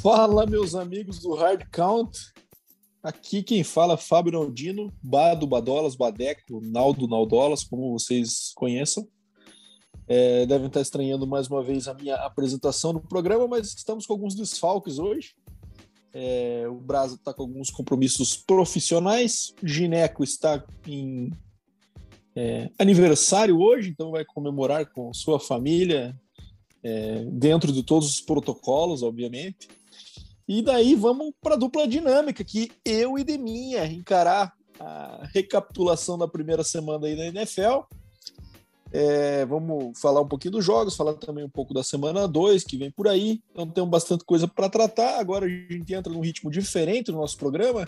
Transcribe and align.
Fala, 0.00 0.46
meus 0.46 0.76
amigos 0.76 1.18
do 1.18 1.34
Hard 1.34 1.64
Count. 1.72 2.16
Aqui 3.02 3.42
quem 3.42 3.64
fala 3.64 3.94
é 3.94 3.96
Fábio 3.96 4.32
Naldino, 4.32 4.92
Bado, 5.02 5.44
Badolas, 5.44 5.96
Badeco, 5.96 6.60
Naldo, 6.62 7.08
Naldolas, 7.08 7.64
como 7.64 7.98
vocês 7.98 8.52
conheçam. 8.54 9.08
É, 10.06 10.46
devem 10.46 10.68
estar 10.68 10.80
estranhando 10.80 11.26
mais 11.26 11.48
uma 11.48 11.64
vez 11.64 11.88
a 11.88 11.94
minha 11.94 12.14
apresentação 12.14 12.92
no 12.92 13.00
programa, 13.00 13.48
mas 13.48 13.74
estamos 13.74 14.06
com 14.06 14.12
alguns 14.12 14.36
desfalques 14.36 15.00
hoje. 15.00 15.34
É, 16.14 16.64
o 16.68 16.76
Brasa 16.76 17.16
está 17.16 17.34
com 17.34 17.42
alguns 17.42 17.68
compromissos 17.68 18.36
profissionais. 18.36 19.52
Gineco 19.64 20.22
está 20.22 20.64
em 20.86 21.32
é, 22.36 22.70
aniversário 22.78 23.58
hoje, 23.58 23.90
então 23.90 24.12
vai 24.12 24.24
comemorar 24.24 24.86
com 24.92 25.12
sua 25.12 25.40
família, 25.40 26.16
é, 26.84 27.24
dentro 27.32 27.72
de 27.72 27.82
todos 27.82 28.08
os 28.08 28.20
protocolos, 28.20 29.02
obviamente. 29.02 29.66
E 30.48 30.62
daí 30.62 30.94
vamos 30.94 31.32
para 31.42 31.54
a 31.54 31.58
dupla 31.58 31.86
dinâmica, 31.86 32.42
que 32.42 32.72
eu 32.82 33.18
e 33.18 33.22
Deminha 33.22 33.84
encarar 33.84 34.50
a 34.80 35.28
recapitulação 35.34 36.16
da 36.16 36.26
primeira 36.26 36.64
semana 36.64 37.06
aí 37.06 37.14
da 37.14 37.26
NFL. 37.26 37.82
É, 38.90 39.44
vamos 39.44 40.00
falar 40.00 40.22
um 40.22 40.26
pouquinho 40.26 40.52
dos 40.52 40.64
jogos, 40.64 40.96
falar 40.96 41.12
também 41.14 41.44
um 41.44 41.50
pouco 41.50 41.74
da 41.74 41.82
semana 41.82 42.26
2 42.26 42.64
que 42.64 42.78
vem 42.78 42.90
por 42.90 43.06
aí. 43.06 43.42
Então 43.50 43.68
temos 43.68 43.90
bastante 43.90 44.24
coisa 44.24 44.48
para 44.48 44.70
tratar. 44.70 45.18
Agora 45.18 45.44
a 45.44 45.48
gente 45.48 45.92
entra 45.92 46.10
num 46.10 46.22
ritmo 46.22 46.50
diferente 46.50 47.12
no 47.12 47.18
nosso 47.18 47.36
programa, 47.36 47.86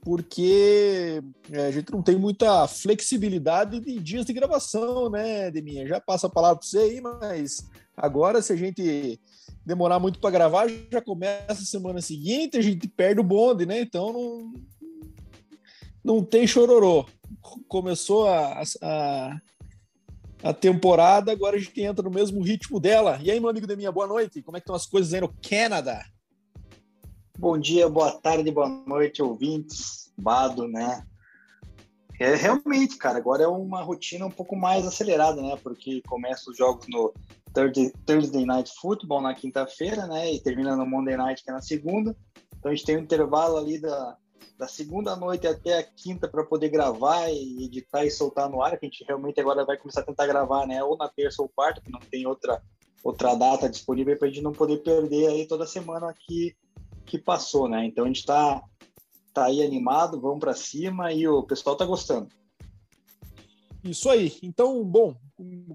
porque 0.00 1.22
é, 1.52 1.66
a 1.66 1.70
gente 1.70 1.92
não 1.92 2.02
tem 2.02 2.16
muita 2.16 2.66
flexibilidade 2.66 3.78
de 3.78 3.98
dias 3.98 4.24
de 4.24 4.32
gravação, 4.32 5.10
né, 5.10 5.50
Deminha? 5.50 5.86
Já 5.86 6.00
passa 6.00 6.28
a 6.28 6.30
palavra 6.30 6.60
para 6.60 6.66
você 6.66 6.78
aí, 6.78 7.00
mas 7.02 7.68
agora 7.94 8.40
se 8.40 8.54
a 8.54 8.56
gente 8.56 9.20
demorar 9.64 9.98
muito 9.98 10.18
para 10.18 10.30
gravar, 10.30 10.68
já 10.90 11.00
começa 11.00 11.52
a 11.52 11.66
semana 11.66 12.00
seguinte, 12.00 12.56
a 12.56 12.62
gente 12.62 12.88
perde 12.88 13.20
o 13.20 13.24
bonde, 13.24 13.66
né? 13.66 13.80
Então 13.80 14.12
não, 14.12 14.52
não 16.02 16.24
tem 16.24 16.46
chororô. 16.46 17.06
Começou 17.68 18.28
a, 18.28 18.62
a, 18.82 19.40
a 20.42 20.52
temporada, 20.52 21.32
agora 21.32 21.56
a 21.56 21.60
gente 21.60 21.80
entra 21.80 22.02
no 22.02 22.10
mesmo 22.10 22.42
ritmo 22.42 22.80
dela. 22.80 23.18
E 23.22 23.30
aí, 23.30 23.38
meu 23.38 23.48
amigo 23.48 23.66
Deminha, 23.66 23.92
boa 23.92 24.06
noite. 24.06 24.42
Como 24.42 24.56
é 24.56 24.60
que 24.60 24.64
estão 24.64 24.76
as 24.76 24.86
coisas 24.86 25.12
aí 25.14 25.20
no 25.20 25.32
Canadá? 25.42 26.04
Bom 27.38 27.56
dia, 27.56 27.88
boa 27.88 28.12
tarde, 28.12 28.50
boa 28.50 28.68
noite, 28.68 29.22
ouvintes, 29.22 30.12
Bado, 30.18 30.68
né? 30.68 31.02
É, 32.20 32.34
realmente, 32.34 32.98
cara, 32.98 33.16
agora 33.16 33.44
é 33.44 33.46
uma 33.46 33.80
rotina 33.80 34.26
um 34.26 34.30
pouco 34.30 34.54
mais 34.54 34.86
acelerada, 34.86 35.40
né? 35.40 35.56
Porque 35.62 36.02
começa 36.06 36.50
os 36.50 36.56
jogos 36.58 36.86
no 36.86 37.14
Thursday, 37.52 38.44
Night 38.46 38.72
Football 38.80 39.22
na 39.22 39.34
quinta-feira, 39.34 40.06
né? 40.06 40.32
E 40.32 40.40
termina 40.40 40.76
no 40.76 40.86
Monday 40.86 41.16
Night, 41.16 41.42
que 41.42 41.50
é 41.50 41.52
na 41.52 41.60
segunda. 41.60 42.16
Então 42.58 42.70
a 42.70 42.74
gente 42.74 42.84
tem 42.84 42.96
um 42.96 43.00
intervalo 43.00 43.56
ali 43.56 43.80
da, 43.80 44.16
da 44.58 44.68
segunda 44.68 45.16
noite 45.16 45.46
até 45.46 45.78
a 45.78 45.82
quinta 45.82 46.28
para 46.28 46.44
poder 46.44 46.68
gravar 46.68 47.28
e 47.30 47.64
editar 47.64 48.04
e 48.04 48.10
soltar 48.10 48.48
no 48.48 48.62
ar, 48.62 48.78
que 48.78 48.86
a 48.86 48.88
gente 48.88 49.04
realmente 49.04 49.40
agora 49.40 49.64
vai 49.64 49.76
começar 49.76 50.00
a 50.00 50.04
tentar 50.04 50.26
gravar, 50.26 50.66
né? 50.66 50.82
Ou 50.84 50.96
na 50.96 51.08
terça 51.08 51.42
ou 51.42 51.48
quarta, 51.48 51.80
que 51.80 51.90
não 51.90 52.00
tem 52.00 52.26
outra, 52.26 52.62
outra 53.02 53.34
data 53.34 53.68
disponível 53.68 54.16
para 54.18 54.28
a 54.28 54.30
gente 54.30 54.42
não 54.42 54.52
poder 54.52 54.78
perder 54.78 55.28
aí 55.28 55.46
toda 55.46 55.66
semana 55.66 56.14
que, 56.14 56.54
que 57.06 57.18
passou, 57.18 57.68
né? 57.68 57.86
Então 57.86 58.04
a 58.04 58.06
gente 58.06 58.20
está 58.20 58.62
tá 59.32 59.46
aí 59.46 59.62
animado, 59.62 60.20
vamos 60.20 60.40
para 60.40 60.54
cima 60.54 61.12
e 61.12 61.26
o 61.26 61.42
pessoal 61.42 61.76
tá 61.76 61.84
gostando. 61.84 62.28
Isso 63.82 64.10
aí. 64.10 64.36
Então, 64.42 64.84
bom, 64.84 65.16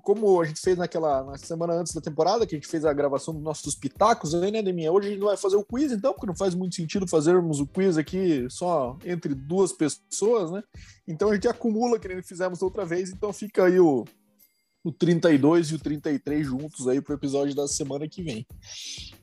como 0.04 0.42
a 0.42 0.46
gente 0.46 0.62
fez 0.62 0.78
naquela 0.78 1.24
na 1.24 1.38
semana 1.38 1.74
antes 1.74 1.94
da 1.94 2.02
temporada, 2.02 2.46
que 2.46 2.56
a 2.56 2.58
gente 2.58 2.68
fez 2.68 2.86
a 2.86 2.94
gravação 2.94 3.34
dos 3.34 3.44
nossos 3.44 3.76
pitacos 3.76 4.36
aí, 4.36 4.52
né, 4.52 4.62
Deminha? 4.62 4.92
Hoje 4.92 5.08
a 5.08 5.12
gente 5.12 5.24
vai 5.24 5.38
fazer 5.38 5.56
o 5.56 5.66
quiz, 5.66 5.92
então, 5.92 6.14
porque 6.14 6.28
não 6.28 6.36
faz 6.36 6.54
muito 6.54 6.76
sentido 6.76 7.08
fazermos 7.08 7.60
o 7.60 7.68
quiz 7.68 7.98
aqui 7.98 8.46
só 8.50 8.98
entre 9.04 9.34
duas 9.34 9.74
pessoas, 9.74 10.52
né? 10.52 10.64
Então 11.08 11.30
a 11.30 11.34
gente 11.34 11.48
acumula 11.48 12.00
que 12.00 12.08
nem 12.08 12.22
fizemos 12.22 12.62
outra 12.62 12.86
vez, 12.86 13.10
então 13.10 13.34
fica 13.34 13.66
aí 13.66 13.80
o, 13.80 14.06
o 14.86 14.92
32 14.92 15.72
e 15.72 15.76
o 15.76 15.80
33 15.80 16.46
juntos 16.46 16.88
aí 16.88 17.02
para 17.02 17.14
o 17.14 17.16
episódio 17.18 17.56
da 17.56 17.68
semana 17.68 18.08
que 18.08 18.22
vem. 18.22 18.46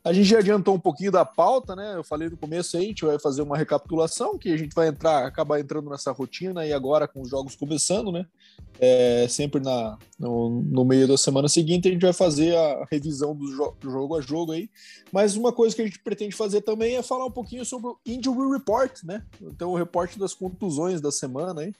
A 0.02 0.12
gente 0.12 0.24
já 0.24 0.40
adiantou 0.40 0.74
um 0.74 0.80
pouquinho 0.80 1.12
da 1.12 1.24
pauta, 1.24 1.76
né? 1.76 1.94
Eu 1.94 2.02
falei 2.02 2.28
no 2.28 2.36
começo 2.36 2.76
aí, 2.76 2.86
a 2.86 2.88
gente 2.88 3.04
vai 3.04 3.16
fazer 3.20 3.42
uma 3.42 3.56
recapitulação, 3.56 4.36
que 4.36 4.52
a 4.52 4.56
gente 4.56 4.74
vai 4.74 4.88
entrar, 4.88 5.24
acabar 5.24 5.60
entrando 5.60 5.88
nessa 5.88 6.10
rotina 6.10 6.66
e 6.66 6.72
agora 6.72 7.06
com 7.06 7.22
os 7.22 7.30
jogos 7.30 7.54
começando, 7.54 8.10
né? 8.10 8.26
É, 8.80 9.28
sempre 9.28 9.60
na, 9.60 9.96
no, 10.18 10.62
no, 10.62 10.84
meio 10.84 11.06
da 11.06 11.16
semana 11.16 11.48
seguinte 11.48 11.86
a 11.86 11.92
gente 11.92 12.02
vai 12.02 12.12
fazer 12.12 12.56
a 12.56 12.84
revisão 12.90 13.36
do 13.36 13.46
jo 13.46 13.72
jogo 13.80 14.16
a 14.16 14.20
jogo 14.20 14.50
aí. 14.50 14.68
Mas 15.12 15.36
uma 15.36 15.52
coisa 15.52 15.76
que 15.76 15.82
a 15.82 15.84
gente 15.84 16.00
pretende 16.00 16.34
fazer 16.34 16.62
também 16.62 16.96
é 16.96 17.02
falar 17.04 17.26
um 17.26 17.30
pouquinho 17.30 17.64
sobre 17.64 17.88
o 17.88 17.98
Injury 18.04 18.50
Report, 18.50 19.04
né? 19.04 19.22
Então 19.40 19.70
o 19.70 19.76
reporte 19.76 20.18
das 20.18 20.34
contusões 20.34 21.00
da 21.00 21.12
semana 21.12 21.60
aí 21.60 21.72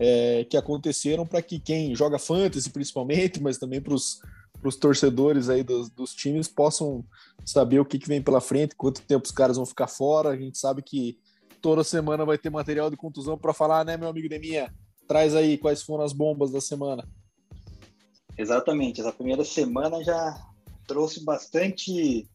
é, 0.00 0.44
que 0.44 0.56
aconteceram 0.56 1.26
para 1.26 1.42
que 1.42 1.60
quem 1.60 1.94
joga 1.94 2.18
fantasy 2.18 2.70
principalmente, 2.70 3.40
mas 3.40 3.58
também 3.58 3.82
para 3.82 3.92
os 3.92 4.76
torcedores 4.80 5.50
aí 5.50 5.62
dos, 5.62 5.90
dos, 5.90 6.14
times 6.14 6.48
possam 6.48 7.04
saber 7.44 7.78
o 7.80 7.84
que, 7.84 7.98
que 7.98 8.08
vem 8.08 8.22
pela 8.22 8.40
frente, 8.40 8.74
quanto 8.74 9.02
tempo 9.02 9.26
os 9.26 9.30
caras 9.30 9.58
vão 9.58 9.66
ficar 9.66 9.88
fora. 9.88 10.30
A 10.30 10.36
gente 10.36 10.56
sabe 10.56 10.80
que 10.80 11.18
toda 11.60 11.84
semana 11.84 12.24
vai 12.24 12.38
ter 12.38 12.48
material 12.48 12.88
de 12.88 12.96
contusão 12.96 13.36
para 13.36 13.52
falar, 13.52 13.84
né, 13.84 13.98
meu 13.98 14.08
amigo 14.08 14.26
Deminha? 14.26 14.74
Traz 15.06 15.34
aí 15.34 15.58
quais 15.58 15.82
foram 15.82 16.02
as 16.02 16.14
bombas 16.14 16.50
da 16.50 16.62
semana. 16.62 17.06
Exatamente, 18.38 19.02
essa 19.02 19.12
primeira 19.12 19.44
semana 19.44 20.02
já 20.02 20.34
trouxe 20.86 21.22
bastante 21.22 22.26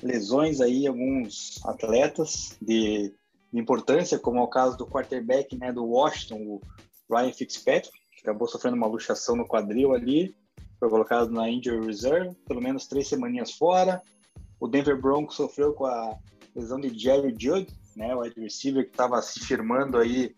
lesões 0.00 0.60
aí, 0.60 0.86
alguns 0.86 1.58
atletas 1.64 2.56
de, 2.62 3.12
de 3.52 3.60
importância, 3.60 4.16
como 4.16 4.38
é 4.38 4.42
o 4.42 4.48
caso 4.48 4.76
do 4.76 4.86
quarterback 4.86 5.56
né, 5.56 5.72
do 5.72 5.84
Washington, 5.84 6.36
o 6.36 6.60
Ryan 7.10 7.32
Fitzpatrick, 7.32 7.92
que 8.12 8.22
acabou 8.22 8.46
sofrendo 8.48 8.76
uma 8.76 8.86
luxação 8.86 9.36
no 9.36 9.46
quadril 9.46 9.92
ali, 9.92 10.34
foi 10.78 10.88
colocado 10.88 11.30
na 11.30 11.48
injury 11.48 11.86
reserve, 11.86 12.34
pelo 12.46 12.62
menos 12.62 12.86
três 12.86 13.08
semaninhas 13.08 13.52
fora. 13.52 14.02
O 14.58 14.68
Denver 14.68 15.00
Broncos 15.00 15.36
sofreu 15.36 15.72
com 15.74 15.86
a 15.86 16.18
lesão 16.54 16.80
de 16.80 16.96
Jerry 16.98 17.34
Judd, 17.38 17.66
né, 17.96 18.14
o 18.14 18.20
wide 18.20 18.40
receiver 18.40 18.84
que 18.84 18.90
estava 18.90 19.20
se 19.20 19.40
firmando 19.40 19.98
aí, 19.98 20.34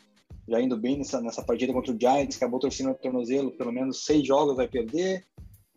já 0.49 0.61
indo 0.61 0.77
bem 0.77 0.99
nessa, 0.99 1.21
nessa 1.21 1.43
partida 1.43 1.73
contra 1.73 1.93
o 1.93 1.99
Giants, 1.99 2.37
acabou 2.37 2.59
torcendo 2.59 2.91
o 2.91 2.95
tornozelo, 2.95 3.53
pelo 3.53 3.73
menos 3.73 4.05
seis 4.05 4.27
jogos 4.27 4.57
vai 4.57 4.67
perder. 4.67 5.25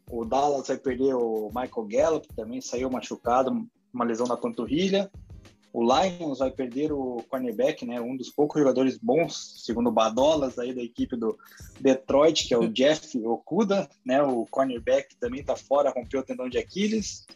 O 0.10 0.24
Dallas 0.26 0.68
vai 0.68 0.78
perder 0.78 1.16
o 1.16 1.50
Michael 1.50 1.88
Gallup, 1.88 2.28
que 2.28 2.36
também 2.36 2.62
saiu 2.62 2.90
machucado, 2.90 3.68
uma 3.94 4.06
lesão 4.06 4.28
na 4.28 4.38
panturrilha. 4.38 5.12
O 5.75 5.84
Lions 5.84 6.40
vai 6.40 6.50
perder 6.50 6.94
o 6.94 7.22
cornerback, 7.28 7.86
né? 7.86 8.00
Um 8.00 8.16
dos 8.16 8.30
poucos 8.30 8.62
jogadores 8.62 8.97
bons, 8.97 9.62
segundo 9.66 9.90
o 9.90 9.91
Badolas 9.91 10.58
aí 10.58 10.74
da 10.74 10.81
equipe 10.81 11.18
do 11.18 11.38
Detroit, 11.81 12.47
que 12.47 12.53
é 12.53 12.58
o 12.58 12.69
Jeff 12.72 13.22
Okuda, 13.28 13.90
né? 14.06 14.24
O 14.24 14.46
cornerback 14.46 15.18
também 15.18 15.41
está 15.41 15.58
fora, 15.58 15.91
rompeu 15.91 16.22
o 16.22 16.24
tendão 16.24 16.47
de 16.47 16.58
Aquiles. 16.58 17.28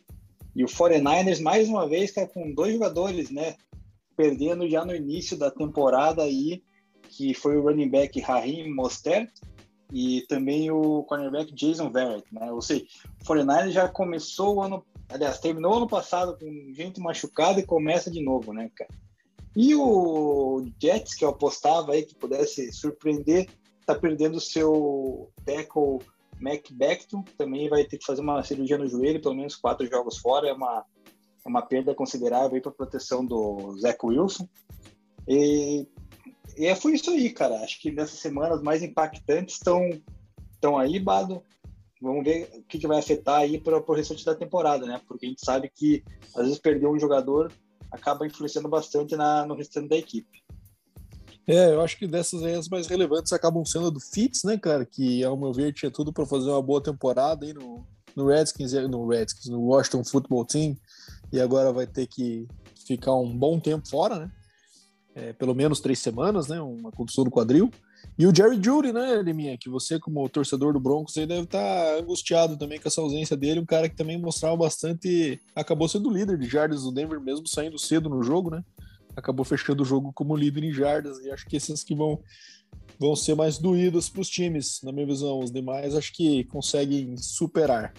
E 0.55 0.63
o 0.63 0.67
49ers 0.67 1.41
mais 1.41 1.67
uma 1.67 1.85
vez 1.85 2.11
está 2.11 2.25
com 2.25 2.53
dois 2.53 2.71
jogadores, 2.71 3.29
né? 3.29 3.57
Perdendo 4.15 4.69
já 4.69 4.85
no 4.85 4.95
início 4.95 5.35
da 5.35 5.51
temporada 5.51 6.23
aí, 6.23 6.63
que 7.09 7.33
foi 7.33 7.57
o 7.57 7.63
running 7.63 7.89
back 7.89 8.21
Raheem 8.21 8.73
Mostert 8.73 9.29
e 9.91 10.21
também 10.29 10.71
o 10.71 11.03
cornerback 11.03 11.53
Jason 11.53 11.91
Verrett, 11.91 12.23
né? 12.31 12.49
Ou 12.53 12.61
seja, 12.61 12.85
o 13.21 13.25
49ers 13.25 13.71
já 13.71 13.89
começou 13.89 14.55
o 14.55 14.61
ano 14.61 14.85
Aliás, 15.09 15.39
terminou 15.39 15.73
ano 15.73 15.87
passado 15.87 16.37
com 16.37 16.73
gente 16.73 16.99
machucada 16.99 17.59
e 17.59 17.65
começa 17.65 18.11
de 18.11 18.23
novo, 18.23 18.53
né, 18.53 18.69
cara? 18.75 18.89
E 19.55 19.75
o 19.75 20.65
Jets, 20.81 21.15
que 21.15 21.25
eu 21.25 21.29
apostava 21.29 21.93
aí 21.93 22.03
que 22.03 22.15
pudesse 22.15 22.71
surpreender, 22.71 23.49
tá 23.85 23.95
perdendo 23.95 24.37
o 24.37 24.41
seu 24.41 25.31
tackle 25.43 25.99
Mac 26.39 26.71
Beckton, 26.71 27.23
também 27.37 27.67
vai 27.67 27.83
ter 27.83 27.97
que 27.97 28.05
fazer 28.05 28.21
uma 28.21 28.43
cirurgia 28.43 28.77
no 28.77 28.87
joelho, 28.87 29.21
pelo 29.21 29.35
menos 29.35 29.55
quatro 29.55 29.87
jogos 29.87 30.19
fora, 30.19 30.47
é 30.47 30.53
uma, 30.53 30.85
é 31.43 31.49
uma 31.49 31.63
perda 31.63 31.95
considerável 31.95 32.61
para 32.61 32.71
a 32.71 32.75
proteção 32.75 33.25
do 33.25 33.75
Zach 33.79 33.97
Wilson. 34.03 34.47
E, 35.27 35.87
e 36.55 36.65
é, 36.67 36.75
foi 36.75 36.93
isso 36.93 37.09
aí, 37.09 37.31
cara. 37.31 37.55
Acho 37.63 37.81
que 37.81 37.91
nessas 37.91 38.19
semanas 38.19 38.61
mais 38.61 38.83
impactantes 38.83 39.55
estão 39.55 39.89
estão 40.59 40.77
aí, 40.77 40.99
Bado. 40.99 41.41
Vamos 42.01 42.23
ver 42.23 42.49
o 42.55 42.63
que, 42.63 42.79
que 42.79 42.87
vai 42.87 42.99
afetar 42.99 43.41
aí 43.41 43.59
para 43.59 43.77
o 43.77 43.93
restante 43.93 44.23
da 44.23 44.33
temporada, 44.33 44.85
né? 44.85 45.01
Porque 45.07 45.25
a 45.25 45.29
gente 45.29 45.43
sabe 45.43 45.69
que 45.73 46.03
às 46.35 46.43
vezes 46.43 46.59
perder 46.59 46.87
um 46.87 46.99
jogador 46.99 47.51
acaba 47.91 48.25
influenciando 48.25 48.69
bastante 48.69 49.15
na, 49.15 49.45
no 49.45 49.55
restante 49.55 49.89
da 49.89 49.97
equipe. 49.97 50.43
É, 51.47 51.73
eu 51.73 51.81
acho 51.81 51.97
que 51.97 52.07
dessas 52.07 52.43
aí 52.43 52.53
as 52.53 52.69
mais 52.69 52.85
relevantes 52.87 53.33
acabam 53.33 53.65
sendo 53.65 53.89
do 53.89 53.99
Fitz, 53.99 54.43
né, 54.43 54.57
cara? 54.57 54.85
Que 54.85 55.23
ao 55.23 55.35
meu 55.35 55.51
ver 55.51 55.73
tinha 55.73 55.89
tudo 55.89 56.13
para 56.13 56.25
fazer 56.25 56.49
uma 56.49 56.61
boa 56.61 56.81
temporada 56.81 57.45
aí 57.45 57.53
no, 57.53 57.85
no 58.15 58.27
Redskins, 58.27 58.71
no 58.71 59.07
Redskins, 59.07 59.47
no 59.47 59.61
Washington 59.61 60.03
Football 60.03 60.45
Team, 60.45 60.77
e 61.33 61.39
agora 61.39 61.73
vai 61.73 61.87
ter 61.87 62.05
que 62.05 62.47
ficar 62.85 63.15
um 63.15 63.35
bom 63.35 63.59
tempo 63.59 63.89
fora, 63.89 64.19
né? 64.19 64.31
É, 65.15 65.33
pelo 65.33 65.55
menos 65.55 65.79
três 65.79 65.99
semanas, 65.99 66.47
né? 66.47 66.61
Uma 66.61 66.91
contusão 66.91 67.25
no 67.25 67.31
quadril. 67.31 67.71
E 68.17 68.27
o 68.27 68.35
Jerry 68.35 68.59
Judy, 68.61 68.91
né, 68.91 69.21
Leminha? 69.21 69.57
Que 69.57 69.69
você, 69.69 69.97
como 69.97 70.27
torcedor 70.27 70.73
do 70.73 70.79
Broncos, 70.79 71.17
aí 71.17 71.25
deve 71.25 71.43
estar 71.43 71.57
tá 71.57 71.99
angustiado 71.99 72.57
também 72.57 72.77
com 72.77 72.87
essa 72.89 72.99
ausência 72.99 73.37
dele. 73.37 73.61
Um 73.61 73.65
cara 73.65 73.87
que 73.87 73.95
também 73.95 74.17
mostrava 74.17 74.57
bastante. 74.57 75.39
Acabou 75.55 75.87
sendo 75.87 76.09
líder 76.09 76.37
de 76.37 76.45
jardas 76.45 76.83
do 76.83 76.91
Denver, 76.91 77.21
mesmo 77.21 77.47
saindo 77.47 77.79
cedo 77.79 78.09
no 78.09 78.21
jogo, 78.21 78.49
né? 78.49 78.61
Acabou 79.15 79.45
fechando 79.45 79.83
o 79.83 79.85
jogo 79.85 80.11
como 80.11 80.35
líder 80.35 80.65
em 80.65 80.73
jardas. 80.73 81.17
E 81.19 81.31
acho 81.31 81.45
que 81.47 81.55
esses 81.55 81.81
que 81.81 81.95
vão, 81.95 82.19
vão 82.99 83.15
ser 83.15 83.35
mais 83.35 83.57
doídos 83.57 84.09
para 84.09 84.21
os 84.21 84.29
times, 84.29 84.81
na 84.83 84.91
minha 84.91 85.05
visão. 85.05 85.39
Os 85.39 85.49
demais 85.49 85.95
acho 85.95 86.11
que 86.11 86.43
conseguem 86.43 87.15
superar. 87.15 87.93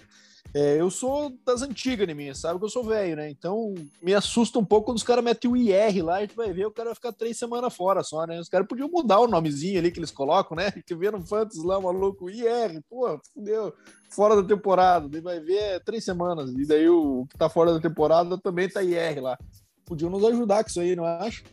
É, 0.52 0.80
eu 0.80 0.90
sou 0.90 1.32
das 1.46 1.62
antigas 1.62 2.08
de 2.08 2.14
mim, 2.14 2.34
sabe 2.34 2.58
que 2.58 2.64
eu 2.64 2.68
sou 2.68 2.82
velho, 2.82 3.14
né? 3.14 3.30
Então 3.30 3.72
me 4.02 4.12
assusta 4.12 4.58
um 4.58 4.64
pouco 4.64 4.86
quando 4.86 4.96
os 4.96 5.04
caras 5.04 5.22
metem 5.22 5.48
o 5.48 5.56
IR 5.56 6.04
lá, 6.04 6.16
a 6.16 6.20
gente 6.22 6.34
vai 6.34 6.52
ver, 6.52 6.66
o 6.66 6.72
cara 6.72 6.88
vai 6.88 6.94
ficar 6.96 7.12
três 7.12 7.38
semanas 7.38 7.74
fora 7.74 8.02
só, 8.02 8.26
né? 8.26 8.40
Os 8.40 8.48
caras 8.48 8.66
podiam 8.66 8.88
mudar 8.88 9.20
o 9.20 9.28
nomezinho 9.28 9.78
ali 9.78 9.92
que 9.92 10.00
eles 10.00 10.10
colocam, 10.10 10.56
né? 10.56 10.70
Que 10.84 10.94
no 10.94 11.24
Fantasy 11.24 11.64
lá, 11.64 11.80
maluco, 11.80 12.28
IR, 12.28 12.82
pô, 12.88 13.20
fudeu, 13.32 13.72
fora 14.10 14.34
da 14.34 14.42
temporada, 14.42 15.08
daí 15.08 15.20
vai 15.20 15.38
ver 15.38 15.58
é 15.58 15.78
três 15.78 16.04
semanas, 16.04 16.50
e 16.50 16.66
daí 16.66 16.88
o 16.88 17.26
que 17.30 17.38
tá 17.38 17.48
fora 17.48 17.72
da 17.72 17.80
temporada 17.80 18.36
também 18.36 18.68
tá 18.68 18.82
IR 18.82 19.22
lá. 19.22 19.38
Podiam 19.86 20.10
nos 20.10 20.24
ajudar 20.24 20.64
com 20.64 20.70
isso 20.70 20.80
aí, 20.80 20.96
não 20.96 21.04
acha? 21.04 21.44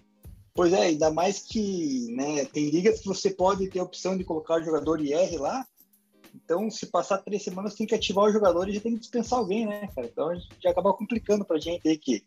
Pois 0.55 0.73
é, 0.73 0.88
ainda 0.88 1.11
mais 1.11 1.39
que 1.39 2.07
né, 2.15 2.45
tem 2.45 2.71
ligas 2.71 3.00
que 3.00 3.07
você 3.07 3.29
pode 3.29 3.69
ter 3.69 3.77
a 3.77 3.83
opção 3.83 4.17
de 4.17 4.23
colocar 4.23 4.59
o 4.59 4.63
jogador 4.63 5.00
IR 5.00 5.39
lá, 5.39 5.63
então, 6.44 6.69
se 6.69 6.86
passar 6.86 7.18
três 7.19 7.44
semanas, 7.44 7.74
tem 7.74 7.88
que 7.88 7.95
ativar 7.95 8.25
o 8.25 8.31
jogador 8.31 8.69
e 8.69 8.74
já 8.74 8.81
tem 8.81 8.94
que 8.94 9.00
dispensar 9.00 9.39
alguém, 9.39 9.66
né, 9.66 9.88
cara? 9.94 10.07
Então, 10.07 10.30
já 10.62 10.69
acaba 10.69 10.94
complicando 10.94 11.44
pra 11.44 11.60
gente 11.60 11.88
aí 11.88 11.98
que, 11.98 12.24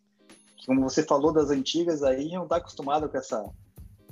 que, 0.56 0.66
como 0.66 0.82
você 0.82 1.02
falou 1.02 1.32
das 1.32 1.50
antigas 1.50 2.02
aí, 2.02 2.30
não 2.32 2.46
tá 2.46 2.56
acostumado 2.56 3.08
com 3.08 3.16
essa, 3.16 3.42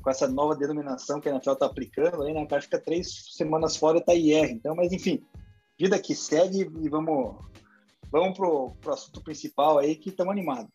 com 0.00 0.10
essa 0.10 0.28
nova 0.28 0.54
denominação 0.54 1.20
que 1.20 1.28
a 1.28 1.32
NFL 1.32 1.54
tá 1.54 1.66
aplicando 1.66 2.22
aí, 2.22 2.32
né? 2.32 2.42
O 2.42 2.48
cara 2.48 2.62
fica 2.62 2.78
três 2.78 3.34
semanas 3.36 3.76
fora 3.76 3.98
e 3.98 4.04
tá 4.04 4.14
IR. 4.14 4.50
Então, 4.50 4.74
mas 4.74 4.92
enfim, 4.92 5.22
vida 5.78 5.98
que 5.98 6.14
segue 6.14 6.70
e 6.80 6.88
vamos, 6.88 7.36
vamos 8.10 8.36
pro, 8.36 8.70
pro 8.80 8.94
assunto 8.94 9.20
principal 9.22 9.78
aí 9.78 9.96
que 9.96 10.10
estamos 10.10 10.32
animados. 10.32 10.72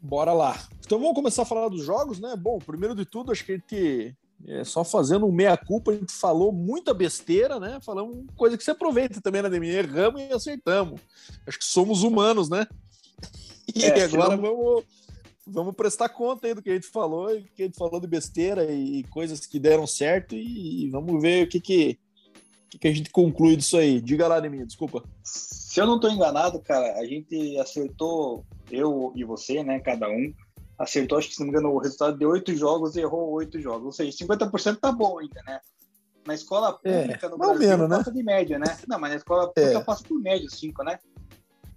Bora 0.00 0.32
lá. 0.32 0.56
Então 0.80 0.98
vamos 0.98 1.14
começar 1.14 1.42
a 1.42 1.46
falar 1.46 1.68
dos 1.68 1.84
jogos, 1.84 2.18
né? 2.18 2.34
Bom, 2.36 2.58
primeiro 2.58 2.94
de 2.94 3.04
tudo, 3.04 3.32
acho 3.32 3.44
que 3.44 3.52
a 3.52 3.56
gente 3.56 4.16
é, 4.46 4.62
só 4.62 4.84
fazendo 4.84 5.26
um 5.26 5.32
meia-culpa, 5.32 5.90
a 5.90 5.94
gente 5.94 6.12
falou 6.12 6.52
muita 6.52 6.92
besteira, 6.92 7.58
né? 7.58 7.78
Falamos 7.82 8.26
coisa 8.36 8.58
que 8.58 8.64
se 8.64 8.70
aproveita 8.70 9.20
também 9.20 9.40
na 9.40 9.48
DMI. 9.48 9.70
Erramos 9.70 10.20
e 10.20 10.32
acertamos. 10.32 11.00
Acho 11.46 11.58
que 11.58 11.64
somos 11.64 12.02
humanos, 12.02 12.50
né? 12.50 12.66
E 13.74 13.84
é, 13.84 14.04
agora 14.04 14.36
não... 14.36 14.42
vamos, 14.42 14.84
vamos 15.46 15.74
prestar 15.74 16.10
conta 16.10 16.46
aí 16.46 16.54
do 16.54 16.62
que 16.62 16.70
a 16.70 16.74
gente 16.74 16.88
falou, 16.88 17.28
que 17.54 17.62
a 17.62 17.66
gente 17.66 17.78
falou 17.78 17.98
de 17.98 18.06
besteira 18.06 18.70
e 18.70 19.02
coisas 19.04 19.46
que 19.46 19.58
deram 19.58 19.86
certo 19.86 20.34
e, 20.34 20.88
vamos 20.90 21.22
ver 21.22 21.46
o 21.46 21.48
que, 21.48 21.60
que, 21.60 21.98
que, 22.78 22.88
a 22.88 22.92
gente 22.92 23.10
conclui 23.10 23.56
disso 23.56 23.78
aí. 23.78 23.98
Diga 23.98 24.28
lá, 24.28 24.40
Neminha, 24.40 24.66
desculpa. 24.66 25.02
Se 25.22 25.80
eu 25.80 25.86
não 25.86 25.96
estou 25.96 26.10
enganado, 26.10 26.60
cara, 26.60 26.98
a 26.98 27.06
gente 27.06 27.58
acertou, 27.58 28.44
eu 28.70 29.10
e 29.16 29.24
você, 29.24 29.62
né, 29.62 29.80
cada 29.80 30.08
um, 30.08 30.32
acertou, 30.78 31.18
acho 31.18 31.28
que 31.28 31.34
se 31.34 31.40
não 31.40 31.46
me 31.46 31.52
engano, 31.52 31.72
o 31.72 31.78
resultado 31.78 32.18
de 32.18 32.26
oito 32.26 32.54
jogos 32.54 32.96
e 32.96 33.00
errou 33.00 33.30
oito 33.32 33.60
jogos. 33.60 33.86
Ou 33.86 33.92
seja, 33.92 34.24
50% 34.24 34.78
tá 34.78 34.92
bom 34.92 35.18
ainda, 35.18 35.40
né? 35.46 35.60
Na 36.26 36.34
escola 36.34 36.78
é, 36.84 37.02
pública 37.02 37.26
é, 37.26 37.30
no 37.30 37.38
Brasil 37.38 37.68
menos, 37.68 37.88
né? 37.88 37.96
passa 37.98 38.12
de 38.12 38.22
média, 38.22 38.58
né? 38.58 38.78
Não, 38.88 38.98
mas 38.98 39.10
na 39.10 39.16
escola 39.16 39.52
pública 39.52 39.78
é. 39.78 39.84
passa 39.84 40.02
por 40.04 40.18
média, 40.20 40.48
cinco, 40.50 40.82
né? 40.82 40.98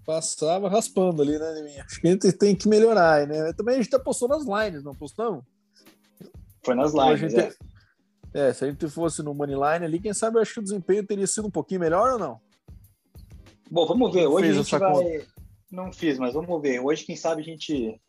Passava 0.05 0.69
raspando 0.69 1.21
ali, 1.21 1.37
né, 1.37 1.81
Acho 1.85 1.99
que 1.99 2.07
a 2.07 2.11
gente 2.11 2.31
tem 2.31 2.55
que 2.55 2.67
melhorar, 2.69 3.27
né? 3.27 3.51
Também 3.53 3.75
a 3.75 3.81
gente 3.81 3.93
apostou 3.93 4.29
nas 4.29 4.45
lines, 4.45 4.83
não 4.83 4.93
apostamos? 4.93 5.43
Foi 6.63 6.75
nas 6.75 6.93
lines, 6.93 7.19
gente, 7.19 7.39
é. 8.33 8.49
é. 8.49 8.53
se 8.53 8.63
a 8.63 8.69
gente 8.69 8.87
fosse 8.87 9.21
no 9.21 9.33
Moneyline 9.33 9.85
ali, 9.85 9.99
quem 9.99 10.13
sabe 10.13 10.37
eu 10.37 10.41
acho 10.41 10.53
que 10.53 10.59
o 10.61 10.63
desempenho 10.63 11.05
teria 11.05 11.27
sido 11.27 11.47
um 11.47 11.51
pouquinho 11.51 11.81
melhor 11.81 12.13
ou 12.13 12.19
não? 12.19 12.39
Bom, 13.69 13.85
vamos 13.85 14.13
ver. 14.13 14.27
Hoje 14.27 14.49
a 14.49 14.53
gente 14.53 14.77
vai... 14.77 14.93
Conta. 14.93 15.27
Não 15.69 15.91
fiz, 15.91 16.17
mas 16.17 16.33
vamos 16.33 16.61
ver. 16.61 16.79
Hoje, 16.79 17.05
quem 17.05 17.17
sabe, 17.17 17.41
a 17.41 17.45
gente 17.45 17.99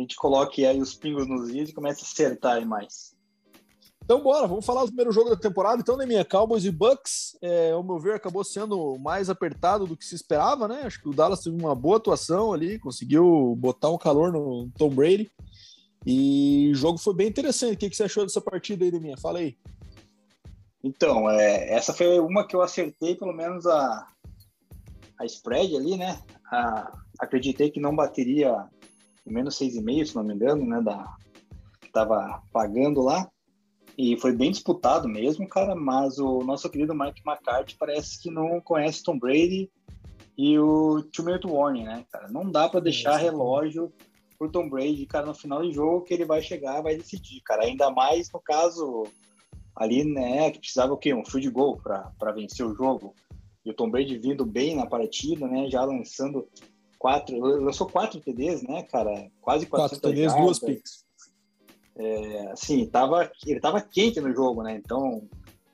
a 0.00 0.02
gente 0.02 0.16
coloque 0.16 0.64
aí 0.64 0.80
os 0.80 0.94
pingos 0.94 1.28
nos 1.28 1.50
is 1.50 1.68
e 1.68 1.74
comece 1.74 2.00
a 2.02 2.06
acertar 2.06 2.56
aí 2.56 2.64
mais. 2.64 3.14
Então, 4.02 4.22
bora, 4.22 4.46
vamos 4.48 4.64
falar 4.64 4.80
do 4.80 4.88
primeiro 4.88 5.12
jogo 5.12 5.30
da 5.30 5.36
temporada. 5.36 5.80
Então, 5.80 5.96
minha 5.98 6.24
Cowboys 6.24 6.64
e 6.64 6.70
Bucks, 6.70 7.36
é, 7.42 7.72
ao 7.72 7.84
meu 7.84 7.98
ver, 7.98 8.14
acabou 8.14 8.42
sendo 8.42 8.98
mais 8.98 9.28
apertado 9.30 9.86
do 9.86 9.96
que 9.96 10.04
se 10.04 10.14
esperava, 10.14 10.66
né? 10.66 10.82
Acho 10.84 11.00
que 11.00 11.08
o 11.08 11.12
Dallas 11.12 11.42
teve 11.42 11.56
uma 11.56 11.74
boa 11.74 11.98
atuação 11.98 12.52
ali, 12.52 12.78
conseguiu 12.78 13.54
botar 13.56 13.90
um 13.90 13.98
calor 13.98 14.32
no 14.32 14.68
Tom 14.76 14.88
Brady. 14.88 15.30
E 16.04 16.70
o 16.72 16.74
jogo 16.74 16.98
foi 16.98 17.14
bem 17.14 17.28
interessante. 17.28 17.74
O 17.74 17.76
que, 17.76 17.90
que 17.90 17.96
você 17.96 18.04
achou 18.04 18.24
dessa 18.24 18.40
partida 18.40 18.84
aí, 18.84 18.90
minha? 18.98 19.18
Fala 19.18 19.38
aí. 19.38 19.56
Então, 20.82 21.30
é, 21.30 21.74
essa 21.74 21.92
foi 21.92 22.18
uma 22.18 22.46
que 22.46 22.56
eu 22.56 22.62
acertei, 22.62 23.14
pelo 23.14 23.34
menos 23.34 23.66
a, 23.66 24.08
a 25.18 25.26
spread 25.26 25.76
ali, 25.76 25.96
né? 25.96 26.18
A, 26.50 26.98
acreditei 27.20 27.70
que 27.70 27.78
não 27.78 27.94
bateria 27.94 28.66
menos 29.26 29.58
6,5, 29.58 30.06
se 30.06 30.16
não 30.16 30.24
me 30.24 30.34
engano, 30.34 30.66
né, 30.66 30.80
da, 30.80 31.16
que 31.80 31.90
tava 31.90 32.42
pagando 32.52 33.00
lá. 33.00 33.28
E 33.98 34.16
foi 34.16 34.32
bem 34.32 34.50
disputado 34.50 35.08
mesmo, 35.08 35.46
cara, 35.48 35.74
mas 35.74 36.18
o 36.18 36.38
nosso 36.40 36.70
querido 36.70 36.94
Mike 36.94 37.22
McCarthy 37.26 37.76
parece 37.76 38.22
que 38.22 38.30
não 38.30 38.60
conhece 38.60 39.02
Tom 39.02 39.18
Brady 39.18 39.70
e 40.38 40.58
o 40.58 41.02
Two 41.12 41.24
Minute 41.24 41.46
Warning, 41.46 41.84
né, 41.84 42.04
cara? 42.10 42.28
Não 42.28 42.50
dá 42.50 42.68
para 42.68 42.80
deixar 42.80 43.16
relógio 43.16 43.92
pro 44.38 44.50
Tom 44.50 44.70
Brady, 44.70 45.04
cara, 45.04 45.26
no 45.26 45.34
final 45.34 45.60
do 45.60 45.70
jogo 45.70 46.02
que 46.02 46.14
ele 46.14 46.24
vai 46.24 46.40
chegar, 46.40 46.80
vai 46.80 46.96
decidir, 46.96 47.42
cara. 47.42 47.64
Ainda 47.64 47.90
mais 47.90 48.32
no 48.32 48.40
caso 48.40 49.04
ali, 49.76 50.02
né, 50.02 50.50
que 50.50 50.60
precisava 50.60 50.94
o 50.94 50.96
quê? 50.96 51.12
Um 51.12 51.24
field 51.24 51.50
goal 51.50 51.76
para 51.76 52.32
vencer 52.32 52.64
o 52.64 52.74
jogo. 52.74 53.14
E 53.64 53.70
o 53.70 53.74
Tom 53.74 53.90
Brady 53.90 54.16
vindo 54.16 54.46
bem 54.46 54.76
na 54.76 54.86
partida, 54.86 55.46
né, 55.46 55.68
já 55.68 55.84
lançando 55.84 56.48
quatro, 57.00 57.40
lançou 57.40 57.88
quatro 57.88 58.20
TDs, 58.20 58.62
né, 58.62 58.82
cara? 58.82 59.30
Quase 59.40 59.64
quatro 59.64 59.98
TDs, 59.98 60.34
duas 60.34 60.58
picks. 60.58 61.02
É, 61.96 62.52
assim, 62.52 62.86
tava, 62.86 63.32
ele 63.46 63.58
tava 63.58 63.80
quente 63.80 64.20
no 64.20 64.32
jogo, 64.34 64.62
né? 64.62 64.76
Então, 64.76 65.26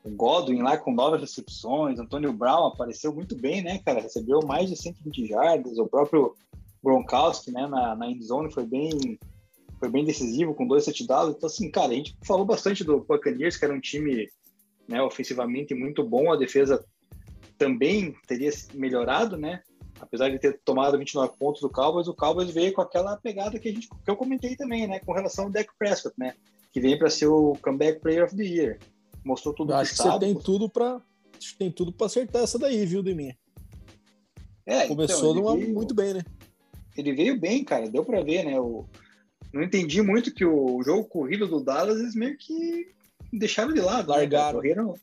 o 0.05 0.11
Godwin 0.11 0.63
lá 0.63 0.79
com 0.79 0.95
nove 0.95 1.19
recepções, 1.19 1.99
Antônio 1.99 2.33
Brown 2.33 2.69
apareceu 2.69 3.13
muito 3.13 3.37
bem, 3.37 3.61
né, 3.61 3.81
cara? 3.85 4.01
Recebeu 4.01 4.41
mais 4.47 4.71
de 4.71 4.77
120 4.77 5.27
jardas, 5.27 5.77
o 5.79 5.87
próprio 5.89 6.37
Gronkowski, 6.83 7.51
né, 7.51 7.67
na, 7.67 7.97
na 7.97 8.09
endzone 8.09 8.53
foi 8.53 8.65
bem 8.65 9.19
foi 9.81 9.91
bem 9.91 10.05
decisivo 10.05 10.55
com 10.55 10.67
dois 10.67 10.85
touchdowns. 10.85 11.35
Então, 11.37 11.49
assim, 11.49 11.71
cara, 11.71 11.93
a 11.93 11.95
gente 11.95 12.17
falou 12.25 12.47
bastante 12.47 12.83
do 12.83 13.01
Buccaneers, 13.01 13.57
que 13.57 13.65
era 13.65 13.75
um 13.75 13.81
time 13.81 14.31
né, 14.89 15.03
ofensivamente 15.03 15.75
muito 15.75 16.03
bom, 16.03 16.33
a 16.33 16.37
defesa 16.37 16.83
também 17.59 18.15
teria 18.27 18.51
melhorado, 18.73 19.37
né? 19.37 19.61
Apesar 20.01 20.31
de 20.31 20.39
ter 20.39 20.61
tomado 20.65 20.99
29 20.99 21.37
pontos 21.39 21.61
do 21.61 21.71
Cowboys, 21.71 22.09
o 22.09 22.15
Cowboys 22.15 22.51
veio 22.51 22.73
com 22.73 22.81
aquela 22.81 23.17
pegada 23.17 23.59
que 23.59 23.69
a 23.69 23.73
gente 23.73 23.89
que 23.89 24.11
eu 24.11 24.17
comentei 24.17 24.57
também, 24.57 24.87
né, 24.87 25.01
com 25.01 25.13
relação 25.13 25.47
ao 25.47 25.51
Dak 25.51 25.71
Prescott, 25.79 26.15
né, 26.19 26.35
que 26.73 26.81
veio 26.81 26.99
para 26.99 27.11
ser 27.11 27.27
o 27.27 27.57
comeback 27.63 28.01
player 28.01 28.25
of 28.25 28.37
the 28.37 28.45
year. 28.45 28.79
Mostrou 29.25 29.55
tudo 29.55 29.73
eu 29.73 29.77
acho 29.77 29.91
que, 29.91 29.97
que 29.97 30.03
você 30.03 30.19
tem 30.19 30.35
tudo 30.35 30.69
para 30.69 31.01
tem 31.59 31.71
tudo 31.71 31.93
para 31.93 32.07
acertar 32.07 32.43
essa 32.43 32.59
daí, 32.59 32.85
viu, 32.87 33.03
Deminha? 33.03 33.37
É, 34.65 34.87
Começou 34.87 35.37
então, 35.37 35.57
veio, 35.57 35.73
muito 35.73 35.95
bem, 35.95 36.15
né? 36.15 36.23
Ele 36.97 37.13
veio 37.13 37.39
bem, 37.39 37.63
cara, 37.63 37.89
deu 37.89 38.05
para 38.05 38.23
ver, 38.23 38.45
né? 38.45 38.57
Eu 38.57 38.89
não 39.53 39.63
entendi 39.63 40.03
muito 40.03 40.35
que 40.35 40.45
o 40.45 40.83
jogo 40.83 41.05
corrido 41.05 41.47
do 41.47 41.63
Dallas 41.63 41.99
eles 41.99 42.15
meio 42.15 42.37
que 42.37 42.95
deixaram 43.33 43.73
de 43.73 43.81
lado, 43.81 44.09
né, 44.09 44.17
largaram. 44.17 44.61
Né? 44.61 44.69
Correram, 44.69 44.95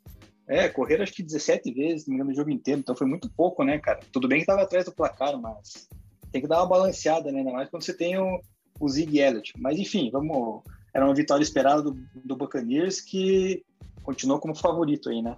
é, 0.54 0.70
correram 0.70 1.04
acho 1.04 1.14
que 1.14 1.24
17 1.24 1.74
vezes, 1.74 2.08
no 2.08 2.34
jogo 2.34 2.52
inteiro, 2.52 2.80
então 2.80 2.96
foi 2.96 3.08
muito 3.08 3.28
pouco, 3.30 3.64
né, 3.64 3.80
cara? 3.80 4.00
Tudo 4.12 4.28
bem 4.28 4.40
que 4.40 4.46
tava 4.46 4.62
atrás 4.62 4.86
do 4.86 4.94
placar, 4.94 5.36
mas 5.40 5.88
tem 6.32 6.42
que 6.42 6.48
dar 6.48 6.60
uma 6.60 6.70
balanceada, 6.70 7.32
né? 7.32 7.40
Ainda 7.40 7.52
mais 7.52 7.70
quando 7.70 7.84
você 7.84 7.96
tem 7.96 8.18
o, 8.18 8.40
o 8.80 8.88
Zig 8.88 9.20
Elliott. 9.20 9.54
Mas 9.58 9.80
enfim, 9.80 10.12
vamos. 10.12 10.62
Era 10.94 11.06
uma 11.06 11.16
vitória 11.16 11.42
esperada 11.42 11.82
do, 11.82 11.98
do 12.24 12.36
Buccaneers 12.36 13.02
que 13.02 13.66
continuou 14.04 14.40
como 14.40 14.56
favorito 14.56 15.10
aí, 15.10 15.24
né? 15.24 15.36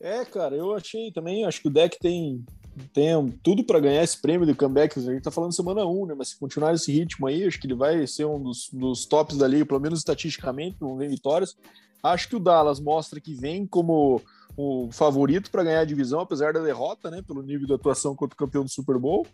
É, 0.00 0.24
cara, 0.24 0.54
eu 0.54 0.72
achei 0.72 1.10
também, 1.10 1.44
acho 1.44 1.60
que 1.60 1.68
o 1.68 1.72
deck 1.72 1.98
tem, 1.98 2.44
tem 2.92 3.30
tudo 3.42 3.64
para 3.64 3.80
ganhar 3.80 4.02
esse 4.02 4.20
prêmio 4.20 4.46
do 4.46 4.54
comeback. 4.54 4.98
A 4.98 5.02
gente 5.02 5.22
tá 5.22 5.30
falando 5.30 5.54
semana 5.54 5.86
1, 5.86 6.06
né? 6.06 6.14
Mas 6.16 6.28
se 6.28 6.38
continuar 6.38 6.74
esse 6.74 6.90
ritmo 6.92 7.26
aí, 7.26 7.44
acho 7.44 7.60
que 7.60 7.66
ele 7.66 7.74
vai 7.74 8.06
ser 8.06 8.24
um 8.24 8.42
dos, 8.42 8.68
dos 8.72 9.06
tops 9.06 9.36
da 9.36 9.46
liga, 9.46 9.66
pelo 9.66 9.80
menos 9.80 10.00
estatisticamente, 10.00 10.78
com 10.78 10.96
vitórias. 10.96 11.56
Acho 12.02 12.28
que 12.28 12.36
o 12.36 12.40
Dallas 12.40 12.80
mostra 12.80 13.20
que 13.20 13.34
vem 13.34 13.66
como 13.66 14.20
o 14.56 14.88
favorito 14.92 15.50
para 15.50 15.64
ganhar 15.64 15.80
a 15.80 15.84
divisão, 15.84 16.20
apesar 16.20 16.52
da 16.52 16.60
derrota, 16.60 17.10
né, 17.10 17.22
pelo 17.22 17.42
nível 17.42 17.66
de 17.66 17.74
atuação 17.74 18.14
contra 18.14 18.34
o 18.34 18.38
campeão 18.38 18.64
do 18.64 18.70
Super 18.70 18.98
Bowl. 18.98 19.26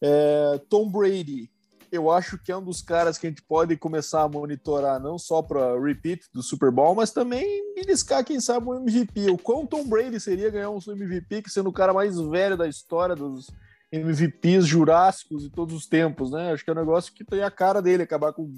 É, 0.00 0.60
Tom 0.68 0.90
Brady, 0.90 1.50
eu 1.90 2.10
acho 2.10 2.38
que 2.38 2.52
é 2.52 2.56
um 2.56 2.62
dos 2.62 2.82
caras 2.82 3.18
que 3.18 3.26
a 3.26 3.30
gente 3.30 3.42
pode 3.42 3.76
começar 3.76 4.22
a 4.22 4.28
monitorar, 4.28 5.00
não 5.00 5.18
só 5.18 5.42
para 5.42 5.80
repeat 5.80 6.22
do 6.32 6.42
Super 6.42 6.70
Bowl, 6.70 6.94
mas 6.94 7.10
também 7.10 7.74
beliscar, 7.74 8.24
quem 8.24 8.40
sabe, 8.40 8.68
um 8.68 8.74
MVP. 8.74 9.30
O 9.30 9.38
quão 9.38 9.66
Tom 9.66 9.84
Brady 9.86 10.20
seria 10.20 10.50
ganhar 10.50 10.70
um 10.70 10.78
MVP, 10.86 11.42
que 11.42 11.50
sendo 11.50 11.70
o 11.70 11.72
cara 11.72 11.92
mais 11.92 12.18
velho 12.18 12.56
da 12.56 12.68
história 12.68 13.16
dos 13.16 13.50
MVPs 13.92 14.66
jurássicos 14.66 15.42
de 15.42 15.50
todos 15.50 15.74
os 15.74 15.86
tempos, 15.86 16.30
né? 16.30 16.52
Acho 16.52 16.64
que 16.64 16.70
é 16.70 16.72
um 16.72 16.76
negócio 16.76 17.12
que 17.12 17.24
tem 17.24 17.42
a 17.42 17.50
cara 17.50 17.80
dele 17.80 18.02
acabar 18.02 18.32
com 18.32 18.52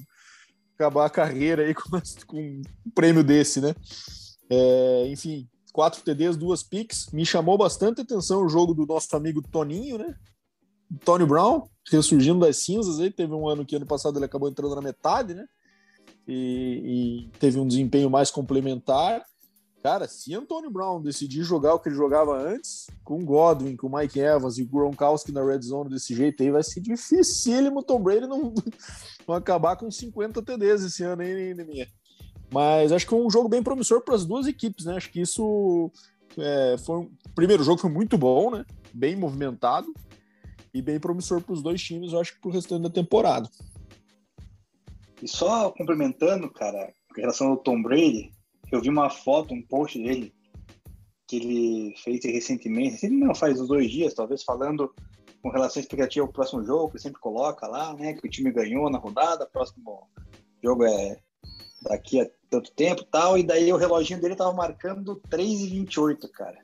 acabar 0.74 1.06
a 1.06 1.10
carreira 1.10 1.62
aí 1.62 1.74
com, 1.74 1.90
com 2.26 2.62
um 2.86 2.90
prêmio 2.94 3.22
desse, 3.22 3.60
né? 3.60 3.74
É, 4.50 5.06
enfim, 5.08 5.48
quatro 5.72 6.02
TDs, 6.02 6.36
duas 6.36 6.62
picks. 6.62 7.10
Me 7.12 7.24
chamou 7.24 7.56
bastante 7.56 8.00
atenção 8.00 8.44
o 8.44 8.48
jogo 8.48 8.74
do 8.74 8.86
nosso 8.86 9.14
amigo 9.14 9.42
Toninho, 9.42 9.98
né? 9.98 10.14
Tony 11.04 11.24
Brown, 11.24 11.68
ressurgindo 11.96 12.40
das 12.40 12.58
cinzas 12.58 13.00
aí. 13.00 13.10
Teve 13.10 13.32
um 13.32 13.48
ano 13.48 13.64
que 13.64 13.76
ano 13.76 13.86
passado 13.86 14.18
ele 14.18 14.24
acabou 14.24 14.48
entrando 14.48 14.74
na 14.74 14.82
metade, 14.82 15.34
né? 15.34 15.46
E, 16.26 17.28
e 17.32 17.38
teve 17.38 17.58
um 17.58 17.66
desempenho 17.66 18.10
mais 18.10 18.30
complementar. 18.30 19.24
Cara, 19.82 20.06
se 20.06 20.34
Antônio 20.34 20.70
Brown 20.70 21.00
decidir 21.00 21.42
jogar 21.42 21.74
o 21.74 21.78
que 21.80 21.88
ele 21.88 21.96
jogava 21.96 22.36
antes, 22.36 22.86
com 23.02 23.24
Godwin, 23.24 23.76
com 23.76 23.88
Mike 23.88 24.20
Evans 24.20 24.58
e 24.58 24.64
Gronkowski 24.64 25.32
na 25.32 25.42
red 25.42 25.62
zone 25.62 25.88
desse 25.88 26.14
jeito 26.14 26.42
aí, 26.42 26.50
vai 26.50 26.62
ser 26.62 26.80
dificílimo 26.80 27.80
o 27.80 27.82
Tom 27.82 27.98
Brady 28.00 28.26
não, 28.26 28.52
não 29.26 29.34
acabar 29.34 29.76
com 29.76 29.90
50 29.90 30.42
TDs 30.42 30.84
esse 30.84 31.02
ano 31.02 31.22
aí, 31.22 31.54
minha. 31.54 31.88
Mas 32.52 32.92
acho 32.92 33.06
que 33.06 33.10
foi 33.10 33.24
um 33.24 33.30
jogo 33.30 33.48
bem 33.48 33.62
promissor 33.62 34.02
para 34.02 34.14
as 34.14 34.26
duas 34.26 34.46
equipes, 34.46 34.84
né? 34.84 34.96
Acho 34.96 35.10
que 35.10 35.20
isso 35.22 35.90
é, 36.36 36.76
foi. 36.84 36.98
O 36.98 37.10
primeiro 37.34 37.64
jogo 37.64 37.80
foi 37.80 37.90
muito 37.90 38.18
bom, 38.18 38.50
né? 38.50 38.66
Bem 38.92 39.16
movimentado 39.16 39.92
e 40.72 40.80
bem 40.80 41.00
promissor 41.00 41.40
para 41.42 41.52
os 41.52 41.62
dois 41.62 41.82
times, 41.82 42.12
eu 42.12 42.20
acho 42.20 42.34
que 42.34 42.40
para 42.40 42.48
o 42.48 42.52
restante 42.52 42.82
da 42.82 42.90
temporada. 42.90 43.48
E 45.22 45.28
só 45.28 45.70
complementando, 45.70 46.50
cara, 46.50 46.92
em 47.16 47.20
relação 47.20 47.48
ao 47.48 47.56
Tom 47.56 47.82
Brady, 47.82 48.30
eu 48.72 48.80
vi 48.80 48.88
uma 48.88 49.10
foto, 49.10 49.52
um 49.52 49.62
post 49.62 50.02
dele 50.02 50.32
que 51.26 51.36
ele 51.36 51.94
fez 51.98 52.24
recentemente, 52.24 53.06
ele 53.06 53.16
não 53.16 53.34
faz 53.34 53.60
uns 53.60 53.68
dois 53.68 53.90
dias, 53.90 54.14
talvez 54.14 54.42
falando 54.42 54.92
com 55.42 55.48
relação 55.48 55.80
à 55.80 55.82
expectativa 55.82 56.26
ao 56.26 56.32
próximo 56.32 56.64
jogo, 56.64 56.92
que 56.92 56.98
sempre 56.98 57.20
coloca 57.20 57.66
lá, 57.66 57.94
né, 57.94 58.14
que 58.14 58.26
o 58.26 58.30
time 58.30 58.50
ganhou 58.50 58.90
na 58.90 58.98
rodada, 58.98 59.46
próximo 59.46 60.08
jogo 60.62 60.84
é 60.84 61.16
daqui 61.82 62.20
a 62.20 62.28
tanto 62.50 62.72
tempo 62.72 63.04
tal, 63.04 63.38
e 63.38 63.42
daí 63.42 63.72
o 63.72 63.76
reloginho 63.76 64.20
dele 64.20 64.34
tava 64.34 64.52
marcando 64.52 65.20
3,28, 65.30 66.28
cara. 66.30 66.58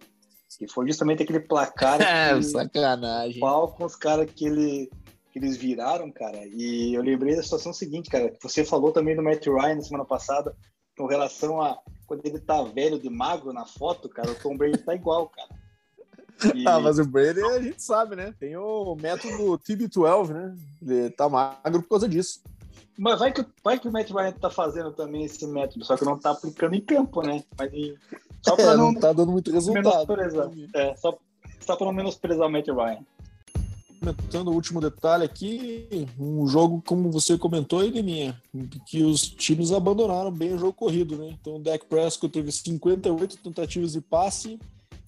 E 0.60 0.68
foi 0.68 0.86
justamente 0.86 1.22
aquele 1.22 1.40
placar 1.40 2.00
é, 2.02 2.34
que, 2.34 2.42
sacanagem. 2.42 3.40
Falcons, 3.40 3.94
cara, 3.94 4.24
que, 4.26 4.46
ele, 4.46 4.90
que 5.32 5.38
eles 5.38 5.56
viraram, 5.56 6.10
cara. 6.10 6.46
E 6.46 6.94
eu 6.94 7.02
lembrei 7.02 7.36
da 7.36 7.42
situação 7.42 7.72
seguinte, 7.72 8.10
cara. 8.10 8.32
Você 8.42 8.64
falou 8.64 8.92
também 8.92 9.14
do 9.14 9.22
Matt 9.22 9.46
Ryan 9.46 9.76
na 9.76 9.82
semana 9.82 10.04
passada, 10.04 10.56
com 10.96 11.06
relação 11.06 11.60
a 11.60 11.78
quando 12.06 12.24
ele 12.24 12.38
tá 12.38 12.62
velho 12.62 12.98
de 12.98 13.10
magro 13.10 13.52
na 13.52 13.66
foto, 13.66 14.08
cara, 14.08 14.30
o 14.30 14.34
Tom 14.36 14.56
Brady 14.56 14.78
tá 14.78 14.94
igual, 14.94 15.28
cara. 15.28 15.48
E... 16.54 16.64
Ah, 16.68 16.78
mas 16.78 16.98
o 16.98 17.04
Brady 17.04 17.42
a 17.42 17.60
gente 17.60 17.82
sabe, 17.82 18.14
né? 18.14 18.34
Tem 18.38 18.56
o 18.56 18.94
método 18.94 19.58
TB12, 19.58 20.28
né? 20.32 20.56
Ele 20.82 21.10
tá 21.10 21.28
magro 21.28 21.82
por 21.82 21.88
causa 21.88 22.08
disso. 22.08 22.42
Mas 22.98 23.18
vai 23.18 23.32
que, 23.32 23.44
vai 23.62 23.78
que 23.78 23.88
o 23.88 23.92
Matt 23.92 24.10
Ryan 24.10 24.32
tá 24.32 24.48
fazendo 24.48 24.90
também 24.92 25.24
esse 25.24 25.46
método, 25.46 25.84
só 25.84 25.96
que 25.96 26.04
não 26.04 26.18
tá 26.18 26.30
aplicando 26.30 26.74
em 26.74 26.80
campo, 26.80 27.22
né? 27.22 27.44
Mas 27.58 27.70
só 28.42 28.56
pra 28.56 28.72
é, 28.72 28.76
não, 28.76 28.92
não 28.92 29.00
tá 29.00 29.12
dando 29.12 29.32
muito 29.32 29.52
resultado. 29.52 30.06
É, 30.74 30.96
só, 30.96 31.18
só 31.60 31.76
pra 31.76 31.86
não 31.86 31.92
menosprezar 31.92 32.46
o 32.46 32.50
Matt 32.50 32.68
Ryan. 32.68 33.04
Comentando 33.98 34.48
o 34.48 34.54
último 34.54 34.80
detalhe 34.80 35.24
aqui, 35.24 36.06
um 36.18 36.46
jogo, 36.46 36.82
como 36.86 37.10
você 37.10 37.36
comentou, 37.36 37.82
Eliminha, 37.82 38.40
que 38.86 39.02
os 39.02 39.22
times 39.22 39.72
abandonaram 39.72 40.30
bem 40.30 40.54
o 40.54 40.58
jogo 40.58 40.72
corrido, 40.72 41.16
né? 41.16 41.36
Então 41.40 41.56
o 41.56 41.58
Dak 41.58 41.86
Prescott 41.86 42.32
teve 42.32 42.52
58 42.52 43.38
tentativas 43.38 43.92
de 43.92 44.00
passe 44.00 44.58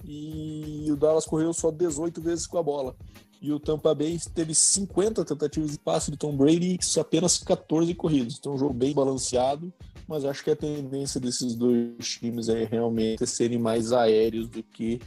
e 0.04 0.86
o 0.90 0.96
Dallas 0.96 1.26
correu 1.26 1.52
só 1.52 1.70
18 1.70 2.20
vezes 2.20 2.46
com 2.46 2.58
a 2.58 2.62
bola. 2.62 2.96
E 3.40 3.52
o 3.52 3.60
Tampa 3.60 3.94
Bay 3.94 4.18
teve 4.34 4.54
50 4.54 5.24
tentativas 5.24 5.70
de 5.72 5.78
passe 5.78 6.10
do 6.10 6.16
Tom 6.16 6.36
Brady 6.36 6.78
apenas 6.98 7.38
14 7.38 7.94
corridos. 7.94 8.36
Então 8.38 8.54
um 8.54 8.58
jogo 8.58 8.74
bem 8.74 8.92
balanceado, 8.92 9.72
mas 10.06 10.24
acho 10.24 10.42
que 10.42 10.50
a 10.50 10.56
tendência 10.56 11.20
desses 11.20 11.54
dois 11.54 11.96
times 12.06 12.48
é 12.48 12.64
realmente 12.64 13.26
serem 13.26 13.58
mais 13.58 13.92
aéreos 13.92 14.48
do 14.48 14.62
que 14.62 15.00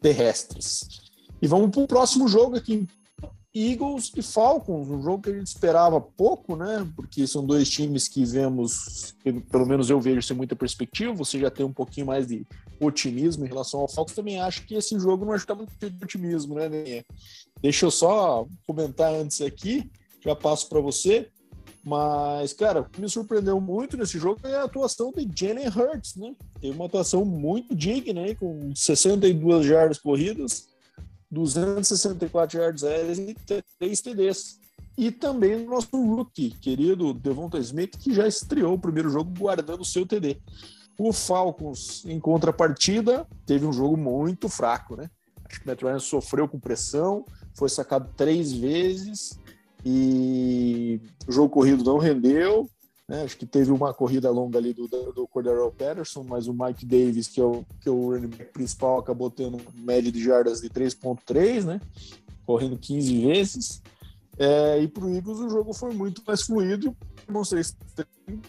terrestres. 0.00 1.06
E 1.40 1.46
vamos 1.46 1.70
para 1.70 1.82
o 1.82 1.86
próximo 1.86 2.26
jogo 2.28 2.56
aqui, 2.56 2.86
Eagles 3.54 4.12
e 4.14 4.20
Falcons, 4.20 4.88
um 4.90 5.02
jogo 5.02 5.22
que 5.22 5.30
a 5.30 5.32
gente 5.32 5.46
esperava 5.46 5.98
pouco, 5.98 6.56
né? 6.56 6.86
Porque 6.94 7.26
são 7.26 7.44
dois 7.44 7.70
times 7.70 8.06
que 8.06 8.22
vemos, 8.22 9.14
pelo 9.50 9.64
menos 9.64 9.88
eu 9.88 9.98
vejo 9.98 10.20
sem 10.20 10.36
muita 10.36 10.54
perspectiva. 10.54 11.14
Você 11.14 11.38
já 11.38 11.50
tem 11.50 11.64
um 11.64 11.72
pouquinho 11.72 12.06
mais 12.06 12.26
de 12.26 12.46
otimismo 12.78 13.46
em 13.46 13.48
relação 13.48 13.80
ao 13.80 13.88
Falcons. 13.88 14.14
Também 14.14 14.38
acho 14.40 14.66
que 14.66 14.74
esse 14.74 14.98
jogo 14.98 15.24
não 15.24 15.34
está 15.34 15.54
muito 15.54 15.72
de 15.78 16.04
otimismo, 16.04 16.54
né, 16.54 16.68
Nenê? 16.68 17.04
Deixa 17.60 17.86
eu 17.86 17.90
só 17.90 18.46
comentar 18.66 19.12
antes 19.14 19.40
aqui, 19.40 19.90
já 20.24 20.34
passo 20.34 20.68
para 20.68 20.80
você. 20.80 21.28
Mas, 21.84 22.52
cara, 22.52 22.80
o 22.80 22.84
que 22.84 23.00
me 23.00 23.08
surpreendeu 23.08 23.60
muito 23.60 23.96
nesse 23.96 24.18
jogo 24.18 24.40
é 24.44 24.56
a 24.56 24.64
atuação 24.64 25.12
de 25.12 25.28
Jalen 25.32 25.68
Hurts, 25.68 26.16
né? 26.16 26.34
Teve 26.60 26.74
uma 26.74 26.86
atuação 26.86 27.24
muito 27.24 27.76
digna, 27.76 28.22
né? 28.22 28.34
com 28.34 28.74
62 28.74 29.64
jardas 29.64 29.98
corridas 29.98 30.66
264 31.30 32.58
yards 32.58 32.84
aéreas 32.84 33.18
e 33.18 33.34
3 33.78 34.00
TDs. 34.00 34.58
E 34.96 35.10
também 35.10 35.54
o 35.54 35.68
nosso 35.68 35.88
rookie, 35.92 36.50
querido 36.50 37.12
Devonta 37.12 37.58
Smith, 37.58 37.98
que 37.98 38.14
já 38.14 38.26
estreou 38.26 38.74
o 38.74 38.78
primeiro 38.78 39.10
jogo 39.10 39.30
guardando 39.38 39.80
o 39.80 39.84
seu 39.84 40.06
TD. 40.06 40.40
O 40.98 41.12
Falcons, 41.12 42.04
em 42.06 42.18
contrapartida, 42.18 43.26
teve 43.44 43.66
um 43.66 43.72
jogo 43.72 43.96
muito 43.96 44.48
fraco, 44.48 44.96
né? 44.96 45.10
Acho 45.44 45.60
que 45.60 45.66
o 45.66 45.68
Matt 45.68 45.82
Ryan 45.82 45.98
sofreu 45.98 46.48
com 46.48 46.58
pressão, 46.58 47.24
foi 47.56 47.68
sacado 47.68 48.08
três 48.16 48.52
vezes 48.52 49.38
e 49.84 51.00
o 51.26 51.32
jogo 51.32 51.48
corrido 51.48 51.82
não 51.82 51.98
rendeu. 51.98 52.68
Né? 53.08 53.22
Acho 53.22 53.36
que 53.36 53.46
teve 53.46 53.70
uma 53.70 53.94
corrida 53.94 54.30
longa 54.30 54.58
ali 54.58 54.72
do, 54.72 54.86
do 54.86 55.26
Cordero 55.26 55.70
Patterson, 55.70 56.22
mas 56.22 56.46
o 56.46 56.52
Mike 56.52 56.84
Davis, 56.84 57.28
que 57.28 57.40
é 57.40 57.44
o, 57.44 57.64
que 57.80 57.88
é 57.88 57.92
o 57.92 58.10
running 58.10 58.28
back 58.28 58.52
principal, 58.52 58.98
acabou 58.98 59.30
tendo 59.30 59.58
média 59.74 60.12
de 60.12 60.22
jardas 60.22 60.60
de 60.60 60.68
3.3, 60.68 61.64
né? 61.64 61.80
Correndo 62.44 62.76
15 62.76 63.26
vezes. 63.26 63.82
É, 64.38 64.82
e 64.82 64.88
para 64.88 65.04
o 65.04 65.14
Eagles 65.14 65.38
o 65.38 65.48
jogo 65.48 65.72
foi 65.72 65.94
muito 65.94 66.22
mais 66.26 66.42
fluido. 66.42 66.94
Não 67.28 67.44
sei 67.44 67.64
se 67.64 67.74
tem, 67.94 68.40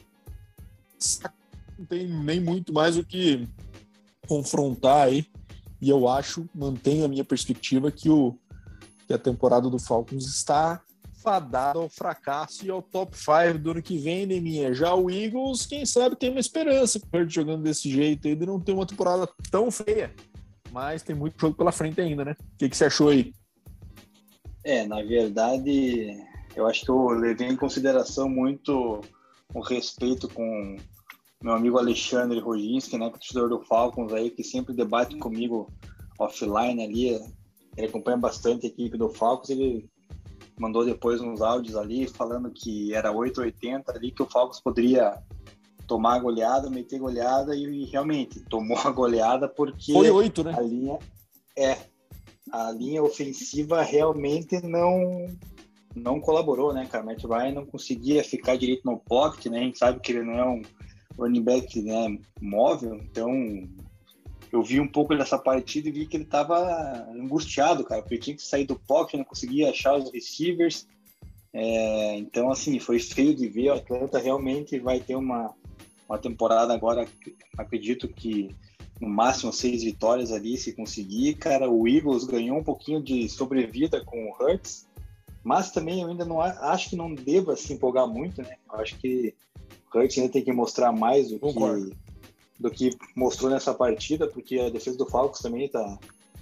não 1.80 1.86
tem 1.86 2.08
nem 2.08 2.42
muito 2.42 2.74
mais 2.74 2.98
o 2.98 3.04
que 3.04 3.48
confrontar 4.28 5.08
aí. 5.08 5.26
E 5.80 5.90
eu 5.90 6.08
acho, 6.08 6.50
mantenho 6.54 7.06
a 7.06 7.08
minha 7.08 7.24
perspectiva, 7.24 7.92
que, 7.92 8.10
o, 8.10 8.36
que 9.08 9.14
a 9.14 9.18
temporada 9.18 9.70
do 9.70 9.80
Falcons 9.80 10.26
está 10.28 10.82
fadado 11.24 11.80
ao 11.80 11.90
fracasso 11.90 12.66
e 12.66 12.70
ao 12.70 12.82
top 12.82 13.18
5 13.18 13.58
do 13.58 13.72
ano 13.72 13.82
que 13.82 13.98
vem, 13.98 14.26
Neminha. 14.26 14.74
Já 14.74 14.94
o 14.94 15.10
Eagles, 15.10 15.66
quem 15.66 15.86
sabe, 15.86 16.16
tem 16.16 16.30
uma 16.30 16.40
esperança 16.40 17.00
com 17.00 17.18
o 17.18 17.30
jogando 17.30 17.64
desse 17.64 17.90
jeito 17.90 18.28
aí 18.28 18.36
de 18.36 18.46
não 18.46 18.60
ter 18.60 18.74
uma 18.74 18.86
temporada 18.86 19.28
tão 19.50 19.72
feia. 19.72 20.14
Mas 20.72 21.02
tem 21.02 21.16
muito 21.16 21.40
jogo 21.40 21.56
pela 21.56 21.72
frente 21.72 22.00
ainda, 22.00 22.24
né? 22.24 22.36
O 22.40 22.58
que, 22.58 22.70
que 22.70 22.78
você 22.78 22.86
achou 22.86 23.10
aí? 23.10 23.34
É, 24.64 24.86
na 24.86 25.02
verdade, 25.02 26.18
eu 26.56 26.68
acho 26.68 26.84
que 26.84 26.92
eu 26.92 27.10
levei 27.10 27.48
em 27.48 27.56
consideração 27.56 28.30
muito 28.30 29.02
o 29.54 29.62
respeito 29.62 30.28
com 30.28 30.76
meu 31.42 31.54
amigo 31.54 31.78
Alexandre 31.78 32.40
Roginski, 32.40 32.98
né, 32.98 33.10
que 33.10 33.16
é 33.16 33.20
torcedor 33.20 33.50
do 33.50 33.62
Falcons 33.62 34.12
aí, 34.12 34.30
que 34.30 34.44
sempre 34.44 34.74
debate 34.74 35.16
comigo 35.18 35.72
offline 36.20 36.84
ali. 36.84 37.20
Ele 37.78 37.88
acompanha 37.88 38.18
bastante 38.18 38.66
a 38.66 38.70
equipe 38.70 38.98
do 38.98 39.10
Falcons, 39.10 39.50
ele 39.50 39.88
mandou 40.60 40.84
depois 40.84 41.22
uns 41.22 41.42
áudios 41.42 41.76
ali 41.76 42.08
falando 42.08 42.52
que 42.52 42.94
era 42.94 43.12
880 43.12 43.92
ali, 43.92 44.12
que 44.12 44.24
o 44.24 44.26
Falcons 44.26 44.60
poderia 44.60 45.22
tomar 45.86 46.16
a 46.16 46.20
goleada, 46.20 46.70
meter 46.70 47.00
goleada 47.00 47.56
e, 47.56 47.86
realmente 47.86 48.42
tomou 48.42 48.78
a 48.80 48.92
goleada 48.92 49.48
porque 49.48 49.94
foi 49.94 50.10
oito, 50.10 50.44
né? 50.44 50.54
A 50.56 50.62
linha 50.62 51.00
é 51.56 51.78
a 52.52 52.72
linha 52.72 53.04
ofensiva 53.04 53.82
realmente 53.82 54.62
não 54.66 55.28
não 55.96 56.20
colaborou, 56.20 56.74
né, 56.74 56.86
cara? 56.86 57.04
Matt 57.04 57.24
Ryan 57.24 57.54
não 57.54 57.66
conseguia 57.66 58.24
ficar 58.24 58.56
direito 58.56 58.84
no 58.86 59.00
pocket, 59.00 59.48
né? 59.48 59.60
A 59.60 59.64
gente 59.64 59.78
sabe 59.78 60.00
que 60.00 60.12
ele 60.12 60.24
não 60.24 60.34
é 60.34 60.46
um 60.46 60.62
running 61.18 61.42
back 61.42 61.82
né, 61.82 62.20
móvel, 62.40 62.96
então 62.96 63.32
eu 64.52 64.64
vi 64.64 64.80
um 64.80 64.88
pouco 64.88 65.16
dessa 65.16 65.38
partida 65.38 65.90
e 65.90 65.92
vi 65.92 66.06
que 66.06 66.18
ele 66.18 66.24
estava 66.24 67.08
angustiado, 67.12 67.84
cara, 67.84 68.02
porque 68.02 68.18
tinha 68.18 68.36
que 68.36 68.42
sair 68.42 68.66
do 68.66 68.80
pocket, 68.80 69.18
não 69.18 69.26
conseguia 69.26 69.70
achar 69.70 69.96
os 69.98 70.12
receivers. 70.12 70.88
É, 71.54 72.18
então, 72.18 72.52
assim, 72.52 72.80
foi 72.80 73.00
feio 73.00 73.36
de 73.36 73.48
ver. 73.48 73.72
O 73.72 73.74
Atlanta 73.74 74.20
realmente 74.20 74.80
vai 74.80 75.00
ter 75.00 75.16
uma, 75.16 75.54
uma 76.08 76.18
temporada 76.18 76.74
agora, 76.74 77.08
acredito 77.58 78.08
que 78.08 78.56
no 79.02 79.10
máximo 79.10 79.54
seis 79.54 79.84
vitórias 79.84 80.32
ali, 80.32 80.58
se 80.58 80.74
conseguir. 80.74 81.36
Cara, 81.36 81.70
o 81.70 81.88
Eagles 81.88 82.24
ganhou 82.24 82.58
um 82.58 82.64
pouquinho 82.64 83.02
de 83.02 83.28
sobrevida 83.30 84.04
com 84.04 84.30
o 84.30 84.34
Hurts, 84.34 84.88
mas 85.44 85.72
também 85.72 86.02
eu 86.02 86.08
ainda 86.08 86.26
não 86.26 86.42
acho 86.42 86.90
que 86.90 86.96
não 86.96 87.14
deva 87.14 87.56
se 87.56 87.74
empolgar 87.74 88.08
muito, 88.08 88.42
né? 88.42 88.56
Eu 88.72 88.80
acho 88.80 88.98
que 88.98 89.36
o 89.94 89.98
Hurts 89.98 90.18
ainda 90.18 90.32
tem 90.32 90.44
que 90.44 90.52
mostrar 90.52 90.92
mais 90.92 91.30
do 91.30 91.40
Concordo. 91.40 91.90
que 91.90 92.07
do 92.60 92.72
que 92.72 92.90
mostrou 93.16 93.52
nessa 93.52 93.74
partida, 93.74 94.28
porque 94.28 94.60
a 94.60 94.70
defesa 94.70 94.98
do 94.98 95.06
Falcons 95.06 95.40
também 95.40 95.66
está 95.66 95.98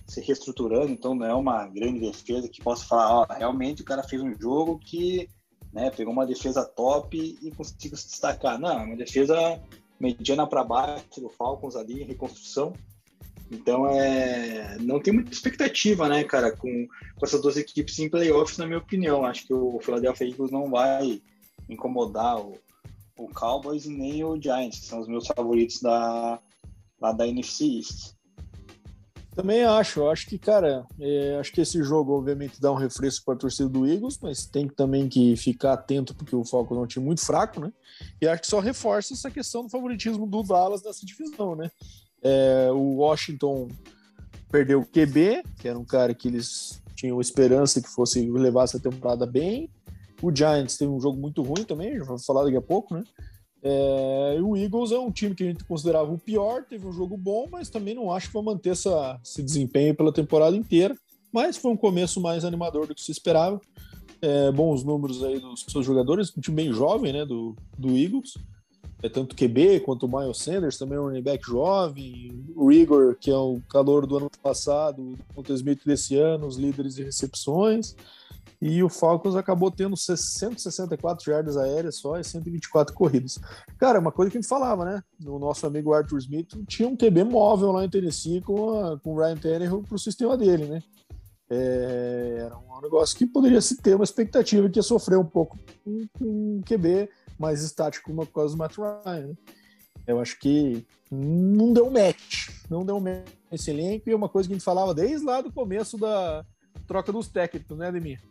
se 0.07 0.21
reestruturando, 0.21 0.91
então 0.91 1.15
não 1.15 1.25
é 1.25 1.33
uma 1.33 1.67
grande 1.67 1.99
defesa 1.99 2.47
que 2.47 2.61
possa 2.61 2.85
falar, 2.85 3.11
ó, 3.11 3.25
realmente 3.25 3.81
o 3.81 3.85
cara 3.85 4.03
fez 4.03 4.21
um 4.21 4.33
jogo 4.39 4.79
que 4.79 5.27
né? 5.75 5.91
Pegou 5.91 6.13
uma 6.13 6.25
defesa 6.25 6.63
top 6.63 7.37
e 7.41 7.51
conseguiu 7.51 7.97
se 7.97 8.07
destacar. 8.07 8.57
Não, 8.57 8.85
uma 8.85 8.95
defesa 8.95 9.61
mediana 9.99 10.47
para 10.47 10.63
baixo 10.63 11.19
do 11.19 11.27
Falcons 11.27 11.75
ali, 11.75 12.01
em 12.01 12.05
reconstrução. 12.05 12.71
Então, 13.51 13.85
é, 13.87 14.77
não 14.79 15.01
tem 15.01 15.13
muita 15.13 15.33
expectativa, 15.33 16.07
né, 16.07 16.23
cara, 16.23 16.51
com, 16.51 16.87
com 17.15 17.25
essas 17.25 17.41
duas 17.41 17.57
equipes 17.57 17.99
em 17.99 18.09
playoffs, 18.09 18.57
na 18.57 18.65
minha 18.65 18.79
opinião. 18.79 19.25
Acho 19.25 19.45
que 19.45 19.53
o 19.53 19.77
Philadelphia 19.81 20.27
Eagles 20.29 20.49
não 20.49 20.71
vai 20.71 21.21
incomodar 21.69 22.39
o, 22.39 22.57
o 23.17 23.27
Cowboys 23.27 23.85
e 23.85 23.89
nem 23.89 24.23
o 24.23 24.39
Giants, 24.41 24.79
que 24.79 24.85
são 24.85 24.99
os 24.99 25.07
meus 25.07 25.27
favoritos 25.27 25.81
da, 25.81 26.39
lá 26.99 27.11
da 27.11 27.27
NFC 27.27 27.77
East. 27.77 28.15
Também 29.35 29.65
acho, 29.65 30.07
acho 30.07 30.27
que, 30.27 30.39
cara, 30.39 30.85
é, 30.97 31.37
acho 31.37 31.51
que 31.51 31.59
esse 31.59 31.83
jogo 31.83 32.13
obviamente 32.13 32.61
dá 32.61 32.71
um 32.71 32.75
refresco 32.75 33.25
para 33.25 33.33
a 33.33 33.37
torcida 33.37 33.67
do 33.67 33.85
Eagles, 33.85 34.17
mas 34.21 34.45
tem 34.45 34.65
também 34.65 35.09
que 35.09 35.35
ficar 35.35 35.73
atento 35.73 36.15
porque 36.15 36.33
o 36.33 36.45
Falcons 36.45 36.77
é 36.77 36.81
um 36.81 36.87
time 36.87 37.05
muito 37.05 37.25
fraco, 37.25 37.59
né? 37.59 37.71
E 38.21 38.27
acho 38.27 38.43
que 38.43 38.47
só 38.47 38.61
reforça 38.61 39.13
essa 39.13 39.29
questão 39.29 39.63
do 39.63 39.69
favoritismo 39.69 40.25
do 40.25 40.41
Dallas 40.41 40.81
nessa 40.83 41.05
divisão, 41.05 41.53
né? 41.53 41.69
É, 42.23 42.69
o 42.71 42.95
Washington 42.95 43.67
perdeu 44.49 44.79
o 44.79 44.85
QB, 44.85 45.43
que 45.59 45.67
era 45.67 45.77
um 45.77 45.83
cara 45.83 46.13
que 46.13 46.29
eles 46.29 46.81
tinham 46.95 47.19
esperança 47.19 47.81
que 47.81 47.89
fosse 47.89 48.21
levar 48.31 48.63
essa 48.63 48.79
temporada 48.79 49.25
bem. 49.25 49.69
O 50.21 50.35
Giants 50.35 50.77
teve 50.77 50.91
um 50.91 50.99
jogo 50.99 51.19
muito 51.19 51.41
ruim 51.41 51.63
também, 51.63 51.97
já 51.97 52.03
vou 52.03 52.19
falar 52.19 52.43
daqui 52.43 52.57
a 52.57 52.61
pouco, 52.61 52.93
né? 52.93 53.03
É, 53.67 54.37
o 54.43 54.55
Eagles 54.55 54.91
é 54.91 54.99
um 54.99 55.11
time 55.11 55.33
que 55.33 55.43
a 55.43 55.47
gente 55.47 55.63
considerava 55.63 56.11
o 56.11 56.19
pior, 56.19 56.63
teve 56.65 56.85
um 56.85 56.93
jogo 56.93 57.17
bom, 57.17 57.47
mas 57.51 57.67
também 57.67 57.95
não 57.95 58.11
acho 58.11 58.27
que 58.27 58.33
vai 58.35 58.43
manter 58.43 58.69
essa, 58.69 59.19
esse 59.23 59.41
desempenho 59.41 59.95
pela 59.95 60.13
temporada 60.13 60.55
inteira. 60.55 60.95
Mas 61.33 61.57
foi 61.57 61.71
um 61.71 61.77
começo 61.77 62.21
mais 62.21 62.45
animador 62.45 62.85
do 62.85 62.93
que 62.93 63.01
se 63.01 63.11
esperava. 63.11 63.59
É, 64.21 64.51
bons 64.51 64.83
números 64.83 65.23
aí 65.23 65.39
dos 65.39 65.65
seus 65.67 65.85
jogadores, 65.85 66.31
um 66.37 66.41
time 66.41 66.55
bem 66.55 66.71
jovem, 66.71 67.11
né, 67.11 67.25
do, 67.25 67.55
do 67.75 67.97
Eagles. 67.97 68.37
É 69.01 69.09
tanto 69.09 69.35
QB 69.35 69.81
quanto 69.81 70.05
o 70.05 70.19
Miles 70.19 70.37
Sanders, 70.37 70.77
também 70.77 70.97
um 70.99 71.03
running 71.03 71.23
back 71.23 71.43
jovem. 71.45 72.45
O 72.55 72.71
Igor, 72.71 73.15
que 73.19 73.31
é 73.31 73.35
o 73.35 73.59
calor 73.67 74.05
do 74.05 74.17
ano 74.17 74.29
passado, 74.41 75.17
o 75.35 75.53
Smith 75.53 75.81
desse 75.83 76.15
ano, 76.15 76.45
os 76.45 76.55
líderes 76.55 76.95
de 76.95 77.03
recepções. 77.03 77.95
E 78.61 78.81
o 78.81 78.89
Falcons 78.89 79.35
acabou 79.35 79.69
tendo 79.69 79.95
164 79.97 81.23
jardas 81.23 81.57
aéreas 81.57 81.97
só 81.97 82.17
e 82.17 82.23
124 82.23 82.93
corridas. 82.93 83.39
Cara, 83.77 83.99
uma 83.99 84.11
coisa 84.11 84.31
que 84.31 84.37
a 84.37 84.41
gente 84.41 84.49
falava, 84.49 84.85
né? 84.85 85.03
O 85.25 85.37
nosso 85.37 85.65
amigo 85.67 85.93
Arthur 85.93 86.19
Smith 86.19 86.55
tinha 86.67 86.87
um 86.87 86.95
QB 86.95 87.25
móvel 87.25 87.71
lá 87.71 87.83
em 87.83 87.89
Tennessee 87.89 88.41
com, 88.41 88.79
a, 88.79 88.99
com 88.99 89.13
o 89.13 89.17
Ryan 89.17 89.37
Tannehill 89.37 89.83
para 89.83 89.95
o 89.95 89.99
sistema 89.99 90.37
dele, 90.37 90.65
né? 90.65 90.81
É, 91.49 92.37
era 92.39 92.57
um 92.57 92.81
negócio 92.81 93.15
que 93.15 93.25
poderia 93.25 93.61
se 93.61 93.77
ter 93.77 93.95
uma 93.95 94.03
expectativa 94.03 94.69
que 94.69 94.79
ia 94.79 94.83
sofrer 94.83 95.17
um 95.17 95.25
pouco 95.25 95.59
com, 95.83 96.07
um 96.21 96.61
QB 96.65 97.09
mais 97.37 97.61
estático 97.61 98.13
por 98.13 98.27
causa 98.27 98.55
do 98.55 98.57
Matt 98.57 98.77
Ryan, 98.77 99.27
né? 99.27 99.35
Eu 100.07 100.19
acho 100.19 100.39
que 100.39 100.85
não 101.11 101.73
deu 101.73 101.89
match, 101.89 102.49
não 102.69 102.85
deu 102.85 102.99
match 102.99 103.27
nesse 103.51 103.71
elenco 103.71 104.09
e 104.09 104.13
é 104.13 104.15
uma 104.15 104.29
coisa 104.29 104.47
que 104.47 104.53
a 104.53 104.57
gente 104.57 104.65
falava 104.65 104.93
desde 104.93 105.25
lá 105.25 105.41
do 105.41 105.51
começo 105.51 105.97
da 105.97 106.45
troca 106.87 107.11
dos 107.11 107.27
técnicos, 107.27 107.77
né, 107.77 107.87
Ademir? 107.87 108.21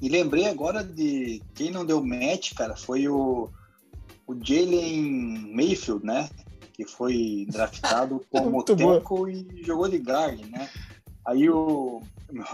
E 0.00 0.08
lembrei 0.08 0.46
agora 0.46 0.84
de 0.84 1.42
quem 1.54 1.70
não 1.70 1.84
deu 1.84 2.04
match, 2.04 2.52
cara, 2.54 2.76
foi 2.76 3.08
o, 3.08 3.48
o 4.26 4.34
Jalen 4.34 5.54
Mayfield, 5.54 6.04
né? 6.04 6.28
Que 6.74 6.84
foi 6.84 7.46
draftado 7.50 8.24
como 8.30 8.62
tackle 8.62 9.48
e 9.54 9.64
jogou 9.64 9.88
de 9.88 9.96
guard, 9.98 10.40
né? 10.50 10.68
Aí 11.26 11.48
o, 11.48 12.02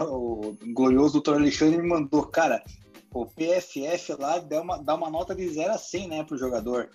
o 0.01 0.57
glorioso 0.73 1.13
doutor 1.13 1.35
Alexandre 1.35 1.81
me 1.81 1.87
mandou, 1.87 2.25
cara, 2.25 2.63
o 3.13 3.25
PFF 3.25 4.13
lá 4.17 4.39
dá 4.39 4.61
uma, 4.61 4.77
dá 4.77 4.95
uma 4.95 5.09
nota 5.09 5.35
de 5.35 5.47
0 5.47 5.73
a 5.73 5.77
100, 5.77 6.07
né, 6.07 6.23
pro 6.23 6.37
jogador. 6.37 6.89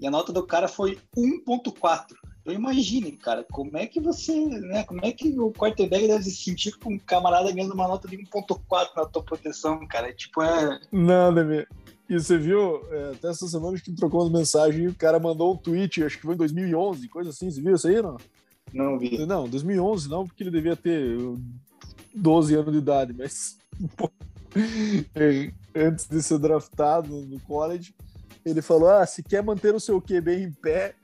E 0.00 0.06
a 0.06 0.10
nota 0.10 0.32
do 0.32 0.44
cara 0.44 0.66
foi 0.66 0.98
1.4. 1.16 2.16
Então 2.42 2.52
imagine, 2.52 3.12
cara, 3.12 3.46
como 3.50 3.76
é 3.76 3.86
que 3.86 4.00
você, 4.00 4.34
né, 4.44 4.82
como 4.82 5.00
é 5.04 5.12
que 5.12 5.38
o 5.38 5.52
quarterback 5.52 6.08
deve 6.08 6.24
se 6.24 6.32
sentir 6.32 6.76
com 6.76 6.94
um 6.94 6.98
camarada 6.98 7.52
ganhando 7.52 7.72
uma 7.72 7.86
nota 7.86 8.08
de 8.08 8.18
1.4 8.18 8.88
na 8.96 9.06
tua 9.06 9.22
proteção, 9.22 9.86
cara? 9.86 10.08
É, 10.08 10.12
tipo, 10.12 10.42
é... 10.42 10.80
Não, 10.90 11.32
Demi. 11.32 11.64
E 12.08 12.14
você 12.14 12.36
viu, 12.36 12.82
é, 12.90 13.12
até 13.12 13.28
essa 13.28 13.46
semana 13.46 13.78
que 13.80 13.92
trocou 13.92 14.22
uma 14.26 14.38
mensagem 14.38 14.84
e 14.84 14.88
o 14.88 14.94
cara 14.94 15.20
mandou 15.20 15.54
um 15.54 15.56
tweet, 15.56 16.02
acho 16.02 16.16
que 16.16 16.26
foi 16.26 16.34
em 16.34 16.38
2011, 16.38 17.08
coisa 17.08 17.30
assim, 17.30 17.48
você 17.48 17.62
viu 17.62 17.76
isso 17.76 17.86
aí, 17.86 18.02
não? 18.02 18.16
Não 18.72 18.98
vi. 18.98 19.24
Não, 19.24 19.48
2011 19.48 20.08
não, 20.08 20.26
porque 20.26 20.42
ele 20.42 20.50
devia 20.50 20.74
ter 20.74 21.16
12 22.14 22.54
anos 22.56 22.72
de 22.72 22.78
idade, 22.78 23.14
mas 23.16 23.56
antes 25.74 26.08
de 26.08 26.22
ser 26.22 26.38
draftado 26.38 27.08
no 27.08 27.38
college, 27.40 27.94
ele 28.44 28.60
falou, 28.60 28.90
ah, 28.90 29.06
se 29.06 29.22
quer 29.22 29.42
manter 29.42 29.74
o 29.74 29.80
seu 29.80 30.00
QB 30.00 30.42
em 30.42 30.52
pé, 30.52 30.94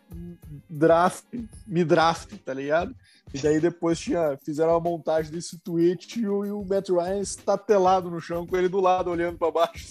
draft, 0.68 1.24
me 1.66 1.84
draft, 1.84 2.34
tá 2.44 2.52
ligado? 2.52 2.94
E 3.32 3.38
daí 3.38 3.60
depois 3.60 3.98
tinha, 3.98 4.38
fizeram 4.42 4.72
uma 4.72 4.80
montagem 4.80 5.30
desse 5.30 5.58
tweet 5.58 6.18
e 6.18 6.26
o, 6.26 6.44
e 6.44 6.50
o 6.50 6.64
Matt 6.64 6.88
Ryan 6.88 7.20
estatelado 7.20 8.10
no 8.10 8.20
chão 8.20 8.46
com 8.46 8.56
ele 8.56 8.68
do 8.68 8.80
lado 8.80 9.10
olhando 9.10 9.38
para 9.38 9.50
baixo. 9.50 9.86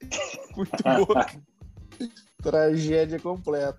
Muito 0.56 0.82
bom. 0.82 2.08
Tragédia 2.42 3.18
completa. 3.18 3.78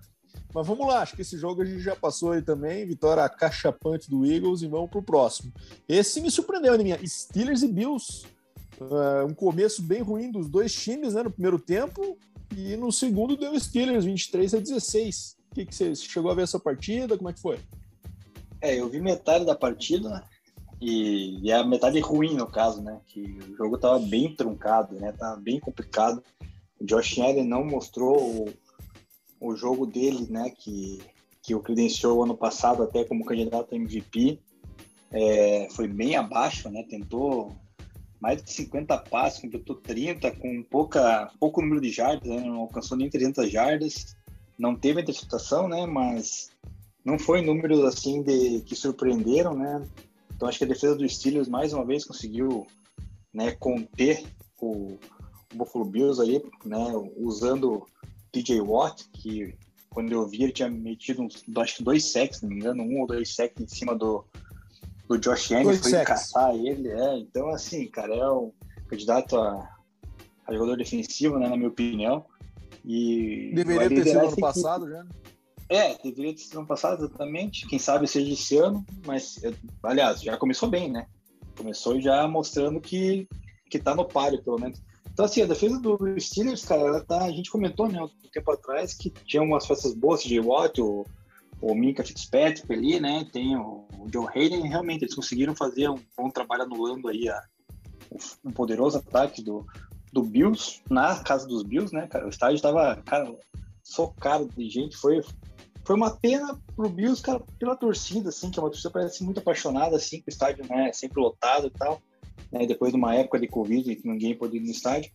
Mas 0.52 0.66
vamos 0.66 0.86
lá, 0.86 1.02
acho 1.02 1.14
que 1.14 1.22
esse 1.22 1.36
jogo 1.36 1.62
a 1.62 1.64
gente 1.64 1.80
já 1.80 1.94
passou 1.94 2.32
aí 2.32 2.42
também. 2.42 2.86
Vitória 2.86 3.28
cachapante 3.28 4.10
do 4.10 4.24
Eagles 4.24 4.62
e 4.62 4.66
vamos 4.66 4.90
pro 4.90 5.02
próximo. 5.02 5.52
Esse 5.88 6.20
me 6.20 6.30
surpreendeu, 6.30 6.76
né, 6.76 6.82
minha? 6.82 7.06
Steelers 7.06 7.62
e 7.62 7.68
Bills. 7.68 8.26
Uh, 8.80 9.26
um 9.26 9.34
começo 9.34 9.82
bem 9.82 10.02
ruim 10.02 10.30
dos 10.30 10.48
dois 10.48 10.72
times 10.72 11.14
né, 11.14 11.22
no 11.22 11.30
primeiro 11.30 11.58
tempo. 11.58 12.18
E 12.56 12.76
no 12.76 12.90
segundo 12.90 13.36
deu 13.36 13.58
Steelers, 13.60 14.04
23 14.04 14.54
a 14.54 14.58
16 14.58 15.37
que, 15.54 15.66
que 15.66 15.74
você 15.74 15.94
chegou 15.94 16.30
a 16.30 16.34
ver 16.34 16.42
essa 16.42 16.58
partida? 16.58 17.16
Como 17.16 17.28
é 17.28 17.32
que 17.32 17.40
foi? 17.40 17.58
É, 18.60 18.78
eu 18.78 18.88
vi 18.88 19.00
metade 19.00 19.44
da 19.44 19.54
partida 19.54 20.24
e, 20.80 21.40
e 21.42 21.52
a 21.52 21.64
metade 21.64 21.98
ruim 22.00 22.34
no 22.34 22.46
caso, 22.46 22.82
né? 22.82 23.00
Que 23.06 23.22
o 23.22 23.56
jogo 23.56 23.76
estava 23.76 23.98
bem 23.98 24.34
truncado, 24.34 24.94
né? 24.96 25.12
Tava 25.12 25.40
bem 25.40 25.58
complicado. 25.60 26.22
O 26.80 26.84
Josh 26.84 27.18
Allen 27.18 27.44
não 27.44 27.64
mostrou 27.64 28.18
o, 28.20 28.48
o 29.40 29.56
jogo 29.56 29.86
dele, 29.86 30.26
né? 30.30 30.50
Que, 30.50 30.98
que 31.42 31.54
o 31.54 31.60
credenciou 31.60 32.22
ano 32.22 32.36
passado 32.36 32.82
até 32.82 33.04
como 33.04 33.24
candidato 33.24 33.74
a 33.74 33.76
MVP. 33.76 34.40
É, 35.10 35.68
foi 35.70 35.88
bem 35.88 36.16
abaixo, 36.16 36.68
né? 36.68 36.84
Tentou 36.88 37.56
mais 38.20 38.42
de 38.42 38.50
50 38.50 38.98
passos, 38.98 39.40
completou 39.40 39.76
30 39.76 40.32
com 40.32 40.62
pouca, 40.64 41.30
pouco 41.38 41.62
número 41.62 41.80
de 41.80 41.90
jardas, 41.90 42.28
né? 42.28 42.40
não 42.40 42.62
alcançou 42.62 42.98
nem 42.98 43.08
300 43.08 43.48
jardas 43.48 44.16
não 44.58 44.74
teve 44.74 45.00
interceptação, 45.00 45.68
né? 45.68 45.86
Mas 45.86 46.50
não 47.04 47.18
foi 47.18 47.40
números 47.40 47.84
assim 47.84 48.22
de 48.22 48.60
que 48.62 48.74
surpreenderam, 48.74 49.54
né? 49.54 49.86
Então 50.34 50.48
acho 50.48 50.58
que 50.58 50.64
a 50.64 50.68
defesa 50.68 50.94
dos 50.94 51.14
Steelers 51.16 51.48
mais 51.48 51.72
uma 51.72 51.84
vez 51.84 52.04
conseguiu, 52.04 52.66
né, 53.32 53.52
conter 53.52 54.24
o, 54.60 54.98
Buffalo 55.54 55.84
Bills 55.84 56.20
aí, 56.20 56.42
né, 56.64 56.92
usando 57.16 57.86
TJ 58.30 58.60
Watt, 58.60 59.08
que 59.12 59.54
quando 59.88 60.12
eu 60.12 60.28
vi 60.28 60.42
ele 60.42 60.52
tinha 60.52 60.68
metido 60.68 61.22
uns, 61.22 61.42
acho 61.56 61.76
que 61.78 61.82
dois 61.82 62.12
sacks, 62.12 62.42
não 62.42 62.50
me 62.50 62.56
engano, 62.56 62.82
um 62.82 63.00
ou 63.00 63.06
dois 63.06 63.34
sacks 63.34 63.62
em 63.62 63.66
cima 63.66 63.96
do, 63.96 64.24
do 65.08 65.18
Josh 65.18 65.52
Allen, 65.52 65.64
foi 65.64 65.90
sacks. 65.90 66.06
caçar 66.06 66.54
ele, 66.54 66.88
é. 66.88 67.18
Então 67.18 67.48
assim, 67.48 67.86
cara, 67.88 68.14
é 68.14 68.30
um 68.30 68.52
candidato 68.86 69.36
a, 69.38 69.76
a 70.46 70.52
jogador 70.52 70.76
defensivo, 70.76 71.38
né, 71.38 71.48
na 71.48 71.56
minha 71.56 71.70
opinião. 71.70 72.24
E 72.90 73.52
deveria 73.54 73.86
ter 73.86 74.02
sido 74.02 74.20
ano 74.20 74.36
passado 74.38 74.88
já. 74.88 75.04
Né? 75.04 75.10
É, 75.68 75.94
deveria 76.02 76.32
ter 76.32 76.40
sido 76.40 76.60
ano 76.60 76.66
passado, 76.66 77.04
exatamente. 77.04 77.66
Quem 77.68 77.78
sabe 77.78 78.08
seja 78.08 78.32
esse 78.32 78.56
ano, 78.56 78.82
mas, 79.06 79.38
aliás, 79.82 80.22
já 80.22 80.38
começou 80.38 80.70
bem, 80.70 80.90
né? 80.90 81.06
Começou 81.54 82.00
já 82.00 82.26
mostrando 82.26 82.80
que, 82.80 83.28
que 83.68 83.78
tá 83.78 83.94
no 83.94 84.06
páreo, 84.06 84.42
pelo 84.42 84.58
menos. 84.58 84.80
Então, 85.12 85.26
assim, 85.26 85.42
a 85.42 85.46
defesa 85.46 85.78
do 85.78 85.98
Steelers, 86.18 86.64
cara, 86.64 86.80
ela 86.80 87.04
tá, 87.04 87.24
a 87.24 87.30
gente 87.30 87.50
comentou, 87.50 87.88
né, 87.88 88.00
um 88.00 88.08
tempo 88.32 88.50
atrás, 88.52 88.94
que 88.94 89.10
tinha 89.10 89.42
umas 89.42 89.66
festas 89.66 89.92
boas 89.92 90.22
de 90.22 90.40
Watt, 90.40 90.80
o, 90.80 91.04
o 91.60 91.74
Minka 91.74 92.02
Fitzpatrick 92.02 92.72
ali, 92.72 92.98
né, 92.98 93.26
tem 93.30 93.54
o, 93.54 93.86
o 93.98 94.06
Joe 94.10 94.28
Hayden, 94.34 94.68
realmente 94.68 95.04
eles 95.04 95.14
conseguiram 95.14 95.54
fazer 95.54 95.90
um 95.90 95.98
bom 96.16 96.30
trabalho 96.30 96.62
anulando 96.62 97.08
aí 97.08 97.28
a, 97.28 97.42
um 98.44 98.50
poderoso 98.52 98.98
ataque 98.98 99.42
do, 99.42 99.66
do 100.12 100.22
Bills, 100.22 100.80
na 100.90 101.22
casa 101.22 101.46
dos 101.46 101.62
Bills, 101.62 101.94
né, 101.94 102.06
cara? 102.06 102.26
O 102.26 102.30
estádio 102.30 102.56
estava, 102.56 102.96
cara, 103.04 103.34
socado 103.82 104.48
de 104.56 104.68
gente. 104.68 104.96
Foi, 104.96 105.22
foi 105.84 105.96
uma 105.96 106.10
pena 106.10 106.58
pro 106.76 106.88
Bills, 106.88 107.22
cara, 107.22 107.40
pela 107.58 107.76
torcida, 107.76 108.28
assim, 108.28 108.50
que 108.50 108.58
é 108.58 108.62
uma 108.62 108.70
torcida 108.70 108.90
parece 108.90 109.24
muito 109.24 109.40
apaixonada, 109.40 109.96
assim, 109.96 110.18
com 110.20 110.26
o 110.26 110.30
estádio, 110.30 110.66
né, 110.68 110.92
sempre 110.92 111.20
lotado 111.20 111.66
e 111.68 111.70
tal. 111.70 112.00
Né, 112.52 112.66
depois 112.66 112.92
de 112.92 112.98
uma 112.98 113.14
época 113.14 113.38
de 113.38 113.48
Covid, 113.48 113.96
que 113.96 114.08
ninguém 114.08 114.36
podia 114.36 114.60
ir 114.60 114.64
no 114.64 114.70
estádio. 114.70 115.10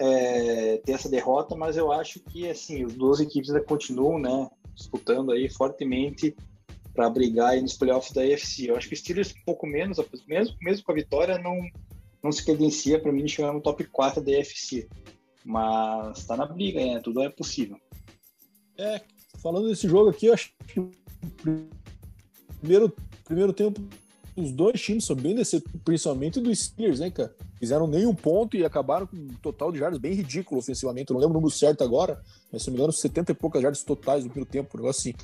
É, 0.00 0.76
ter 0.84 0.92
essa 0.92 1.08
derrota, 1.08 1.56
mas 1.56 1.76
eu 1.76 1.90
acho 1.90 2.20
que, 2.20 2.48
assim, 2.48 2.84
as 2.84 2.94
duas 2.94 3.18
equipes 3.18 3.50
ainda 3.50 3.64
continuam, 3.64 4.18
né, 4.18 4.48
disputando 4.74 5.32
aí 5.32 5.48
fortemente 5.48 6.36
para 6.94 7.10
brigar 7.10 7.50
aí 7.50 7.62
nos 7.62 7.74
playoffs 7.74 8.12
da 8.12 8.22
AFC. 8.22 8.68
Eu 8.68 8.76
acho 8.76 8.88
que 8.88 8.94
o 8.94 8.96
Steelers 8.96 9.32
um 9.32 9.44
pouco 9.44 9.66
menos, 9.66 9.98
mesmo, 10.26 10.56
mesmo 10.60 10.84
com 10.84 10.92
a 10.92 10.94
vitória, 10.94 11.38
não 11.38 11.54
não 12.22 12.32
se 12.32 12.44
credencia 12.44 13.00
para 13.00 13.12
mim 13.12 13.26
chegar 13.28 13.52
no 13.52 13.60
top 13.60 13.84
4 13.84 14.22
da 14.22 14.32
EFC. 14.32 14.88
Mas 15.44 16.24
tá 16.26 16.36
na 16.36 16.46
briga, 16.46 16.80
né? 16.80 17.00
Tudo 17.00 17.22
é 17.22 17.28
possível. 17.28 17.78
É, 18.76 19.00
falando 19.40 19.68
desse 19.68 19.88
jogo 19.88 20.10
aqui, 20.10 20.26
eu 20.26 20.34
acho 20.34 20.52
que 20.66 20.80
primeiro, 22.60 22.94
primeiro 23.24 23.52
tempo 23.52 23.80
os 24.36 24.52
dois 24.52 24.80
times 24.80 25.04
são 25.04 25.16
bem 25.16 25.34
decepcionantes, 25.34 25.82
principalmente 25.84 26.40
dos 26.40 26.58
Steelers, 26.58 27.00
né, 27.00 27.10
cara? 27.10 27.34
Fizeram 27.58 27.88
nenhum 27.88 28.14
ponto 28.14 28.56
e 28.56 28.64
acabaram 28.64 29.06
com 29.06 29.16
um 29.16 29.34
total 29.42 29.72
de 29.72 29.78
jardas 29.78 29.98
bem 29.98 30.12
ridículo 30.12 30.60
ofensivamente. 30.60 31.10
Eu 31.10 31.14
não 31.14 31.20
lembro 31.20 31.36
o 31.36 31.40
número 31.40 31.52
certo 31.52 31.82
agora, 31.82 32.22
mas 32.52 32.62
se 32.62 32.68
não 32.68 32.74
me 32.74 32.78
engano, 32.78 32.92
70 32.92 33.32
e 33.32 33.34
poucas 33.34 33.60
jardas 33.60 33.82
totais 33.82 34.24
no 34.24 34.30
primeiro 34.30 34.50
tempo, 34.50 34.76
um 34.76 34.80
negócio 34.80 35.10
assim. 35.10 35.18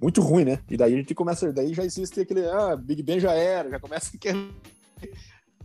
Muito 0.00 0.20
ruim, 0.20 0.44
né? 0.44 0.60
E 0.68 0.76
daí 0.76 0.94
a 0.94 0.96
gente 0.96 1.14
começa, 1.14 1.52
daí 1.52 1.72
já 1.72 1.84
existe 1.84 2.20
aquele, 2.20 2.44
ah, 2.46 2.76
Big 2.76 3.02
Ben 3.02 3.20
já 3.20 3.32
era, 3.32 3.70
já 3.70 3.78
começa 3.78 4.10
aquele, 4.14 4.50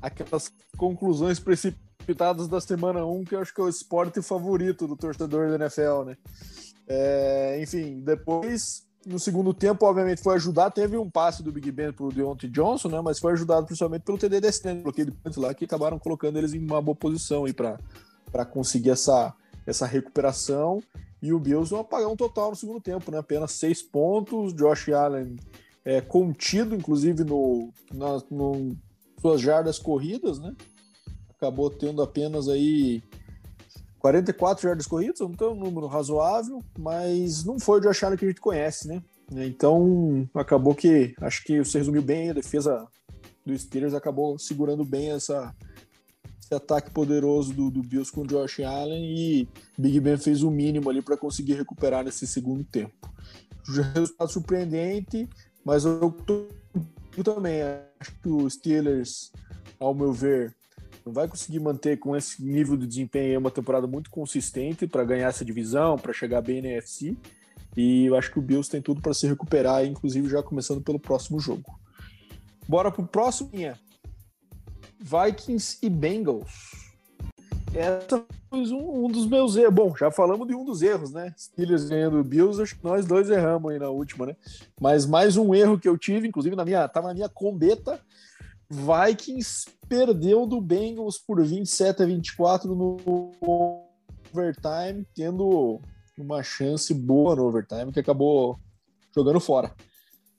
aquelas 0.02 0.52
conclusões 0.78 1.40
precipitadas 1.40 2.48
da 2.48 2.60
semana 2.60 3.06
1, 3.06 3.24
que 3.26 3.36
eu 3.36 3.40
acho 3.40 3.54
que 3.54 3.62
é 3.62 3.64
o 3.64 3.70
esporte 3.70 4.22
favorito 4.22 4.88
do 4.88 4.96
torcedor 4.96 5.50
da 5.50 5.56
NFL, 5.56 6.04
né? 6.06 6.18
É, 6.88 7.60
enfim, 7.62 8.02
depois 8.02 8.86
no 9.06 9.20
segundo 9.20 9.54
tempo, 9.54 9.86
obviamente, 9.86 10.22
foi 10.22 10.36
ajudado. 10.36 10.74
Teve 10.74 10.98
um 10.98 11.10
passe 11.10 11.42
do 11.42 11.52
Big 11.52 11.72
Ben 11.72 11.92
pro 11.92 12.12
Deontay 12.12 12.50
Johnson, 12.50 12.90
né? 12.90 13.02
Mas 13.02 13.20
foi 13.20 13.34
ajudado 13.34 13.66
principalmente 13.66 14.04
pelo 14.04 14.18
TD 14.18 14.40
Destiny, 14.40 14.82
bloqueio 14.82 15.08
de 15.08 15.12
pontos 15.12 15.38
lá, 15.38 15.54
que 15.54 15.66
acabaram 15.66 15.98
colocando 15.98 16.38
eles 16.38 16.54
em 16.54 16.60
uma 16.60 16.82
boa 16.82 16.96
posição 16.96 17.46
aí 17.46 17.54
para 17.54 18.46
conseguir 18.46 18.92
essa, 18.92 19.34
essa 19.66 19.86
recuperação. 19.86 20.82
E 21.22 21.34
o 21.34 21.40
Bills 21.40 21.74
um 21.74 22.16
total 22.16 22.52
no 22.52 22.56
segundo 22.56 22.82
tempo, 22.82 23.12
né? 23.12 23.20
Apenas 23.20 23.52
seis 23.52 23.82
pontos. 23.82 24.54
Josh 24.54 24.90
Allen 24.90 25.36
é, 25.84 26.02
contido, 26.02 26.76
inclusive, 26.76 27.24
no, 27.24 27.72
na, 27.92 28.22
no 28.30 28.76
suas 29.22 29.40
jardas 29.40 29.78
corridas, 29.78 30.40
né? 30.40 30.56
Acabou 31.30 31.70
tendo 31.70 32.02
apenas 32.02 32.50
aí 32.50 33.04
44 34.00 34.64
jardas 34.64 34.88
corridas, 34.88 35.22
então 35.22 35.54
um 35.54 35.60
número 35.60 35.88
razoável, 35.88 36.64
mas 36.78 37.44
não 37.44 37.60
foi 37.60 37.80
o 37.80 37.82
Josh 37.82 38.04
Allen 38.04 38.18
que 38.18 38.26
a 38.26 38.28
gente 38.28 38.42
conhece, 38.42 38.88
né? 38.88 39.02
Então 39.32 40.28
acabou 40.34 40.76
que 40.76 41.14
acho 41.22 41.44
que 41.44 41.60
você 41.60 41.78
resumiu 41.78 42.02
bem 42.02 42.32
a 42.32 42.34
defesa 42.34 42.86
do 43.46 43.58
Steelers 43.58 43.94
acabou 43.94 44.38
segurando 44.38 44.84
bem 44.84 45.12
essa, 45.12 45.56
esse 46.40 46.54
ataque 46.54 46.92
poderoso 46.92 47.54
do, 47.54 47.72
do 47.72 47.82
Bills 47.82 48.12
com 48.12 48.22
o 48.22 48.28
Josh 48.28 48.60
Allen 48.60 49.04
e 49.04 49.48
Big 49.78 50.00
Ben 50.00 50.18
fez 50.18 50.44
o 50.44 50.52
mínimo 50.52 50.90
ali 50.90 51.02
para 51.02 51.18
conseguir 51.18 51.54
recuperar 51.54 52.04
nesse 52.04 52.28
segundo 52.28 52.64
tempo. 52.64 53.10
Resultado 53.94 54.32
surpreendente, 54.32 55.30
mas 55.64 55.86
eu, 55.86 56.12
eu 57.17 57.24
também 57.24 57.62
acho 58.00 58.12
que 58.21 58.30
o 58.30 58.50
Steelers, 58.50 59.32
ao 59.80 59.93
meu 59.93 60.13
ver, 60.13 60.56
não 61.06 61.12
vai 61.13 61.28
conseguir 61.28 61.60
manter 61.60 61.97
com 61.97 62.15
esse 62.15 62.43
nível 62.43 62.78
de 62.78 62.88
desempenho 62.88 63.39
uma 63.39 63.52
temporada 63.52 63.88
muito 63.88 64.10
consistente 64.10 64.88
para 64.88 65.04
ganhar 65.04 65.28
essa 65.28 65.43
divisão, 65.43 65.97
para 65.97 66.13
chegar 66.13 66.41
bem 66.41 66.62
na 66.62 66.69
NFC. 66.69 67.15
E 67.76 68.06
eu 68.06 68.15
acho 68.15 68.32
que 68.32 68.39
o 68.39 68.41
Bills 68.41 68.69
tem 68.69 68.82
tudo 68.82 69.02
para 69.02 69.13
se 69.13 69.28
recuperar, 69.28 69.86
inclusive 69.86 70.30
já 70.30 70.43
começando 70.43 70.82
pelo 70.82 71.00
próximo 71.00 71.39
jogo. 71.39 71.80
Bora 72.67 72.91
pro 72.91 73.06
próximo. 73.06 73.50
Vikings 75.00 75.80
e 75.82 75.89
Bengals. 75.89 76.71
Essa 77.74 78.24
um, 78.52 79.06
um, 79.06 79.08
dos 79.08 79.26
meus 79.26 79.56
erros. 79.56 79.74
Bom, 79.74 79.96
já 79.96 80.12
falamos 80.12 80.48
de 80.48 80.54
um 80.54 80.66
dos 80.66 80.82
erros, 80.82 81.12
né? 81.12 81.34
Steelers 81.38 81.86
ganhando 81.86 82.20
o 82.20 82.24
Bills, 82.24 82.62
acho 82.62 82.78
que 82.78 82.84
nós 82.84 83.06
dois 83.06 83.30
erramos 83.30 83.72
aí 83.72 83.80
na 83.80 83.90
última, 83.90 84.26
né? 84.26 84.36
Mas 84.80 85.06
mais 85.06 85.38
um 85.38 85.56
erro 85.56 85.80
que 85.80 85.88
eu 85.88 85.98
tive, 85.98 86.28
inclusive 86.28 86.56
na 86.56 86.66
minha, 86.66 86.88
tava 86.88 87.08
na 87.08 87.14
minha 87.14 87.30
combeta, 87.30 88.00
Vikings 88.70 89.66
perdeu 89.88 90.46
do 90.46 90.62
Bengals 90.62 91.18
por 91.18 91.44
27 91.44 92.04
a 92.04 92.06
24 92.06 92.74
no 92.74 92.98
overtime, 93.42 95.06
tendo 95.14 95.82
uma 96.18 96.44
chance 96.44 96.94
boa 96.94 97.36
no 97.36 97.46
overtime 97.46 97.92
que 97.92 98.00
acabou 98.00 98.58
jogando 99.14 99.40
fora. 99.40 99.74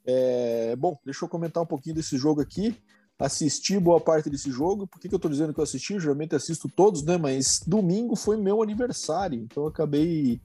É, 0.05 0.75
bom, 0.77 0.99
deixa 1.05 1.25
eu 1.25 1.29
comentar 1.29 1.63
um 1.63 1.67
pouquinho 1.67 1.95
desse 1.95 2.17
jogo 2.17 2.41
aqui. 2.41 2.77
Assisti 3.23 3.79
boa 3.79 4.01
parte 4.01 4.29
desse 4.29 4.51
jogo. 4.51 4.85
Por 4.85 5.01
que, 5.01 5.09
que 5.09 5.15
eu 5.15 5.19
tô 5.19 5.29
dizendo 5.29 5.55
que 5.55 5.61
eu 5.61 5.65
assisti? 5.65 6.01
Geralmente 6.01 6.35
assisto 6.35 6.69
todos, 6.69 7.05
né? 7.05 7.17
Mas 7.17 7.61
domingo 7.65 8.17
foi 8.17 8.37
meu 8.37 8.61
aniversário, 8.61 9.39
então 9.39 9.65
acabei 9.65 10.41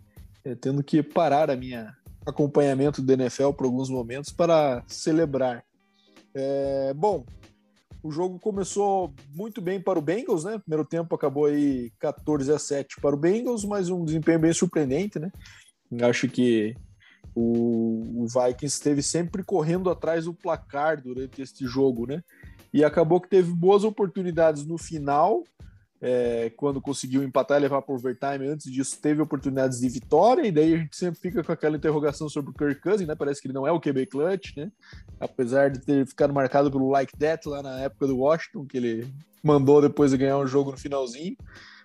é, 0.45 0.53
tendo 0.53 0.83
que 0.83 1.01
parar 1.01 1.49
a 1.49 1.55
minha 1.55 1.95
acompanhamento 2.23 3.01
do 3.01 3.11
NFL 3.11 3.51
por 3.53 3.65
alguns 3.65 3.89
momentos 3.89 4.31
para 4.31 4.83
celebrar. 4.85 5.63
É, 6.35 6.93
bom, 6.93 7.25
o 8.03 8.11
jogo 8.11 8.37
começou 8.37 9.11
muito 9.33 9.59
bem 9.59 9.81
para 9.81 9.97
o 9.97 10.01
Bengals, 10.01 10.43
né? 10.43 10.59
Primeiro 10.59 10.85
tempo 10.85 11.15
acabou 11.15 11.45
aí 11.45 11.91
14 11.99 12.51
a 12.51 12.59
7 12.59 13.01
para 13.01 13.15
o 13.15 13.19
Bengals, 13.19 13.65
mas 13.65 13.89
um 13.89 14.05
desempenho 14.05 14.39
bem 14.39 14.53
surpreendente, 14.53 15.17
né? 15.17 15.31
Acho 16.03 16.27
que 16.27 16.75
o, 17.33 18.23
o 18.23 18.27
Vikings 18.27 18.75
esteve 18.75 19.01
sempre 19.01 19.43
correndo 19.43 19.89
atrás 19.89 20.25
do 20.25 20.33
placar 20.33 21.01
durante 21.01 21.41
este 21.41 21.65
jogo, 21.65 22.05
né? 22.05 22.21
E 22.73 22.84
acabou 22.84 23.21
que 23.21 23.30
teve 23.30 23.51
boas 23.53 23.84
oportunidades 23.84 24.65
no 24.65 24.77
final, 24.77 25.43
é, 25.99 26.51
quando 26.56 26.82
conseguiu 26.82 27.23
empatar 27.23 27.58
e 27.58 27.62
levar 27.62 27.82
para 27.82 27.93
o 27.93 27.95
overtime. 27.95 28.47
Antes 28.47 28.71
disso, 28.71 28.99
teve 29.01 29.21
oportunidades 29.21 29.80
de 29.80 29.89
vitória, 29.89 30.45
e 30.45 30.51
daí 30.51 30.73
a 30.73 30.77
gente 30.77 30.95
sempre 30.95 31.19
fica 31.19 31.43
com 31.43 31.51
aquela 31.51 31.77
interrogação 31.77 32.30
sobre 32.30 32.51
o 32.51 32.53
Kirk 32.53 32.82
Cousins, 32.82 33.08
né? 33.08 33.15
Parece 33.15 33.41
que 33.41 33.47
ele 33.47 33.53
não 33.53 33.65
é 33.65 33.71
o 33.71 33.80
QB 33.80 34.06
clutch, 34.08 34.56
né? 34.56 34.71
Apesar 35.19 35.69
de 35.69 35.80
ter 35.80 36.06
ficado 36.06 36.34
marcado 36.34 36.69
pelo 36.69 36.89
like 36.89 37.17
that 37.17 37.47
lá 37.47 37.63
na 37.63 37.80
época 37.80 38.08
do 38.08 38.17
Washington, 38.17 38.65
que 38.65 38.77
ele 38.77 39.08
mandou 39.43 39.82
depois 39.82 40.12
de 40.12 40.17
ganhar 40.17 40.38
um 40.38 40.47
jogo 40.47 40.71
no 40.71 40.77
finalzinho. 40.77 41.36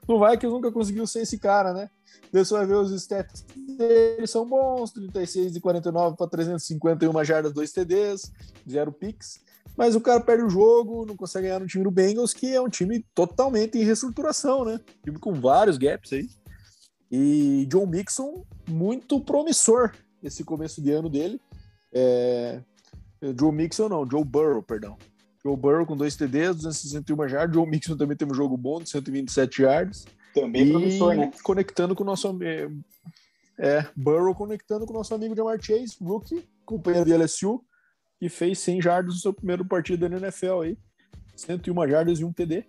No 0.07 0.19
Vikings 0.19 0.53
nunca 0.53 0.73
conseguiu 0.73 1.07
ser 1.07 1.21
esse 1.21 1.39
cara, 1.39 1.73
né? 1.73 1.89
Você 2.33 2.55
vai 2.55 2.67
ver 2.67 2.75
os 2.75 2.91
stats 2.93 3.45
dele 3.77 4.27
são 4.27 4.49
bons, 4.49 4.91
36 4.91 5.53
de 5.53 5.61
49 5.61 6.17
para 6.17 6.27
351 6.29 7.25
jardas, 7.25 7.53
2 7.53 7.73
TDs, 7.73 8.33
0 8.69 8.93
picks. 8.93 9.41
Mas 9.77 9.95
o 9.95 10.01
cara 10.01 10.21
perde 10.21 10.45
o 10.45 10.51
jogo, 10.51 11.07
não 11.07 11.17
consegue 11.17 11.47
ganhar 11.47 11.61
no 11.61 11.67
time 11.67 11.85
do 11.85 11.91
Bengals, 11.91 12.35
que 12.35 12.55
é 12.55 12.61
um 12.61 12.69
time 12.69 13.05
totalmente 13.15 13.79
em 13.79 13.85
reestruturação, 13.85 14.65
né? 14.65 14.79
Time 15.03 15.19
com 15.19 15.33
vários 15.33 15.79
gaps 15.79 16.13
aí. 16.13 16.29
E 17.11 17.67
John 17.69 17.87
Mixon, 17.87 18.45
muito 18.69 19.21
promissor 19.21 19.93
esse 20.23 20.45
começo 20.45 20.81
de 20.83 20.93
ano 20.93 21.09
dele. 21.09 21.41
É... 21.93 22.61
Joe 23.39 23.53
Mixon 23.53 23.89
não, 23.89 24.09
Joe 24.09 24.25
Burrow, 24.25 24.63
perdão. 24.63 24.97
Joe 25.43 25.57
Burrow 25.57 25.87
com 25.87 25.97
dois 25.97 26.17
TDs, 26.17 26.57
261 26.57 27.29
jardas. 27.29 27.55
Joe 27.55 27.69
Mixon 27.69 27.97
também 27.97 28.17
teve 28.17 28.33
um 28.33 28.35
jogo 28.35 28.57
bom 28.57 28.81
de 28.81 28.89
127 28.89 29.63
yards. 29.63 30.07
Também 30.35 30.67
e 30.67 30.71
promissor, 30.71 31.15
né? 31.15 31.31
Conectando 31.43 31.95
com 31.95 32.03
o 32.03 32.07
nosso 32.07 32.29
é, 33.59 33.87
Burrow 33.95 34.35
conectando 34.35 34.87
com 34.87 34.93
o 34.93 34.97
nosso 34.97 35.15
amigo 35.15 35.37
Jamar 35.37 35.61
Chase, 35.61 35.97
rookie, 36.01 36.49
companheiro 36.65 37.07
de 37.07 37.15
LSU, 37.17 37.63
que 38.23 38.29
fez 38.29 38.61
100 38.61 38.81
jardas 38.81 39.15
no 39.15 39.21
seu 39.21 39.35
primeiro 39.35 39.65
partido 39.65 40.09
na 40.09 40.17
NFL 40.17 40.61
aí. 40.61 40.79
101 41.35 41.89
jardas 41.89 42.21
e 42.21 42.25
um 42.25 42.33
TD. 42.33 42.65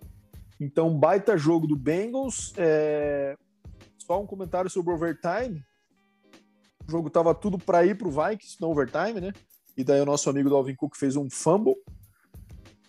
Então, 0.58 0.98
baita 0.98 1.38
jogo 1.38 1.64
do 1.64 1.76
Bengals. 1.76 2.52
É... 2.56 3.36
Só 3.96 4.20
um 4.20 4.26
comentário 4.26 4.68
sobre 4.68 4.90
o 4.90 4.96
overtime. 4.96 5.62
O 6.88 6.90
jogo 6.90 7.08
tava 7.08 7.32
tudo 7.32 7.56
para 7.56 7.86
ir 7.86 7.96
pro 7.96 8.10
Vikings 8.10 8.56
no 8.60 8.68
overtime, 8.68 9.20
né? 9.20 9.32
E 9.76 9.84
daí 9.84 10.00
o 10.00 10.04
nosso 10.04 10.28
amigo 10.28 10.50
Dalvin 10.50 10.74
Cook 10.74 10.96
fez 10.96 11.14
um 11.14 11.30
fumble. 11.30 11.76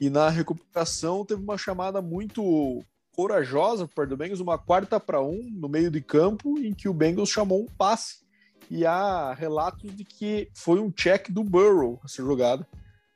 E 0.01 0.09
na 0.09 0.27
recuperação 0.29 1.23
teve 1.23 1.43
uma 1.43 1.59
chamada 1.59 2.01
muito 2.01 2.83
corajosa 3.11 3.87
por 3.87 3.93
parte 3.93 4.09
do 4.09 4.17
Bengals, 4.17 4.39
uma 4.39 4.57
quarta 4.57 4.99
para 4.99 5.21
um 5.21 5.39
no 5.51 5.69
meio 5.69 5.91
de 5.91 6.01
campo, 6.01 6.57
em 6.57 6.73
que 6.73 6.89
o 6.89 6.93
Bengals 6.95 7.29
chamou 7.29 7.61
um 7.61 7.67
passe 7.77 8.24
e 8.69 8.85
há 8.85 9.33
relatos 9.33 9.95
de 9.95 10.03
que 10.03 10.49
foi 10.53 10.79
um 10.79 10.91
check 10.91 11.29
do 11.29 11.43
Burrow 11.43 11.99
essa 12.03 12.23
jogada, 12.23 12.67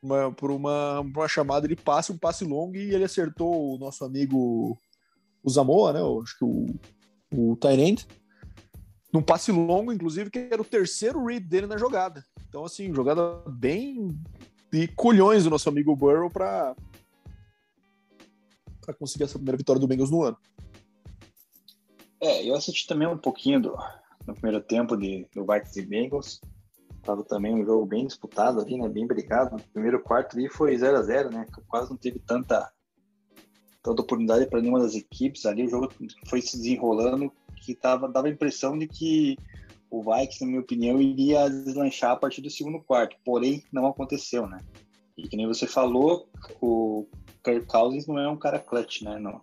uma, 0.01 0.31
por 0.31 0.51
uma, 0.51 1.01
uma 1.01 1.27
chamada 1.27 1.67
de 1.67 1.75
passe, 1.75 2.12
um 2.12 2.17
passe 2.17 2.45
longo, 2.45 2.75
e 2.75 2.93
ele 2.93 3.03
acertou 3.03 3.75
o 3.75 3.77
nosso 3.77 4.05
amigo 4.05 4.77
o 5.43 5.49
Zamoa, 5.49 5.93
né? 5.93 5.99
Acho 6.21 6.38
que 6.38 6.45
o, 6.45 6.65
o 7.33 7.55
Tyrant, 7.55 8.05
num 9.12 9.21
passe 9.21 9.51
longo, 9.51 9.91
inclusive, 9.91 10.29
que 10.29 10.39
era 10.51 10.62
o 10.62 10.65
terceiro 10.65 11.25
read 11.25 11.45
dele 11.45 11.67
na 11.67 11.77
jogada. 11.77 12.23
Então, 12.47 12.63
assim, 12.63 12.93
jogada 12.93 13.43
bem 13.47 14.07
de 14.71 14.88
colhões 14.89 15.43
do 15.43 15.49
nosso 15.49 15.69
amigo 15.69 15.95
Burrow 15.95 16.29
para 16.29 16.75
para 18.81 18.93
conseguir 18.95 19.25
essa 19.25 19.38
primeira 19.38 19.57
vitória 19.57 19.79
do 19.79 19.88
Bengals 19.88 20.09
no 20.09 20.23
ano. 20.23 20.38
É, 22.19 22.43
eu 22.43 22.55
assisti 22.55 22.88
também 22.88 23.07
um 23.07 23.17
pouquinho 23.17 23.62
do, 23.62 23.77
no 24.25 24.34
primeiro 24.34 24.62
tempo 24.62 24.95
de, 24.95 25.27
do 25.34 25.45
Vikings 25.45 25.79
e 25.79 25.86
Bengals. 25.86 26.41
Tava 27.03 27.23
também 27.23 27.55
um 27.55 27.65
jogo 27.65 27.86
bem 27.86 28.05
disputado 28.05 28.60
ali, 28.60 28.77
né? 28.77 28.88
Bem 28.89 29.08
brigado. 29.08 29.55
No 29.55 29.63
primeiro 29.73 30.01
quarto 30.01 30.38
ali 30.38 30.49
foi 30.49 30.77
0 30.77 30.97
a 30.97 31.01
0 31.01 31.32
né? 31.32 31.45
Quase 31.67 31.89
não 31.89 31.97
teve 31.97 32.19
tanta, 32.19 32.71
tanta 33.82 34.01
oportunidade 34.01 34.47
para 34.47 34.62
nenhuma 34.62 34.82
das 34.82 34.95
equipes 34.95 35.45
ali. 35.45 35.65
O 35.65 35.69
jogo 35.69 35.89
foi 36.27 36.41
se 36.41 36.58
desenrolando 36.58 37.32
que 37.55 37.73
tava, 37.73 38.08
dava 38.08 38.27
a 38.27 38.32
impressão 38.32 38.77
de 38.77 38.88
que 38.88 39.38
o 39.89 40.03
Vikings, 40.03 40.41
na 40.41 40.47
minha 40.47 40.62
opinião, 40.62 41.01
iria 41.01 41.49
deslanchar 41.49 42.12
a 42.12 42.15
partir 42.15 42.41
do 42.41 42.49
segundo 42.49 42.82
quarto. 42.82 43.15
Porém, 43.25 43.63
não 43.71 43.88
aconteceu, 43.88 44.47
né? 44.47 44.60
E 45.17 45.27
que 45.27 45.36
nem 45.36 45.47
você 45.47 45.65
falou, 45.65 46.29
o 46.62 47.08
Kirk 47.43 47.65
Cousins 47.65 48.08
não 48.08 48.19
é 48.19 48.29
um 48.29 48.38
cara 48.38 48.60
clutch, 48.60 49.01
né? 49.01 49.17
No, 49.17 49.41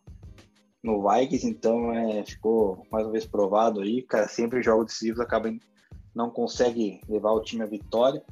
no 0.87 1.03
Vikings, 1.03 1.49
então 1.49 1.93
é, 1.93 2.25
ficou 2.25 2.87
mais 2.93 3.05
uma 3.05 3.13
vez 3.13 3.27
provado 3.27 3.81
aí. 3.81 4.03
Cara, 4.03 4.29
sempre 4.29 4.63
jogos 4.63 4.87
decisivos 4.87 5.21
acaba 5.21 5.53
não 6.15 6.31
consegue 6.31 7.01
levar 7.09 7.33
o 7.33 7.43
time 7.43 7.65
à 7.65 7.67
vitória. 7.67 8.23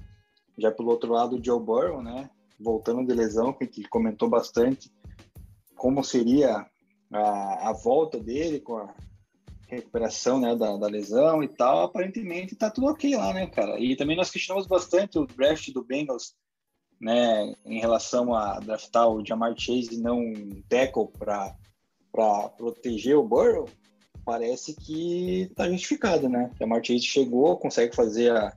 Já 0.57 0.71
pelo 0.71 0.91
outro 0.91 1.13
lado, 1.13 1.37
o 1.37 1.45
Joe 1.45 1.61
Burrow, 1.61 2.01
né? 2.01 2.31
Voltando 2.59 3.05
de 3.05 3.13
lesão, 3.13 3.53
que 3.53 3.65
ele 3.65 3.89
comentou 3.89 4.29
bastante 4.29 4.91
como 5.75 6.05
seria 6.05 6.65
a, 7.13 7.71
a 7.71 7.73
volta 7.73 8.21
dele 8.21 8.61
com 8.61 8.77
a 8.77 8.95
recuperação 9.67 10.39
né, 10.39 10.55
da, 10.55 10.77
da 10.77 10.87
lesão 10.87 11.43
e 11.43 11.49
tal. 11.49 11.83
Aparentemente 11.83 12.55
tá 12.55 12.71
tudo 12.71 12.87
ok 12.87 13.17
lá, 13.17 13.35
né, 13.35 13.49
cara? 13.49 13.81
E 13.81 13.97
também 13.97 14.17
nós 14.17 14.31
questionamos 14.31 14.69
bastante 14.69 15.19
o 15.19 15.27
draft 15.27 15.73
do 15.73 15.85
Bengals, 15.85 16.37
né, 17.01 17.53
em 17.67 17.81
relação 17.81 18.33
a 18.33 18.61
draftar 18.61 19.09
o 19.09 19.27
Jamar 19.27 19.55
Chase 19.59 19.97
e 19.97 20.01
não 20.01 20.21
um 20.21 20.63
tackle 20.69 21.09
para 21.19 21.55
proteger 22.57 23.17
o 23.17 23.27
Burrow 23.27 23.69
parece 24.25 24.75
que 24.75 25.51
tá 25.55 25.69
justificado, 25.69 26.29
né? 26.29 26.51
A 26.61 26.67
Martins 26.67 27.05
chegou, 27.05 27.57
consegue 27.57 27.95
fazer 27.95 28.33
a, 28.33 28.55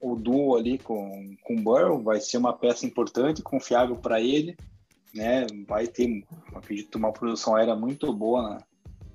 o 0.00 0.16
duo 0.16 0.56
ali 0.56 0.78
com, 0.78 1.36
com 1.42 1.54
o 1.54 1.60
Burrow, 1.60 2.02
vai 2.02 2.20
ser 2.20 2.38
uma 2.38 2.52
peça 2.52 2.86
importante, 2.86 3.42
confiável 3.42 3.96
para 3.96 4.20
ele, 4.20 4.56
né? 5.14 5.46
Vai 5.66 5.86
ter, 5.86 6.24
acredito, 6.54 6.96
uma 6.96 7.12
produção 7.12 7.54
aérea 7.54 7.76
muito 7.76 8.12
boa 8.12 8.54
né? 8.54 8.58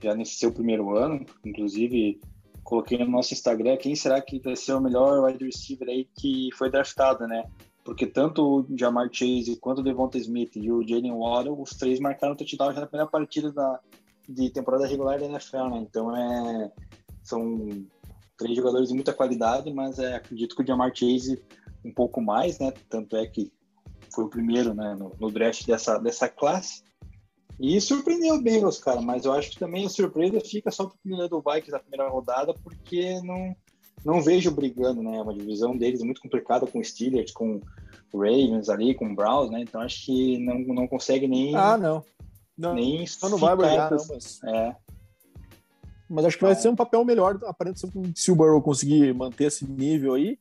já 0.01 0.13
nesse 0.13 0.35
seu 0.35 0.51
primeiro 0.51 0.95
ano. 0.95 1.25
Inclusive, 1.45 2.19
coloquei 2.63 2.97
no 2.97 3.09
nosso 3.09 3.33
Instagram 3.33 3.77
quem 3.77 3.95
será 3.95 4.21
que 4.21 4.39
vai 4.39 4.55
ser 4.55 4.73
o 4.73 4.81
melhor 4.81 5.23
wide 5.25 5.43
receiver 5.43 5.87
aí 5.87 6.07
que 6.15 6.49
foi 6.55 6.69
draftado, 6.69 7.27
né? 7.27 7.43
Porque 7.83 8.05
tanto 8.05 8.43
o 8.43 8.77
Jamar 8.77 9.09
Chase 9.11 9.57
quanto 9.59 9.79
o 9.79 9.83
Devonta 9.83 10.17
Smith 10.17 10.55
e 10.55 10.71
o 10.71 10.87
Jalen 10.87 11.13
Waddle, 11.13 11.59
os 11.59 11.71
três 11.71 11.99
marcaram 11.99 12.35
touchdown 12.35 12.73
já 12.73 12.81
na 12.81 12.87
primeira 12.87 13.09
partida 13.09 13.51
da, 13.51 13.79
de 14.29 14.49
temporada 14.51 14.85
regular 14.85 15.19
da 15.19 15.25
NFL, 15.25 15.69
né? 15.69 15.77
Então 15.79 16.15
é 16.15 16.71
são 17.23 17.85
três 18.37 18.55
jogadores 18.55 18.89
de 18.89 18.95
muita 18.95 19.13
qualidade, 19.13 19.71
mas 19.71 19.99
é, 19.99 20.15
acredito 20.15 20.55
que 20.55 20.63
o 20.63 20.65
Jamar 20.65 20.91
Chase 20.95 21.41
um 21.83 21.91
pouco 21.91 22.21
mais, 22.21 22.59
né? 22.59 22.71
Tanto 22.89 23.15
é 23.15 23.25
que 23.25 23.51
foi 24.13 24.25
o 24.25 24.29
primeiro, 24.29 24.73
né, 24.73 24.95
no, 24.95 25.15
no 25.19 25.31
draft 25.31 25.65
dessa 25.65 25.97
dessa 25.97 26.27
classe. 26.29 26.83
E 27.59 27.79
surpreendeu 27.79 28.35
o 28.35 28.41
Bengals, 28.41 28.79
cara, 28.79 29.01
mas 29.01 29.25
eu 29.25 29.31
acho 29.31 29.51
que 29.51 29.59
também 29.59 29.85
a 29.85 29.89
surpresa 29.89 30.39
fica 30.41 30.71
só 30.71 30.85
pro 30.85 30.97
primeiro 30.97 31.29
do 31.29 31.41
Vikings 31.41 31.71
na 31.71 31.79
primeira 31.79 32.09
rodada, 32.09 32.53
porque 32.63 33.21
não 33.21 33.55
não 34.03 34.21
vejo 34.21 34.51
brigando, 34.51 35.01
né? 35.01 35.17
É 35.17 35.21
uma 35.21 35.33
divisão 35.33 35.77
deles 35.77 36.01
muito 36.01 36.21
complicada 36.21 36.65
com 36.65 36.83
Steelers, 36.83 37.31
com 37.31 37.61
Ravens 38.13 38.69
ali, 38.69 38.93
com 38.93 39.13
Browns, 39.13 39.49
né? 39.49 39.61
Então 39.61 39.81
acho 39.81 40.05
que 40.05 40.37
não, 40.39 40.59
não 40.59 40.87
consegue 40.87 41.27
nem. 41.27 41.55
Ah, 41.55 41.77
não. 41.77 42.03
Não, 42.57 42.75
nem 42.75 43.05
não 43.23 43.37
vai 43.37 43.55
brigar, 43.55 43.91
não, 43.91 44.05
mas. 44.09 44.39
É. 44.43 44.75
Mas 46.09 46.25
acho 46.25 46.37
que 46.37 46.43
vai 46.43 46.51
é. 46.51 46.55
ser 46.55 46.67
um 46.67 46.75
papel 46.75 47.05
melhor, 47.05 47.39
aparentemente, 47.45 48.19
se 48.19 48.31
o 48.31 48.35
Burrow 48.35 48.61
conseguir 48.61 49.13
manter 49.13 49.45
esse 49.45 49.65
nível 49.65 50.13
aí, 50.13 50.37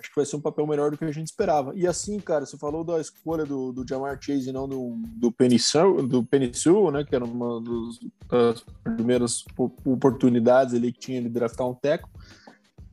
acho 0.00 0.08
que 0.08 0.16
vai 0.16 0.24
ser 0.24 0.36
um 0.36 0.40
papel 0.40 0.66
melhor 0.66 0.90
do 0.90 0.96
que 0.96 1.04
a 1.04 1.12
gente 1.12 1.26
esperava. 1.26 1.74
E 1.76 1.86
assim, 1.86 2.18
cara, 2.18 2.46
você 2.46 2.56
falou 2.56 2.82
da 2.82 2.98
escolha 2.98 3.44
do, 3.44 3.70
do 3.70 3.86
Jamar 3.86 4.18
Chase 4.20 4.48
e 4.48 4.52
não 4.52 4.66
do, 4.66 4.96
do 4.96 5.30
Penissul, 5.30 6.06
do 6.06 6.24
Penissul, 6.24 6.90
né, 6.90 7.04
que 7.04 7.14
era 7.14 7.24
uma 7.24 7.62
das 7.62 8.64
primeiras 8.96 9.44
oportunidades 9.84 10.74
ali 10.74 10.90
que 10.90 10.98
tinha 10.98 11.20
de 11.20 11.28
draftar 11.28 11.68
um 11.68 11.74
teco. 11.74 12.08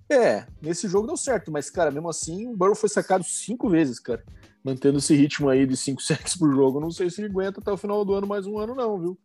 É, 0.10 0.46
nesse 0.62 0.88
jogo 0.88 1.08
deu 1.08 1.18
certo, 1.18 1.52
mas, 1.52 1.70
cara, 1.70 1.92
mesmo 1.92 2.10
assim, 2.10 2.48
o 2.48 2.56
Burrow 2.56 2.76
foi 2.76 2.90
sacado 2.90 3.24
cinco 3.24 3.70
vezes, 3.70 4.00
cara 4.00 4.24
mantendo 4.68 4.98
esse 4.98 5.16
ritmo 5.16 5.48
aí 5.48 5.66
de 5.66 5.78
5 5.78 6.02
sacks 6.04 6.36
por 6.36 6.54
jogo, 6.54 6.82
não 6.82 6.92
sei 6.92 7.10
se 7.10 7.22
ele 7.22 7.30
aguenta 7.30 7.62
até 7.62 7.72
o 7.72 7.78
final 7.78 8.04
do 8.04 8.14
ano 8.14 8.28
mais 8.28 8.46
um 8.46 8.60
ano, 8.60 8.76
não, 8.76 9.00
viu? 9.00 9.18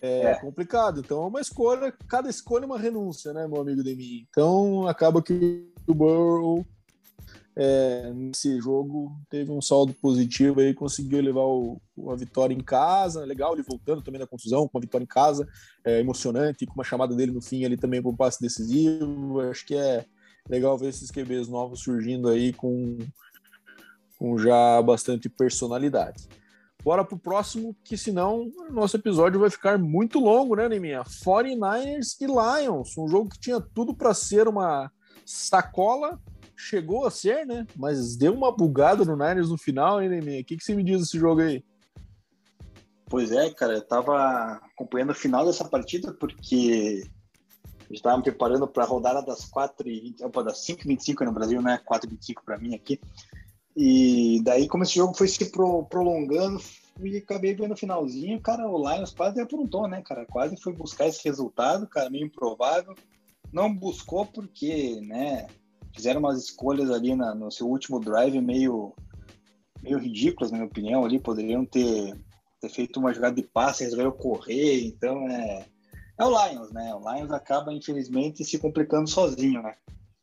É, 0.00 0.32
é, 0.32 0.34
complicado. 0.40 1.00
Então 1.00 1.22
é 1.22 1.26
uma 1.26 1.40
escolha, 1.40 1.92
cada 2.06 2.28
escolha 2.28 2.64
é 2.64 2.66
uma 2.66 2.78
renúncia, 2.78 3.32
né, 3.32 3.48
meu 3.48 3.60
amigo 3.60 3.82
Demi? 3.82 4.26
Então 4.28 4.86
acaba 4.86 5.22
que 5.22 5.66
o 5.86 5.94
Burrow 5.94 6.64
é, 7.56 8.12
nesse 8.12 8.60
jogo 8.60 9.16
teve 9.30 9.50
um 9.50 9.62
saldo 9.62 9.94
positivo 9.94 10.60
aí, 10.60 10.74
conseguiu 10.74 11.22
levar 11.22 11.44
o, 11.44 11.80
a 12.10 12.16
vitória 12.16 12.52
em 12.52 12.62
casa. 12.62 13.24
Legal, 13.24 13.54
ele 13.54 13.62
voltando 13.62 14.02
também 14.02 14.20
da 14.20 14.26
confusão, 14.26 14.68
com 14.68 14.76
a 14.76 14.80
vitória 14.80 15.04
em 15.04 15.08
casa, 15.08 15.48
é, 15.84 16.00
emocionante, 16.00 16.66
com 16.66 16.74
uma 16.74 16.84
chamada 16.84 17.16
dele 17.16 17.32
no 17.32 17.40
fim 17.40 17.64
ali 17.64 17.76
também 17.76 18.02
para 18.02 18.10
um 18.10 18.16
passe 18.16 18.40
decisivo. 18.40 19.40
Acho 19.40 19.64
que 19.64 19.74
é 19.74 20.04
legal 20.48 20.76
ver 20.76 20.88
esses 20.88 21.10
QBs 21.10 21.48
novos 21.48 21.80
surgindo 21.80 22.28
aí 22.28 22.52
com 22.52 22.98
com 24.18 24.38
já 24.38 24.80
bastante 24.80 25.28
personalidade. 25.28 26.28
Bora 26.82 27.04
pro 27.04 27.18
próximo, 27.18 27.74
que 27.82 27.96
senão 27.96 28.50
nosso 28.70 28.96
episódio 28.96 29.40
vai 29.40 29.50
ficar 29.50 29.78
muito 29.78 30.18
longo, 30.18 30.54
né, 30.54 30.68
Neminha? 30.68 31.02
49ers 31.02 32.16
e 32.20 32.26
Lions, 32.26 32.96
um 32.98 33.08
jogo 33.08 33.30
que 33.30 33.40
tinha 33.40 33.60
tudo 33.60 33.94
para 33.94 34.12
ser 34.14 34.46
uma 34.46 34.90
sacola, 35.24 36.20
chegou 36.56 37.06
a 37.06 37.10
ser, 37.10 37.46
né? 37.46 37.66
Mas 37.74 38.16
deu 38.16 38.34
uma 38.34 38.54
bugada 38.54 39.04
no 39.04 39.16
Niners 39.16 39.48
no 39.48 39.56
final, 39.56 40.02
hein, 40.02 40.10
Neminha? 40.10 40.42
O 40.42 40.44
que, 40.44 40.56
que 40.56 40.64
você 40.64 40.74
me 40.74 40.84
diz 40.84 41.00
desse 41.00 41.18
jogo 41.18 41.40
aí? 41.40 41.64
Pois 43.06 43.32
é, 43.32 43.50
cara, 43.50 43.74
eu 43.74 43.82
tava 43.82 44.60
acompanhando 44.72 45.10
o 45.10 45.14
final 45.14 45.44
dessa 45.46 45.64
partida 45.64 46.12
porque 46.12 47.02
estava 47.90 48.16
me 48.16 48.22
preparando 48.22 48.66
para 48.66 48.84
a 48.84 48.86
rodada 48.86 49.22
das 49.22 49.50
4h20, 49.50 50.22
opa, 50.22 50.44
das 50.44 50.58
5h25 50.66 51.24
no 51.24 51.32
Brasil, 51.32 51.62
né? 51.62 51.80
4h25 51.88 52.42
para 52.44 52.58
mim 52.58 52.74
aqui. 52.74 53.00
E 53.76 54.40
daí, 54.44 54.68
como 54.68 54.84
esse 54.84 54.94
jogo 54.94 55.14
foi 55.16 55.26
se 55.26 55.50
pro, 55.50 55.84
prolongando, 55.84 56.60
e 57.02 57.16
acabei 57.16 57.54
vendo 57.54 57.72
o 57.72 57.76
finalzinho, 57.76 58.40
cara, 58.40 58.68
o 58.68 58.78
Lions 58.78 59.12
quase 59.12 59.40
aprontou, 59.40 59.88
né, 59.88 60.00
cara? 60.02 60.24
Quase 60.26 60.56
foi 60.56 60.72
buscar 60.72 61.08
esse 61.08 61.24
resultado, 61.24 61.88
cara, 61.88 62.08
meio 62.08 62.26
improvável. 62.26 62.94
Não 63.52 63.74
buscou 63.74 64.26
porque, 64.26 65.00
né, 65.00 65.48
fizeram 65.92 66.20
umas 66.20 66.38
escolhas 66.38 66.90
ali 66.90 67.14
na, 67.14 67.34
no 67.34 67.50
seu 67.50 67.68
último 67.68 67.98
drive 67.98 68.40
meio, 68.40 68.94
meio 69.82 69.98
ridículas, 69.98 70.52
na 70.52 70.58
minha 70.58 70.68
opinião, 70.68 71.04
ali, 71.04 71.18
poderiam 71.18 71.64
ter, 71.64 72.16
ter 72.60 72.68
feito 72.68 73.00
uma 73.00 73.12
jogada 73.12 73.34
de 73.34 73.42
passe, 73.42 73.84
resolveram 73.84 74.12
correr, 74.12 74.86
então 74.86 75.28
é... 75.28 75.66
É 76.18 76.24
o 76.24 76.28
Lions, 76.28 76.70
né? 76.70 76.94
O 76.94 77.12
Lions 77.12 77.32
acaba, 77.32 77.72
infelizmente, 77.72 78.44
se 78.44 78.58
complicando 78.58 79.08
sozinho, 79.08 79.62
né? 79.62 79.74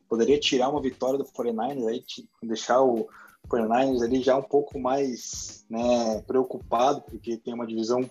Poderia 0.08 0.40
tirar 0.40 0.70
uma 0.70 0.82
vitória 0.82 1.18
do 1.18 1.26
49ers, 1.26 1.88
aí, 1.88 2.04
deixar 2.44 2.82
o, 2.82 3.08
49ers 3.48 4.02
ali 4.02 4.22
já 4.22 4.38
um 4.38 4.44
pouco 4.44 4.80
mais 4.80 5.66
né, 5.70 6.22
preocupado, 6.26 7.02
porque 7.02 7.38
tem 7.38 7.54
uma 7.54 7.68
divisão 7.68 8.10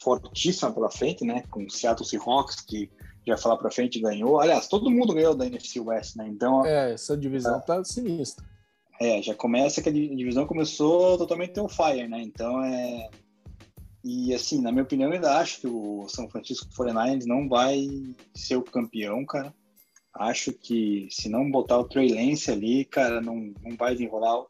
fortíssima 0.00 0.72
pela 0.72 0.90
frente, 0.90 1.24
né? 1.24 1.44
Com 1.50 1.64
o 1.64 1.70
Seattle 1.70 2.08
Seahawks, 2.08 2.60
que 2.60 2.90
já 3.26 3.36
falar 3.36 3.56
para 3.56 3.70
frente 3.70 4.00
ganhou. 4.00 4.40
Aliás, 4.40 4.66
todo 4.66 4.90
mundo 4.90 5.14
ganhou 5.14 5.34
da 5.34 5.46
NFC 5.46 5.80
West, 5.80 6.16
né? 6.16 6.26
Então. 6.28 6.64
É, 6.64 6.92
essa 6.92 7.16
divisão 7.16 7.56
é, 7.56 7.60
tá 7.60 7.84
sinistra. 7.84 8.44
É, 9.00 9.20
já 9.22 9.34
começa 9.34 9.82
que 9.82 9.88
a 9.88 9.92
divisão 9.92 10.46
começou 10.46 11.18
totalmente 11.18 11.58
on 11.60 11.68
fire, 11.68 12.08
né? 12.08 12.22
Então 12.22 12.62
é. 12.62 13.10
E 14.02 14.34
assim, 14.34 14.60
na 14.62 14.72
minha 14.72 14.84
opinião, 14.84 15.10
eu 15.10 15.14
ainda 15.14 15.38
acho 15.38 15.60
que 15.60 15.66
o 15.66 16.08
São 16.08 16.28
Francisco 16.28 16.68
49ers 16.72 17.26
não 17.26 17.48
vai 17.48 17.86
ser 18.34 18.56
o 18.56 18.62
campeão, 18.62 19.24
cara. 19.26 19.54
Acho 20.14 20.52
que 20.52 21.06
se 21.10 21.28
não 21.28 21.50
botar 21.50 21.78
o 21.78 21.84
Trey 21.84 22.12
Lance 22.12 22.50
ali, 22.50 22.84
cara, 22.84 23.20
não, 23.20 23.52
não 23.62 23.76
vai 23.76 23.92
desenrolar. 23.92 24.44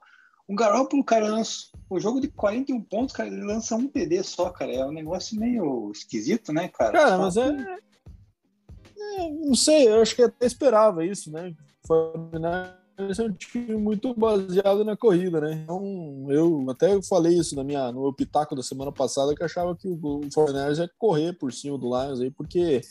Um 0.48 0.54
Garoppolo, 0.54 1.04
cara, 1.04 1.28
lança, 1.28 1.66
o 1.88 2.00
jogo 2.00 2.20
de 2.20 2.28
41 2.28 2.80
pontos, 2.82 3.14
cara, 3.14 3.28
ele 3.28 3.44
lança 3.44 3.76
um 3.76 3.86
TD 3.86 4.22
só, 4.22 4.50
cara. 4.50 4.72
É 4.72 4.84
um 4.84 4.92
negócio 4.92 5.38
meio 5.38 5.90
esquisito, 5.92 6.52
né, 6.52 6.68
cara? 6.68 6.92
Cara, 6.92 7.18
mas 7.18 7.36
é... 7.36 7.48
é... 7.48 9.30
Não 9.30 9.54
sei, 9.54 9.88
eu 9.88 10.00
acho 10.00 10.14
que 10.14 10.22
até 10.22 10.46
esperava 10.46 11.04
isso, 11.04 11.30
né? 11.30 11.54
Foi, 11.86 12.12
né? 12.38 12.74
É 13.00 13.22
um 13.22 13.32
time 13.32 13.76
muito 13.76 14.12
baseado 14.14 14.84
na 14.84 14.96
corrida, 14.96 15.40
né? 15.40 15.62
Então, 15.64 16.26
eu 16.28 16.66
até 16.68 17.00
falei 17.02 17.38
isso 17.38 17.56
na 17.56 17.64
minha, 17.64 17.90
no 17.90 18.02
meu 18.02 18.12
pitaco 18.12 18.54
da 18.54 18.62
semana 18.62 18.92
passada, 18.92 19.34
que 19.34 19.42
achava 19.42 19.74
que 19.74 19.88
o 19.88 20.20
Fortnite 20.32 20.80
ia 20.80 20.90
correr 20.98 21.32
por 21.32 21.52
cima 21.52 21.78
do 21.78 21.86
Lions 21.86 22.20
aí, 22.20 22.30
porque 22.30 22.82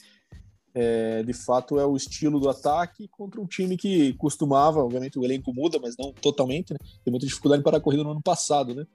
é, 0.74 1.24
de 1.24 1.34
fato 1.34 1.80
é 1.80 1.86
o 1.86 1.96
estilo 1.96 2.40
do 2.40 2.50
ataque 2.50 3.08
contra 3.08 3.40
um 3.40 3.46
time 3.46 3.78
que 3.78 4.14
costumava, 4.14 4.84
obviamente 4.84 5.20
o 5.20 5.24
elenco 5.24 5.54
muda, 5.54 5.80
mas 5.80 5.96
não 5.98 6.12
totalmente, 6.12 6.74
né? 6.74 6.80
Tem 7.04 7.12
muita 7.12 7.28
dificuldade 7.28 7.62
para 7.62 7.78
a 7.78 7.82
corrida 7.82 8.04
no 8.04 8.12
ano 8.12 8.22
passado, 8.22 8.74
né? 8.74 8.86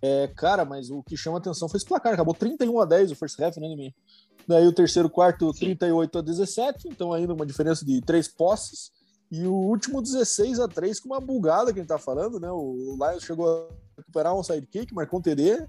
É, 0.00 0.28
cara, 0.34 0.64
mas 0.64 0.90
o 0.90 1.02
que 1.02 1.16
chama 1.16 1.38
atenção 1.38 1.68
foi 1.68 1.78
esse 1.78 1.86
placar, 1.86 2.14
acabou 2.14 2.34
31 2.34 2.80
a 2.80 2.84
10 2.84 3.12
o 3.12 3.16
first 3.16 3.40
half, 3.40 3.56
né, 3.58 3.74
mim? 3.76 3.92
Daí 4.46 4.66
o 4.66 4.72
terceiro 4.72 5.08
quarto 5.08 5.52
38 5.52 6.18
a 6.18 6.22
17, 6.22 6.88
então 6.88 7.12
ainda 7.12 7.34
uma 7.34 7.46
diferença 7.46 7.84
de 7.84 8.00
três 8.00 8.26
posses. 8.26 8.90
E 9.32 9.46
o 9.46 9.54
último 9.54 10.02
16 10.02 10.60
a 10.60 10.68
3 10.68 11.00
com 11.00 11.08
uma 11.08 11.20
bugada 11.20 11.72
que 11.72 11.78
a 11.78 11.82
gente 11.82 11.88
tá 11.88 11.96
falando, 11.96 12.38
né? 12.38 12.50
O 12.50 12.98
Lions 13.00 13.24
chegou 13.24 13.48
a 13.48 13.68
recuperar 13.96 14.36
um 14.36 14.42
sidekick, 14.42 14.92
marcou 14.92 15.20
um 15.20 15.22
TD, 15.22 15.66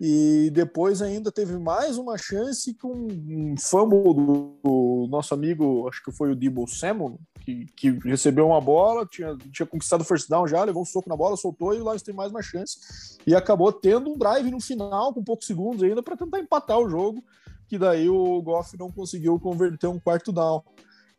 e 0.00 0.50
depois 0.52 1.02
ainda 1.02 1.32
teve 1.32 1.58
mais 1.58 1.98
uma 1.98 2.16
chance 2.16 2.72
com 2.74 2.92
um 2.92 3.56
fumble 3.58 4.14
do, 4.14 5.08
nosso 5.10 5.34
amigo, 5.34 5.88
acho 5.88 6.00
que 6.04 6.12
foi 6.12 6.30
o 6.30 6.36
Debo 6.36 6.64
Samuel, 6.68 7.18
que, 7.40 7.66
que, 7.76 7.90
recebeu 8.08 8.46
uma 8.46 8.60
bola, 8.60 9.04
tinha, 9.04 9.36
tinha 9.52 9.66
conquistado 9.66 10.02
o 10.02 10.04
first 10.04 10.28
down 10.28 10.46
já, 10.46 10.62
levou 10.62 10.82
um 10.82 10.86
soco 10.86 11.08
na 11.08 11.16
bola, 11.16 11.36
soltou 11.36 11.74
e 11.74 11.80
o 11.80 11.90
Lions 11.90 12.02
tem 12.02 12.14
mais 12.14 12.30
uma 12.30 12.42
chance. 12.42 13.18
E 13.26 13.34
acabou 13.34 13.72
tendo 13.72 14.12
um 14.12 14.16
drive 14.16 14.48
no 14.48 14.60
final, 14.60 15.12
com 15.12 15.24
poucos 15.24 15.48
segundos 15.48 15.82
ainda, 15.82 16.04
para 16.04 16.16
tentar 16.16 16.38
empatar 16.38 16.78
o 16.78 16.88
jogo. 16.88 17.20
que 17.66 17.76
daí 17.76 18.08
o 18.08 18.40
Goff 18.42 18.78
não 18.78 18.92
conseguiu 18.92 19.40
converter 19.40 19.88
um 19.88 19.98
quarto 19.98 20.30
down. 20.30 20.62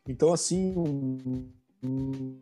Então, 0.08 0.32
assim, 0.32 0.74
um, 0.78 1.50
um 1.84 2.40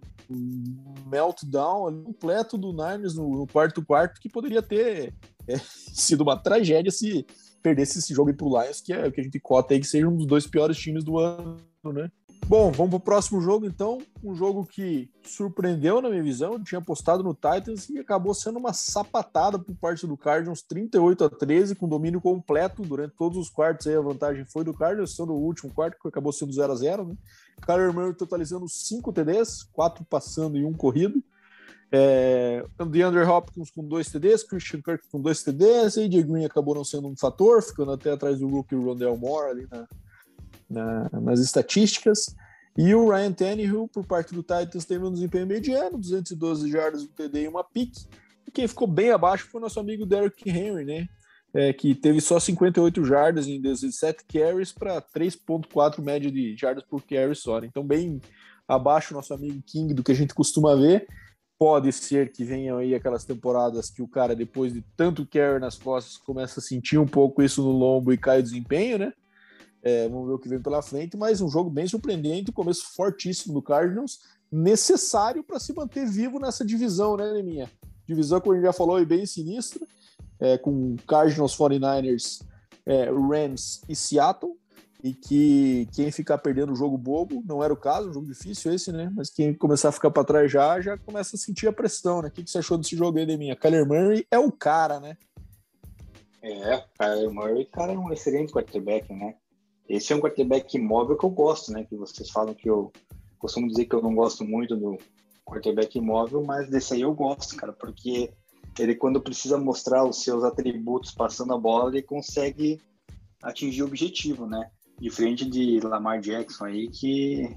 meltdown 1.06 2.04
completo 2.04 2.58
do 2.58 2.71
Niners 2.71 3.15
no, 3.15 3.45
quarto 3.48 3.86
quarto 3.86 4.19
que 4.19 4.30
poderia 4.30 4.62
ter 4.62 5.13
é, 5.48 5.58
sido 5.93 6.21
uma 6.21 6.38
tragédia 6.38 6.91
se 6.91 7.26
perdesse 7.62 8.00
esse 8.00 8.13
jogo 8.13 8.34
para 8.34 8.45
o 8.45 8.62
Lions, 8.62 8.82
que 8.82 8.93
é 8.93 9.08
o 9.08 9.12
que 9.12 9.21
a 9.21 9.24
gente 9.24 9.39
cota 9.39 9.74
aí 9.74 9.80
que 9.80 9.88
seja 9.88 10.08
um 10.08 10.15
dos 10.15 10.28
dois 10.28 10.45
piores 10.45 10.78
times 10.78 11.04
do 11.04 11.17
ano, 11.17 11.58
né? 11.84 12.10
Bom, 12.48 12.71
vamos 12.71 12.91
para 12.91 12.98
o 12.98 13.00
próximo 13.00 13.41
jogo 13.41 13.65
então. 13.65 13.98
Um 14.24 14.36
jogo 14.36 14.67
que 14.67 15.10
surpreendeu 15.24 16.00
na 16.00 16.12
minha 16.12 16.21
visão. 16.21 16.54
Eu 16.54 16.63
tinha 16.63 16.78
apostado 16.78 17.24
no 17.24 17.34
Titans 17.34 17.89
e 17.89 17.98
acabou 17.98 18.36
sendo 18.36 18.60
uma 18.60 18.71
sapatada 18.71 19.58
por 19.58 19.76
parte 19.76 20.06
do 20.06 20.15
Cardinals, 20.15 20.62
38 20.62 21.24
a 21.24 21.30
13, 21.30 21.74
com 21.74 21.89
domínio 21.89 22.21
completo 22.21 22.84
durante 22.84 23.15
todos 23.15 23.36
os 23.39 23.50
quartos. 23.50 23.88
Aí 23.88 23.95
a 23.95 24.02
vantagem 24.02 24.45
foi 24.45 24.63
do 24.63 24.76
Cardinals, 24.76 25.15
sendo 25.15 25.34
o 25.34 25.41
último 25.41 25.74
quarto, 25.74 25.98
que 26.00 26.08
acabou 26.08 26.32
sendo 26.32 26.54
0 26.54 26.71
a 26.71 26.76
0 26.76 27.08
né? 27.08 27.15
Kyler 27.62 27.94
Murray 27.94 28.13
totalizando 28.13 28.68
5 28.68 29.12
TDs, 29.13 29.63
4 29.74 30.06
passando 30.06 30.58
e 30.58 30.65
um 30.65 30.74
corrido. 30.74 31.24
É, 31.91 32.65
DeAndre 32.89 33.22
Hopkins 33.24 33.70
com 33.70 33.88
dois 33.88 34.10
TDs, 34.10 34.44
Christian 34.44 34.82
Kirk 34.82 35.08
com 35.10 35.22
dois 35.22 35.44
TDs, 35.44 35.98
AJ 35.98 36.24
Green 36.24 36.46
acabou 36.46 36.76
não 36.76 36.84
sendo 36.84 37.08
um 37.08 37.15
fator, 37.15 37.62
ficando 37.62 37.91
até 37.91 38.12
atrás 38.12 38.39
do 38.39 38.48
rookie 38.48 38.76
Rondell 38.76 39.15
Moore 39.15 39.52
ali 39.52 39.68
na, 39.72 39.88
na, 40.70 41.22
nas 41.22 41.39
estatísticas. 41.39 42.36
E 42.78 42.94
o 42.94 43.10
Ryan 43.10 43.32
Tannehill, 43.32 43.88
por 43.88 44.06
parte 44.06 44.34
do 44.34 44.41
Titans, 44.41 44.84
teve 44.84 45.06
um 45.06 45.12
desempenho 45.12 45.48
mediano, 45.48 45.98
212 45.98 46.70
jardas, 46.70 47.04
um 47.04 47.08
TD 47.08 47.44
e 47.44 47.48
uma 47.48 47.63
pique. 47.63 48.06
E 48.46 48.52
quem 48.52 48.68
ficou 48.68 48.88
bem 48.88 49.12
abaixo 49.12 49.48
foi 49.50 49.60
o 49.60 49.62
nosso 49.62 49.80
amigo 49.80 50.06
Derrick 50.06 50.50
Henry, 50.50 50.84
né? 50.84 51.08
É, 51.58 51.72
que 51.72 51.96
teve 51.96 52.20
só 52.20 52.38
58 52.38 53.06
jardas 53.06 53.48
em 53.48 53.62
17 53.62 54.26
carries 54.26 54.74
para 54.74 55.02
3.4 55.02 56.04
média 56.04 56.30
de 56.30 56.54
jardas 56.58 56.84
por 56.84 57.02
carry 57.02 57.34
só. 57.34 57.62
Né? 57.62 57.68
Então, 57.68 57.82
bem 57.82 58.20
abaixo 58.68 59.13
nosso 59.13 59.34
amigo 59.34 59.63
King 59.65 59.94
do 59.94 60.04
que 60.04 60.12
a 60.12 60.15
gente 60.15 60.34
costuma 60.34 60.76
ver. 60.76 61.08
Pode 61.58 61.91
ser 61.94 62.34
que 62.34 62.44
venham 62.44 62.78
aí 62.78 62.94
aquelas 62.94 63.24
temporadas 63.24 63.89
que 63.89 64.02
o 64.02 64.08
cara, 64.08 64.36
depois 64.36 64.74
de 64.74 64.84
tanto 64.98 65.26
carry 65.26 65.60
nas 65.60 65.78
costas, 65.78 66.18
começa 66.18 66.60
a 66.60 66.63
sentir 66.63 66.98
um 66.98 67.08
pouco 67.08 67.41
isso 67.41 67.63
no 67.63 67.72
lombo 67.72 68.12
e 68.12 68.18
cai 68.18 68.41
o 68.41 68.44
desempenho, 68.44 68.98
né? 68.98 69.13
É, 69.82 70.10
vamos 70.10 70.28
ver 70.28 70.34
o 70.34 70.39
que 70.39 70.50
vem 70.50 70.62
pela 70.62 70.82
frente, 70.82 71.15
mas 71.15 71.41
um 71.41 71.48
jogo 71.48 71.70
bem 71.70 71.88
surpreendente, 71.88 72.52
começo 72.52 72.94
fortíssimo 72.96 73.54
do 73.54 73.62
Cardinals, 73.62 74.20
necessário 74.52 75.44
para 75.44 75.60
se 75.60 75.74
manter 75.74 76.08
vivo 76.08 76.39
nessa 76.39 76.65
divisão, 76.65 77.15
né, 77.15 77.32
Neminha? 77.32 77.70
Divisão, 78.08 78.41
como 78.41 78.54
a 78.54 78.56
gente 78.56 78.65
já 78.65 78.74
falou, 78.74 79.00
é 79.00 79.06
bem 79.06 79.26
sinistra, 79.28 79.86
é, 80.39 80.58
com 80.58 80.95
Cardinals, 81.08 81.56
49ers, 81.58 82.45
é, 82.86 83.10
Rams 83.10 83.82
e 83.88 83.95
Seattle, 83.95 84.54
e 85.04 85.13
que 85.13 85.88
quem 85.93 86.12
ficar 86.12 86.38
perdendo 86.39 86.74
o 86.74 86.76
jogo 86.76 86.98
bobo, 86.98 87.43
não 87.45 87.63
era 87.63 87.71
o 87.71 87.78
caso, 87.78 88.10
um 88.10 88.13
jogo 88.13 88.26
difícil 88.26 88.74
esse, 88.74 88.91
né? 88.91 89.12
Mas 89.15 89.30
quem 89.30 89.54
começar 89.54 89.89
a 89.89 89.91
ficar 89.91 90.10
para 90.10 90.24
trás 90.24 90.52
já, 90.52 90.82
já 90.82 90.98
começa 90.98 91.36
a 91.36 91.39
sentir 91.39 91.67
a 91.67 91.74
pressão, 91.74 92.21
né? 92.21 92.30
O 92.30 92.32
que, 92.32 92.43
que 92.43 92.50
você 92.50 92.58
achou 92.58 92.78
desse 92.78 92.95
jogo 92.95 93.19
aí, 93.19 93.26
Neminha? 93.26 93.56
Kyler 93.56 93.86
Murray 93.86 94.26
é 94.32 94.39
o 94.39 94.52
cara, 94.52 95.00
né? 95.00 95.15
É, 96.41 96.84
Kyler 96.98 97.32
Murray, 97.32 97.65
cara, 97.65 97.93
é 97.93 97.98
um 97.98 98.12
excelente 98.12 98.52
quarterback, 98.52 99.13
né? 99.13 99.36
Esse 99.88 100.12
é 100.12 100.15
um 100.15 100.19
quarterback 100.19 100.76
imóvel 100.76 101.15
que 101.17 101.26
eu 101.26 101.30
gosto, 101.30 101.71
né? 101.71 101.84
Que 101.84 101.95
vocês 101.95 102.30
falam 102.32 102.56
que 102.56 102.67
eu 102.67 102.91
costumo 103.38 103.67
dizer 103.67 103.86
que 103.86 103.95
eu 103.95 104.02
não 104.02 104.15
gosto 104.15 104.43
muito 104.43 104.76
do 104.76 104.98
quarterback 105.45 106.00
imóvel, 106.00 106.43
mas 106.43 106.67
desse 106.67 106.95
aí 106.95 107.02
eu 107.02 107.13
gosto, 107.13 107.56
cara, 107.56 107.71
porque 107.71 108.32
ele 108.80 108.96
quando 108.96 109.22
precisa 109.22 109.58
mostrar 109.58 110.04
os 110.04 110.24
seus 110.24 110.44
atributos 110.44 111.12
passando 111.12 111.54
a 111.54 111.58
bola, 111.58 111.90
ele 111.90 112.02
consegue 112.02 112.82
atingir 113.42 113.84
o 113.84 113.88
objetivo, 113.88 114.46
né? 114.46 114.70
Diferente 115.00 115.46
de 115.46 115.80
Lamar 115.82 116.20
Jackson 116.20 116.66
aí, 116.66 116.90
que 116.90 117.56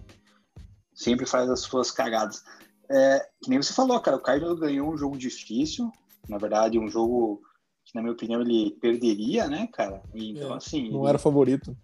sempre 0.95 1.27
faz 1.27 1.49
as 1.49 1.61
suas 1.61 1.91
cagadas. 1.91 2.43
É, 2.91 3.27
que 3.43 3.51
nem 3.51 3.61
você 3.61 3.73
falou, 3.73 4.01
cara, 4.01 4.17
o 4.17 4.21
Cardinals 4.21 4.59
ganhou 4.59 4.93
um 4.93 4.97
jogo 4.97 5.17
difícil, 5.17 5.91
na 6.29 6.39
verdade, 6.39 6.79
um 6.79 6.89
jogo 6.89 7.41
que, 7.85 7.95
na 7.95 8.03
minha 8.03 8.13
opinião, 8.13 8.41
ele 8.41 8.73
perderia, 8.81 9.47
né, 9.49 9.69
cara? 9.73 10.03
Então, 10.15 10.53
é, 10.53 10.57
assim. 10.57 10.91
Não 10.91 11.01
ele... 11.01 11.09
era 11.09 11.19
favorito. 11.19 11.77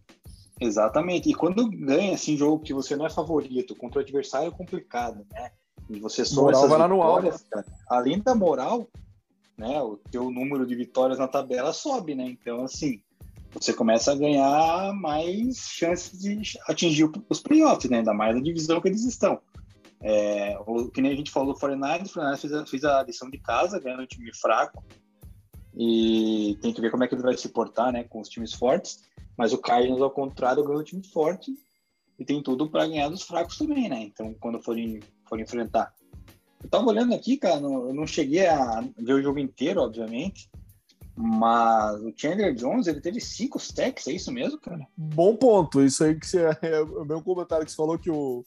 Exatamente. 0.60 1.30
E 1.30 1.34
quando 1.34 1.68
ganha 1.68 2.14
assim 2.14 2.36
jogo 2.36 2.62
que 2.62 2.74
você 2.74 2.94
não 2.94 3.06
é 3.06 3.10
favorito 3.10 3.74
contra 3.74 3.98
o 3.98 4.02
adversário 4.02 4.48
é 4.48 4.50
complicado, 4.50 5.26
né? 5.32 5.50
E 5.90 5.98
você 5.98 6.24
soma 6.24 6.52
moral 6.52 6.68
vai 6.68 6.78
lá 6.78 6.88
no 6.88 7.02
alto. 7.02 7.44
Cara, 7.50 7.66
além 7.88 8.20
da 8.20 8.34
moral, 8.34 8.88
né, 9.56 9.80
o 9.82 9.96
teu 10.10 10.30
número 10.30 10.66
de 10.66 10.74
vitórias 10.74 11.18
na 11.18 11.28
tabela 11.28 11.72
sobe, 11.72 12.14
né? 12.14 12.24
Então 12.26 12.64
assim, 12.64 13.00
você 13.52 13.72
começa 13.72 14.12
a 14.12 14.16
ganhar 14.16 14.92
mais 14.94 15.58
chances 15.58 16.18
de 16.18 16.58
atingir 16.68 17.10
os 17.28 17.40
playoffs, 17.40 17.88
né? 17.90 17.98
Ainda 17.98 18.12
mais 18.12 18.34
na 18.34 18.42
divisão 18.42 18.80
que 18.80 18.88
eles 18.88 19.04
estão. 19.04 19.40
É, 20.00 20.58
o 20.66 20.90
que 20.90 21.00
nem 21.00 21.12
a 21.12 21.16
gente 21.16 21.30
falou 21.30 21.54
do 21.54 21.58
49 21.58 22.04
o 22.04 22.12
49 22.12 22.40
fez 22.40 22.52
a, 22.52 22.66
fez 22.66 22.84
a 22.84 23.02
lição 23.02 23.30
de 23.30 23.38
casa, 23.38 23.80
ganhando 23.80 24.02
um 24.02 24.06
time 24.06 24.34
fraco. 24.34 24.84
E 25.76 26.58
tem 26.60 26.72
que 26.72 26.80
ver 26.80 26.90
como 26.90 27.04
é 27.04 27.08
que 27.08 27.14
ele 27.14 27.22
vai 27.22 27.36
se 27.36 27.48
portar, 27.48 27.92
né, 27.92 28.04
com 28.04 28.20
os 28.20 28.28
times 28.28 28.52
fortes. 28.52 29.02
Mas 29.36 29.52
o 29.52 29.58
Cardinals, 29.58 30.02
ao 30.02 30.10
contrário, 30.10 30.62
ganhou 30.62 30.80
um 30.80 30.84
time 30.84 31.04
forte 31.06 31.52
e 32.18 32.24
tem 32.24 32.42
tudo 32.42 32.68
para 32.68 32.86
ganhar 32.86 33.08
dos 33.08 33.22
fracos 33.22 33.56
também, 33.56 33.88
né? 33.88 34.02
Então, 34.02 34.34
quando 34.34 34.62
forem, 34.62 35.00
for 35.28 35.40
enfrentar. 35.40 35.92
Eu 36.64 36.70
tava 36.70 36.86
olhando 36.86 37.14
aqui, 37.14 37.36
cara, 37.36 37.60
eu 37.60 37.92
não 37.92 38.06
cheguei 38.06 38.46
a 38.46 38.82
ver 38.96 39.12
o 39.12 39.22
jogo 39.22 39.38
inteiro, 39.38 39.82
obviamente, 39.82 40.50
mas 41.14 42.00
o 42.00 42.12
Chandler 42.16 42.54
Jones, 42.54 42.86
ele 42.86 43.02
teve 43.02 43.20
cinco 43.20 43.58
stacks, 43.58 44.08
é 44.08 44.12
isso 44.12 44.32
mesmo, 44.32 44.58
cara? 44.58 44.86
Bom 44.96 45.36
ponto, 45.36 45.82
isso 45.82 46.02
aí 46.02 46.18
que 46.18 46.26
você, 46.26 46.38
é 46.62 46.80
o 46.80 47.04
meu 47.04 47.22
comentário 47.22 47.66
que 47.66 47.70
você 47.70 47.76
falou 47.76 47.98
que 47.98 48.10
o, 48.10 48.42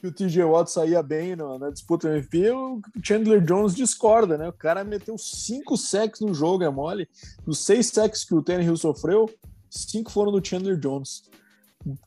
que 0.00 0.06
o 0.06 0.12
TJ 0.12 0.44
Watt 0.44 0.70
saía 0.70 1.02
bem 1.02 1.36
na, 1.36 1.58
na 1.58 1.70
disputa 1.70 2.08
MVP, 2.08 2.50
o 2.52 2.80
Chandler 3.02 3.44
Jones 3.44 3.74
discorda, 3.74 4.38
né? 4.38 4.48
O 4.48 4.52
cara 4.52 4.82
meteu 4.82 5.18
cinco 5.18 5.76
sacks 5.76 6.20
no 6.20 6.32
jogo, 6.32 6.64
é 6.64 6.70
mole. 6.70 7.06
Dos 7.44 7.58
seis 7.58 7.88
sacks 7.88 8.24
que 8.24 8.34
o 8.34 8.42
Tannehill 8.42 8.78
sofreu, 8.78 9.28
cinco 9.70 10.10
foram 10.10 10.32
do 10.32 10.42
Chandler 10.42 10.78
Jones. 10.78 11.24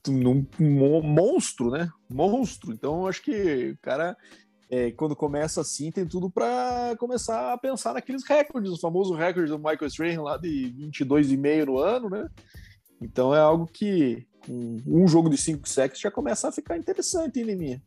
Um, 0.09 0.45
um 0.59 1.01
monstro, 1.03 1.69
né? 1.69 1.87
Monstro. 2.09 2.73
Então, 2.73 3.05
acho 3.05 3.21
que 3.21 3.71
o 3.71 3.77
cara, 3.81 4.17
é, 4.71 4.91
quando 4.91 5.15
começa 5.15 5.61
assim, 5.61 5.91
tem 5.91 6.07
tudo 6.07 6.29
para 6.29 6.95
começar 6.97 7.53
a 7.53 7.57
pensar 7.57 7.93
naqueles 7.93 8.23
recordes, 8.23 8.71
o 8.71 8.79
famoso 8.79 9.13
recorde 9.13 9.51
do 9.51 9.59
Michael 9.59 9.87
Strahan 9.87 10.21
lá 10.23 10.37
de 10.37 10.73
22,5 10.79 11.65
no 11.65 11.77
ano, 11.77 12.09
né? 12.09 12.29
Então 13.01 13.35
é 13.35 13.39
algo 13.39 13.67
que 13.67 14.25
um, 14.49 14.77
um 14.87 15.07
jogo 15.07 15.29
de 15.29 15.37
cinco 15.37 15.67
sacks 15.67 15.99
já 15.99 16.09
começa 16.09 16.47
a 16.47 16.51
ficar 16.51 16.77
interessante, 16.77 17.39
hein, 17.39 17.55
minha. 17.55 17.83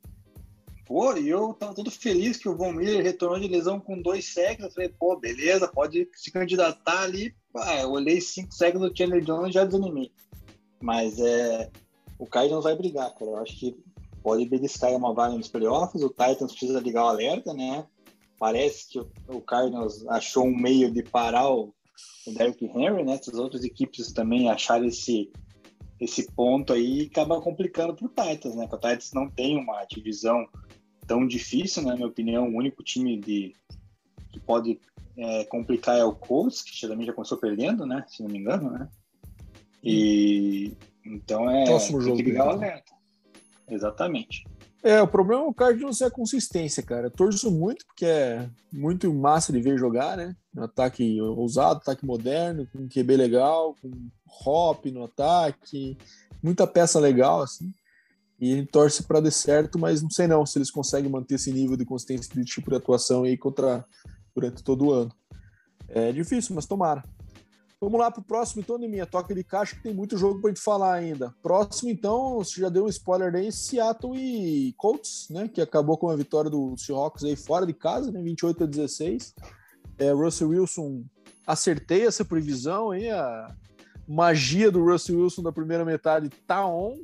Pô, 0.86 1.16
e 1.16 1.28
eu 1.28 1.54
tava 1.54 1.74
todo 1.74 1.90
feliz 1.90 2.36
que 2.36 2.48
o 2.48 2.56
Von 2.56 2.72
Miller 2.72 3.02
retornou 3.02 3.40
de 3.40 3.48
lesão 3.48 3.80
com 3.80 4.02
dois 4.02 4.34
sacks. 4.34 4.62
Eu 4.62 4.70
falei, 4.70 4.90
pô, 4.90 5.18
beleza, 5.18 5.66
pode 5.66 6.06
se 6.14 6.30
candidatar 6.30 7.02
ali 7.02 7.34
eu 7.80 7.90
olhei 7.92 8.20
cinco 8.20 8.52
segundos 8.52 8.90
do 8.90 8.96
Chandler 8.96 9.22
Jones 9.22 9.50
e 9.50 9.52
já 9.52 9.64
desanimei. 9.64 10.10
Mas 10.80 11.18
é, 11.20 11.70
o 12.18 12.26
Cardinals 12.26 12.64
vai 12.64 12.76
brigar, 12.76 13.14
cara. 13.14 13.30
Eu 13.30 13.36
acho 13.38 13.56
que 13.58 13.76
pode 14.24 14.46
beliscar 14.46 14.90
uma 14.96 15.12
vaga 15.12 15.36
nos 15.36 15.48
playoffs. 15.48 16.02
O 16.02 16.08
Titans 16.08 16.52
precisa 16.52 16.80
ligar 16.80 17.04
o 17.04 17.08
alerta, 17.08 17.52
né? 17.52 17.86
Parece 18.38 18.88
que 18.88 18.98
o 19.28 19.40
Cardinals 19.42 20.04
achou 20.08 20.46
um 20.46 20.56
meio 20.56 20.90
de 20.90 21.02
parar 21.02 21.50
o, 21.50 21.74
Derrick 22.26 22.64
Henry, 22.64 23.04
né? 23.04 23.20
As 23.20 23.34
outras 23.34 23.62
equipes 23.64 24.10
também 24.12 24.48
acharam 24.48 24.86
esse, 24.86 25.30
esse 26.00 26.32
ponto 26.32 26.72
aí 26.72 27.02
e 27.02 27.06
acaba 27.06 27.38
complicando 27.42 27.94
para 27.94 28.06
o 28.06 28.08
Titans, 28.08 28.56
né? 28.56 28.66
Porque 28.66 28.86
o 28.86 28.90
Titans 28.90 29.12
não 29.12 29.28
tem 29.28 29.58
uma 29.58 29.84
divisão 29.84 30.48
tão 31.06 31.26
difícil, 31.26 31.82
né? 31.82 31.90
na 31.90 31.96
minha 31.96 32.08
opinião, 32.08 32.48
o 32.48 32.56
único 32.56 32.82
time 32.82 33.18
de, 33.20 33.52
que 34.32 34.40
pode 34.40 34.80
é, 35.18 35.44
complicar 35.44 35.98
é 35.98 36.04
o 36.04 36.14
Colts, 36.14 36.62
que 36.62 36.74
geralmente 36.74 37.08
já 37.08 37.12
começou 37.12 37.36
perdendo, 37.36 37.84
né? 37.84 38.06
Se 38.08 38.22
não 38.22 38.30
me 38.30 38.38
engano, 38.38 38.70
né? 38.70 38.88
E 39.82 40.72
então 41.04 41.50
é 41.50 41.64
Próximo 41.64 42.00
jogo, 42.00 42.16
que 42.16 42.22
ligar 42.22 42.46
o 42.46 42.50
alerta. 42.52 42.93
Exatamente. 43.68 44.44
É, 44.82 45.00
o 45.00 45.08
problema 45.08 45.42
é 45.42 45.46
o 45.46 45.54
Cardinals 45.54 46.02
é 46.02 46.06
a 46.06 46.10
consistência, 46.10 46.82
cara. 46.82 47.06
Eu 47.06 47.10
torço 47.10 47.50
muito, 47.50 47.86
porque 47.86 48.04
é 48.04 48.48
muito 48.70 49.12
massa 49.14 49.50
de 49.50 49.60
ver 49.60 49.78
jogar, 49.78 50.16
né? 50.16 50.36
Um 50.54 50.62
ataque 50.62 51.18
ousado, 51.22 51.78
ataque 51.78 52.04
moderno, 52.04 52.68
com 52.70 52.86
QB 52.86 53.16
legal, 53.16 53.74
com 53.80 53.90
hop 54.46 54.84
no 54.86 55.04
ataque, 55.04 55.96
muita 56.42 56.66
peça 56.66 57.00
legal, 57.00 57.40
assim. 57.40 57.72
E 58.38 58.66
torce 58.66 59.04
para 59.04 59.20
dar 59.20 59.30
certo, 59.30 59.78
mas 59.78 60.02
não 60.02 60.10
sei 60.10 60.26
não 60.26 60.44
se 60.44 60.58
eles 60.58 60.70
conseguem 60.70 61.10
manter 61.10 61.36
esse 61.36 61.50
nível 61.50 61.78
de 61.78 61.86
consistência 61.86 62.34
de 62.34 62.44
tipo 62.44 62.68
de 62.68 62.76
atuação 62.76 63.22
aí 63.22 63.38
contra 63.38 63.86
durante 64.34 64.62
todo 64.62 64.86
o 64.86 64.92
ano. 64.92 65.12
É 65.88 66.12
difícil, 66.12 66.54
mas 66.54 66.66
tomara. 66.66 67.02
Vamos 67.80 67.98
lá 67.98 68.10
para 68.10 68.20
o 68.20 68.24
próximo, 68.24 68.62
então, 68.62 68.78
de 68.78 68.88
minha 68.88 69.04
toca 69.04 69.34
de 69.34 69.44
caixa, 69.44 69.76
que 69.76 69.82
tem 69.82 69.92
muito 69.92 70.16
jogo 70.16 70.40
para 70.40 70.50
gente 70.50 70.60
falar 70.60 70.94
ainda. 70.94 71.34
Próximo, 71.42 71.90
então, 71.90 72.36
você 72.36 72.60
já 72.60 72.68
deu 72.68 72.84
um 72.84 72.88
spoiler 72.88 73.34
aí, 73.34 73.52
Seattle 73.52 74.16
e 74.16 74.72
Colts, 74.78 75.26
né? 75.30 75.48
Que 75.48 75.60
acabou 75.60 75.98
com 75.98 76.08
a 76.08 76.16
vitória 76.16 76.50
do 76.50 76.76
Seahawks 76.78 77.24
aí 77.24 77.36
fora 77.36 77.66
de 77.66 77.74
casa, 77.74 78.10
né? 78.10 78.22
28 78.22 78.64
a 78.64 78.66
16. 78.66 79.34
É, 79.98 80.12
Russell 80.12 80.48
Wilson, 80.48 81.04
acertei 81.46 82.06
essa 82.06 82.24
previsão 82.24 82.90
aí, 82.90 83.10
a, 83.10 83.54
magia 84.06 84.70
do 84.70 84.84
Russell 84.84 85.20
Wilson 85.20 85.42
da 85.42 85.52
primeira 85.52 85.84
metade 85.84 86.28
tá 86.46 86.66
on. 86.66 86.98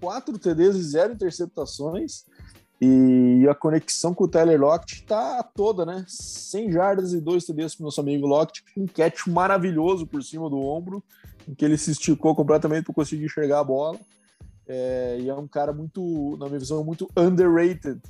Quatro 0.00 0.38
TDs 0.38 0.76
e 0.76 0.82
zero 0.82 1.12
interceptações. 1.12 2.24
E 2.80 3.44
a 3.50 3.54
conexão 3.54 4.14
com 4.14 4.24
o 4.24 4.28
Tyler 4.28 4.60
Lockett 4.60 5.02
tá 5.02 5.42
toda, 5.42 5.84
né? 5.84 6.04
100 6.06 6.72
jardas 6.72 7.12
e 7.12 7.20
dois 7.20 7.44
TDs 7.44 7.74
pro 7.74 7.84
nosso 7.84 8.00
amigo 8.00 8.26
Lockett, 8.26 8.62
um 8.76 8.86
catch 8.86 9.26
maravilhoso 9.26 10.06
por 10.06 10.22
cima 10.22 10.48
do 10.48 10.60
ombro, 10.60 11.02
em 11.48 11.54
que 11.54 11.64
ele 11.64 11.76
se 11.76 11.90
esticou 11.90 12.36
completamente 12.36 12.84
para 12.84 12.94
conseguir 12.94 13.24
enxergar 13.24 13.60
a 13.60 13.64
bola. 13.64 13.98
É, 14.68 15.18
e 15.20 15.28
é 15.28 15.34
um 15.34 15.48
cara 15.48 15.72
muito, 15.72 16.36
na 16.38 16.46
minha 16.46 16.58
visão, 16.58 16.84
muito 16.84 17.08
underrated 17.16 18.00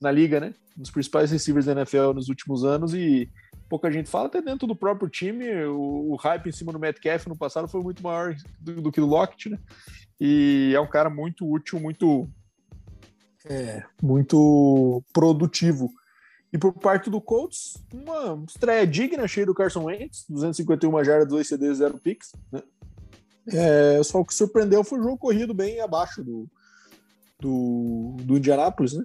na 0.00 0.10
liga, 0.10 0.40
né? 0.40 0.54
Um 0.78 0.82
dos 0.82 0.90
principais 0.90 1.30
receivers 1.30 1.66
da 1.66 1.72
NFL 1.72 2.12
nos 2.14 2.28
últimos 2.28 2.64
anos 2.64 2.94
e 2.94 3.28
pouca 3.68 3.90
gente 3.90 4.08
fala, 4.08 4.26
até 4.26 4.40
dentro 4.40 4.66
do 4.66 4.76
próprio 4.76 5.10
time, 5.10 5.64
o, 5.64 6.12
o 6.12 6.16
hype 6.16 6.48
em 6.48 6.52
cima 6.52 6.72
do 6.72 6.78
Metcalf 6.78 7.26
no 7.26 7.36
passado 7.36 7.68
foi 7.68 7.82
muito 7.82 8.02
maior 8.02 8.34
do, 8.60 8.80
do 8.80 8.92
que 8.92 9.00
o 9.00 9.06
Lockett, 9.06 9.50
né? 9.50 9.58
E 10.18 10.72
é 10.74 10.80
um 10.80 10.86
cara 10.86 11.10
muito 11.10 11.46
útil, 11.50 11.78
muito 11.78 12.28
é, 13.48 13.82
muito 14.02 15.02
produtivo. 15.12 15.90
E 16.52 16.58
por 16.58 16.72
parte 16.72 17.10
do 17.10 17.20
Colts, 17.20 17.76
uma 17.92 18.44
estreia 18.46 18.86
digna, 18.86 19.26
cheia 19.26 19.46
do 19.46 19.54
Carson 19.54 19.84
Wentz, 19.84 20.24
251 20.28 21.04
jardas, 21.04 21.28
2 21.28 21.48
CDs, 21.48 21.78
0 21.78 21.98
picks. 21.98 22.32
Né? 22.52 22.62
É, 23.48 24.02
só 24.02 24.20
o 24.20 24.24
que 24.24 24.34
surpreendeu 24.34 24.82
foi 24.84 24.98
o 24.98 25.02
jogo 25.02 25.18
corrido 25.18 25.52
bem 25.52 25.80
abaixo 25.80 26.22
do, 26.22 26.48
do, 27.38 28.16
do 28.22 28.36
Indianapolis, 28.36 28.94
né? 28.94 29.04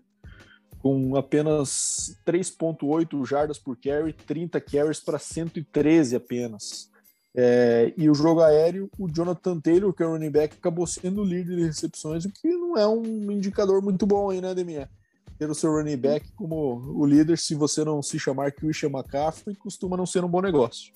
com 0.80 1.16
apenas 1.16 2.18
3,8 2.26 3.26
jardas 3.26 3.60
por 3.60 3.78
carry, 3.78 4.14
30 4.14 4.60
carries 4.62 5.00
para 5.00 5.20
113 5.20 6.16
apenas. 6.16 6.91
É, 7.34 7.94
e 7.98 8.10
o 8.10 8.14
jogo 8.14 8.42
aéreo, 8.42 8.90
o 9.00 9.08
Jonathan 9.08 9.60
Taylor, 9.60 9.94
que 9.94 10.04
é 10.04 10.06
o 10.06 10.12
running 10.12 10.32
back, 10.32 10.58
acabou 10.58 10.86
sendo 10.86 11.22
o 11.22 11.26
líder 11.26 11.56
de 11.56 11.64
recepções, 11.64 12.26
o 12.26 12.32
que 12.32 12.50
não 12.50 12.78
é 12.78 12.86
um 12.88 13.32
indicador 13.32 13.82
muito 13.82 14.06
bom 14.06 14.30
aí, 14.30 14.42
né, 14.42 14.54
Deminha? 14.54 14.90
Ter 15.38 15.50
o 15.50 15.56
seu 15.56 15.72
running 15.72 15.98
back 15.98 16.30
como 16.34 16.76
o 16.96 17.06
líder, 17.06 17.38
se 17.38 17.56
você 17.56 17.84
não 17.86 18.02
se 18.02 18.20
chamar 18.20 18.52
Christian 18.52 18.90
McCaffrey, 18.90 19.56
costuma 19.56 19.96
não 19.96 20.06
ser 20.06 20.24
um 20.24 20.30
bom 20.30 20.42
negócio. 20.42 20.94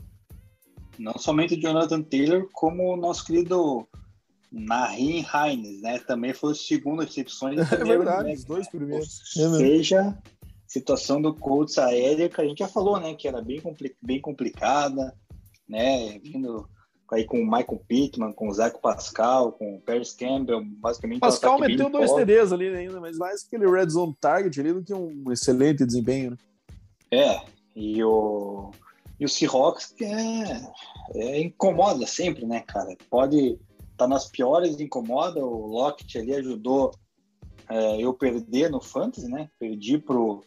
Não 1.00 1.18
somente 1.18 1.56
o 1.56 1.62
Jonathan 1.62 2.02
Taylor, 2.02 2.48
como 2.54 2.94
o 2.94 2.98
nosso 2.98 3.26
querido 3.26 3.88
Nahin 4.52 5.26
Hines, 5.26 5.82
né? 5.82 6.00
Também 6.00 6.34
foi 6.34 6.52
o 6.52 6.56
segundo 6.56 7.02
recepções. 7.02 7.58
É 7.72 7.84
verdade, 7.84 8.34
os 8.34 8.46
dois 8.46 8.68
primeiros. 8.70 9.36
Ou 9.38 9.56
é 9.56 9.58
seja, 9.58 10.18
situação 10.68 11.22
do 11.22 11.34
Colts 11.34 11.78
aérea 11.78 12.30
que 12.30 12.40
a 12.40 12.46
gente 12.46 12.60
já 12.60 12.68
falou, 12.68 13.00
né? 13.00 13.14
Que 13.16 13.28
era 13.28 13.42
bem, 13.42 13.60
compli 13.60 13.96
bem 14.02 14.22
complicada, 14.22 15.14
né? 15.68 16.20
Vindo 16.20 16.68
aí 17.12 17.26
com 17.26 17.40
o 17.40 17.46
Michael 17.46 17.82
Pittman, 17.88 18.34
com 18.34 18.50
o 18.50 18.54
Zach 18.54 18.80
Pascal, 18.82 19.52
com 19.54 19.76
o 19.76 19.82
Paris 19.82 20.12
Campbell, 20.14 20.64
basicamente. 20.66 21.20
Pascal 21.20 21.60
meteu 21.60 21.90
dois 21.90 22.12
TDs 22.12 22.52
ali 22.52 22.68
ainda, 22.70 23.00
mas 23.00 23.18
mais 23.18 23.46
aquele 23.46 23.70
red 23.70 23.90
zone 23.90 24.16
target 24.20 24.60
ali 24.60 24.74
do 24.74 24.84
que 24.84 24.94
um 24.94 25.32
excelente 25.32 25.86
desempenho, 25.86 26.32
né? 26.32 26.38
É, 27.12 27.42
e 27.76 28.04
o, 28.04 28.72
e 29.20 29.26
o 29.26 29.30
Seahawks 29.30 29.94
que 29.96 30.04
é, 30.04 30.62
é 31.16 31.42
incomoda 31.42 32.06
sempre, 32.08 32.46
né, 32.46 32.62
cara? 32.62 32.96
Pode 33.10 33.60
tá 33.96 34.08
nas 34.08 34.28
piores, 34.28 34.80
incomoda. 34.80 35.44
O 35.46 35.68
Lockett 35.68 36.18
ali 36.18 36.36
ajudou 36.36 36.92
é, 37.70 38.02
eu 38.02 38.14
perder 38.14 38.70
no 38.70 38.82
Fantasy, 38.82 39.28
né? 39.28 39.50
Perdi 39.60 39.98
pro, 39.98 40.44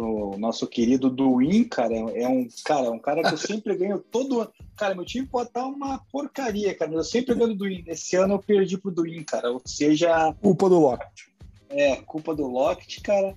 pro 0.00 0.38
nosso 0.38 0.66
querido 0.66 1.10
Duin, 1.10 1.64
cara. 1.64 1.94
É 1.94 2.26
um 2.26 2.48
cara, 2.64 2.86
é 2.86 2.90
um 2.90 2.98
cara 2.98 3.22
que 3.22 3.34
eu 3.34 3.38
sempre 3.38 3.76
ganho 3.76 3.98
todo 3.98 4.40
ano. 4.40 4.50
Cara, 4.76 4.94
meu 4.94 5.04
time 5.04 5.26
pode 5.26 5.48
estar 5.48 5.66
uma 5.66 5.98
porcaria, 6.10 6.74
cara. 6.74 6.90
Eu 6.92 7.04
sempre 7.04 7.34
ganho 7.34 7.48
do 7.48 7.56
Duin. 7.56 7.84
Esse 7.86 8.16
ano 8.16 8.34
eu 8.34 8.38
perdi 8.38 8.78
pro 8.78 8.90
Duin, 8.90 9.22
cara. 9.22 9.52
Ou 9.52 9.60
seja. 9.66 10.32
Culpa 10.40 10.70
do 10.70 10.78
Lockett. 10.78 11.30
É, 11.68 11.96
culpa 11.96 12.34
do 12.34 12.46
Lockett, 12.46 13.02
cara. 13.02 13.36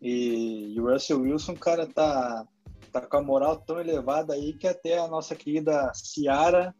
E, 0.00 0.74
e 0.74 0.80
o 0.80 0.92
Russell 0.92 1.22
Wilson, 1.22 1.54
cara, 1.56 1.86
tá, 1.86 2.46
tá 2.92 3.00
com 3.00 3.16
a 3.16 3.22
moral 3.22 3.56
tão 3.56 3.80
elevada 3.80 4.34
aí 4.34 4.52
que 4.52 4.68
até 4.68 4.98
a 4.98 5.08
nossa 5.08 5.34
querida 5.34 5.90
Ciara 5.94 6.72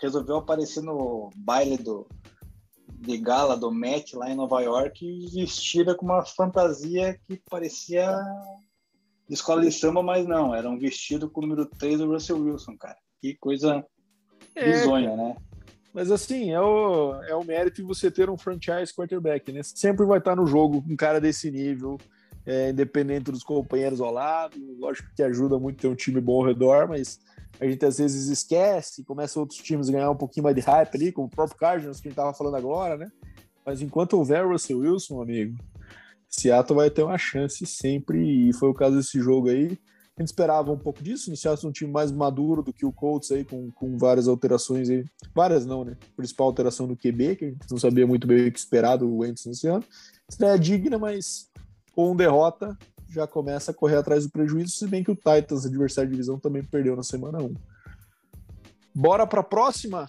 resolveu 0.00 0.36
aparecer 0.36 0.82
no 0.82 1.30
baile 1.36 1.78
do, 1.78 2.06
de 3.00 3.16
gala 3.18 3.56
do 3.56 3.70
Met 3.70 4.16
lá 4.16 4.30
em 4.30 4.34
Nova 4.34 4.60
York 4.60 5.28
vestida 5.32 5.94
com 5.94 6.04
uma 6.04 6.24
fantasia 6.24 7.18
que 7.26 7.40
parecia 7.48 8.12
de 9.28 9.34
escola 9.34 9.62
de 9.62 9.70
samba, 9.70 10.02
mas 10.02 10.26
não, 10.26 10.54
era 10.54 10.68
um 10.68 10.78
vestido 10.78 11.30
com 11.30 11.40
o 11.40 11.46
número 11.46 11.66
3 11.66 11.98
do 11.98 12.10
Russell 12.10 12.38
Wilson, 12.38 12.76
cara. 12.76 12.96
Que 13.20 13.34
coisa 13.34 13.84
é, 14.54 14.72
bizonha, 14.72 15.14
né? 15.16 15.36
Mas 15.92 16.10
assim, 16.10 16.50
é 16.50 16.60
o, 16.60 17.14
é 17.24 17.34
o 17.34 17.44
mérito 17.44 17.76
de 17.76 17.82
você 17.82 18.10
ter 18.10 18.30
um 18.30 18.38
franchise 18.38 18.94
quarterback, 18.94 19.52
né? 19.52 19.62
Sempre 19.62 20.06
vai 20.06 20.18
estar 20.18 20.34
no 20.34 20.46
jogo 20.46 20.84
um 20.88 20.96
cara 20.96 21.20
desse 21.20 21.50
nível, 21.50 21.98
é, 22.46 22.70
independente 22.70 23.30
dos 23.30 23.42
companheiros 23.42 24.00
ao 24.00 24.12
lado. 24.12 24.56
Lógico 24.78 25.08
que 25.14 25.22
ajuda 25.22 25.58
muito 25.58 25.80
ter 25.80 25.88
um 25.88 25.94
time 25.94 26.20
bom 26.20 26.40
ao 26.40 26.46
redor, 26.46 26.88
mas 26.88 27.20
a 27.60 27.66
gente 27.66 27.84
às 27.84 27.98
vezes 27.98 28.28
esquece, 28.28 29.04
começa 29.04 29.38
outros 29.40 29.58
times 29.60 29.88
a 29.88 29.92
ganhar 29.92 30.10
um 30.10 30.16
pouquinho 30.16 30.44
mais 30.44 30.54
de 30.54 30.62
hype 30.62 30.94
ali, 30.94 31.12
como 31.12 31.26
o 31.26 31.30
próprio 31.30 31.58
Cardinals 31.58 32.00
que 32.00 32.08
a 32.08 32.10
gente 32.10 32.18
estava 32.18 32.34
falando 32.34 32.56
agora, 32.56 32.96
né? 32.96 33.10
Mas 33.64 33.82
enquanto 33.82 34.14
houver 34.14 34.46
Russell 34.46 34.78
Wilson, 34.78 35.20
amigo, 35.20 35.58
Seattle 36.28 36.76
vai 36.76 36.90
ter 36.90 37.02
uma 37.02 37.18
chance 37.18 37.64
sempre, 37.66 38.48
e 38.48 38.52
foi 38.52 38.68
o 38.68 38.74
caso 38.74 38.96
desse 38.96 39.20
jogo 39.20 39.48
aí. 39.48 39.78
A 40.16 40.20
gente 40.20 40.28
esperava 40.28 40.72
um 40.72 40.78
pouco 40.78 41.02
disso, 41.02 41.30
no 41.30 41.36
Seattle 41.36 41.68
um 41.68 41.72
time 41.72 41.90
mais 41.90 42.10
maduro 42.10 42.62
do 42.62 42.72
que 42.72 42.84
o 42.84 42.92
Colts 42.92 43.30
aí, 43.30 43.44
com, 43.44 43.70
com 43.70 43.96
várias 43.96 44.26
alterações 44.26 44.90
aí. 44.90 45.04
Várias 45.34 45.64
não, 45.64 45.84
né? 45.84 45.96
Principal 46.16 46.48
alteração 46.48 46.88
do 46.88 46.96
QB, 46.96 47.36
que 47.36 47.44
a 47.44 47.48
gente 47.48 47.70
não 47.70 47.78
sabia 47.78 48.06
muito 48.06 48.26
bem 48.26 48.48
o 48.48 48.52
que 48.52 48.58
esperar 48.58 48.96
do 48.96 49.18
Wentz 49.18 49.46
nesse 49.46 49.68
ano. 49.68 49.84
Estreia 50.28 50.58
digna, 50.58 50.98
mas 50.98 51.48
com 51.94 52.16
derrota, 52.16 52.76
já 53.08 53.26
começa 53.26 53.70
a 53.70 53.74
correr 53.74 53.96
atrás 53.96 54.24
do 54.24 54.30
prejuízo, 54.30 54.72
se 54.72 54.86
bem 54.86 55.02
que 55.02 55.10
o 55.10 55.16
Titans, 55.16 55.64
adversário 55.64 56.10
de 56.10 56.16
divisão, 56.16 56.38
também 56.38 56.62
perdeu 56.62 56.94
na 56.94 57.02
semana 57.02 57.42
1. 57.42 57.54
Bora 58.94 59.26
para 59.26 59.40
a 59.40 59.44
próxima. 59.44 60.06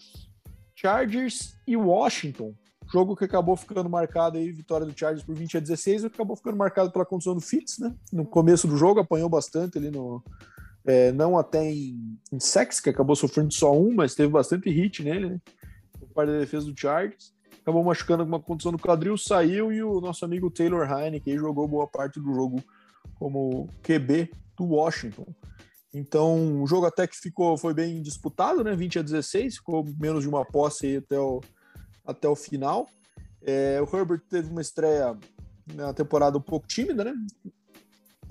Chargers 0.76 1.56
e 1.68 1.76
Washington. 1.76 2.54
Jogo 2.91 3.16
que 3.16 3.26
acabou 3.26 3.56
ficando 3.56 3.89
marcado 3.89 4.38
aí, 4.38 4.52
vitória 4.52 4.86
do 4.86 4.97
Chargers 4.97 5.24
por 5.24 5.36
20 5.36 5.58
a 5.58 5.60
16, 5.60 6.06
acabou 6.06 6.36
ficando 6.36 6.58
marcado 6.58 6.91
pela 6.91 7.06
condição 7.06 7.36
do 7.36 7.41
Fitz, 7.41 7.78
né? 7.78 7.93
No 8.12 8.26
começo 8.26 8.68
do 8.68 8.76
jogo 8.76 9.00
apanhou 9.00 9.30
bastante 9.30 9.78
ali 9.78 9.91
no. 9.91 10.24
É, 10.86 11.12
não 11.12 11.38
até 11.38 11.72
em, 11.72 12.18
em 12.32 12.39
sex, 12.39 12.80
que 12.80 12.89
acabou 12.89 13.16
sofrendo 13.16 13.54
só 13.54 13.78
um, 13.78 13.93
mas 13.93 14.16
teve 14.16 14.30
bastante 14.30 14.70
hit 14.70 15.04
nele, 15.04 15.30
né? 15.30 15.41
Por 16.00 16.08
parte 16.10 16.32
da 16.32 16.39
defesa 16.39 16.66
do 16.66 16.80
Chargers 16.80 17.34
acabou 17.70 17.84
machucando 17.84 18.22
alguma 18.22 18.39
condição 18.39 18.72
no 18.72 18.80
quadril, 18.80 19.16
saiu 19.18 19.72
e 19.72 19.84
o 19.84 20.02
nosso 20.02 20.26
amigo 20.26 20.50
Taylor 20.50 20.89
Heineken 20.89 21.38
jogou 21.38 21.68
boa 21.68 21.86
parte 21.86 22.20
do 22.20 22.34
jogo 22.34 22.64
como 23.16 23.68
QB 23.84 24.32
do 24.58 24.66
Washington. 24.66 25.26
Então, 25.93 26.62
o 26.62 26.68
jogo 26.68 26.86
até 26.86 27.08
que 27.08 27.18
ficou, 27.18 27.58
foi 27.58 27.74
bem 27.74 28.02
disputado, 28.02 28.64
né? 28.64 28.76
20 28.76 29.00
a 29.00 29.02
16, 29.02 29.56
ficou 29.56 29.84
menos 30.00 30.22
de 30.22 30.30
uma 30.30 30.45
posse 30.45 30.97
até 30.97 31.20
o, 31.20 31.41
até 32.06 32.28
o 32.28 32.36
final. 32.36 32.88
É, 33.41 33.82
o 33.82 33.95
Herbert 33.95 34.22
teve 34.30 34.50
uma 34.50 34.62
estreia 34.62 35.18
na 35.74 35.93
temporada 35.93 36.38
um 36.38 36.41
pouco 36.41 36.68
tímida, 36.68 37.04
né? 37.04 37.14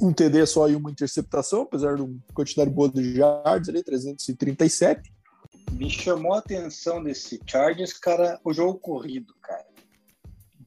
Um 0.00 0.12
TD 0.12 0.46
só 0.46 0.68
e 0.68 0.76
uma 0.76 0.90
interceptação, 0.90 1.62
apesar 1.62 1.96
de 1.96 2.02
uma 2.02 2.16
quantidade 2.32 2.70
boa 2.70 2.88
de 2.88 3.18
yards 3.18 3.68
ali, 3.68 3.82
337. 3.82 5.12
Me 5.72 5.90
chamou 5.90 6.34
a 6.34 6.38
atenção 6.38 7.02
desse 7.02 7.40
Chargers, 7.44 7.92
cara, 7.92 8.40
o 8.44 8.52
jogo 8.52 8.78
corrido, 8.78 9.34
cara. 9.42 9.66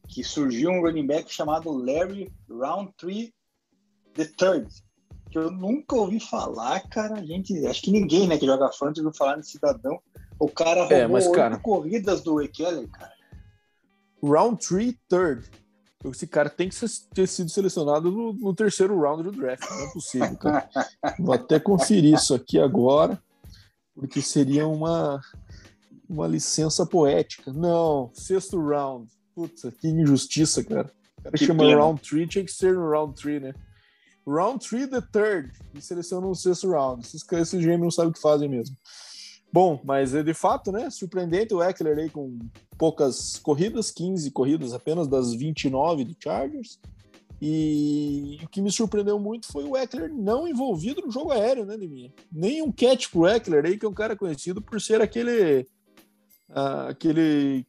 Que 0.10 0.24
surgiu 0.24 0.70
um 0.72 0.82
running 0.82 1.08
back 1.08 1.34
chamado 1.34 1.72
Larry 1.72 2.30
Roundtree 2.50 3.34
The 4.14 4.26
Third, 4.26 4.68
que 5.30 5.38
eu 5.38 5.50
nunca 5.50 5.96
ouvi 5.96 6.20
falar, 6.20 6.82
cara. 6.90 7.16
A 7.16 7.26
gente, 7.26 7.66
acho 7.66 7.82
que 7.82 7.92
ninguém, 7.92 8.28
né, 8.28 8.38
que 8.38 8.46
joga 8.46 8.72
fantasy 8.72 9.02
ouviu 9.02 9.18
falar 9.18 9.38
nesse 9.38 9.52
cidadão. 9.52 10.00
O 10.40 10.50
cara 10.50 10.80
é, 10.80 10.82
roubou 10.82 10.98
é, 10.98 11.08
mas, 11.08 11.28
cara, 11.30 11.58
corridas 11.58 12.22
do 12.22 12.42
Ekeler, 12.42 12.90
cara. 12.90 13.14
Round 14.24 14.58
3 14.68 14.94
third. 15.08 15.50
Esse 16.04 16.26
cara 16.26 16.50
tem 16.50 16.68
que 16.68 16.76
ter 17.14 17.28
sido 17.28 17.50
selecionado 17.50 18.12
no, 18.12 18.34
no 18.34 18.56
terceiro 18.56 19.00
round 19.00 19.24
do 19.24 19.32
draft. 19.32 19.70
Não 19.70 19.84
é 19.84 19.94
possível, 19.94 20.36
cara. 20.36 20.68
Vou 21.20 21.34
até 21.34 21.60
conferir 21.60 22.16
isso 22.16 22.34
aqui 22.34 22.60
agora, 22.60 23.22
porque 23.94 24.20
seria 24.20 24.68
uma, 24.68 25.22
uma 26.10 26.28
licença 26.28 26.88
poética. 26.88 27.54
Não, 27.54 28.10
sexto 28.14 28.60
round. 28.60 29.12
Putz, 29.36 29.62
que 29.80 29.88
injustiça, 29.88 30.64
cara. 30.64 30.92
O 31.20 31.24
cara 31.24 31.38
que 31.38 31.46
chama 31.46 31.64
pena. 31.64 31.78
round 31.78 32.02
3, 32.02 32.30
tinha 32.30 32.46
que 32.46 32.52
ser 32.52 32.74
no 32.74 32.90
round 32.90 33.14
3, 33.22 33.42
né? 33.44 33.54
Round 34.28 34.68
3, 34.68 34.88
the 34.88 35.02
third. 35.02 35.52
E 35.74 35.82
seleciona 35.82 36.28
o 36.28 36.36
sexto 36.36 36.70
round. 36.70 37.06
Esses, 37.06 37.24
esses 37.32 37.62
gêmeos 37.62 37.82
não 37.82 37.92
sabem 37.92 38.12
o 38.12 38.14
que 38.14 38.22
fazem 38.22 38.50
mesmo. 38.50 38.76
Bom, 39.54 39.82
mas 39.84 40.16
é 40.16 40.24
de 40.24 40.34
fato, 40.34 40.72
né? 40.72 40.90
Surpreendente 40.90 41.54
o 41.54 41.62
Eckler 41.62 41.98
aí 41.98 42.10
com 42.10 42.40
poucas 42.78 43.38
corridas, 43.40 43.92
15 43.92 44.32
corridas 44.32 44.74
apenas 44.74 45.08
das 45.08 45.34
29 45.34 46.06
do 46.06 46.16
Chargers. 46.18 46.80
E 47.42 48.40
o 48.44 48.48
que 48.48 48.62
me 48.62 48.72
surpreendeu 48.72 49.20
muito 49.20 49.52
foi 49.52 49.64
o 49.64 49.76
Eckler 49.76 50.14
não 50.14 50.48
envolvido 50.48 51.02
no 51.02 51.12
jogo 51.12 51.32
aéreo, 51.32 51.66
né, 51.66 51.76
Deminha? 51.76 52.14
Nem 52.32 52.62
um 52.62 52.72
catch 52.72 53.10
pro 53.10 53.28
Eckler 53.28 53.66
aí, 53.66 53.78
que 53.78 53.86
é 53.86 53.90
um 53.90 53.94
cara 53.94 54.16
conhecido 54.16 54.62
por 54.62 54.80
ser 54.80 55.02
aquele 55.02 55.68
uh, 56.52 56.90
aquele 56.90 57.66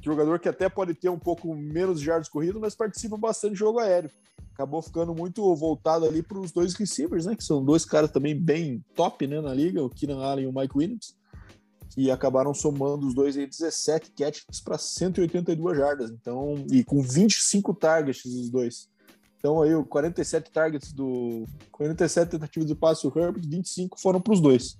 jogador 0.00 0.38
que 0.38 0.48
até 0.48 0.68
pode 0.68 0.94
ter 0.94 1.08
um 1.08 1.18
pouco 1.18 1.54
menos 1.54 1.98
de 1.98 2.06
jardas 2.06 2.28
corridas, 2.28 2.60
mas 2.60 2.74
participa 2.74 3.16
bastante 3.16 3.52
de 3.52 3.58
jogo 3.58 3.80
aéreo. 3.80 4.10
Acabou 4.54 4.82
ficando 4.82 5.14
muito 5.14 5.54
voltado 5.56 6.04
ali 6.04 6.22
para 6.22 6.38
os 6.38 6.52
dois 6.52 6.74
receivers, 6.74 7.26
né? 7.26 7.34
Que 7.34 7.44
são 7.44 7.64
dois 7.64 7.84
caras 7.84 8.10
também 8.10 8.38
bem 8.38 8.84
top 8.94 9.26
né, 9.26 9.40
na 9.40 9.54
liga, 9.54 9.82
o 9.82 9.90
Keenan 9.90 10.22
Allen 10.22 10.44
e 10.44 10.48
o 10.48 10.52
Mike 10.52 10.76
Williams, 10.76 11.16
que 11.90 12.10
acabaram 12.10 12.52
somando 12.52 13.06
os 13.06 13.14
dois 13.14 13.36
aí 13.36 13.46
17 13.46 14.12
catches 14.12 14.60
para 14.62 14.78
182 14.78 15.76
jardas. 15.76 16.10
Então, 16.10 16.64
e 16.70 16.84
com 16.84 17.02
25 17.02 17.74
targets 17.74 18.24
os 18.24 18.50
dois. 18.50 18.88
Então 19.38 19.60
aí, 19.60 19.74
o 19.74 19.84
47 19.84 20.52
targets 20.52 20.92
do 20.92 21.44
47 21.72 22.30
tentativas 22.30 22.68
de 22.68 22.76
passe 22.76 23.02
do 23.02 23.18
Herbert, 23.18 23.42
25 23.44 24.00
foram 24.00 24.20
para 24.20 24.32
os 24.32 24.40
dois. 24.40 24.76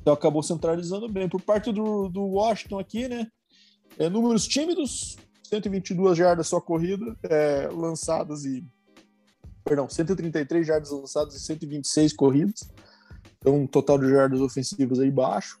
Então 0.00 0.14
acabou 0.14 0.42
centralizando 0.42 1.08
bem. 1.08 1.28
Por 1.28 1.40
parte 1.40 1.72
do, 1.72 2.08
do 2.08 2.22
Washington 2.22 2.78
aqui, 2.78 3.08
né? 3.08 3.26
É, 3.98 4.08
números 4.08 4.46
tímidos, 4.46 5.16
122 5.48 6.16
jardas 6.16 6.46
só 6.46 6.60
corrida, 6.60 7.16
é, 7.24 7.68
lançadas 7.72 8.44
e. 8.44 8.64
Perdão, 9.64 9.88
133 9.88 10.66
jardas 10.66 10.90
lançadas 10.90 11.34
e 11.34 11.40
126 11.40 12.12
corridas. 12.12 12.70
Então, 13.38 13.56
um 13.56 13.66
total 13.66 13.98
de 13.98 14.08
jardas 14.08 14.40
ofensivas 14.40 15.00
aí 15.00 15.10
baixo. 15.10 15.58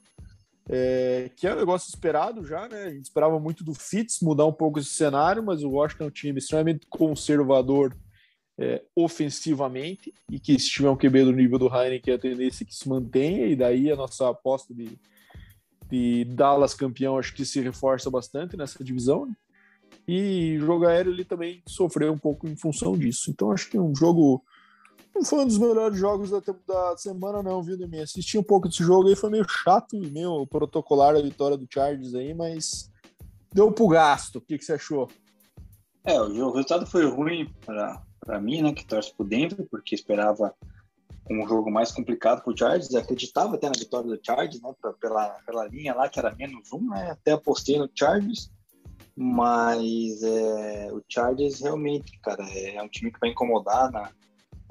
É, 0.68 1.30
que 1.36 1.46
é 1.46 1.54
um 1.54 1.58
negócio 1.58 1.88
esperado 1.88 2.44
já, 2.44 2.68
né? 2.68 2.84
A 2.84 2.90
gente 2.90 3.04
esperava 3.04 3.38
muito 3.38 3.62
do 3.62 3.74
Fitz 3.74 4.20
mudar 4.20 4.46
um 4.46 4.52
pouco 4.52 4.78
esse 4.78 4.90
cenário, 4.90 5.42
mas 5.42 5.62
o 5.62 5.70
Washington 5.70 6.04
é 6.04 6.06
um 6.06 6.10
time 6.10 6.38
extremamente 6.38 6.86
conservador 6.88 7.94
é, 8.58 8.82
ofensivamente 8.96 10.14
e 10.30 10.40
que 10.40 10.58
se 10.58 10.70
tiver 10.70 10.88
um 10.88 10.96
QB 10.96 11.24
do 11.24 11.32
nível 11.32 11.58
do 11.58 11.66
Heineken, 11.66 12.14
a 12.14 12.18
tendência 12.18 12.64
é 12.64 12.66
que 12.66 12.74
se 12.74 12.88
mantenha, 12.88 13.46
e 13.46 13.54
daí 13.54 13.90
a 13.90 13.96
nossa 13.96 14.30
aposta 14.30 14.72
de 14.72 14.98
de 15.94 16.24
Dallas 16.24 16.74
campeão 16.74 17.18
acho 17.18 17.34
que 17.34 17.44
se 17.44 17.60
reforça 17.60 18.10
bastante 18.10 18.56
nessa 18.56 18.82
divisão. 18.82 19.26
Né? 19.26 19.34
E 20.06 20.58
o 20.58 20.66
jogo 20.66 20.86
aéreo 20.86 21.12
ele 21.12 21.24
também 21.24 21.62
sofreu 21.66 22.12
um 22.12 22.18
pouco 22.18 22.46
em 22.46 22.56
função 22.56 22.96
disso. 22.96 23.30
Então 23.30 23.50
acho 23.50 23.70
que 23.70 23.78
um 23.78 23.94
jogo 23.94 24.44
não 25.14 25.24
foi 25.24 25.44
um 25.44 25.46
dos 25.46 25.58
melhores 25.58 25.96
jogos 25.96 26.30
da, 26.30 26.40
da 26.66 26.96
semana, 26.96 27.42
não, 27.42 27.62
viu, 27.62 27.78
Demi? 27.78 28.00
Assisti 28.00 28.36
um 28.36 28.42
pouco 28.42 28.68
desse 28.68 28.82
jogo 28.82 29.08
aí, 29.08 29.14
foi 29.14 29.30
meio 29.30 29.46
chato 29.48 29.94
e 29.94 30.10
meio 30.10 30.44
protocolar 30.46 31.14
a 31.14 31.22
vitória 31.22 31.56
do 31.56 31.68
Chargers 31.72 32.14
aí, 32.14 32.34
mas 32.34 32.90
deu 33.52 33.70
pro 33.70 33.86
gasto. 33.86 34.36
O 34.36 34.40
que, 34.40 34.58
que 34.58 34.64
você 34.64 34.72
achou? 34.72 35.08
É, 36.04 36.20
o 36.20 36.50
resultado 36.50 36.84
foi 36.84 37.08
ruim 37.08 37.48
para 37.64 38.40
mim, 38.40 38.60
né, 38.60 38.72
que 38.72 38.84
torce 38.84 39.14
por 39.14 39.26
dentro, 39.26 39.64
porque 39.70 39.94
esperava 39.94 40.52
um 41.30 41.46
jogo 41.48 41.70
mais 41.70 41.92
complicado 41.92 42.42
para 42.42 42.52
o 42.52 42.56
Chargers. 42.56 42.94
Acreditava 42.94 43.54
até 43.54 43.68
na 43.68 43.78
vitória 43.78 44.10
do 44.10 44.20
Chargers, 44.20 44.60
né, 44.60 44.74
pra, 44.80 44.92
pela, 44.94 45.28
pela 45.46 45.68
linha 45.68 45.94
lá 45.94 46.08
que 46.08 46.18
era 46.18 46.34
menos 46.34 46.72
um, 46.72 46.90
né, 46.90 47.12
até 47.12 47.32
apostei 47.32 47.78
no 47.78 47.88
Chargers. 47.94 48.50
Mas 49.16 50.22
é, 50.22 50.92
o 50.92 51.02
Chargers 51.08 51.60
realmente, 51.60 52.18
cara, 52.18 52.44
é, 52.50 52.76
é 52.76 52.82
um 52.82 52.88
time 52.88 53.12
que 53.12 53.20
vai 53.20 53.30
incomodar 53.30 53.90
na, 53.92 54.10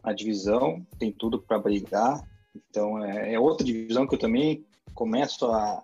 na 0.03 0.13
divisão, 0.13 0.85
tem 0.99 1.11
tudo 1.11 1.41
para 1.41 1.59
brigar. 1.59 2.21
Então 2.69 3.03
é, 3.03 3.33
é, 3.33 3.39
outra 3.39 3.65
divisão 3.65 4.05
que 4.05 4.15
eu 4.15 4.19
também 4.19 4.65
começo 4.93 5.45
a, 5.45 5.81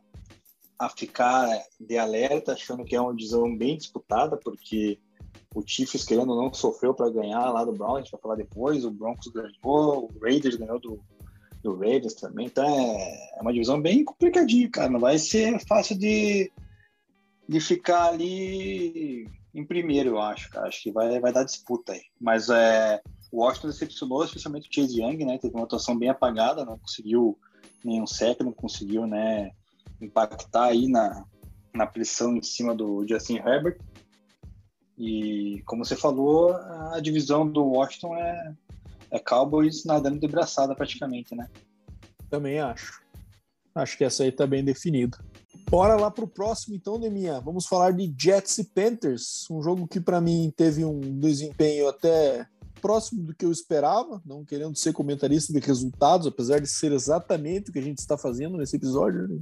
a 0.77 0.89
ficar 0.89 1.47
de 1.79 1.97
alerta, 1.97 2.53
achando 2.53 2.83
que 2.83 2.95
é 2.95 3.01
uma 3.01 3.15
divisão 3.15 3.55
bem 3.55 3.77
disputada, 3.77 4.37
porque 4.37 4.99
o 5.55 5.63
Chiefs, 5.65 6.05
querendo 6.05 6.31
ou 6.31 6.43
não, 6.43 6.53
sofreu 6.53 6.93
para 6.93 7.09
ganhar 7.09 7.49
lá 7.51 7.63
do 7.63 7.71
Browns, 7.71 7.95
a 7.95 8.01
gente 8.01 8.11
vai 8.11 8.21
falar 8.21 8.35
depois. 8.35 8.85
O 8.85 8.91
Broncos 8.91 9.27
ganhou, 9.27 10.05
o 10.05 10.19
Raiders 10.21 10.55
ganhou 10.55 10.79
do, 10.79 10.99
do 11.63 11.79
também. 12.19 12.45
Então 12.45 12.65
é, 12.65 13.37
é 13.37 13.41
uma 13.41 13.53
divisão 13.53 13.81
bem 13.81 14.03
complicadinha, 14.03 14.69
cara. 14.69 14.89
Não 14.89 14.99
vai 14.99 15.17
ser 15.17 15.59
fácil 15.65 15.97
de, 15.97 16.51
de 17.49 17.59
ficar 17.59 18.09
ali 18.09 19.27
em 19.55 19.65
primeiro, 19.65 20.09
eu 20.09 20.21
acho, 20.21 20.51
cara. 20.51 20.67
Acho 20.67 20.83
que 20.83 20.91
vai, 20.91 21.19
vai 21.19 21.33
dar 21.33 21.43
disputa 21.43 21.93
aí. 21.93 22.03
Mas 22.21 22.47
é, 22.47 23.01
o 23.31 23.41
Washington 23.41 23.69
decepcionou, 23.69 24.23
especialmente 24.23 24.69
o 24.69 24.73
Chase 24.73 25.01
Young, 25.01 25.25
né? 25.25 25.39
Teve 25.39 25.55
uma 25.55 25.63
atuação 25.63 25.97
bem 25.97 26.09
apagada, 26.09 26.63
não 26.63 26.77
conseguiu 26.77 27.39
nenhum 27.83 28.05
sec, 28.05 28.39
não 28.41 28.51
conseguiu, 28.51 29.07
né, 29.07 29.51
impactar 29.99 30.65
aí 30.65 30.87
na, 30.87 31.25
na 31.73 31.87
pressão 31.87 32.35
em 32.35 32.43
cima 32.43 32.75
do 32.75 33.03
Justin 33.07 33.37
Herbert. 33.37 33.79
E, 34.95 35.63
como 35.65 35.83
você 35.83 35.95
falou, 35.95 36.53
a 36.53 36.99
divisão 36.99 37.49
do 37.49 37.63
Washington 37.63 38.15
é, 38.15 38.53
é 39.09 39.17
Cowboys 39.17 39.85
nadando 39.85 40.19
de 40.19 40.27
braçada 40.27 40.75
praticamente, 40.75 41.33
né? 41.33 41.49
Também 42.29 42.59
acho. 42.59 43.01
Acho 43.73 43.97
que 43.97 44.03
essa 44.03 44.23
aí 44.23 44.31
tá 44.31 44.45
bem 44.45 44.63
definida. 44.63 45.17
Bora 45.69 45.95
lá 45.95 46.09
pro 46.09 46.27
próximo, 46.27 46.75
então, 46.75 46.99
Deminha. 46.99 47.39
Vamos 47.39 47.67
falar 47.67 47.93
de 47.93 48.11
Jets 48.17 48.57
e 48.57 48.63
Panthers. 48.63 49.45
Um 49.51 49.61
jogo 49.61 49.87
que, 49.87 49.99
para 49.99 50.19
mim, 50.19 50.51
teve 50.57 50.83
um 50.83 50.99
desempenho 51.19 51.87
até 51.87 52.47
próximo 52.81 53.21
do 53.21 53.35
que 53.35 53.45
eu 53.45 53.51
esperava, 53.51 54.19
não 54.25 54.43
querendo 54.43 54.75
ser 54.75 54.93
comentarista 54.93 55.53
de 55.53 55.59
resultados, 55.59 56.25
apesar 56.25 56.59
de 56.59 56.67
ser 56.67 56.91
exatamente 56.91 57.69
o 57.69 57.73
que 57.73 57.77
a 57.77 57.83
gente 57.83 57.99
está 57.99 58.17
fazendo 58.17 58.57
nesse 58.57 58.77
episódio, 58.77 59.27
né? 59.27 59.39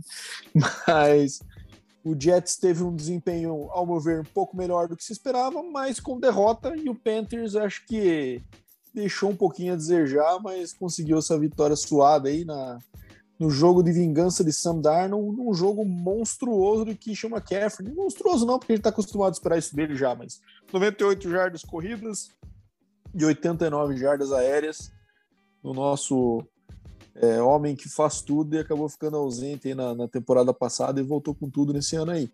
mas 0.86 1.40
o 2.04 2.14
Jets 2.20 2.58
teve 2.58 2.84
um 2.84 2.94
desempenho, 2.94 3.70
ao 3.72 3.88
meu 3.88 4.02
ver, 4.02 4.20
um 4.20 4.34
pouco 4.34 4.58
melhor 4.58 4.90
do 4.90 4.98
que 4.98 5.06
se 5.06 5.14
esperava, 5.14 5.64
mas 5.64 5.98
com 5.98 6.20
derrota, 6.20 6.76
e 6.76 6.90
o 6.90 6.96
Panthers 6.96 7.56
acho 7.56 7.86
que 7.86 8.44
deixou 8.94 9.30
um 9.30 9.36
pouquinho 9.36 9.72
a 9.72 9.78
desejar, 9.78 10.40
mas 10.44 10.74
conseguiu 10.74 11.20
essa 11.20 11.40
vitória 11.40 11.76
suada 11.78 12.28
aí 12.28 12.44
na, 12.44 12.80
no 13.40 13.50
jogo 13.50 13.84
de 13.84 13.92
vingança 13.92 14.44
de 14.44 14.52
Sam 14.52 14.80
Darnold, 14.82 15.38
num 15.38 15.54
jogo 15.54 15.86
monstruoso 15.86 16.86
de 16.86 16.96
Christian 16.96 17.30
McCaffrey. 17.30 17.94
Monstruoso 17.94 18.46
não, 18.46 18.58
porque 18.58 18.74
a 18.74 18.76
gente 18.76 18.82
está 18.82 18.90
acostumado 18.90 19.30
a 19.30 19.34
esperar 19.34 19.58
isso 19.58 19.76
dele 19.76 19.96
já, 19.96 20.16
mas 20.16 20.42
98 20.74 21.30
jardas 21.30 21.64
corridas 21.64 22.32
e 23.14 23.24
89 23.24 23.96
jardas 23.98 24.32
aéreas 24.32 24.92
no 25.64 25.74
nosso 25.74 26.44
é, 27.16 27.42
homem 27.42 27.76
que 27.76 27.90
faz 27.90 28.22
tudo 28.22 28.56
e 28.56 28.60
acabou 28.60 28.88
ficando 28.90 29.18
ausente 29.18 29.74
na, 29.74 29.94
na, 29.94 30.08
temporada 30.08 30.54
passada 30.54 31.00
e 31.00 31.04
voltou 31.04 31.34
com 31.34 31.50
tudo 31.50 31.74
nesse 31.74 31.96
ano 31.96 32.12
aí. 32.12 32.32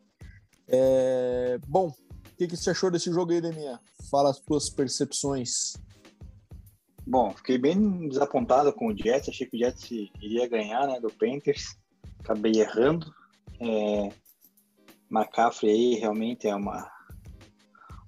É, 0.67 1.59
bom, 1.67 1.87
o 1.87 2.35
que, 2.37 2.47
que 2.47 2.57
você 2.57 2.71
achou 2.71 2.91
desse 2.91 3.11
jogo 3.11 3.31
aí, 3.31 3.41
Deminha? 3.41 3.79
Fala 4.09 4.29
as 4.29 4.37
suas 4.37 4.69
percepções. 4.69 5.73
Bom, 7.05 7.31
fiquei 7.31 7.57
bem 7.57 8.07
desapontado 8.07 8.71
com 8.71 8.87
o 8.87 8.97
Jets, 8.97 9.29
achei 9.29 9.45
que 9.45 9.57
o 9.57 9.59
Jets 9.59 9.91
iria 10.21 10.47
ganhar 10.47 10.87
né, 10.87 10.99
do 10.99 11.09
Panthers, 11.09 11.77
acabei 12.19 12.53
errando. 12.53 13.13
É, 13.59 14.09
McCaffrey 15.11 15.71
aí 15.71 15.95
realmente 15.95 16.47
é 16.47 16.55
uma, 16.55 16.89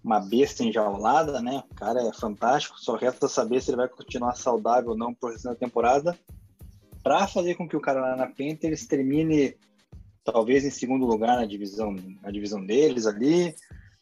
uma 0.04 0.20
besta 0.20 0.64
enjaulada, 0.64 1.42
né? 1.42 1.64
O 1.70 1.76
cara 1.76 2.02
é 2.02 2.14
fantástico, 2.14 2.80
só 2.80 2.96
resta 2.96 3.28
saber 3.28 3.62
se 3.62 3.70
ele 3.70 3.78
vai 3.78 3.90
continuar 3.90 4.36
saudável 4.36 4.92
ou 4.92 4.98
não 4.98 5.14
por 5.14 5.32
resto 5.32 5.50
da 5.50 5.56
temporada 5.56 6.18
para 7.04 7.28
fazer 7.28 7.54
com 7.54 7.68
que 7.68 7.78
o 7.78 7.82
Carolina 7.82 8.26
Panthers 8.26 8.88
termine 8.88 9.56
talvez 10.24 10.66
em 10.66 10.72
segundo 10.72 11.06
lugar 11.06 11.38
na 11.38 11.46
divisão, 11.46 11.96
na 12.24 12.32
divisão 12.32 12.66
deles 12.66 13.06
ali, 13.06 13.54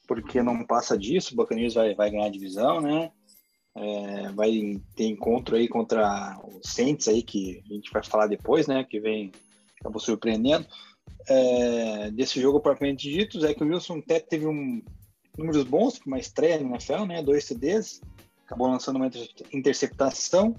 porque 0.08 0.42
não 0.42 0.66
passa 0.66 0.98
disso, 0.98 1.34
o 1.34 1.36
Buccaneers 1.36 1.74
vai, 1.74 1.94
vai 1.96 2.10
ganhar 2.10 2.28
a 2.28 2.32
divisão, 2.32 2.80
né? 2.80 3.12
É, 3.76 4.32
vai 4.32 4.80
ter 4.96 5.06
encontro 5.06 5.56
aí 5.56 5.68
contra 5.68 6.40
o 6.44 6.60
Saints 6.64 7.08
aí, 7.08 7.24
que 7.24 7.64
a 7.70 7.74
gente 7.74 7.92
vai 7.92 8.04
falar 8.04 8.28
depois, 8.28 8.68
né? 8.68 8.84
Que 8.84 9.00
vem, 9.00 9.32
acabou 9.80 10.00
surpreendendo. 10.00 10.66
É, 11.28 12.12
desse 12.12 12.40
jogo 12.40 12.60
propriamente 12.60 13.10
dito, 13.10 13.40
Zé 13.40 13.54
que 13.54 13.64
o 13.64 13.68
Wilson 13.68 14.00
até 14.00 14.20
teve 14.20 14.46
um 14.46 14.82
números 15.38 15.64
bons, 15.64 16.00
uma 16.06 16.20
estreia 16.20 16.60
no 16.60 16.70
NFL, 16.70 17.06
né? 17.06 17.24
Dois 17.24 17.46
CDs, 17.46 18.02
acabou 18.46 18.68
lançando 18.68 18.98
uma 18.98 19.10
interceptação, 19.52 20.56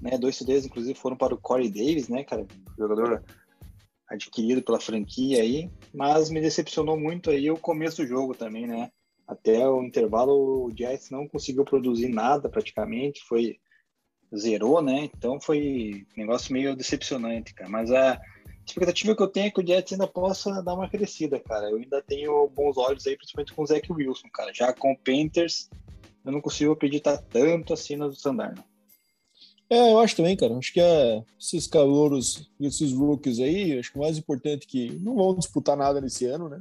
né? 0.00 0.18
Dois 0.18 0.36
CDs, 0.36 0.66
inclusive, 0.66 0.98
foram 0.98 1.16
para 1.16 1.34
o 1.34 1.38
Corey 1.40 1.68
Davis, 1.68 2.08
né, 2.08 2.24
cara? 2.24 2.46
Jogador 2.76 3.22
adquirido 4.08 4.60
pela 4.60 4.80
franquia 4.80 5.40
aí, 5.40 5.70
mas 5.94 6.30
me 6.30 6.40
decepcionou 6.40 6.98
muito 6.98 7.30
aí 7.30 7.48
o 7.48 7.56
começo 7.56 8.02
do 8.02 8.08
jogo 8.08 8.34
também, 8.34 8.66
né? 8.66 8.90
Até 9.30 9.68
o 9.68 9.84
intervalo 9.84 10.64
o 10.66 10.76
Jets 10.76 11.08
não 11.08 11.28
conseguiu 11.28 11.64
produzir 11.64 12.08
nada 12.08 12.48
praticamente, 12.48 13.22
foi 13.22 13.60
zerou, 14.36 14.82
né? 14.82 15.08
Então 15.16 15.40
foi 15.40 16.04
um 16.16 16.20
negócio 16.20 16.52
meio 16.52 16.74
decepcionante, 16.74 17.54
cara. 17.54 17.70
Mas 17.70 17.92
a 17.92 18.20
expectativa 18.66 19.14
que 19.14 19.22
eu 19.22 19.28
tenho 19.28 19.46
é 19.46 19.50
que 19.50 19.60
o 19.60 19.66
Jets 19.66 19.92
ainda 19.92 20.08
possa 20.08 20.60
dar 20.62 20.74
uma 20.74 20.90
crescida, 20.90 21.38
cara. 21.38 21.70
Eu 21.70 21.76
ainda 21.76 22.02
tenho 22.02 22.48
bons 22.48 22.76
olhos 22.76 23.06
aí, 23.06 23.16
principalmente 23.16 23.54
com 23.54 23.62
o 23.62 23.66
Zach 23.66 23.92
Wilson, 23.92 24.28
cara. 24.34 24.52
Já 24.52 24.72
com 24.72 24.90
o 24.90 24.98
Panthers, 24.98 25.70
eu 26.24 26.32
não 26.32 26.40
consigo 26.40 26.72
acreditar 26.72 27.18
tanto 27.18 27.72
assim 27.72 27.94
no 27.94 28.12
Sandarno. 28.12 28.64
É, 29.70 29.92
eu 29.92 30.00
acho 30.00 30.16
também, 30.16 30.36
cara. 30.36 30.56
Acho 30.56 30.72
que 30.72 30.80
é, 30.80 31.22
esses 31.38 31.68
calouros, 31.68 32.50
esses 32.60 32.92
rookies 32.92 33.38
aí, 33.38 33.78
acho 33.78 33.92
que 33.92 33.98
o 33.98 34.02
mais 34.02 34.18
importante 34.18 34.66
é 34.66 34.68
que 34.68 34.98
não 34.98 35.14
vão 35.14 35.36
disputar 35.36 35.76
nada 35.76 36.00
nesse 36.00 36.26
ano, 36.26 36.48
né? 36.48 36.60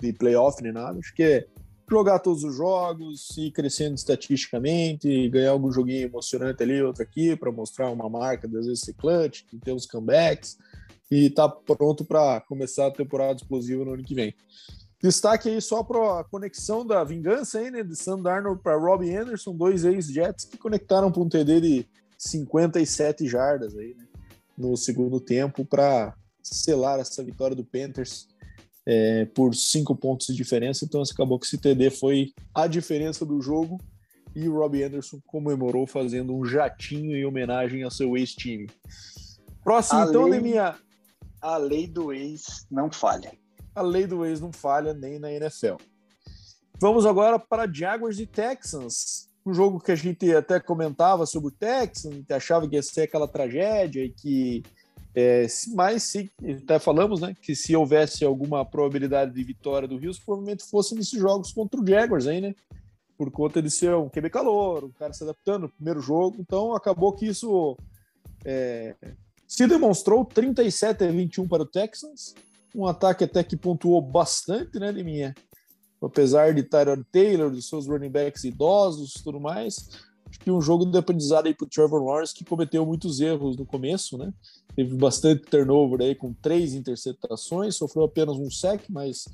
De 0.00 0.12
playoff 0.12 0.60
nem 0.60 0.72
nada. 0.72 0.98
Acho 0.98 1.14
que 1.14 1.22
é 1.22 1.46
jogar 1.90 2.18
todos 2.18 2.44
os 2.44 2.56
jogos, 2.56 3.36
ir 3.36 3.50
crescendo 3.50 3.94
estatisticamente, 3.94 5.28
ganhar 5.28 5.50
algum 5.50 5.70
joguinho 5.70 6.06
emocionante 6.06 6.62
ali, 6.62 6.82
outro 6.82 7.02
aqui, 7.02 7.34
para 7.36 7.50
mostrar 7.50 7.90
uma 7.90 8.08
marca, 8.08 8.46
às 8.46 8.66
vezes 8.66 8.80
ser 8.80 8.94
clutch, 8.94 9.42
ter 9.62 9.72
os 9.72 9.86
comebacks. 9.86 10.58
e 11.10 11.26
está 11.26 11.48
pronto 11.48 12.04
para 12.04 12.40
começar 12.42 12.86
a 12.86 12.90
temporada 12.90 13.36
explosiva 13.36 13.82
no 13.82 13.94
ano 13.94 14.04
que 14.04 14.14
vem. 14.14 14.34
Destaque 15.00 15.48
aí 15.48 15.60
só 15.62 15.82
para 15.82 16.20
a 16.20 16.24
conexão 16.24 16.84
da 16.84 17.02
vingança 17.04 17.60
aí, 17.60 17.70
né, 17.70 17.82
de 17.82 17.96
Sam 17.96 18.20
Darnold 18.20 18.60
para 18.62 18.76
Robbie 18.76 19.16
Anderson, 19.16 19.54
dois 19.54 19.84
ex-Jets 19.84 20.44
que 20.44 20.58
conectaram 20.58 21.10
para 21.10 21.22
um 21.22 21.28
TD 21.28 21.60
de 21.60 21.88
57 22.18 23.26
jardas 23.26 23.76
aí, 23.76 23.94
né, 23.96 24.04
no 24.56 24.76
segundo 24.76 25.20
tempo 25.20 25.64
para 25.64 26.14
selar 26.42 26.98
essa 26.98 27.22
vitória 27.22 27.54
do 27.54 27.64
Panthers 27.64 28.28
é, 28.90 29.26
por 29.26 29.54
cinco 29.54 29.94
pontos 29.94 30.28
de 30.28 30.34
diferença. 30.34 30.82
Então, 30.82 31.02
acabou 31.02 31.38
que 31.38 31.44
esse 31.44 31.58
TD 31.58 31.90
foi 31.90 32.32
a 32.54 32.66
diferença 32.66 33.26
do 33.26 33.38
jogo 33.38 33.78
e 34.34 34.48
o 34.48 34.54
Robbie 34.54 34.82
Anderson 34.82 35.20
comemorou 35.26 35.86
fazendo 35.86 36.34
um 36.34 36.46
jatinho 36.46 37.14
em 37.14 37.26
homenagem 37.26 37.82
ao 37.82 37.90
seu 37.90 38.16
ex-time. 38.16 38.70
Próximo, 39.62 40.00
a 40.00 40.04
então, 40.04 40.24
lei, 40.24 40.40
minha. 40.40 40.74
A 41.38 41.58
lei 41.58 41.86
do 41.86 42.14
ex 42.14 42.66
não 42.70 42.90
falha. 42.90 43.30
A 43.74 43.82
lei 43.82 44.06
do 44.06 44.24
ex 44.24 44.40
não 44.40 44.52
falha 44.52 44.94
nem 44.94 45.18
na 45.18 45.30
NFL. 45.30 45.76
Vamos 46.80 47.04
agora 47.04 47.38
para 47.38 47.70
Jaguars 47.70 48.18
e 48.18 48.26
Texans. 48.26 49.28
Um 49.44 49.52
jogo 49.52 49.80
que 49.80 49.92
a 49.92 49.96
gente 49.96 50.34
até 50.34 50.58
comentava 50.58 51.26
sobre 51.26 51.48
o 51.48 51.52
Texans, 51.52 52.24
achava 52.30 52.66
que 52.66 52.76
ia 52.76 52.82
ser 52.82 53.02
aquela 53.02 53.28
tragédia 53.28 54.02
e 54.02 54.10
que 54.10 54.62
é, 55.14 55.46
mas 55.74 56.02
se 56.04 56.30
até 56.62 56.78
falamos, 56.78 57.20
né, 57.20 57.34
que 57.40 57.54
se 57.54 57.74
houvesse 57.74 58.24
alguma 58.24 58.64
probabilidade 58.64 59.32
de 59.32 59.42
vitória 59.42 59.88
do 59.88 59.96
Rios, 59.96 60.18
provavelmente 60.18 60.64
fosse 60.64 60.94
nesses 60.94 61.18
jogos 61.18 61.52
contra 61.52 61.80
o 61.80 61.86
Jaguars 61.86 62.26
aí, 62.26 62.40
né? 62.40 62.54
Por 63.16 63.30
conta 63.30 63.60
de 63.60 63.70
ser 63.70 63.94
um 63.94 64.08
QB 64.08 64.30
calor, 64.30 64.84
um 64.84 64.92
cara 64.92 65.12
se 65.12 65.24
adaptando 65.24 65.62
no 65.62 65.68
primeiro 65.68 66.00
jogo. 66.00 66.36
Então 66.38 66.74
acabou 66.74 67.12
que 67.12 67.26
isso 67.26 67.76
é, 68.44 68.94
se 69.46 69.66
demonstrou 69.66 70.24
37 70.24 71.04
a 71.04 71.10
21 71.10 71.48
para 71.48 71.62
o 71.62 71.66
Texans, 71.66 72.34
um 72.74 72.86
ataque 72.86 73.24
até 73.24 73.42
que 73.42 73.56
pontuou 73.56 74.00
bastante, 74.00 74.78
né, 74.78 74.92
de 74.92 75.02
minha. 75.02 75.34
Apesar 76.00 76.54
de 76.54 76.62
Tyrod 76.62 77.02
Taylor, 77.10 77.50
dos 77.50 77.68
seus 77.68 77.88
running 77.88 78.10
backs 78.10 78.44
idosos 78.44 79.14
tudo 79.14 79.40
mais, 79.40 79.88
acho 80.28 80.38
que 80.40 80.50
um 80.50 80.60
jogo 80.60 80.84
de 80.84 80.98
aprendizado 80.98 81.46
aí 81.46 81.54
para 81.54 81.64
o 81.64 81.68
Trevor 81.68 82.02
Lawrence, 82.02 82.34
que 82.34 82.44
cometeu 82.44 82.84
muitos 82.84 83.20
erros 83.20 83.56
no 83.56 83.64
começo, 83.66 84.16
né? 84.18 84.32
Teve 84.74 84.94
bastante 84.96 85.42
turnover 85.42 86.00
aí, 86.00 86.14
com 86.14 86.32
três 86.32 86.74
interceptações, 86.74 87.76
sofreu 87.76 88.04
apenas 88.04 88.36
um 88.36 88.50
sec, 88.50 88.82
mas 88.88 89.24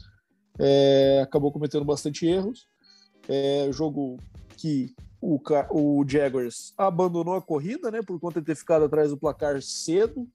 é, 0.59 1.20
acabou 1.22 1.53
cometendo 1.53 1.84
bastante 1.84 2.26
erros. 2.26 2.66
É, 3.28 3.68
jogo 3.72 4.18
que 4.57 4.95
o, 5.20 5.40
o 5.70 6.05
Jaguars 6.07 6.72
abandonou 6.76 7.34
a 7.34 7.42
corrida, 7.42 7.90
né? 7.90 8.03
Por 8.03 8.20
conta 8.20 8.40
de 8.40 8.47
ter 8.47 8.55
ficado 8.55 8.84
atrás 8.84 9.11
do 9.11 9.16
placar 9.16 9.61
cedo. 9.62 10.28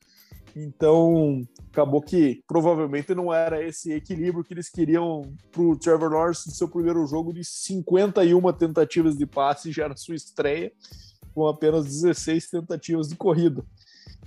Então, 0.56 1.42
acabou 1.72 2.02
que 2.02 2.44
provavelmente 2.48 3.14
não 3.14 3.34
era 3.34 3.64
esse 3.64 3.92
equilíbrio 3.92 4.44
que 4.44 4.54
eles 4.54 4.70
queriam 4.70 5.34
para 5.52 5.62
o 5.62 5.78
Trevor 5.78 6.12
Lawrence 6.12 6.48
no 6.48 6.54
seu 6.54 6.68
primeiro 6.68 7.06
jogo 7.06 7.34
de 7.34 7.44
51 7.44 8.54
tentativas 8.54 9.18
de 9.18 9.26
passe 9.26 9.72
já 9.72 9.88
na 9.88 9.96
sua 9.96 10.16
estreia, 10.16 10.72
com 11.34 11.48
apenas 11.48 11.86
16 11.86 12.50
tentativas 12.50 13.08
de 13.08 13.16
corrida. 13.16 13.64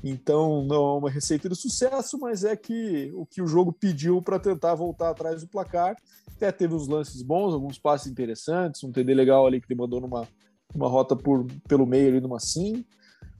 Então, 0.04 0.64
não 0.64 0.76
é 0.76 0.98
uma 0.98 1.10
receita 1.10 1.48
de 1.48 1.54
sucesso, 1.54 2.18
mas 2.18 2.42
é 2.42 2.56
que 2.56 3.12
o 3.14 3.24
que 3.24 3.40
o 3.40 3.46
jogo 3.46 3.72
pediu 3.72 4.20
para 4.20 4.38
tentar 4.38 4.74
voltar 4.74 5.10
atrás 5.10 5.42
do 5.42 5.48
placar. 5.48 5.96
Até 6.36 6.50
teve 6.50 6.74
uns 6.74 6.88
lances 6.88 7.22
bons, 7.22 7.54
alguns 7.54 7.78
passes 7.78 8.10
interessantes, 8.10 8.82
um 8.82 8.90
TD 8.90 9.14
legal 9.14 9.46
ali 9.46 9.60
que 9.60 9.72
ele 9.72 9.80
mandou 9.80 10.00
numa, 10.00 10.26
numa 10.74 10.88
rota 10.88 11.14
por, 11.14 11.46
pelo 11.68 11.86
meio 11.86 12.08
ali 12.08 12.20
numa 12.20 12.40
sim. 12.40 12.84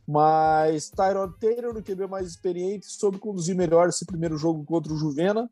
Mas 0.07 0.91
Tyrod 0.91 1.35
Taylor, 1.39 1.73
no 1.73 1.83
QB 1.83 2.07
mais 2.09 2.27
experiente, 2.27 2.87
soube 2.87 3.19
conduzir 3.19 3.55
melhor 3.55 3.89
esse 3.89 4.05
primeiro 4.05 4.37
jogo 4.37 4.65
contra 4.65 4.93
o 4.93 4.97
Juvena 4.97 5.49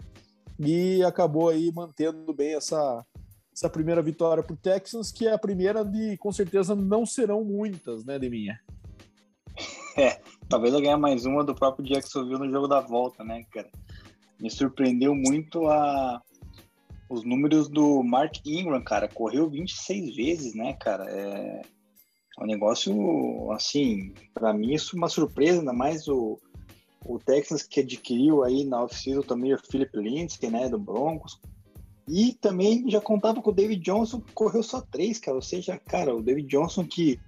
e 0.58 1.02
acabou 1.04 1.48
aí 1.48 1.72
mantendo 1.72 2.34
bem 2.34 2.54
essa, 2.54 3.04
essa 3.52 3.70
primeira 3.70 4.02
vitória 4.02 4.42
para 4.42 4.52
o 4.52 4.56
Texans, 4.56 5.12
que 5.12 5.26
é 5.26 5.32
a 5.32 5.38
primeira 5.38 5.84
de, 5.84 6.16
com 6.18 6.32
certeza, 6.32 6.74
não 6.74 7.06
serão 7.06 7.44
muitas, 7.44 8.04
né, 8.04 8.18
Deminha? 8.18 8.60
É, 9.96 10.20
talvez 10.48 10.72
eu 10.72 10.80
ganhe 10.80 10.96
mais 10.96 11.24
uma 11.24 11.44
do 11.44 11.54
próprio 11.54 11.84
Jacksonville 11.84 12.38
no 12.38 12.50
jogo 12.50 12.68
da 12.68 12.80
volta, 12.80 13.24
né, 13.24 13.44
cara? 13.50 13.70
Me 14.40 14.50
surpreendeu 14.50 15.14
muito 15.14 15.66
a 15.68 16.22
os 17.08 17.24
números 17.24 17.68
do 17.68 18.04
Mark 18.04 18.36
Ingram, 18.46 18.80
cara. 18.82 19.08
Correu 19.08 19.50
26 19.50 20.14
vezes, 20.14 20.54
né, 20.54 20.74
cara? 20.74 21.04
É 21.10 21.62
um 22.44 22.46
negócio, 22.46 23.50
assim, 23.52 24.14
para 24.32 24.52
mim 24.52 24.74
isso 24.74 24.96
é 24.96 24.98
uma 24.98 25.08
surpresa, 25.08 25.60
ainda 25.60 25.72
mais 25.72 26.08
o, 26.08 26.38
o 27.04 27.18
Texans 27.18 27.62
que 27.62 27.80
adquiriu 27.80 28.42
aí 28.42 28.64
na 28.64 28.82
off-season 28.82 29.22
também 29.22 29.52
o 29.52 29.58
Philip 29.58 29.96
Lindsay, 29.96 30.50
né, 30.50 30.68
do 30.68 30.78
Broncos. 30.78 31.40
E 32.08 32.34
também 32.34 32.90
já 32.90 33.00
contava 33.00 33.40
com 33.40 33.50
o 33.50 33.54
David 33.54 33.82
Johnson, 33.82 34.22
correu 34.34 34.62
só 34.62 34.80
três, 34.80 35.18
cara. 35.18 35.36
Ou 35.36 35.42
seja, 35.42 35.78
cara, 35.78 36.14
o 36.14 36.22
David 36.22 36.48
Johnson 36.48 36.84
que 36.84 37.20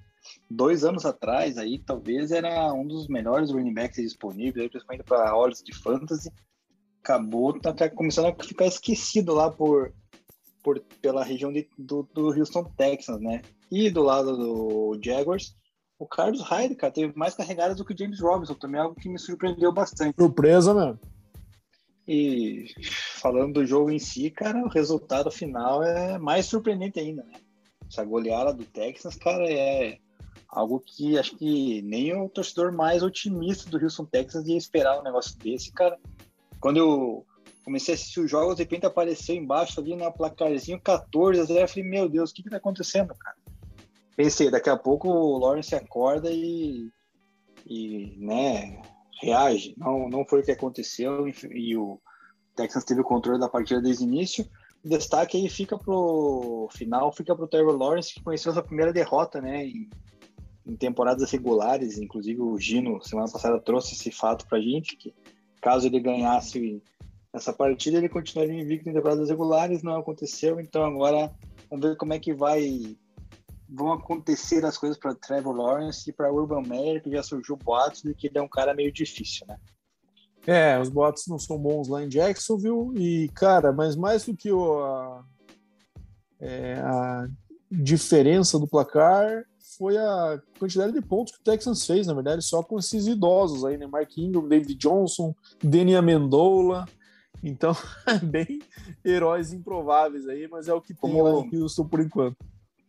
dois 0.50 0.84
anos 0.84 1.04
atrás 1.04 1.58
aí 1.58 1.78
talvez 1.78 2.30
era 2.30 2.72
um 2.72 2.86
dos 2.86 3.08
melhores 3.08 3.50
running 3.50 3.74
backs 3.74 4.02
disponíveis, 4.02 4.70
principalmente 4.70 5.04
para 5.04 5.36
olhos 5.36 5.62
de 5.62 5.72
fantasy. 5.72 6.30
Acabou 7.00 7.58
tá, 7.60 7.88
começando 7.90 8.26
a 8.26 8.44
ficar 8.44 8.66
esquecido 8.66 9.34
lá 9.34 9.50
por, 9.50 9.92
por 10.62 10.80
pela 11.00 11.24
região 11.24 11.52
de, 11.52 11.68
do, 11.76 12.02
do 12.14 12.28
Houston 12.28 12.64
Texans, 12.76 13.20
né? 13.20 13.42
E 13.72 13.88
do 13.88 14.02
lado 14.02 14.36
do 14.36 15.00
Jaguars, 15.02 15.56
o 15.98 16.06
Carlos 16.06 16.42
Hyde, 16.42 16.74
cara, 16.74 16.92
teve 16.92 17.16
mais 17.16 17.34
carregadas 17.34 17.78
do 17.78 17.86
que 17.86 17.94
o 17.94 17.98
James 17.98 18.20
Robinson, 18.20 18.52
também 18.52 18.78
é 18.78 18.84
algo 18.84 18.94
que 18.94 19.08
me 19.08 19.18
surpreendeu 19.18 19.72
bastante. 19.72 20.14
Surpresa 20.14 20.74
mesmo. 20.74 21.00
E 22.06 22.66
falando 23.14 23.54
do 23.54 23.66
jogo 23.66 23.90
em 23.90 23.98
si, 23.98 24.28
cara, 24.28 24.62
o 24.62 24.68
resultado 24.68 25.30
final 25.30 25.82
é 25.82 26.18
mais 26.18 26.44
surpreendente 26.44 27.00
ainda, 27.00 27.22
né? 27.24 27.40
Essa 27.90 28.04
goleada 28.04 28.52
do 28.52 28.62
Texas, 28.66 29.16
cara, 29.16 29.50
é 29.50 29.96
algo 30.50 30.78
que 30.78 31.18
acho 31.18 31.34
que 31.38 31.80
nem 31.80 32.14
o 32.14 32.28
torcedor 32.28 32.72
mais 32.72 33.02
otimista 33.02 33.70
do 33.70 33.82
Houston 33.82 34.04
Texas 34.04 34.46
ia 34.46 34.58
esperar 34.58 35.00
um 35.00 35.02
negócio 35.02 35.34
desse, 35.38 35.72
cara. 35.72 35.98
Quando 36.60 36.76
eu 36.76 37.26
comecei 37.64 37.94
a 37.94 37.96
assistir 37.96 38.20
os 38.20 38.30
jogos, 38.30 38.56
de 38.56 38.64
repente 38.64 38.84
apareceu 38.84 39.34
embaixo 39.34 39.80
ali 39.80 39.96
no 39.96 40.12
placarzinho 40.12 40.78
14 40.78 41.40
a 41.40 41.44
0, 41.44 41.60
eu 41.60 41.68
falei, 41.68 41.84
meu 41.84 42.06
Deus, 42.06 42.30
o 42.30 42.34
que 42.34 42.42
que 42.42 42.50
tá 42.50 42.58
acontecendo, 42.58 43.14
cara? 43.14 43.36
Pensei, 44.16 44.50
daqui 44.50 44.68
a 44.68 44.76
pouco 44.76 45.08
o 45.08 45.38
Lawrence 45.38 45.74
acorda 45.74 46.30
e, 46.30 46.90
e 47.66 48.14
né, 48.18 48.82
reage. 49.20 49.74
Não, 49.78 50.08
não 50.08 50.24
foi 50.24 50.40
o 50.40 50.42
que 50.42 50.52
aconteceu 50.52 51.26
e, 51.28 51.76
o 51.76 52.00
Texas 52.54 52.84
teve 52.84 53.00
o 53.00 53.04
controle 53.04 53.40
da 53.40 53.48
partida 53.48 53.80
desde 53.80 54.04
o 54.04 54.08
início. 54.08 54.46
O 54.84 54.88
destaque 54.88 55.38
aí 55.38 55.48
fica 55.48 55.78
pro 55.78 56.68
final, 56.72 57.12
fica 57.12 57.34
pro 57.34 57.48
Trevor 57.48 57.76
Lawrence, 57.76 58.12
que 58.12 58.22
conheceu 58.22 58.52
sua 58.52 58.62
primeira 58.62 58.92
derrota, 58.92 59.40
né, 59.40 59.64
em, 59.64 59.88
em 60.66 60.76
temporadas 60.76 61.30
regulares. 61.30 61.98
Inclusive 61.98 62.42
o 62.42 62.58
Gino, 62.58 63.02
semana 63.02 63.30
passada, 63.30 63.60
trouxe 63.60 63.94
esse 63.94 64.10
fato 64.10 64.46
pra 64.46 64.60
gente, 64.60 64.96
que 64.96 65.14
caso 65.62 65.86
ele 65.86 66.00
ganhasse 66.00 66.82
essa 67.32 67.52
partida, 67.52 67.96
ele 67.96 68.10
continuaria 68.10 68.60
invicto 68.60 68.90
em 68.90 68.92
temporadas 68.92 69.30
regulares, 69.30 69.82
não 69.82 69.96
aconteceu, 69.96 70.60
então 70.60 70.84
agora 70.84 71.32
vamos 71.70 71.88
ver 71.88 71.96
como 71.96 72.12
é 72.12 72.18
que 72.18 72.34
vai 72.34 72.94
vão 73.74 73.92
acontecer 73.92 74.64
as 74.64 74.76
coisas 74.76 74.98
para 74.98 75.14
Trevor 75.14 75.56
Lawrence 75.56 76.08
e 76.08 76.12
para 76.12 76.32
Urban 76.32 76.62
Meyer, 76.62 77.02
que 77.02 77.10
já 77.10 77.22
surgiu 77.22 77.56
boatos 77.56 78.02
de 78.02 78.14
que 78.14 78.26
ele 78.26 78.38
é 78.38 78.42
um 78.42 78.48
cara 78.48 78.74
meio 78.74 78.92
difícil, 78.92 79.46
né? 79.46 79.56
É, 80.46 80.78
os 80.78 80.88
boatos 80.88 81.26
não 81.28 81.38
são 81.38 81.56
bons 81.56 81.88
lá 81.88 82.02
em 82.02 82.08
Jacksonville 82.08 82.92
e, 82.96 83.28
cara, 83.28 83.72
mas 83.72 83.94
mais 83.94 84.26
do 84.26 84.36
que 84.36 84.50
o, 84.50 84.82
a, 84.82 85.24
é, 86.40 86.74
a 86.80 87.28
diferença 87.70 88.58
do 88.58 88.66
placar 88.66 89.44
foi 89.78 89.96
a 89.96 90.42
quantidade 90.58 90.92
de 90.92 91.00
pontos 91.00 91.32
que 91.32 91.40
o 91.40 91.44
Texans 91.44 91.86
fez, 91.86 92.08
na 92.08 92.14
verdade, 92.14 92.42
só 92.42 92.62
com 92.62 92.78
esses 92.78 93.06
idosos 93.06 93.64
aí, 93.64 93.78
né? 93.78 93.86
Mark 93.86 94.10
Ingram, 94.18 94.46
David 94.46 94.74
Johnson, 94.74 95.34
Denia 95.62 96.00
Amendola. 96.00 96.86
Então, 97.42 97.72
bem 98.22 98.60
heróis 99.04 99.52
improváveis 99.52 100.28
aí, 100.28 100.48
mas 100.48 100.68
é 100.68 100.74
o 100.74 100.80
que 100.80 100.92
tem 100.92 101.12
Como... 101.12 101.22
lá 101.22 101.40
em 101.40 101.62
Houston 101.62 101.86
por 101.86 102.00
enquanto 102.00 102.36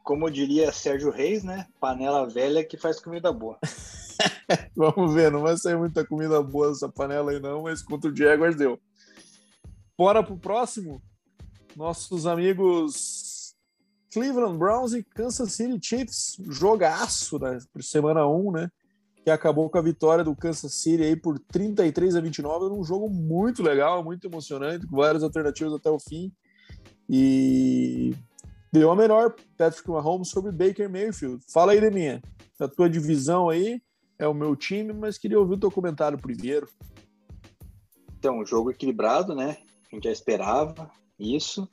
como 0.04 0.30
diria 0.30 0.72
Sérgio 0.72 1.10
Reis, 1.10 1.44
né? 1.44 1.66
Panela 1.80 2.28
velha 2.28 2.64
que 2.64 2.78
faz 2.78 3.00
comida 3.00 3.32
boa. 3.32 3.58
Vamos 4.76 5.14
ver, 5.14 5.32
não 5.32 5.42
vai 5.42 5.58
sair 5.58 5.78
muita 5.78 6.06
comida 6.06 6.42
boa 6.44 6.70
dessa 6.70 6.90
panela 6.90 7.32
aí 7.32 7.40
não, 7.40 7.64
mas 7.64 7.82
contra 7.82 8.12
o 8.12 8.16
Jaguars 8.16 8.56
deu. 8.56 8.80
Bora 9.98 10.22
pro 10.22 10.38
próximo. 10.38 11.02
Nossos 11.76 12.28
amigos 12.28 13.56
Cleveland 14.14 14.58
Browns 14.58 14.94
e 14.94 15.04
Kansas 15.04 15.54
City 15.54 15.80
Chiefs, 15.82 16.38
jogaço 16.50 17.40
da 17.40 17.58
semana 17.80 18.28
1, 18.28 18.52
né? 18.52 18.72
Que 19.24 19.32
acabou 19.32 19.70
com 19.70 19.78
a 19.78 19.82
vitória 19.82 20.24
do 20.24 20.36
Kansas 20.36 20.74
City 20.76 21.02
aí 21.02 21.16
por 21.16 21.40
33 21.40 22.16
a 22.16 22.22
29, 22.22 22.66
um 22.66 22.84
jogo 22.84 23.10
muito 23.10 23.64
legal, 23.64 24.04
muito 24.04 24.28
emocionante, 24.28 24.86
com 24.86 24.98
várias 24.98 25.24
alternativas 25.24 25.74
até 25.74 25.90
o 25.90 26.00
fim. 26.00 26.32
E 27.10 28.14
deu 28.74 28.90
a 28.90 28.96
melhor 28.96 29.36
Patrick 29.56 29.88
Mahomes 29.88 30.30
sobre 30.30 30.52
Baker 30.52 30.90
Mayfield. 30.90 31.46
Fala 31.48 31.74
aí, 31.74 31.80
Deminha. 31.80 32.24
A 32.60 32.68
tua 32.68 32.90
divisão 32.90 33.48
aí 33.48 33.80
é 34.18 34.28
o 34.28 34.34
meu 34.34 34.56
time, 34.56 34.92
mas 34.92 35.18
queria 35.18 35.40
ouvir 35.40 35.54
o 35.54 35.60
teu 35.60 35.70
comentário 35.70 36.18
primeiro. 36.18 36.68
Então, 38.18 38.44
jogo 38.44 38.72
equilibrado, 38.72 39.36
né? 39.36 39.58
A 39.92 39.96
gente 39.96 40.06
já 40.06 40.12
esperava 40.12 40.90
isso. 41.20 41.70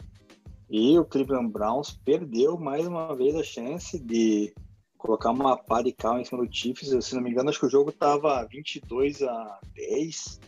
E 0.69 0.99
o 0.99 1.05
Cleveland 1.05 1.51
Browns 1.51 1.91
perdeu 2.05 2.59
mais 2.59 2.87
uma 2.87 3.17
vez 3.17 3.35
a 3.35 3.43
chance 3.43 3.99
de 3.99 4.53
colocar 4.99 5.31
uma 5.31 5.57
pá 5.57 5.81
de 5.81 5.93
cal 5.93 6.21
em 6.21 6.25
cima 6.25 6.45
do 6.45 6.55
Chiefs. 6.55 6.91
Se 7.03 7.15
não 7.15 7.23
me 7.23 7.31
engano, 7.31 7.49
acho 7.49 7.61
que 7.61 7.67
o 7.67 7.71
jogo 7.71 7.91
tava 7.91 8.45
22 8.45 9.23
a 9.23 9.59
10. 9.75 10.39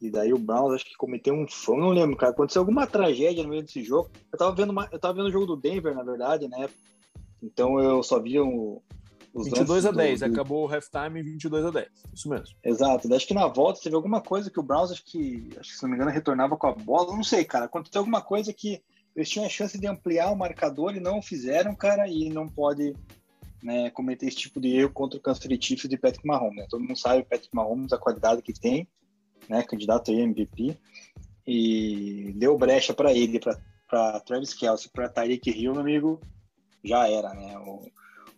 E 0.00 0.10
daí 0.10 0.32
o 0.32 0.38
Browns 0.38 0.74
acho 0.74 0.84
que 0.84 0.96
cometeu 0.96 1.34
um 1.34 1.46
fã, 1.48 1.74
não 1.76 1.90
lembro, 1.90 2.16
cara. 2.16 2.32
Aconteceu 2.32 2.62
alguma 2.62 2.86
tragédia 2.86 3.42
no 3.42 3.48
meio 3.48 3.62
desse 3.62 3.82
jogo. 3.82 4.10
Eu 4.32 4.38
tava 4.38 4.54
vendo, 4.54 4.70
uma, 4.70 4.88
eu 4.92 4.98
tava 4.98 5.14
vendo 5.14 5.26
o 5.26 5.32
jogo 5.32 5.46
do 5.46 5.56
Denver, 5.56 5.94
na 5.94 6.02
verdade, 6.02 6.48
né? 6.48 6.68
Então 7.42 7.80
eu 7.80 8.02
só 8.02 8.20
via 8.20 8.42
o, 8.44 8.82
os 9.34 9.46
22 9.46 9.86
a 9.86 9.90
10, 9.90 10.20
do... 10.20 10.26
acabou 10.26 10.66
o 10.66 10.72
halftime 10.72 11.22
22 11.22 11.64
a 11.64 11.70
10. 11.70 11.88
Isso 12.14 12.28
mesmo. 12.28 12.56
Exato. 12.64 13.12
Acho 13.12 13.26
que 13.26 13.34
na 13.34 13.46
volta 13.46 13.80
teve 13.82 13.96
alguma 13.96 14.20
coisa 14.20 14.50
que 14.50 14.60
o 14.60 14.62
Browns, 14.62 14.90
acho 14.90 15.04
que, 15.04 15.48
acho 15.58 15.70
que 15.70 15.76
se 15.76 15.82
não 15.82 15.90
me 15.90 15.96
engano, 15.96 16.10
retornava 16.10 16.56
com 16.56 16.66
a 16.66 16.72
bola. 16.72 17.14
Não 17.14 17.24
sei, 17.24 17.44
cara. 17.44 17.66
Aconteceu 17.66 18.00
alguma 18.00 18.20
coisa 18.20 18.52
que 18.52 18.82
eles 19.14 19.28
tinham 19.28 19.46
a 19.46 19.50
chance 19.50 19.78
de 19.78 19.86
ampliar 19.86 20.30
o 20.30 20.36
marcador 20.36 20.94
e 20.94 21.00
não 21.00 21.20
fizeram, 21.20 21.74
cara, 21.74 22.08
e 22.08 22.28
não 22.28 22.48
pode 22.48 22.94
né, 23.62 23.90
cometer 23.90 24.26
esse 24.26 24.36
tipo 24.36 24.60
de 24.60 24.68
erro 24.68 24.92
contra 24.92 25.18
o 25.18 25.22
Kansas 25.22 25.42
City 25.42 25.58
Chiefs 25.60 25.88
de 25.88 25.98
Patrick 25.98 26.26
Mahomes. 26.26 26.56
Né? 26.56 26.66
Todo 26.70 26.80
mundo 26.80 26.96
sabe 26.96 27.22
o 27.22 27.24
Patrick 27.24 27.54
Mahomes, 27.54 27.92
a 27.92 27.98
qualidade 27.98 28.42
que 28.42 28.52
tem, 28.52 28.88
né, 29.48 29.62
candidato 29.62 30.10
a 30.10 30.14
MVP, 30.14 30.76
e 31.46 32.32
deu 32.36 32.58
brecha 32.58 32.92
para 32.92 33.12
ele, 33.12 33.40
para 33.88 34.20
Travis 34.20 34.52
Kelsey, 34.52 34.90
para 34.92 35.08
Tyreek 35.08 35.50
Hill, 35.50 35.72
meu 35.72 35.80
amigo, 35.80 36.20
já 36.84 37.08
era, 37.08 37.32
né? 37.32 37.58
O, 37.58 37.90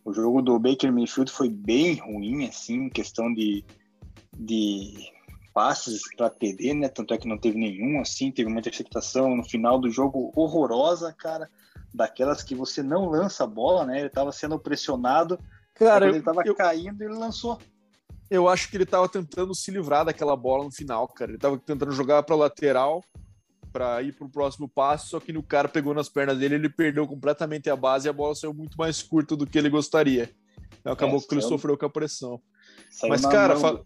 o 0.05 0.13
jogo 0.13 0.41
do 0.41 0.57
Baker 0.57 0.91
Mayfield 0.91 1.31
foi 1.31 1.49
bem 1.49 1.95
ruim, 1.95 2.45
assim, 2.45 2.85
em 2.85 2.89
questão 2.89 3.33
de, 3.33 3.63
de 4.33 5.11
passes 5.53 6.01
para 6.15 6.29
TD, 6.29 6.73
né? 6.73 6.87
Tanto 6.89 7.13
é 7.13 7.17
que 7.17 7.27
não 7.27 7.37
teve 7.37 7.57
nenhum, 7.57 7.99
assim, 7.99 8.31
teve 8.31 8.49
uma 8.49 8.59
interceptação 8.59 9.35
no 9.35 9.43
final 9.43 9.79
do 9.79 9.89
jogo 9.89 10.31
horrorosa, 10.35 11.13
cara, 11.13 11.49
daquelas 11.93 12.41
que 12.41 12.55
você 12.55 12.81
não 12.81 13.09
lança 13.09 13.43
a 13.43 13.47
bola, 13.47 13.85
né? 13.85 13.99
Ele 13.99 14.07
estava 14.07 14.31
sendo 14.31 14.57
pressionado, 14.57 15.37
cara, 15.75 16.07
ele 16.07 16.19
estava 16.19 16.43
caindo, 16.55 17.01
ele 17.01 17.13
lançou. 17.13 17.59
Eu 18.31 18.47
acho 18.47 18.69
que 18.69 18.77
ele 18.77 18.85
estava 18.85 19.09
tentando 19.09 19.53
se 19.53 19.69
livrar 19.69 20.05
daquela 20.05 20.37
bola 20.37 20.63
no 20.63 20.71
final, 20.71 21.05
cara. 21.09 21.31
Ele 21.31 21.37
estava 21.37 21.57
tentando 21.57 21.91
jogar 21.91 22.23
para 22.23 22.33
lateral 22.33 23.03
para 23.73 24.01
ir 24.01 24.13
para 24.13 24.25
o 24.25 24.29
próximo 24.29 24.69
passo, 24.69 25.09
só 25.09 25.19
que 25.19 25.37
o 25.37 25.43
cara 25.43 25.67
pegou 25.67 25.93
nas 25.93 26.09
pernas 26.09 26.37
dele, 26.37 26.55
ele 26.55 26.69
perdeu 26.69 27.05
completamente 27.07 27.69
a 27.69 27.75
base 27.75 28.07
e 28.07 28.09
a 28.09 28.13
bola 28.13 28.33
saiu 28.33 28.53
muito 28.53 28.77
mais 28.77 29.01
curta 29.01 29.35
do 29.35 29.45
que 29.45 29.57
ele 29.57 29.69
gostaria. 29.69 30.29
Então, 30.79 30.93
acabou 30.93 31.19
é, 31.19 31.21
que 31.21 31.33
ele 31.33 31.41
sofreu 31.41 31.77
com 31.77 31.85
a 31.85 31.89
pressão. 31.89 32.41
Mas, 33.07 33.25
cara, 33.25 33.57
fal... 33.57 33.85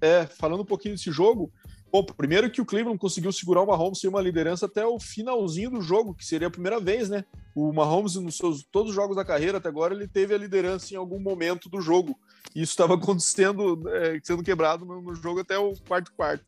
é, 0.00 0.26
falando 0.26 0.62
um 0.62 0.66
pouquinho 0.66 0.94
desse 0.94 1.10
jogo, 1.10 1.52
bom, 1.92 2.04
primeiro 2.04 2.50
que 2.50 2.60
o 2.60 2.66
Cleveland 2.66 2.98
conseguiu 2.98 3.32
segurar 3.32 3.62
o 3.62 3.66
Mahomes 3.66 4.02
em 4.02 4.08
uma 4.08 4.20
liderança 4.20 4.66
até 4.66 4.84
o 4.84 4.98
finalzinho 4.98 5.70
do 5.70 5.80
jogo, 5.80 6.14
que 6.14 6.24
seria 6.24 6.48
a 6.48 6.50
primeira 6.50 6.78
vez, 6.80 7.08
né? 7.08 7.24
O 7.54 7.72
Mahomes, 7.72 8.16
nos 8.16 8.36
seus 8.36 8.64
todos 8.64 8.90
os 8.90 8.94
jogos 8.94 9.16
da 9.16 9.24
carreira 9.24 9.58
até 9.58 9.68
agora, 9.68 9.94
ele 9.94 10.08
teve 10.08 10.34
a 10.34 10.38
liderança 10.38 10.92
em 10.94 10.96
algum 10.96 11.20
momento 11.20 11.68
do 11.68 11.80
jogo. 11.80 12.18
E 12.54 12.62
isso 12.62 12.72
estava 12.72 12.94
acontecendo, 13.00 13.82
é, 13.88 14.20
sendo 14.22 14.42
quebrado 14.42 14.84
no, 14.84 15.00
no 15.00 15.14
jogo 15.14 15.40
até 15.40 15.58
o 15.58 15.74
quarto 15.86 16.12
quarto. 16.12 16.44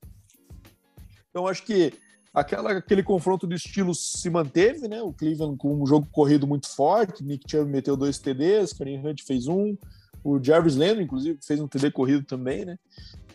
Então, 1.31 1.47
acho 1.47 1.65
que 1.65 1.93
Aquela, 2.35 2.73
aquele 2.73 3.03
confronto 3.03 3.47
de 3.47 3.57
estilos 3.57 4.15
se 4.19 4.31
manteve, 4.31 4.89
né? 4.89 5.03
O 5.03 5.13
Cleveland 5.13 5.59
com 5.59 5.83
um 5.83 5.87
jogo 5.87 6.09
corrido 6.11 6.47
muito 6.47 6.67
forte, 6.67 7.23
Nick 7.23 7.45
Chubb 7.51 7.71
meteu 7.71 7.95
dois 7.95 8.19
TDs, 8.19 8.73
Kareem 8.73 9.07
Hunt 9.07 9.23
fez 9.23 9.49
um, 9.49 9.77
o 10.25 10.43
Jarvis 10.43 10.75
Landry, 10.75 11.05
inclusive, 11.05 11.39
fez 11.45 11.61
um 11.61 11.69
TD 11.69 11.91
corrido 11.91 12.25
também, 12.25 12.65
né? 12.65 12.79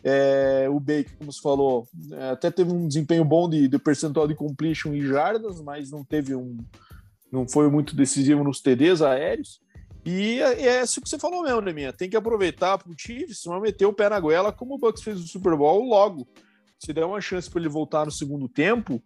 É, 0.03 0.68
o 0.70 0.80
Baker, 0.80 1.16
como 1.18 1.32
você 1.32 1.41
falou, 1.41 1.88
é, 2.12 2.30
até 2.32 2.49
teve 2.49 2.72
um 2.72 2.88
desempenho 2.88 3.24
bom 3.24 3.47
de, 3.47 3.68
de, 3.68 3.78
percentual 3.78 4.28
de 4.28 4.34
completion 4.34 4.95
em 4.95 5.01
jardas, 5.01 5.62
mas 5.62 5.91
não 5.91 6.03
teve 6.03 6.34
um. 6.34 6.58
não 7.32 7.47
foi 7.47 7.70
muito 7.70 7.95
decisivo 7.95 8.43
nos 8.43 8.62
TDs 8.62 9.03
aéreos. 9.03 9.62
E 10.08 10.39
é, 10.41 10.68
é 10.68 10.84
isso 10.84 11.01
que 11.01 11.10
você 11.10 11.20
falou 11.20 11.43
mesmo, 11.43 11.62
né, 11.62 11.74
minha? 11.74 11.93
Tem 11.93 12.10
que 12.10 12.16
aproveitar 12.16 12.78
para 12.78 12.91
o 12.91 12.95
Chiefs, 12.97 13.45
não 13.45 13.60
meter 13.60 13.86
o 13.86 13.93
pé 13.93 14.10
na 14.10 14.20
goela 14.20 14.53
como 14.53 14.76
o 14.76 14.78
Bucks 14.78 15.03
fez 15.03 15.20
no 15.20 15.28
Super 15.28 15.55
Bowl 15.55 15.84
logo 15.84 16.28
se 16.80 16.93
der 16.93 17.05
uma 17.05 17.22
chance 17.22 17.49
para 17.49 17.60
ele 17.60 17.70
voltar 17.70 18.05
no 18.05 18.12
segundo 18.12 18.47
tempo, 18.47 19.01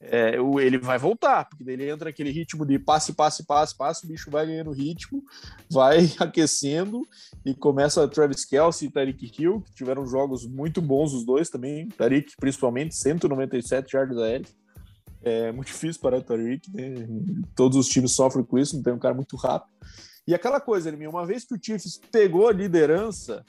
é, 0.00 0.36
ele 0.60 0.76
vai 0.76 0.98
voltar, 0.98 1.48
porque 1.48 1.64
ele 1.64 1.88
entra 1.88 2.06
naquele 2.06 2.30
ritmo 2.30 2.66
de 2.66 2.78
passe, 2.78 3.14
passe, 3.14 3.46
passe, 3.46 3.76
passe, 3.76 4.04
o 4.04 4.08
bicho 4.08 4.30
vai 4.30 4.46
ganhando 4.46 4.72
ritmo, 4.72 5.22
vai 5.70 6.10
aquecendo 6.18 7.00
e 7.44 7.54
começa 7.54 8.06
Travis 8.08 8.44
Kelsey 8.44 8.88
e 8.88 8.90
Tariq 8.90 9.32
Hill, 9.38 9.62
que 9.62 9.74
tiveram 9.74 10.06
jogos 10.06 10.46
muito 10.46 10.82
bons 10.82 11.14
os 11.14 11.24
dois 11.24 11.48
também, 11.48 11.88
Tariq 11.88 12.34
principalmente, 12.38 12.94
197 12.94 13.92
jardas 13.92 14.18
aéreas. 14.18 14.54
É 15.22 15.50
muito 15.52 15.68
difícil 15.68 16.02
parar 16.02 16.18
o 16.18 16.22
Tariq, 16.22 16.70
né? 16.70 17.08
Todos 17.56 17.78
os 17.78 17.88
times 17.88 18.12
sofrem 18.12 18.44
com 18.44 18.58
isso, 18.58 18.76
não 18.76 18.82
tem 18.82 18.92
um 18.92 18.98
cara 18.98 19.14
muito 19.14 19.36
rápido. 19.36 19.72
E 20.26 20.34
aquela 20.34 20.60
coisa, 20.60 20.94
uma 21.08 21.26
vez 21.26 21.44
que 21.44 21.54
o 21.54 21.58
Chiefs 21.60 22.00
pegou 22.10 22.48
a 22.48 22.52
liderança, 22.52 23.44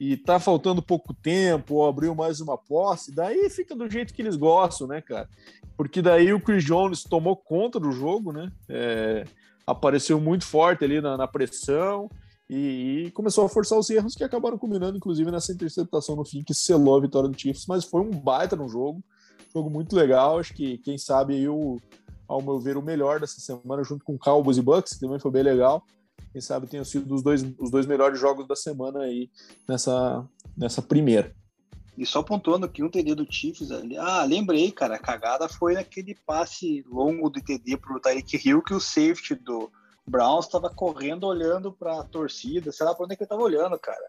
e 0.00 0.16
tá 0.16 0.40
faltando 0.40 0.80
pouco 0.80 1.12
tempo, 1.12 1.74
ou 1.74 1.86
abriu 1.86 2.14
mais 2.14 2.40
uma 2.40 2.56
posse, 2.56 3.14
daí 3.14 3.50
fica 3.50 3.76
do 3.76 3.88
jeito 3.88 4.14
que 4.14 4.22
eles 4.22 4.34
gostam, 4.34 4.86
né, 4.86 5.02
cara? 5.02 5.28
Porque 5.76 6.00
daí 6.00 6.32
o 6.32 6.40
Chris 6.40 6.64
Jones 6.64 7.02
tomou 7.02 7.36
conta 7.36 7.78
do 7.78 7.92
jogo, 7.92 8.32
né? 8.32 8.50
É, 8.66 9.24
apareceu 9.66 10.18
muito 10.18 10.46
forte 10.46 10.82
ali 10.82 11.02
na, 11.02 11.18
na 11.18 11.28
pressão 11.28 12.08
e, 12.48 13.04
e, 13.06 13.10
começou 13.10 13.44
a 13.44 13.48
forçar 13.48 13.78
os 13.78 13.90
erros 13.90 14.14
que 14.14 14.24
acabaram 14.24 14.56
culminando, 14.56 14.96
inclusive, 14.96 15.30
nessa 15.30 15.52
interceptação 15.52 16.16
no 16.16 16.24
fim, 16.24 16.42
que 16.42 16.54
selou 16.54 16.96
a 16.96 17.00
vitória 17.00 17.28
do 17.28 17.38
Chiefs, 17.38 17.66
mas 17.66 17.84
foi 17.84 18.00
um 18.00 18.10
baita 18.10 18.56
no 18.56 18.70
jogo, 18.70 19.04
jogo 19.54 19.68
muito 19.68 19.94
legal, 19.94 20.38
acho 20.38 20.54
que, 20.54 20.78
quem 20.78 20.96
sabe, 20.96 21.34
aí 21.34 21.46
o, 21.46 21.76
ao 22.26 22.40
meu 22.40 22.58
ver, 22.58 22.78
o 22.78 22.82
melhor 22.82 23.20
dessa 23.20 23.38
semana, 23.38 23.84
junto 23.84 24.02
com 24.02 24.18
Cowboys 24.18 24.56
e 24.56 24.62
Bucks, 24.62 24.94
que 24.94 25.00
também 25.00 25.18
foi 25.18 25.30
bem 25.30 25.42
legal 25.42 25.84
quem 26.32 26.40
sabe 26.40 26.66
tenham 26.66 26.84
sido 26.84 27.14
os 27.14 27.22
dois, 27.22 27.42
os 27.58 27.70
dois 27.70 27.86
melhores 27.86 28.18
jogos 28.18 28.46
da 28.46 28.54
semana 28.54 29.00
aí 29.00 29.30
nessa, 29.68 30.26
nessa 30.56 30.80
primeira. 30.80 31.34
E 31.98 32.06
só 32.06 32.22
pontuando 32.22 32.68
que 32.68 32.82
um 32.82 32.88
TD 32.88 33.14
do 33.14 33.30
Chiefs 33.30 33.70
ali. 33.70 33.96
Ah, 33.98 34.24
lembrei, 34.24 34.70
cara, 34.70 34.94
a 34.94 34.98
cagada 34.98 35.48
foi 35.48 35.74
naquele 35.74 36.14
passe 36.14 36.84
longo 36.88 37.28
do 37.28 37.42
TD 37.42 37.76
pro 37.76 38.00
Tyreek 38.00 38.48
Hill 38.48 38.62
que 38.62 38.72
o 38.72 38.80
safety 38.80 39.34
do 39.34 39.70
Browns 40.06 40.46
estava 40.46 40.70
correndo 40.70 41.26
olhando 41.26 41.72
para 41.72 42.00
a 42.00 42.04
torcida, 42.04 42.72
sei 42.72 42.86
lá 42.86 42.94
para 42.94 43.04
onde 43.04 43.14
é 43.14 43.16
que 43.16 43.24
ele 43.24 43.28
tava 43.28 43.42
olhando, 43.42 43.78
cara. 43.78 44.08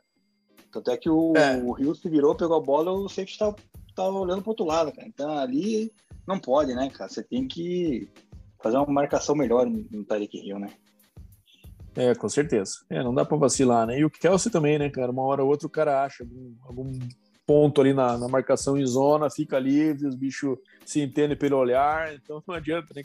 Tanto 0.72 0.90
é 0.90 0.98
que 0.98 1.10
o, 1.10 1.36
é. 1.36 1.58
o 1.58 1.78
Hill 1.78 1.94
se 1.96 2.10
virou, 2.10 2.34
pegou 2.34 2.56
a 2.56 2.62
bola, 2.62 2.92
o 2.92 3.10
safety 3.10 3.38
tava, 3.38 3.56
tava 3.94 4.18
olhando 4.18 4.42
pro 4.42 4.52
outro 4.52 4.66
lado, 4.66 4.92
cara. 4.94 5.08
Então 5.08 5.38
ali 5.38 5.92
não 6.26 6.40
pode, 6.40 6.74
né, 6.74 6.90
cara? 6.90 7.10
Você 7.10 7.22
tem 7.22 7.48
que 7.48 8.10
fazer 8.64 8.78
uma 8.78 8.86
marcação 8.86 9.36
melhor 9.36 9.66
no 9.66 10.06
Tyreek 10.06 10.38
Hill, 10.38 10.60
né? 10.60 10.72
É, 11.96 12.16
com 12.16 12.30
certeza. 12.30 12.72
É, 12.90 13.04
não 13.04 13.14
dá 13.14 13.26
para 13.26 13.38
vacilar, 13.38 13.86
né? 13.86 14.00
E 14.00 14.06
o 14.06 14.10
Kelsey 14.10 14.52
também, 14.52 14.80
né, 14.80 14.90
cara? 14.90 15.12
Uma 15.12 15.24
hora 15.24 15.44
ou 15.44 15.50
outra 15.50 15.68
o 15.68 15.70
cara 15.70 16.04
acha 16.04 16.24
algum, 16.24 16.54
algum 16.64 17.00
ponto 17.46 17.82
ali 17.82 17.94
na, 17.94 18.18
na, 18.18 18.28
marcação 18.28 18.78
em 18.78 18.86
zona, 18.86 19.30
fica 19.30 19.60
livre, 19.60 20.08
os 20.08 20.16
bichos 20.16 20.58
se 20.86 21.02
entendem 21.02 21.36
pelo 21.36 21.58
olhar, 21.58 22.14
então 22.14 22.42
não 22.48 22.56
adianta, 22.56 22.94
né? 22.96 23.04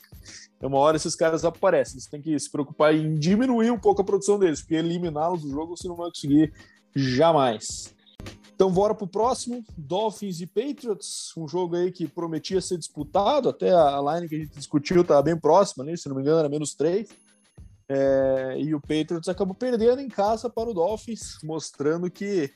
É 0.61 0.66
uma 0.66 0.78
hora 0.78 0.97
esses 0.97 1.16
caras 1.16 1.45
aparecem, 1.45 1.99
você 1.99 2.09
tem 2.09 2.22
que 2.22 2.39
se 2.39 2.51
preocupar 2.51 2.95
em 2.95 3.14
diminuir 3.14 3.70
um 3.70 3.78
pouco 3.78 4.03
a 4.03 4.05
produção 4.05 4.39
deles, 4.39 4.61
porque 4.61 4.76
eliminá-los 4.76 5.43
do 5.43 5.51
jogo 5.51 5.76
você 5.76 5.89
não 5.89 5.97
vai 5.97 6.09
conseguir 6.09 6.53
jamais. 6.95 7.95
Então 8.55 8.70
bora 8.70 8.95
pro 8.95 9.07
próximo, 9.07 9.64
Dolphins 9.76 10.41
e 10.41 10.47
Patriots, 10.47 11.32
um 11.37 11.47
jogo 11.47 11.76
aí 11.76 11.91
que 11.93 12.07
prometia 12.07 12.61
ser 12.61 12.78
disputado, 12.78 13.49
até 13.49 13.70
a 13.70 14.01
line 14.01 14.28
que 14.28 14.37
a 14.37 14.39
gente 14.39 14.57
discutiu 14.57 15.03
estava 15.03 15.22
bem 15.22 15.37
próxima, 15.37 15.84
né? 15.84 15.97
se 15.97 16.09
não 16.09 16.16
me 16.16 16.22
engano 16.22 16.39
era 16.39 16.49
menos 16.49 16.72
três. 16.72 17.09
É, 17.89 18.57
e 18.59 18.74
o 18.74 18.80
Patriots 18.80 19.28
acabou 19.28 19.55
perdendo 19.55 20.01
em 20.01 20.09
casa 20.09 20.51
para 20.51 20.68
o 20.68 20.74
Dolphins, 20.74 21.39
mostrando 21.43 22.11
que 22.11 22.51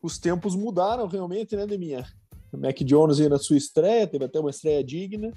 os 0.00 0.18
tempos 0.18 0.54
mudaram 0.54 1.06
realmente, 1.08 1.56
né, 1.56 1.66
Deminha? 1.66 2.06
O 2.52 2.56
Mac 2.56 2.76
Jones 2.78 3.20
aí 3.20 3.28
na 3.28 3.38
sua 3.38 3.56
estreia, 3.56 4.06
teve 4.06 4.24
até 4.24 4.38
uma 4.38 4.50
estreia 4.50 4.82
digna. 4.82 5.32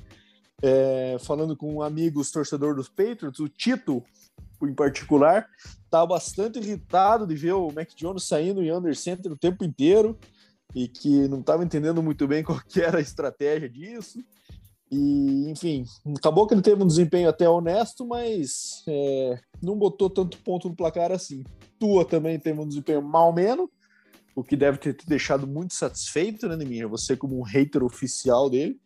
É, 0.61 1.17
falando 1.21 1.55
com 1.55 1.81
amigos 1.81 2.31
torcedor 2.31 2.75
dos 2.75 2.89
Patriots, 2.89 3.39
o 3.39 3.47
Tito, 3.47 4.03
em 4.61 4.73
particular, 4.73 5.47
está 5.83 6.05
bastante 6.05 6.59
irritado 6.59 7.25
de 7.25 7.33
ver 7.33 7.53
o 7.53 7.71
Mac 7.71 7.89
Jones 7.95 8.23
saindo 8.23 8.61
em 8.61 8.71
under 8.71 8.95
center 8.95 9.31
o 9.31 9.37
tempo 9.37 9.63
inteiro 9.63 10.19
e 10.75 10.87
que 10.87 11.27
não 11.27 11.39
estava 11.39 11.63
entendendo 11.63 12.03
muito 12.03 12.27
bem 12.27 12.43
qual 12.43 12.59
era 12.75 12.97
a 12.97 13.01
estratégia 13.01 13.69
disso. 13.69 14.19
E, 14.91 15.49
enfim, 15.49 15.85
acabou 16.17 16.47
que 16.47 16.53
ele 16.53 16.61
teve 16.61 16.81
um 16.81 16.87
desempenho 16.87 17.29
até 17.29 17.47
honesto, 17.47 18.05
mas 18.07 18.83
é, 18.87 19.39
não 19.61 19.77
botou 19.77 20.09
tanto 20.09 20.37
ponto 20.39 20.67
no 20.67 20.75
placar 20.75 21.11
assim. 21.11 21.43
Tua 21.77 22.03
também 22.03 22.39
teve 22.39 22.59
um 22.59 22.67
desempenho 22.67 23.01
mal 23.01 23.31
menos, 23.31 23.69
o 24.35 24.43
que 24.43 24.55
deve 24.55 24.77
ter 24.77 24.93
te 24.93 25.07
deixado 25.07 25.45
muito 25.45 25.73
satisfeito, 25.73 26.47
né, 26.47 26.55
Neminha? 26.55 26.87
Você 26.87 27.15
como 27.15 27.37
um 27.37 27.43
hater 27.43 27.83
oficial 27.83 28.49
dele. 28.49 28.79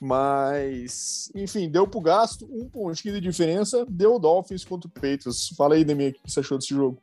Mas, 0.00 1.30
enfim, 1.34 1.70
deu 1.70 1.86
pro 1.86 2.00
gasto, 2.00 2.44
um 2.50 2.68
pontinho 2.68 3.14
de 3.14 3.20
diferença, 3.20 3.86
deu 3.88 4.16
o 4.16 4.18
Dolphins 4.18 4.64
contra 4.64 4.88
o 4.88 4.90
Patriots. 4.90 5.50
Fala 5.56 5.76
aí, 5.76 5.84
Neminha, 5.84 6.10
o 6.10 6.12
que 6.12 6.20
você 6.26 6.40
achou 6.40 6.58
desse 6.58 6.74
jogo? 6.74 7.00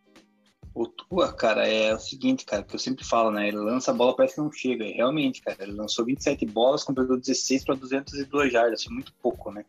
O 0.73 0.87
Tua, 0.87 1.33
cara, 1.33 1.67
é 1.67 1.93
o 1.93 1.99
seguinte, 1.99 2.45
cara, 2.45 2.63
que 2.63 2.75
eu 2.75 2.79
sempre 2.79 3.03
falo, 3.03 3.31
né? 3.31 3.47
Ele 3.47 3.57
lança 3.57 3.91
a 3.91 3.93
bola, 3.93 4.15
parece 4.15 4.35
que 4.35 4.41
não 4.41 4.51
chega. 4.51 4.85
E 4.85 4.93
realmente, 4.93 5.41
cara, 5.41 5.63
ele 5.63 5.73
lançou 5.73 6.05
27 6.05 6.45
bolas, 6.45 6.83
completou 6.83 7.17
16 7.17 7.65
para 7.65 7.75
202 7.75 8.51
jardas, 8.51 8.85
é 8.85 8.89
muito 8.89 9.13
pouco, 9.21 9.51
né? 9.51 9.65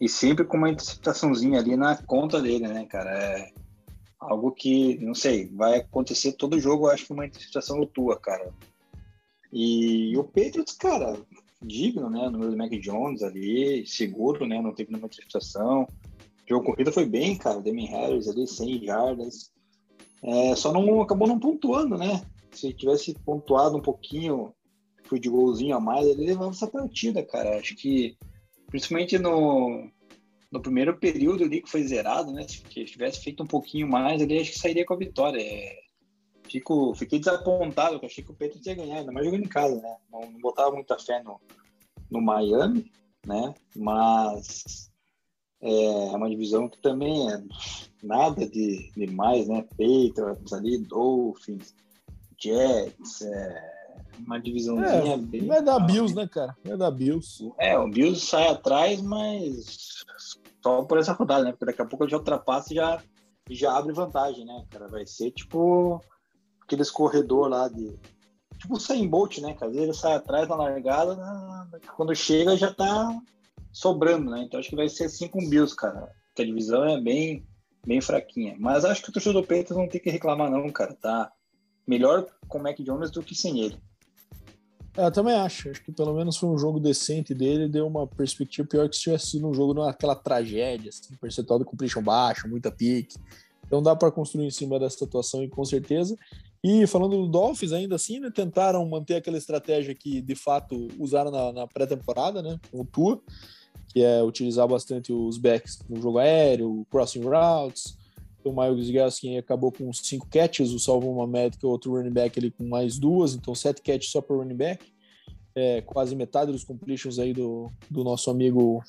E 0.00 0.08
sempre 0.08 0.44
com 0.44 0.56
uma 0.56 0.70
interceptaçãozinha 0.70 1.58
ali 1.58 1.76
na 1.76 1.96
conta 1.96 2.40
dele, 2.40 2.68
né, 2.68 2.84
cara? 2.86 3.10
É 3.10 3.52
algo 4.18 4.50
que, 4.52 4.98
não 4.98 5.14
sei, 5.14 5.48
vai 5.48 5.78
acontecer 5.78 6.32
todo 6.32 6.60
jogo, 6.60 6.86
eu 6.86 6.90
acho 6.90 7.06
que 7.06 7.12
uma 7.12 7.26
interceptação 7.26 7.78
do 7.78 7.86
Tua, 7.86 8.18
cara. 8.18 8.52
E 9.52 10.16
o 10.16 10.24
Patriots, 10.24 10.74
cara, 10.74 11.16
digno, 11.62 12.10
né? 12.10 12.26
O 12.26 12.30
número 12.30 12.50
do 12.50 12.56
Mac 12.56 12.70
Jones 12.72 13.22
ali, 13.22 13.86
seguro, 13.86 14.46
né? 14.46 14.60
Não 14.60 14.74
teve 14.74 14.90
nenhuma 14.90 15.06
interceptação. 15.06 15.82
O 15.82 16.48
jogo 16.48 16.66
corrida 16.66 16.92
foi 16.92 17.06
bem, 17.06 17.36
cara. 17.36 17.60
Demi 17.60 17.86
Harris 17.86 18.28
ali, 18.28 18.46
100 18.46 18.84
jardas. 18.84 19.50
É, 20.22 20.54
só 20.56 20.72
não 20.72 21.00
acabou 21.00 21.28
não 21.28 21.38
pontuando, 21.38 21.96
né? 21.96 22.22
Se 22.50 22.72
tivesse 22.72 23.14
pontuado 23.14 23.76
um 23.76 23.82
pouquinho, 23.82 24.52
foi 25.04 25.18
de 25.18 25.28
golzinho 25.28 25.76
a 25.76 25.80
mais, 25.80 26.06
ele 26.06 26.26
levava 26.26 26.50
essa 26.50 26.66
partida, 26.66 27.22
cara. 27.22 27.58
Acho 27.58 27.74
que, 27.76 28.16
principalmente 28.68 29.18
no, 29.18 29.88
no 30.50 30.60
primeiro 30.60 30.96
período 30.98 31.44
ali 31.44 31.62
que 31.62 31.70
foi 31.70 31.82
zerado, 31.84 32.32
né? 32.32 32.46
Se 32.48 32.62
tivesse 32.84 33.20
feito 33.22 33.42
um 33.42 33.46
pouquinho 33.46 33.88
mais, 33.88 34.20
ali 34.20 34.38
acho 34.38 34.52
que 34.52 34.58
sairia 34.58 34.84
com 34.84 34.94
a 34.94 34.98
vitória. 34.98 35.40
É, 35.40 35.78
fico, 36.48 36.94
fiquei 36.94 37.18
desapontado, 37.18 37.92
porque 37.92 38.06
achei 38.06 38.24
que 38.24 38.30
o 38.32 38.36
Pedro 38.36 38.60
tinha 38.60 38.74
ganhado, 38.74 39.00
ainda 39.00 39.12
mais 39.12 39.24
jogando 39.24 39.44
em 39.44 39.48
casa, 39.48 39.80
né? 39.80 39.96
Não, 40.10 40.20
não 40.20 40.40
botava 40.40 40.72
muita 40.72 40.98
fé 40.98 41.22
no, 41.22 41.40
no 42.10 42.20
Miami, 42.20 42.90
né? 43.26 43.54
Mas 43.76 44.90
é 45.60 46.16
uma 46.16 46.28
divisão 46.28 46.68
que 46.68 46.78
também 46.78 47.30
é 47.32 47.42
nada 48.02 48.46
de, 48.46 48.90
de 48.96 49.06
mais, 49.08 49.48
né? 49.48 49.62
Patriots 49.62 50.52
ali, 50.52 50.78
Dolphins, 50.78 51.74
Jets, 52.38 53.22
é 53.22 53.78
uma 54.18 54.40
divisãozinha 54.40 55.14
é, 55.14 55.16
bem. 55.16 55.46
Vai 55.46 55.62
dar 55.62 55.80
Bills, 55.80 56.14
né, 56.14 56.28
cara? 56.28 56.56
Vai 56.64 56.76
dar 56.76 56.90
Bills. 56.90 57.52
É, 57.58 57.78
o 57.78 57.88
Bills 57.88 58.24
sai 58.24 58.48
atrás, 58.48 59.00
mas 59.02 60.04
só 60.62 60.82
por 60.84 60.98
essa 60.98 61.12
rodada, 61.12 61.44
né? 61.44 61.50
Porque 61.50 61.66
daqui 61.66 61.82
a 61.82 61.86
pouco 61.86 62.04
ele 62.04 62.10
já 62.10 62.18
ultrapassa 62.18 62.72
e 62.72 62.76
já, 62.76 63.02
já 63.50 63.76
abre 63.76 63.92
vantagem, 63.92 64.44
né, 64.44 64.64
cara? 64.70 64.88
Vai 64.88 65.06
ser 65.06 65.30
tipo 65.32 66.00
aqueles 66.62 66.90
corredor 66.90 67.48
lá 67.48 67.68
de. 67.68 67.98
Tipo 68.58 68.74
o 68.74 69.08
Bolt, 69.08 69.38
né? 69.38 69.56
Às 69.60 69.68
vezes 69.68 69.82
ele 69.82 69.94
sai 69.94 70.14
atrás 70.14 70.48
na 70.48 70.56
largada, 70.56 71.16
quando 71.96 72.14
chega 72.14 72.56
já 72.56 72.72
tá 72.72 73.16
sobrando, 73.78 74.32
né? 74.32 74.42
Então 74.42 74.58
acho 74.58 74.68
que 74.68 74.76
vai 74.76 74.88
ser 74.88 75.04
assim 75.04 75.28
com 75.28 75.40
o 75.40 75.48
Bills, 75.48 75.74
cara. 75.74 76.12
Porque 76.28 76.42
a 76.42 76.44
divisão 76.44 76.84
é 76.84 77.00
bem, 77.00 77.46
bem 77.86 78.00
fraquinha. 78.00 78.56
Mas 78.58 78.84
acho 78.84 79.02
que 79.02 79.10
o 79.10 79.12
torcedor 79.12 79.40
do 79.40 79.46
Peitos 79.46 79.76
não 79.76 79.88
tem 79.88 80.00
que 80.00 80.10
reclamar, 80.10 80.50
não, 80.50 80.68
cara. 80.70 80.94
Tá 80.94 81.30
melhor 81.86 82.26
com 82.48 82.58
o 82.58 82.62
Mac 82.62 82.76
Jones 82.80 83.12
do 83.12 83.22
que 83.22 83.36
sem 83.36 83.60
ele. 83.60 83.78
É, 84.96 85.04
eu 85.04 85.12
também 85.12 85.34
acho. 85.34 85.70
Acho 85.70 85.84
que 85.84 85.92
pelo 85.92 86.12
menos 86.12 86.36
foi 86.36 86.48
um 86.48 86.58
jogo 86.58 86.80
decente 86.80 87.32
dele, 87.32 87.68
deu 87.68 87.86
uma 87.86 88.04
perspectiva 88.04 88.66
pior 88.66 88.88
que 88.88 88.96
se 88.96 89.02
tivesse 89.02 89.30
sido 89.30 89.46
um 89.46 89.54
jogo 89.54 89.72
naquela 89.74 90.16
tragédia, 90.16 90.88
assim, 90.88 91.14
percentual 91.14 91.60
de 91.60 91.64
completion 91.64 92.02
baixo, 92.02 92.48
muita 92.48 92.72
pique. 92.72 93.16
Então 93.64 93.80
dá 93.80 93.94
para 93.94 94.10
construir 94.10 94.46
em 94.46 94.50
cima 94.50 94.80
dessa 94.80 94.98
situação 94.98 95.44
e 95.44 95.48
com 95.48 95.64
certeza. 95.64 96.16
E 96.64 96.84
falando 96.88 97.16
do 97.16 97.28
Dolphins, 97.28 97.72
ainda 97.72 97.94
assim, 97.94 98.18
né, 98.18 98.28
tentaram 98.34 98.84
manter 98.88 99.14
aquela 99.14 99.38
estratégia 99.38 99.94
que 99.94 100.20
de 100.20 100.34
fato 100.34 100.88
usaram 100.98 101.30
na, 101.30 101.52
na 101.52 101.66
pré-temporada, 101.68 102.42
né, 102.42 102.58
com 102.72 102.80
o 102.80 102.84
Tua, 102.84 103.22
que 103.88 104.02
é 104.02 104.22
utilizar 104.22 104.66
bastante 104.68 105.12
os 105.12 105.38
backs 105.38 105.80
no 105.88 106.00
jogo 106.00 106.18
aéreo, 106.18 106.86
crossing 106.90 107.22
routes. 107.22 107.96
O 108.44 108.52
Miles 108.52 108.90
Gaskin 108.90 109.36
acabou 109.36 109.72
com 109.72 109.92
cinco 109.92 110.26
catches, 110.30 110.70
o 110.70 110.78
Salvo 110.78 111.10
uma 111.10 111.26
médica, 111.26 111.66
outro 111.66 111.96
running 111.96 112.12
back 112.12 112.38
ali 112.38 112.50
com 112.50 112.66
mais 112.66 112.98
duas, 112.98 113.34
então 113.34 113.54
sete 113.54 113.82
catches 113.82 114.10
só 114.10 114.20
para 114.20 114.36
running 114.36 114.56
back. 114.56 114.84
É, 115.54 115.80
quase 115.82 116.14
metade 116.14 116.52
dos 116.52 116.62
completions 116.64 117.18
aí 117.18 117.32
do, 117.32 117.70
do 117.90 118.04
nosso 118.04 118.30
amigo 118.30 118.82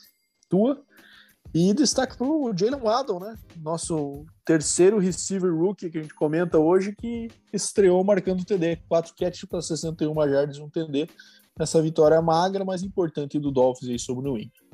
Tua. 0.48 0.82
E 1.54 1.74
destaque 1.74 2.16
para 2.16 2.28
o 2.28 2.56
Jalen 2.56 2.80
Waddle, 2.80 3.20
né? 3.20 3.36
Nosso 3.58 4.24
terceiro 4.46 5.00
receiver 5.00 5.52
rookie 5.52 5.90
que 5.90 5.98
a 5.98 6.02
gente 6.02 6.14
comenta 6.14 6.60
hoje, 6.60 6.96
que 6.96 7.28
estreou 7.52 8.04
marcando 8.04 8.42
o 8.42 8.46
TD. 8.46 8.78
Quatro 8.88 9.16
catches 9.16 9.46
para 9.46 9.62
61 9.62 10.14
jardas 10.30 10.58
e 10.58 10.62
um 10.62 10.70
TD. 10.70 11.10
Essa 11.60 11.82
vitória 11.82 12.22
magra, 12.22 12.64
mas 12.64 12.84
importante 12.84 13.40
do 13.40 13.52
Dolphins 13.52 13.90
aí 13.90 14.00
sobre 14.00 14.22
o 14.22 14.24
New 14.32 14.38
England. 14.38 14.69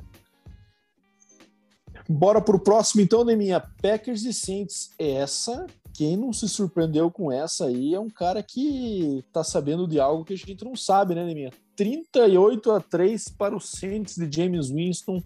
Bora 2.08 2.40
pro 2.40 2.60
próximo 2.60 3.02
então, 3.02 3.24
Neminha. 3.24 3.64
Packers 3.82 4.24
e 4.24 4.34
Saints. 4.34 4.92
Essa, 4.98 5.66
quem 5.94 6.16
não 6.16 6.32
se 6.32 6.48
surpreendeu 6.48 7.10
com 7.10 7.32
essa 7.32 7.66
aí 7.66 7.94
é 7.94 8.00
um 8.00 8.10
cara 8.10 8.44
que 8.44 9.24
tá 9.34 9.44
sabendo 9.44 9.88
de 9.88 10.00
algo 10.00 10.24
que 10.24 10.34
a 10.34 10.38
gente 10.38 10.64
não 10.64 10.76
sabe, 10.76 11.16
né, 11.16 11.26
Neminha? 11.26 11.52
38 11.76 12.72
a 12.72 12.80
3 12.80 13.30
para 13.30 13.56
o 13.56 13.60
Saints 13.60 14.16
de 14.16 14.30
James 14.32 14.70
Winston 14.70 15.22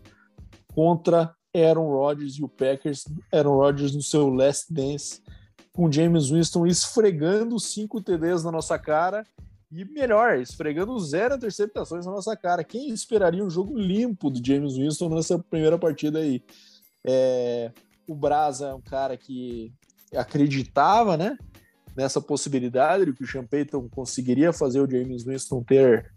contra 0.73 1.36
Aaron 1.53 1.89
Rodgers 1.89 2.36
e 2.36 2.43
o 2.43 2.47
Packers. 2.47 3.05
Aaron 3.32 3.57
Rodgers 3.57 3.93
no 3.93 4.01
seu 4.01 4.30
last 4.30 4.73
dance, 4.73 5.21
com 5.73 5.91
James 5.91 6.30
Winston 6.30 6.65
esfregando 6.65 7.59
cinco 7.59 8.01
TDs 8.01 8.43
na 8.43 8.51
nossa 8.51 8.80
cara 8.80 9.25
e 9.72 9.86
melhor, 9.86 10.39
esfregando 10.39 10.97
zero 10.99 11.36
interceptações 11.36 12.05
na 12.05 12.11
nossa 12.11 12.36
cara. 12.36 12.63
Quem 12.63 12.89
esperaria 12.89 13.43
um 13.43 13.49
jogo 13.49 13.78
limpo 13.78 14.30
do 14.30 14.45
James 14.45 14.76
Winston 14.76 15.09
nessa 15.09 15.38
primeira 15.38 15.78
partida 15.78 16.20
aí? 16.20 16.43
É, 17.05 17.72
o 18.07 18.15
Brasa 18.15 18.70
é 18.70 18.74
um 18.74 18.82
cara 18.82 19.15
que 19.15 19.72
acreditava, 20.15 21.15
né? 21.15 21.38
Nessa 21.95 22.20
possibilidade 22.20 23.05
de 23.05 23.13
que 23.13 23.24
o 23.24 23.28
Sean 23.28 23.45
Payton 23.45 23.88
conseguiria 23.89 24.51
fazer 24.51 24.80
o 24.80 24.89
James 24.89 25.24
Winston 25.24 25.63
ter 25.63 26.11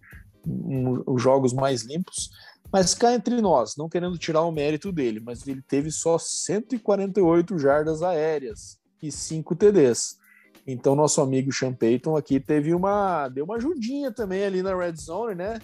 um, 0.46 1.12
um, 1.12 1.18
jogos 1.18 1.52
mais 1.52 1.82
limpos. 1.82 2.30
Mas 2.72 2.94
cá 2.94 3.12
entre 3.12 3.38
nós, 3.42 3.76
não 3.76 3.88
querendo 3.88 4.16
tirar 4.16 4.42
o 4.42 4.52
mérito 4.52 4.90
dele, 4.90 5.20
mas 5.20 5.46
ele 5.46 5.60
teve 5.60 5.90
só 5.90 6.16
148 6.16 7.58
jardas 7.58 8.02
aéreas 8.02 8.78
e 9.02 9.12
5 9.12 9.54
TDs. 9.54 10.21
Então 10.66 10.94
nosso 10.94 11.20
amigo 11.20 11.52
Sean 11.52 11.72
Payton 11.72 12.16
aqui 12.16 12.38
teve 12.38 12.74
uma 12.74 13.28
deu 13.28 13.44
uma 13.44 13.56
ajudinha 13.56 14.12
também 14.12 14.44
ali 14.44 14.62
na 14.62 14.76
red 14.76 14.94
zone, 14.96 15.34
né? 15.34 15.60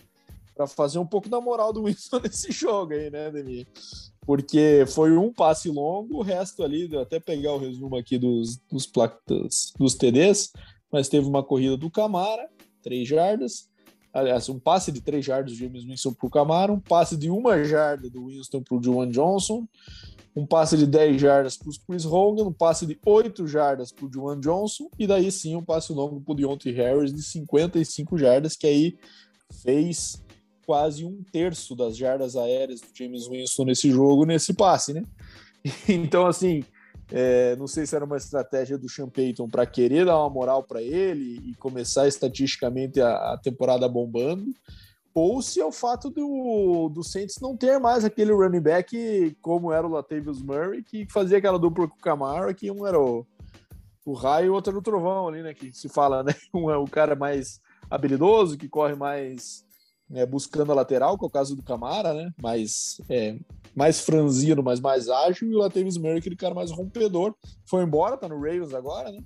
Para 0.55 0.66
fazer 0.66 0.99
um 0.99 1.07
pouco 1.07 1.28
da 1.28 1.40
moral 1.40 1.72
do 1.72 1.84
Winston 1.86 2.20
nesse 2.20 2.51
jogo 2.51 2.92
aí, 2.92 3.11
né, 3.11 3.30
Demi? 3.30 3.66
Porque 4.26 4.84
foi 4.88 5.16
um 5.16 5.32
passe 5.32 5.70
longo, 5.70 6.18
o 6.18 6.22
resto 6.22 6.62
ali, 6.62 6.94
até 6.96 7.18
pegar 7.18 7.53
o 7.53 7.59
resumo 7.59 7.96
aqui 7.96 8.18
dos, 8.18 8.59
dos, 8.70 8.90
dos, 9.26 9.72
dos 9.78 9.94
TDs, 9.94 10.53
mas 10.92 11.09
teve 11.09 11.26
uma 11.26 11.42
corrida 11.42 11.76
do 11.76 11.90
Camara, 11.90 12.46
3 12.82 13.09
jardas, 13.09 13.68
aliás, 14.12 14.49
um 14.49 14.59
passe 14.59 14.90
de 14.90 15.01
três 15.01 15.24
jardas 15.24 15.53
do 15.53 15.59
James 15.59 15.84
Winston 15.84 16.12
para 16.12 16.26
o 16.26 16.30
Camaro, 16.30 16.74
um 16.74 16.80
passe 16.80 17.16
de 17.16 17.30
uma 17.30 17.62
jarda 17.64 18.11
do 18.11 18.26
Winston 18.26 18.62
para 18.62 18.76
o 18.76 19.07
Johnson, 19.07 19.66
um 20.35 20.47
passe 20.47 20.76
de 20.76 20.87
10 20.87 21.20
jardas 21.20 21.57
para 21.57 21.68
o 21.68 21.72
Chris 21.87 22.05
Hogan, 22.05 22.45
um 22.45 22.53
passe 22.53 22.87
de 22.87 22.99
8 23.05 23.47
jardas 23.47 23.93
para 23.93 24.07
o 24.07 24.12
Juwan 24.12 24.39
Johnson, 24.41 24.89
e 24.99 25.07
daí 25.07 25.31
sim 25.33 25.57
um 25.57 25.64
passe 25.64 25.93
longo 25.93 26.20
para 26.20 26.33
o 26.33 26.35
Deontay 26.35 26.72
Harris 26.72 27.12
de 27.12 27.22
55 27.22 28.16
jardas, 28.16 28.57
que 28.57 28.66
aí 28.66 28.99
fez 29.62 30.22
quase 30.66 31.05
um 31.05 31.22
terço 31.33 31.74
das 31.74 31.97
jardas 31.97 32.37
aéreas 32.37 32.81
do 32.81 32.89
James 32.95 33.26
Winston 33.26 33.64
nesse 33.64 33.91
jogo, 33.91 34.26
nesse 34.26 34.53
passe, 34.53 34.93
né? 34.93 35.03
Então, 35.89 36.26
assim, 36.26 36.62
é, 37.11 37.57
não 37.57 37.66
sei 37.66 37.87
se 37.87 37.97
era 37.97 38.05
uma 38.05 38.16
estratégia 38.16 38.76
do 38.76 38.89
Sean 38.89 39.09
Payton 39.09 39.49
para 39.49 39.64
querer 39.64 40.05
dar 40.05 40.18
uma 40.18 40.29
moral 40.29 40.62
para 40.62 40.83
ele 40.83 41.41
e 41.43 41.55
começar 41.55 42.07
estatisticamente 42.07 43.01
a, 43.01 43.33
a, 43.33 43.39
temporada 43.39 43.89
bombando, 43.89 44.45
se 45.42 45.61
é 45.61 45.64
o 45.64 45.72
fato 45.72 46.11
do, 46.11 46.88
do 46.88 47.02
Saints 47.02 47.40
não 47.40 47.56
ter 47.56 47.78
mais 47.80 48.04
aquele 48.04 48.32
running 48.32 48.61
back 48.61 49.36
como 49.40 49.72
era 49.72 49.86
o 49.86 49.90
Latavius 49.90 50.40
Murray, 50.40 50.82
que 50.82 51.06
fazia 51.11 51.38
aquela 51.38 51.59
dupla 51.59 51.88
com 51.88 51.96
o 51.96 52.00
Camara, 52.00 52.54
que 52.54 52.70
um 52.70 52.86
era 52.86 53.00
o, 53.00 53.26
o 54.04 54.12
raio 54.12 54.46
e 54.46 54.50
o 54.50 54.54
outro 54.54 54.70
era 54.70 54.78
o 54.78 54.82
trovão 54.82 55.28
ali, 55.28 55.42
né? 55.42 55.54
Que 55.54 55.72
se 55.72 55.88
fala, 55.88 56.22
né? 56.22 56.32
Um 56.54 56.70
é 56.70 56.76
o 56.76 56.86
cara 56.86 57.16
mais 57.16 57.61
habilidoso, 57.90 58.56
que 58.56 58.68
corre 58.68 58.94
mais 58.94 59.64
é, 60.12 60.24
buscando 60.24 60.72
a 60.72 60.74
lateral, 60.74 61.18
que 61.18 61.24
é 61.24 61.28
o 61.28 61.30
caso 61.30 61.56
do 61.56 61.62
Camara, 61.62 62.14
né? 62.14 62.32
Mais, 62.40 63.00
é, 63.09 63.36
mais 63.74 64.00
franzino, 64.00 64.62
mas 64.62 64.80
mais 64.80 65.09
ágil, 65.09 65.50
e 65.50 65.54
o 65.54 65.59
Latavius 65.59 65.98
Murray, 65.98 66.18
aquele 66.18 66.36
cara 66.36 66.54
mais 66.54 66.70
rompedor, 66.70 67.34
foi 67.66 67.82
embora, 67.82 68.16
tá 68.16 68.28
no 68.28 68.40
Ravens 68.40 68.74
agora, 68.74 69.11
né? 69.11 69.20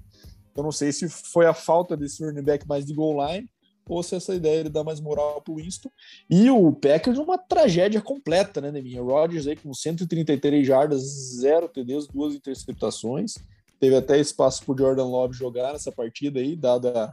Eu 0.55 0.63
não 0.63 0.73
sei 0.73 0.93
se 0.93 1.09
foi 1.09 1.47
a 1.47 1.55
falta 1.55 1.97
desse 1.97 2.25
running 2.25 2.43
back 2.43 2.67
mais 2.67 2.85
de 2.85 2.95
goal 2.95 3.27
line, 3.27 3.49
ou 3.89 4.03
se 4.03 4.15
essa 4.15 4.35
ideia 4.35 4.61
ele 4.61 4.69
dá 4.69 4.85
mais 4.85 5.01
moral 5.01 5.43
pro 5.43 5.57
Winston. 5.57 5.91
E 6.31 6.51
o 6.51 6.73
Packers 6.73 7.19
uma 7.19 7.39
tragédia 7.39 8.01
completa, 8.01 8.61
né, 8.61 8.71
Neminha? 8.71 9.03
Rodgers 9.03 9.47
aí 9.47 9.57
com 9.57 9.75
133 9.75 10.67
jardas, 10.67 11.03
zero 11.03 11.69
TDs, 11.69 12.07
duas 12.07 12.35
interceptações. 12.35 13.35
Teve 13.81 13.97
até 13.97 14.19
espaço 14.19 14.65
pro 14.65 14.79
Jordan 14.79 15.07
Love 15.07 15.35
jogar 15.35 15.73
nessa 15.73 15.91
partida 15.91 16.39
aí, 16.39 16.55
dada, 16.55 17.13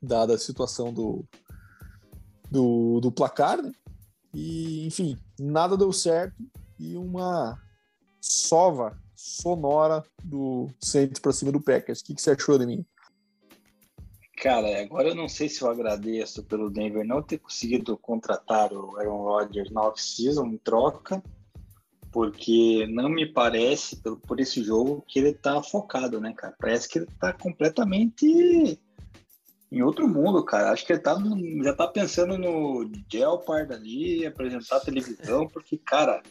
dada 0.00 0.34
a 0.34 0.38
situação 0.38 0.92
do, 0.92 1.24
do, 2.50 3.00
do 3.00 3.10
placar, 3.10 3.62
né? 3.62 3.72
E, 4.34 4.86
enfim, 4.86 5.16
nada 5.40 5.76
deu 5.76 5.90
certo 5.92 6.36
e 6.78 6.96
uma 6.96 7.58
sova, 8.20 8.98
sonora 9.16 10.04
do 10.22 10.68
Saints 10.80 11.18
para 11.18 11.32
cima 11.32 11.50
do 11.50 11.60
Packers. 11.60 12.00
O 12.00 12.04
que, 12.04 12.14
que 12.14 12.22
você 12.22 12.32
achou 12.32 12.58
mim? 12.66 12.84
Cara, 14.40 14.80
agora 14.80 15.08
eu 15.08 15.16
não 15.16 15.28
sei 15.28 15.48
se 15.48 15.62
eu 15.62 15.68
agradeço 15.68 16.44
pelo 16.44 16.70
Denver 16.70 17.04
não 17.04 17.20
ter 17.20 17.38
conseguido 17.38 17.96
contratar 17.98 18.72
o 18.72 18.96
Aaron 18.96 19.22
Rodgers 19.22 19.70
na 19.70 19.82
off-season 19.82 20.46
em 20.46 20.58
troca, 20.58 21.20
porque 22.12 22.86
não 22.88 23.08
me 23.08 23.26
parece, 23.26 23.96
por, 23.96 24.16
por 24.20 24.38
esse 24.38 24.62
jogo, 24.62 25.04
que 25.08 25.18
ele 25.18 25.32
tá 25.32 25.60
focado, 25.60 26.20
né, 26.20 26.32
cara? 26.36 26.54
Parece 26.56 26.88
que 26.88 27.00
ele 27.00 27.08
tá 27.18 27.32
completamente 27.32 28.80
em 29.72 29.82
outro 29.82 30.08
mundo, 30.08 30.44
cara. 30.44 30.70
Acho 30.70 30.86
que 30.86 30.92
ele 30.92 31.02
tá, 31.02 31.16
já 31.64 31.74
tá 31.74 31.88
pensando 31.88 32.38
no 32.38 32.88
Gelpard 33.10 33.72
ali, 33.72 34.24
apresentar 34.24 34.76
a 34.76 34.84
televisão, 34.84 35.48
porque, 35.52 35.76
cara, 35.78 36.22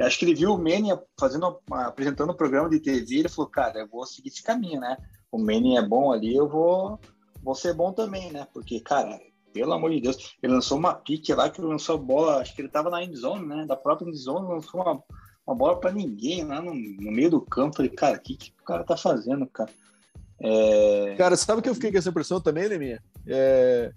acho 0.00 0.16
que 0.16 0.24
ele 0.24 0.34
viu 0.34 0.54
o 0.54 0.58
Manny 0.58 0.90
fazendo, 1.18 1.58
apresentando 1.68 2.30
o 2.30 2.34
um 2.34 2.36
programa 2.36 2.70
de 2.70 2.78
TV 2.78 3.16
ele 3.16 3.28
falou, 3.28 3.50
cara, 3.50 3.80
eu 3.80 3.88
vou 3.88 4.06
seguir 4.06 4.28
esse 4.28 4.44
caminho, 4.44 4.80
né? 4.80 4.96
O 5.30 5.38
Manny 5.38 5.76
é 5.76 5.82
bom 5.82 6.12
ali, 6.12 6.36
eu 6.36 6.48
vou 6.48 7.00
vou 7.48 7.54
ser 7.54 7.72
bom 7.72 7.94
também, 7.94 8.30
né? 8.30 8.46
Porque, 8.52 8.78
cara, 8.78 9.18
pelo 9.54 9.72
amor 9.72 9.90
de 9.90 10.02
Deus, 10.02 10.36
ele 10.42 10.52
lançou 10.52 10.76
uma 10.76 10.92
pique 10.92 11.32
lá 11.32 11.48
que 11.48 11.62
lançou 11.62 11.94
a 11.94 11.98
bola, 11.98 12.42
acho 12.42 12.54
que 12.54 12.60
ele 12.60 12.68
tava 12.68 12.90
na 12.90 13.02
endzone, 13.02 13.46
né? 13.46 13.64
Da 13.64 13.74
própria 13.74 14.06
endzone, 14.06 14.46
lançou 14.46 14.82
uma, 14.82 15.02
uma 15.46 15.56
bola 15.56 15.80
para 15.80 15.90
ninguém 15.90 16.44
lá 16.44 16.60
no, 16.60 16.74
no, 16.74 17.10
meio 17.10 17.30
do 17.30 17.40
campo. 17.40 17.76
Falei, 17.76 17.90
cara, 17.90 18.18
o 18.18 18.20
que, 18.20 18.36
que 18.36 18.52
o 18.60 18.64
cara 18.64 18.84
tá 18.84 18.98
fazendo, 18.98 19.46
cara? 19.46 19.70
É... 20.38 21.14
Cara, 21.16 21.38
sabe 21.38 21.62
que 21.62 21.70
eu 21.70 21.74
fiquei 21.74 21.90
com 21.90 21.96
essa 21.96 22.10
impressão 22.10 22.38
também, 22.38 22.68
Neminha? 22.68 23.02
É... 23.26 23.92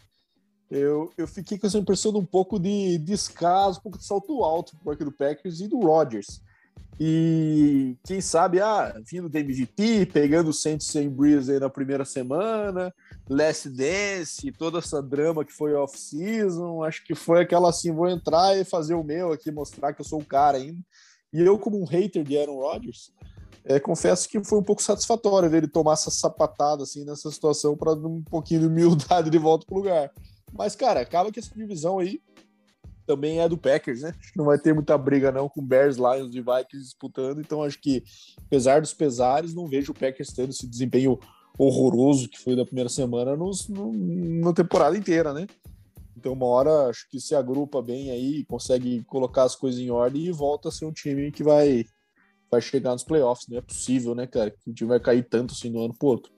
Eu, 0.69 1.11
eu 1.17 1.27
fiquei 1.27 1.59
com 1.59 1.67
essa 1.67 1.77
impressão 1.77 2.13
de 2.13 2.19
um 2.19 2.25
pouco 2.25 2.57
de 2.57 2.97
descaso, 2.99 3.79
um 3.79 3.83
pouco 3.83 3.97
de 3.97 4.05
salto 4.05 4.41
alto 4.45 4.77
do 4.81 4.95
do 4.95 5.11
Packers 5.11 5.59
e 5.59 5.67
do 5.67 5.81
Rodgers. 5.81 6.41
E 6.99 7.97
quem 8.05 8.21
sabe, 8.21 8.59
ah, 8.59 8.93
vindo 9.09 9.27
do 9.27 9.37
MVP, 9.37 10.05
pegando 10.07 10.49
o 10.49 10.53
Saints 10.53 10.87
sem 10.87 11.09
Breeze 11.09 11.51
aí 11.51 11.59
na 11.59 11.69
primeira 11.69 12.05
semana, 12.05 12.93
Last 13.29 13.69
Dance, 13.69 14.51
toda 14.51 14.79
essa 14.79 15.01
drama 15.01 15.43
que 15.43 15.51
foi 15.51 15.73
off-season, 15.73 16.83
acho 16.83 17.03
que 17.03 17.15
foi 17.15 17.41
aquela 17.41 17.69
assim, 17.69 17.91
vou 17.91 18.07
entrar 18.07 18.55
e 18.57 18.63
fazer 18.63 18.93
o 18.93 19.03
meu 19.03 19.31
aqui, 19.31 19.51
mostrar 19.51 19.93
que 19.93 20.01
eu 20.01 20.05
sou 20.05 20.19
o 20.19 20.25
cara 20.25 20.57
ainda. 20.57 20.79
E 21.33 21.41
eu, 21.41 21.57
como 21.57 21.81
um 21.81 21.85
hater 21.85 22.23
de 22.23 22.37
Aaron 22.37 22.57
Rodgers, 22.57 23.11
é, 23.63 23.79
confesso 23.79 24.27
que 24.27 24.43
foi 24.43 24.59
um 24.59 24.63
pouco 24.63 24.81
satisfatório 24.81 25.49
dele 25.49 25.67
tomar 25.67 25.93
essa 25.93 26.11
sapatada 26.11 26.83
assim 26.83 27.05
nessa 27.05 27.31
situação 27.31 27.77
para 27.77 27.93
um 27.93 28.21
pouquinho 28.21 28.61
de 28.61 28.65
humildade 28.67 29.29
de 29.29 29.37
volta 29.37 29.65
pro 29.65 29.77
lugar. 29.77 30.11
Mas, 30.51 30.75
cara, 30.75 30.99
acaba 30.99 31.31
que 31.31 31.39
essa 31.39 31.55
divisão 31.55 31.99
aí 31.99 32.19
também 33.11 33.41
é 33.41 33.49
do 33.49 33.57
Packers, 33.57 34.03
né? 34.03 34.13
Não 34.33 34.45
vai 34.45 34.57
ter 34.57 34.73
muita 34.73 34.97
briga 34.97 35.33
não 35.33 35.49
com 35.49 35.61
Bears, 35.61 35.97
Lions 35.97 36.33
e 36.33 36.39
Vikings 36.39 36.85
disputando, 36.85 37.41
então 37.41 37.61
acho 37.61 37.77
que, 37.77 38.01
apesar 38.37 38.79
dos 38.79 38.93
pesares, 38.93 39.53
não 39.53 39.67
vejo 39.67 39.91
o 39.91 39.95
Packers 39.95 40.31
tendo 40.31 40.51
esse 40.51 40.65
desempenho 40.65 41.19
horroroso 41.57 42.29
que 42.29 42.39
foi 42.39 42.55
da 42.55 42.63
primeira 42.63 42.89
semana 42.89 43.35
nos, 43.35 43.67
no, 43.67 43.91
na 43.91 44.53
temporada 44.53 44.97
inteira, 44.97 45.33
né? 45.33 45.45
Então, 46.15 46.31
uma 46.31 46.45
hora 46.45 46.87
acho 46.87 47.09
que 47.09 47.19
se 47.19 47.35
agrupa 47.35 47.81
bem 47.81 48.11
aí, 48.11 48.45
consegue 48.45 49.03
colocar 49.03 49.43
as 49.43 49.57
coisas 49.57 49.81
em 49.81 49.89
ordem 49.89 50.23
e 50.23 50.31
volta 50.31 50.69
a 50.69 50.71
ser 50.71 50.85
um 50.85 50.93
time 50.93 51.31
que 51.33 51.43
vai, 51.43 51.83
vai 52.49 52.61
chegar 52.61 52.91
nos 52.91 53.03
playoffs. 53.03 53.47
Não 53.49 53.57
é 53.57 53.61
possível, 53.61 54.15
né, 54.15 54.25
cara? 54.25 54.51
Que 54.51 54.69
o 54.69 54.73
time 54.73 54.87
vai 54.87 54.99
cair 55.01 55.27
tanto 55.27 55.53
assim 55.53 55.69
do 55.69 55.81
ano 55.81 55.93
pro 55.93 56.07
outro. 56.07 56.31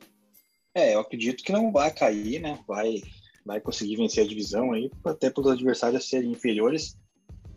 É, 0.74 0.96
eu 0.96 1.02
acredito 1.02 1.44
que 1.44 1.52
não 1.52 1.72
vai 1.72 1.92
cair, 1.92 2.40
né? 2.40 2.58
Vai, 2.68 3.04
vai 3.46 3.60
conseguir 3.60 3.98
vencer 3.98 4.24
a 4.24 4.28
divisão 4.28 4.74
aí, 4.74 4.92
até 5.06 5.30
pelos 5.30 5.52
adversários 5.52 6.08
serem 6.08 6.32
inferiores. 6.32 6.98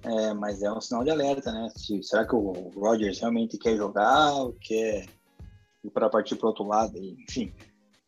É, 0.03 0.34
mas 0.34 0.62
é 0.62 0.70
um 0.70 0.80
sinal 0.80 1.03
de 1.03 1.11
alerta, 1.11 1.51
né? 1.51 1.68
Se, 1.74 2.03
será 2.03 2.24
que 2.26 2.34
o 2.34 2.53
Rodgers 2.76 3.18
realmente 3.18 3.59
quer 3.59 3.76
jogar 3.76 4.34
ou 4.34 4.53
quer 4.53 5.07
ir 5.82 5.91
para 5.91 6.09
partir 6.09 6.37
para 6.37 6.49
outro 6.49 6.64
lado? 6.64 6.97
Enfim, 6.97 7.53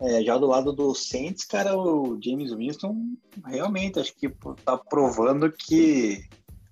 é, 0.00 0.22
já 0.22 0.38
do 0.38 0.46
lado 0.46 0.72
do 0.72 0.94
Saints, 0.94 1.44
cara, 1.44 1.76
o 1.76 2.18
James 2.22 2.52
Winston 2.52 3.16
realmente 3.44 3.98
acho 3.98 4.14
que 4.14 4.28
tá 4.64 4.78
provando 4.78 5.50
que 5.50 6.22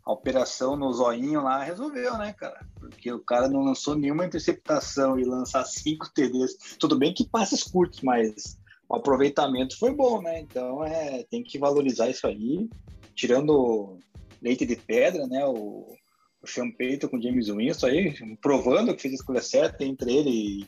a 0.05 0.13
operação 0.13 0.77
no 0.77 0.93
zoinho 0.93 1.43
lá 1.43 1.65
resolveu, 1.65 2.17
né, 2.17 2.33
cara? 2.33 2.65
Porque 2.79 3.13
o 3.13 3.19
cara 3.19 3.49
não 3.49 3.65
lançou 3.65 3.97
nenhuma 3.97 4.25
interceptação 4.25 5.19
e 5.19 5.25
lançar 5.25 5.65
cinco 5.65 6.09
TDs. 6.15 6.57
Tudo 6.79 6.97
bem 6.97 7.13
que 7.13 7.29
passes 7.29 7.65
curtos, 7.65 8.01
mas 8.03 8.57
o 8.89 8.97
aproveitamento 8.97 9.79
foi 9.79 9.95
bom, 9.95 10.23
né? 10.23 10.41
Então 10.41 10.85
é, 10.85 11.25
tem 11.25 11.43
que 11.43 11.59
valorizar 11.59 12.09
isso 12.09 12.27
aí, 12.27 12.69
tirando 13.15 13.99
leite 14.41 14.65
de 14.65 14.77
pedra, 14.77 15.27
né? 15.27 15.45
O, 15.47 15.95
o 16.43 17.09
com 17.09 17.17
o 17.17 17.23
James 17.23 17.49
Winston 17.49 17.87
aí, 17.87 18.37
provando 18.41 18.95
que 18.95 19.03
fez 19.03 19.15
a 19.15 19.17
escolha 19.17 19.43
certa 19.43 19.85
entre 19.85 20.13
ele 20.13 20.31
e, 20.31 20.67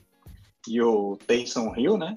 e 0.69 0.83
o 0.83 1.17
Taysom 1.27 1.75
Hill, 1.77 1.97
né? 1.97 2.17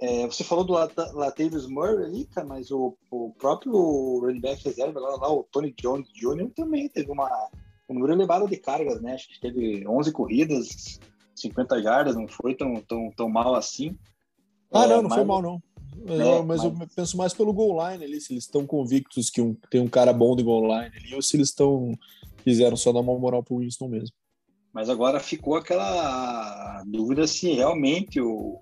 É, 0.00 0.26
você 0.26 0.44
falou 0.44 0.64
do 0.64 0.72
Latavius 0.72 1.66
Murray 1.66 2.04
ali, 2.04 2.24
cara, 2.26 2.46
mas 2.46 2.70
o, 2.70 2.96
o 3.10 3.32
próprio 3.38 4.20
running 4.20 4.40
back 4.40 4.62
reserva 4.64 5.00
lá, 5.00 5.16
lá, 5.16 5.32
o 5.32 5.44
Tony 5.44 5.72
Jones 5.80 6.08
Jr. 6.12 6.50
também 6.54 6.88
teve 6.88 7.10
uma, 7.10 7.28
um 7.88 7.94
número 7.94 8.12
elevado 8.12 8.48
de 8.48 8.56
cargas, 8.56 9.00
né? 9.00 9.14
Acho 9.14 9.28
que 9.28 9.40
teve 9.40 9.86
11 9.86 10.12
corridas, 10.12 11.00
50 11.34 11.82
jardas, 11.82 12.16
não 12.16 12.28
foi 12.28 12.54
tão, 12.54 12.74
tão, 12.82 13.10
tão 13.16 13.28
mal 13.28 13.54
assim. 13.54 13.96
Ah, 14.74 14.84
é, 14.84 14.88
não, 14.88 15.02
não 15.02 15.08
mas, 15.08 15.14
foi 15.14 15.24
mal, 15.24 15.42
não. 15.42 15.62
Mas, 16.06 16.20
é, 16.20 16.42
mas, 16.42 16.46
mas, 16.46 16.64
eu 16.64 16.88
penso 16.94 17.16
mais 17.16 17.32
pelo 17.32 17.52
goal 17.52 17.90
line 17.90 18.04
ali, 18.04 18.20
se 18.20 18.32
eles 18.32 18.44
estão 18.44 18.66
convictos 18.66 19.30
que 19.30 19.40
um, 19.40 19.54
tem 19.70 19.80
um 19.80 19.88
cara 19.88 20.12
bom 20.12 20.36
de 20.36 20.42
goal 20.42 20.62
line 20.62 20.96
ali, 20.96 21.14
ou 21.14 21.22
se 21.22 21.36
eles 21.36 21.48
estão 21.48 21.96
quiseram 22.42 22.76
só 22.76 22.92
dar 22.92 23.00
uma 23.00 23.18
moral 23.18 23.42
pro 23.42 23.58
Winston 23.58 23.88
mesmo. 23.88 24.14
Mas 24.72 24.90
agora 24.90 25.18
ficou 25.18 25.56
aquela 25.56 26.82
dúvida 26.86 27.26
se 27.26 27.52
realmente 27.52 28.20
o, 28.20 28.60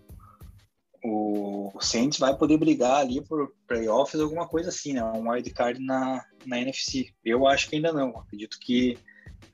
o 1.02 1.72
Saints 1.80 2.18
vai 2.18 2.36
poder 2.36 2.58
brigar 2.58 3.00
ali 3.00 3.20
por 3.20 3.52
playoffs, 3.66 4.20
alguma 4.20 4.46
coisa 4.46 4.68
assim, 4.68 4.92
né? 4.92 5.02
Um 5.02 5.30
wildcard 5.30 5.80
na, 5.80 6.24
na 6.46 6.60
NFC. 6.60 7.12
Eu 7.24 7.46
acho 7.46 7.68
que 7.68 7.76
ainda 7.76 7.92
não. 7.92 8.10
Acredito 8.10 8.58
que 8.60 8.96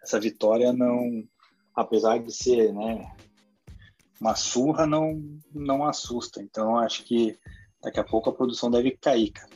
essa 0.02 0.20
vitória 0.20 0.72
não, 0.72 1.24
apesar 1.74 2.18
de 2.18 2.34
ser, 2.34 2.72
né, 2.74 3.10
uma 4.20 4.34
surra, 4.34 4.86
não, 4.86 5.22
não 5.54 5.84
assusta. 5.84 6.42
Então, 6.42 6.76
acho 6.76 7.04
que 7.04 7.38
daqui 7.82 8.00
a 8.00 8.04
pouco 8.04 8.30
a 8.30 8.32
produção 8.32 8.70
deve 8.70 8.92
cair, 8.92 9.30
cara. 9.30 9.50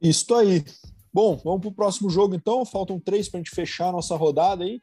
Isso 0.00 0.34
aí. 0.34 0.64
Bom, 1.12 1.36
vamos 1.44 1.60
para 1.60 1.68
o 1.68 1.74
próximo 1.74 2.08
jogo 2.08 2.34
então. 2.34 2.64
Faltam 2.64 2.98
três 2.98 3.28
para 3.28 3.38
a 3.38 3.42
gente 3.42 3.54
fechar 3.54 3.88
a 3.88 3.92
nossa 3.92 4.16
rodada 4.16 4.64
aí. 4.64 4.80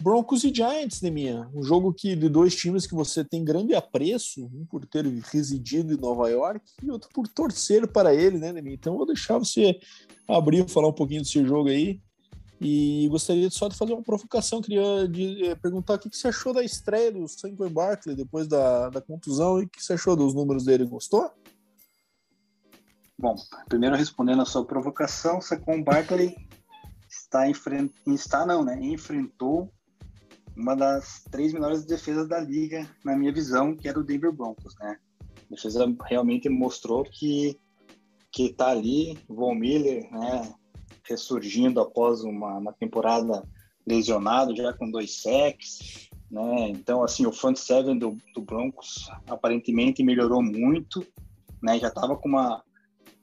Broncos 0.00 0.44
e 0.44 0.54
Giants, 0.54 1.00
né, 1.00 1.10
minha? 1.10 1.50
Um 1.54 1.62
jogo 1.62 1.92
que 1.92 2.14
de 2.14 2.28
dois 2.28 2.54
times 2.54 2.86
que 2.86 2.94
você 2.94 3.24
tem 3.24 3.42
grande 3.42 3.74
apreço, 3.74 4.44
um 4.44 4.66
por 4.66 4.84
ter 4.84 5.06
residido 5.06 5.94
em 5.94 5.96
Nova 5.96 6.28
York 6.28 6.62
e 6.82 6.90
outro 6.90 7.08
por 7.14 7.26
torcer 7.26 7.86
para 7.88 8.14
ele, 8.14 8.38
né, 8.38 8.52
minha? 8.52 8.74
Então 8.74 8.96
vou 8.96 9.06
deixar 9.06 9.38
você 9.38 9.78
abrir 10.28 10.66
e 10.66 10.70
falar 10.70 10.88
um 10.88 10.92
pouquinho 10.92 11.22
desse 11.22 11.42
jogo 11.44 11.70
aí. 11.70 12.00
E 12.60 13.06
gostaria 13.10 13.50
só 13.50 13.68
de 13.68 13.76
fazer 13.76 13.92
uma 13.92 14.02
provocação, 14.02 14.62
queria 14.62 15.06
de, 15.06 15.44
é, 15.44 15.54
perguntar 15.54 15.94
o 15.94 15.98
que, 15.98 16.08
que 16.08 16.16
você 16.16 16.28
achou 16.28 16.54
da 16.54 16.64
estreia 16.64 17.12
do 17.12 17.28
Saquon 17.28 17.68
Barkley 17.68 18.16
depois 18.16 18.48
da, 18.48 18.88
da 18.88 19.00
contusão 19.00 19.60
e 19.60 19.64
o 19.64 19.68
que 19.68 19.82
você 19.82 19.92
achou 19.92 20.16
dos 20.16 20.32
números 20.32 20.64
dele, 20.64 20.86
gostou? 20.86 21.30
Bom, 23.18 23.34
primeiro 23.68 23.96
respondendo 23.96 24.42
a 24.42 24.46
sua 24.46 24.64
provocação, 24.64 25.40
Saquon 25.40 25.82
Barkley 25.82 26.34
está 27.08 27.46
está 27.48 28.46
não, 28.46 28.64
né? 28.64 28.78
Enfrentou 28.80 29.70
uma 30.56 30.74
das 30.74 31.22
três 31.30 31.52
melhores 31.52 31.84
defesas 31.84 32.26
da 32.26 32.40
liga, 32.40 32.88
na 33.04 33.14
minha 33.14 33.32
visão, 33.32 33.76
que 33.76 33.86
era 33.86 34.00
o 34.00 34.04
Denver 34.04 34.32
Broncos, 34.32 34.74
né? 34.78 34.98
A 35.50 35.54
defesa 35.54 35.94
realmente 36.04 36.48
mostrou 36.48 37.04
que 37.04 37.60
que 38.32 38.52
tá 38.52 38.68
ali, 38.68 39.18
Von 39.26 39.54
Miller, 39.54 40.10
né, 40.12 40.54
ressurgindo 41.08 41.80
após 41.80 42.22
uma, 42.22 42.58
uma 42.58 42.72
temporada 42.72 43.42
lesionado, 43.86 44.56
já 44.56 44.72
com 44.72 44.90
dois 44.90 45.22
sacks, 45.22 46.08
né? 46.30 46.68
Então, 46.70 47.02
assim, 47.02 47.24
o 47.24 47.32
front 47.32 47.56
seven 47.56 47.98
do, 47.98 48.16
do 48.34 48.42
Broncos 48.42 49.08
aparentemente 49.28 50.02
melhorou 50.02 50.42
muito, 50.42 51.06
né? 51.62 51.78
Já 51.78 51.88
estava 51.88 52.16
com 52.16 52.28
uma, 52.28 52.62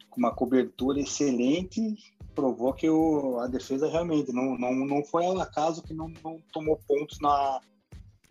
com 0.09 0.19
uma 0.19 0.33
cobertura 0.33 0.99
excelente 0.99 1.97
provou 2.33 2.73
que 2.73 2.89
o, 2.89 3.39
a 3.39 3.47
defesa 3.47 3.89
realmente 3.89 4.31
não, 4.33 4.57
não, 4.57 4.73
não 4.73 5.03
foi 5.03 5.25
ao 5.25 5.39
acaso 5.39 5.83
que 5.83 5.93
não, 5.93 6.11
não 6.23 6.41
tomou 6.51 6.79
pontos 6.87 7.19
na, 7.19 7.61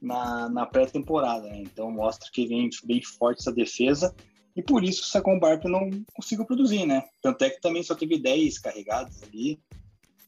na, 0.00 0.48
na 0.48 0.66
pré-temporada. 0.66 1.48
Né? 1.48 1.62
Então 1.62 1.90
mostra 1.90 2.28
que 2.32 2.46
vem 2.46 2.68
bem 2.84 3.03
forte 3.03 3.40
essa 3.40 3.53
defesa 3.53 4.14
e 4.55 4.62
por 4.62 4.84
isso 4.84 5.18
o 5.18 5.40
Barkley 5.40 5.72
não 5.72 5.90
conseguiu 6.14 6.44
produzir, 6.44 6.86
né? 6.86 7.05
Tanto 7.22 7.42
é 7.42 7.50
que 7.50 7.61
também 7.61 7.82
só 7.82 7.94
teve 7.94 8.18
10 8.18 8.59
carregados 8.59 9.22
ali 9.22 9.59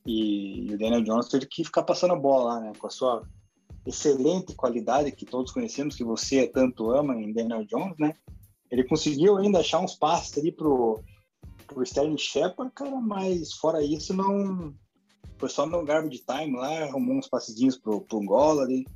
e, 0.07 0.67
o 0.73 0.79
Daniel 0.79 1.03
Jones 1.03 1.29
teve 1.29 1.47
que 1.47 1.65
ficar 1.65 1.83
passando 1.83 2.13
a 2.15 2.19
bola 2.19 2.55
lá, 2.55 2.61
né? 2.61 2.73
Com 2.79 2.87
a 2.87 2.91
sua 2.91 3.23
excelente 3.87 4.55
qualidade 4.55 5.13
que 5.13 5.27
todos 5.27 5.53
conhecemos, 5.53 5.97
que 5.97 6.05
você 6.05 6.47
tanto 6.47 6.91
ama 6.91 7.15
em 7.17 7.33
Daniel 7.33 7.65
Jones, 7.65 7.99
né? 7.99 8.15
Ele 8.71 8.85
conseguiu 8.85 9.37
ainda 9.37 9.61
achar 9.61 9.81
uns 9.81 9.95
passes 9.95 10.37
ali 10.39 10.51
pro 10.51 11.03
o 11.75 11.83
Sterling 11.83 12.19
Shepard, 12.19 12.73
cara, 12.75 13.01
mas 13.01 13.55
fora 13.55 13.83
isso 13.83 14.13
não 14.13 14.75
foi 15.39 15.49
só 15.49 15.67
no 15.67 15.85
garbage 15.85 16.25
time 16.25 16.57
lá, 16.57 16.85
arrumou 16.85 17.17
uns 17.17 17.29
passedinhos 17.29 17.77
pro, 17.77 18.01
pro 18.03 18.61
ali. 18.61 18.87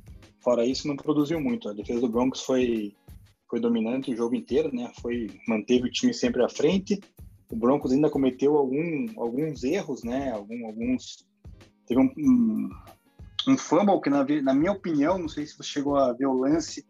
Fora 0.41 0.65
isso, 0.65 0.87
não 0.87 0.95
produziu 0.95 1.39
muito. 1.39 1.67
A 1.67 1.73
defesa 1.73 2.01
do 2.01 2.09
Broncos 2.09 2.41
foi, 2.41 2.95
foi 3.49 3.59
dominante 3.59 4.13
o 4.13 4.15
jogo 4.15 4.35
inteiro, 4.35 4.73
né? 4.73 4.91
Foi, 5.01 5.27
manteve 5.47 5.87
o 5.87 5.91
time 5.91 6.13
sempre 6.13 6.43
à 6.43 6.47
frente. 6.47 6.99
O 7.51 7.55
Broncos 7.55 7.91
ainda 7.91 8.09
cometeu 8.09 8.55
algum, 8.55 9.07
alguns 9.17 9.63
erros, 9.63 10.03
né? 10.03 10.31
Algum, 10.31 10.67
alguns. 10.67 11.25
Teve 11.87 11.99
um, 11.99 12.11
um, 12.17 12.69
um 13.47 13.57
fumble 13.57 13.99
que, 14.01 14.09
na, 14.09 14.23
na 14.43 14.53
minha 14.53 14.71
opinião, 14.71 15.17
não 15.17 15.27
sei 15.27 15.47
se 15.47 15.57
você 15.57 15.63
chegou 15.63 15.97
a 15.97 16.13
ver 16.13 16.27
o 16.27 16.39
lance, 16.39 16.85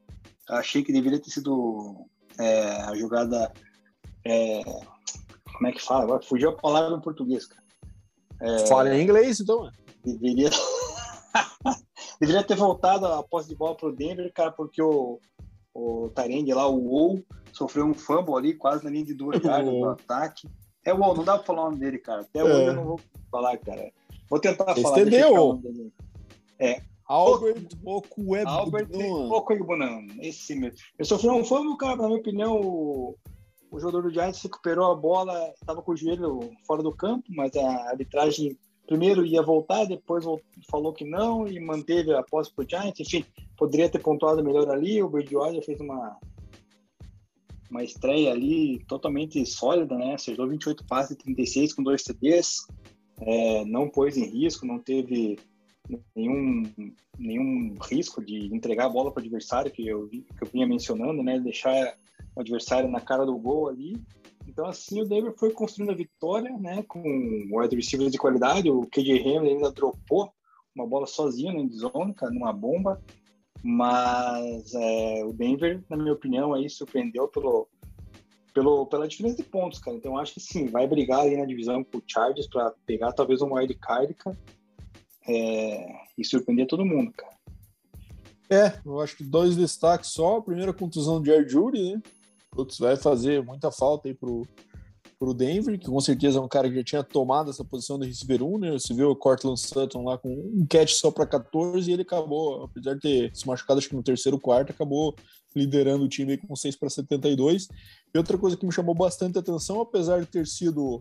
achei 0.49 0.83
que 0.83 0.91
deveria 0.91 1.19
ter 1.19 1.29
sido 1.29 2.05
é, 2.37 2.81
a 2.81 2.93
jogada. 2.93 3.53
É, 4.25 4.61
como 5.53 5.67
é 5.67 5.71
que 5.71 5.81
fala? 5.81 6.03
Agora 6.03 6.21
fugiu 6.21 6.49
a 6.49 6.55
palavra 6.57 6.97
em 6.97 7.01
português, 7.01 7.47
cara. 7.47 7.63
É, 8.41 8.67
Fala 8.67 8.93
em 8.93 9.01
inglês, 9.01 9.39
então. 9.39 9.69
Deveria. 10.03 10.49
deveria 12.19 12.43
ter 12.43 12.55
voltado 12.55 13.05
a 13.05 13.23
posse 13.23 13.47
de 13.47 13.55
bola 13.55 13.75
para 13.75 13.89
o 13.89 13.95
Denver, 13.95 14.31
cara, 14.33 14.51
porque 14.51 14.81
o, 14.81 15.19
o 15.79 16.09
Tyrande 16.09 16.53
lá, 16.53 16.67
o 16.67 16.87
Ou, 16.87 17.23
sofreu 17.51 17.85
um 17.85 17.93
fumble 17.93 18.35
ali, 18.35 18.53
quase 18.53 18.83
na 18.83 18.89
linha 18.89 19.05
de 19.05 19.13
duas 19.13 19.39
jardas 19.41 19.73
do 19.73 19.89
ataque. 19.89 20.47
É 20.85 20.93
o 20.93 21.01
Ou, 21.01 21.15
não 21.15 21.23
dá 21.23 21.37
para 21.37 21.45
falar 21.45 21.61
o 21.61 21.65
nome 21.65 21.79
dele, 21.79 21.97
cara. 21.99 22.21
Até 22.21 22.43
hoje 22.43 22.61
é. 22.61 22.67
eu 22.69 22.73
não 22.73 22.85
vou 22.85 22.99
falar, 23.31 23.57
cara. 23.57 23.91
Vou 24.29 24.39
tentar 24.39 24.75
falar. 24.75 24.99
Entendeu? 24.99 25.61
É. 26.59 26.81
Albert 27.05 27.69
Okuebunan. 27.83 28.49
Albert 28.49 28.89
Okuebunan, 29.31 30.05
esse 30.21 30.53
mesmo. 30.53 30.77
Ele 30.97 31.07
sofreu 31.07 31.33
um 31.33 31.43
fumble, 31.43 31.75
cara, 31.77 31.95
na 31.95 32.07
minha 32.07 32.19
opinião, 32.19 32.61
o, 32.61 33.17
o 33.71 33.79
jogador 33.79 34.03
do 34.03 34.13
Giants 34.13 34.43
recuperou 34.43 34.91
a 34.91 34.95
bola, 34.95 35.51
estava 35.59 35.81
com 35.81 35.91
o 35.91 35.97
joelho 35.97 36.51
fora 36.67 36.83
do 36.83 36.95
campo, 36.95 37.23
mas 37.29 37.55
a 37.55 37.89
arbitragem 37.89 38.55
primeiro 38.89 39.23
ia 39.23 39.43
voltar, 39.43 39.85
depois 39.85 40.25
falou 40.67 40.91
que 40.91 41.05
não 41.05 41.47
e 41.47 41.59
manteve 41.59 42.11
a 42.11 42.23
posse 42.23 42.51
para 42.51 42.65
o 42.65 42.67
Giants. 42.67 42.99
Enfim, 42.99 43.23
poderia 43.55 43.87
ter 43.87 43.99
pontuado 43.99 44.43
melhor 44.43 44.67
ali. 44.67 45.01
O 45.03 45.07
Bridgewater 45.07 45.63
fez 45.63 45.79
uma 45.79 46.17
uma 47.69 47.83
estreia 47.83 48.31
ali 48.31 48.83
totalmente 48.87 49.45
sólida, 49.45 49.95
né? 49.95 50.15
Acertou 50.15 50.47
28 50.47 50.83
passes 50.87 51.11
e 51.11 51.17
36 51.17 51.73
com 51.73 51.83
dois 51.83 52.01
TDs. 52.01 52.65
É, 53.21 53.63
não 53.65 53.87
pôs 53.87 54.17
em 54.17 54.25
risco, 54.25 54.65
não 54.65 54.79
teve 54.79 55.37
nenhum, 56.15 56.63
nenhum 57.15 57.75
risco 57.79 58.25
de 58.25 58.51
entregar 58.51 58.87
a 58.87 58.89
bola 58.89 59.11
para 59.11 59.21
o 59.21 59.23
adversário, 59.23 59.71
que 59.71 59.87
eu, 59.87 60.07
que 60.09 60.25
eu 60.41 60.47
vinha 60.51 60.65
mencionando, 60.65 61.21
né? 61.21 61.39
Deixar 61.39 61.95
o 62.35 62.41
adversário 62.41 62.89
na 62.89 62.99
cara 62.99 63.23
do 63.23 63.37
gol 63.37 63.69
ali. 63.69 64.01
Então, 64.49 64.65
assim, 64.65 64.99
o 64.99 65.05
Denver 65.05 65.33
foi 65.37 65.51
construindo 65.51 65.91
a 65.91 65.95
vitória, 65.95 66.51
né? 66.57 66.83
Com 66.87 66.99
o 66.99 67.59
wide 67.59 67.75
receiver 67.75 68.09
de 68.09 68.17
qualidade. 68.17 68.69
O 68.69 68.81
KJ 68.81 69.19
Hamler 69.21 69.53
ainda 69.53 69.71
dropou 69.71 70.33
uma 70.75 70.87
bola 70.87 71.05
sozinho 71.05 71.53
no 71.53 71.59
endzone, 71.59 72.13
cara, 72.15 72.31
numa 72.31 72.51
bomba. 72.51 72.99
Mas 73.63 74.73
é, 74.73 75.23
o 75.23 75.31
Denver, 75.31 75.83
na 75.87 75.97
minha 75.97 76.13
opinião, 76.13 76.53
aí 76.53 76.67
surpreendeu 76.67 77.27
pelo, 77.27 77.67
pelo, 78.53 78.87
pela 78.87 79.07
diferença 79.07 79.37
de 79.37 79.43
pontos, 79.43 79.79
cara. 79.79 79.95
Então, 79.95 80.17
acho 80.17 80.33
que 80.33 80.39
sim, 80.39 80.67
vai 80.67 80.87
brigar 80.87 81.19
ali 81.19 81.37
na 81.37 81.45
divisão 81.45 81.83
com 81.83 81.99
o 81.99 82.03
Chargers 82.07 82.47
para 82.47 82.73
pegar 82.87 83.11
talvez 83.11 83.41
um 83.41 83.53
wild 83.53 83.73
card, 83.75 84.13
cara. 84.15 84.37
É, 85.27 85.93
e 86.17 86.25
surpreender 86.25 86.65
todo 86.65 86.85
mundo, 86.85 87.13
cara. 87.13 87.37
É, 88.49 88.79
eu 88.83 88.99
acho 88.99 89.15
que 89.15 89.23
dois 89.23 89.55
destaques 89.55 90.09
só. 90.09 90.37
A 90.37 90.41
primeira 90.41 90.73
contusão 90.73 91.21
de 91.21 91.29
Air 91.29 91.47
Jury, 91.47 91.93
né? 91.93 92.01
Putz, 92.51 92.77
vai 92.79 92.95
fazer 92.95 93.43
muita 93.43 93.71
falta 93.71 94.07
aí 94.07 94.13
pro, 94.13 94.45
pro 95.19 95.33
Denver, 95.33 95.77
que 95.77 95.87
com 95.87 95.99
certeza 95.99 96.39
é 96.39 96.41
um 96.41 96.47
cara 96.47 96.69
que 96.69 96.75
já 96.75 96.83
tinha 96.83 97.03
tomado 97.03 97.49
essa 97.49 97.63
posição 97.63 97.99
de 97.99 98.07
receiver 98.07 98.41
1, 98.41 98.57
né? 98.57 98.71
Você 98.71 98.93
viu 98.93 99.11
o 99.11 99.15
Cortland 99.15 99.59
Sutton 99.59 100.03
lá 100.03 100.17
com 100.17 100.29
um 100.29 100.65
catch 100.67 100.91
só 100.93 101.11
para 101.11 101.25
14 101.25 101.89
e 101.89 101.93
ele 101.93 102.01
acabou, 102.03 102.63
apesar 102.63 102.95
de 102.95 103.01
ter 103.01 103.35
se 103.35 103.45
machucado 103.45 103.79
acho 103.79 103.89
que 103.89 103.95
no 103.95 104.03
terceiro 104.03 104.39
quarto, 104.39 104.71
acabou 104.71 105.15
liderando 105.55 106.05
o 106.05 106.09
time 106.09 106.37
com 106.37 106.55
6 106.55 106.75
para 106.75 106.89
72. 106.89 107.67
E 108.13 108.17
outra 108.17 108.37
coisa 108.37 108.55
que 108.55 108.65
me 108.65 108.71
chamou 108.71 108.95
bastante 108.95 109.37
atenção, 109.37 109.81
apesar 109.81 110.21
de 110.21 110.25
ter 110.25 110.47
sido 110.47 110.99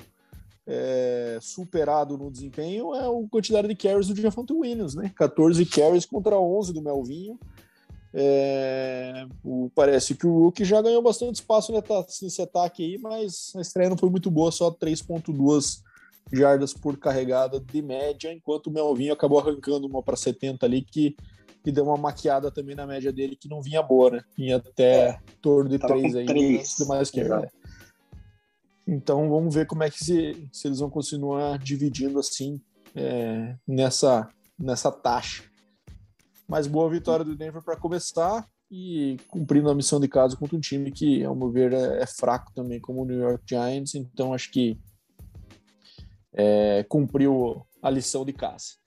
é, 0.66 1.38
superado 1.40 2.18
no 2.18 2.30
desempenho, 2.30 2.94
é 2.94 3.07
a 3.07 3.28
quantidade 3.30 3.68
de 3.68 3.74
carries 3.74 4.09
do 4.09 4.20
Javonte 4.20 4.53
Williams, 4.53 4.94
né? 4.94 5.12
14 5.16 5.64
carries 5.64 6.05
contra 6.05 6.38
11 6.38 6.72
do 6.72 6.82
Melvinho. 6.82 7.38
É, 8.13 9.27
o, 9.45 9.71
parece 9.75 10.15
que 10.15 10.27
o 10.27 10.45
Rookie 10.45 10.65
já 10.65 10.81
ganhou 10.81 11.03
bastante 11.03 11.37
espaço 11.37 11.73
nesse 11.73 12.41
ataque 12.41 12.83
aí, 12.83 12.99
mas 12.99 13.53
a 13.57 13.61
estreia 13.61 13.91
não 13.91 13.99
foi 13.99 14.11
muito 14.11 14.31
boa, 14.31 14.51
só 14.51 14.71
3.2 14.71 15.83
jardas 16.33 16.75
por 16.75 16.97
carregada 16.99 17.61
de 17.61 17.83
média, 17.83 18.33
enquanto 18.33 18.69
o 18.69 18.71
Melvinho 18.71 19.13
acabou 19.13 19.39
arrancando 19.39 19.87
uma 19.87 20.03
para 20.03 20.17
70 20.17 20.65
ali, 20.65 20.83
que, 20.83 21.17
que 21.63 21.73
deu 21.73 21.85
uma 21.85 21.97
maquiada 21.97 22.51
também 22.51 22.75
na 22.75 22.87
média 22.87 23.13
dele, 23.13 23.37
que 23.37 23.49
não 23.49 23.63
vinha 23.63 23.83
boa, 23.83 24.11
né? 24.11 24.25
Vinha 24.37 24.57
até 24.57 25.09
é, 25.09 25.19
torno 25.41 25.71
de 25.71 25.79
3 25.79 26.17
aí, 26.17 26.27
3. 26.27 26.79
mais 26.87 27.11
que 27.11 27.21
é. 27.21 27.49
Então 28.87 29.29
vamos 29.29 29.55
ver 29.55 29.67
como 29.67 29.83
é 29.83 29.91
que 29.91 30.03
se, 30.03 30.49
se 30.51 30.67
eles 30.67 30.79
vão 30.79 30.89
continuar 30.89 31.59
dividindo 31.59 32.19
assim 32.19 32.61
é, 32.95 33.55
nessa, 33.67 34.29
nessa 34.59 34.91
taxa. 34.91 35.45
Mas 36.49 36.66
boa 36.66 36.88
vitória 36.88 37.24
do 37.24 37.36
Denver 37.36 37.62
para 37.62 37.76
começar 37.76 38.49
e 38.70 39.16
cumprindo 39.28 39.70
a 39.70 39.74
missão 39.74 40.01
de 40.01 40.09
casa 40.09 40.36
contra 40.36 40.57
um 40.57 40.61
time 40.61 40.90
que, 40.90 41.22
ao 41.22 41.34
meu 41.34 41.51
ver, 41.51 41.72
é, 41.72 42.03
é 42.03 42.07
fraco 42.07 42.53
também, 42.55 42.80
como 42.80 43.03
o 43.03 43.05
New 43.05 43.18
York 43.18 43.44
Giants. 43.46 43.94
Então 43.94 44.32
acho 44.32 44.51
que 44.51 44.78
é, 46.32 46.84
cumpriu 46.88 47.66
a 47.82 47.90
lição 47.90 48.24
de 48.24 48.32
casa. 48.32 48.78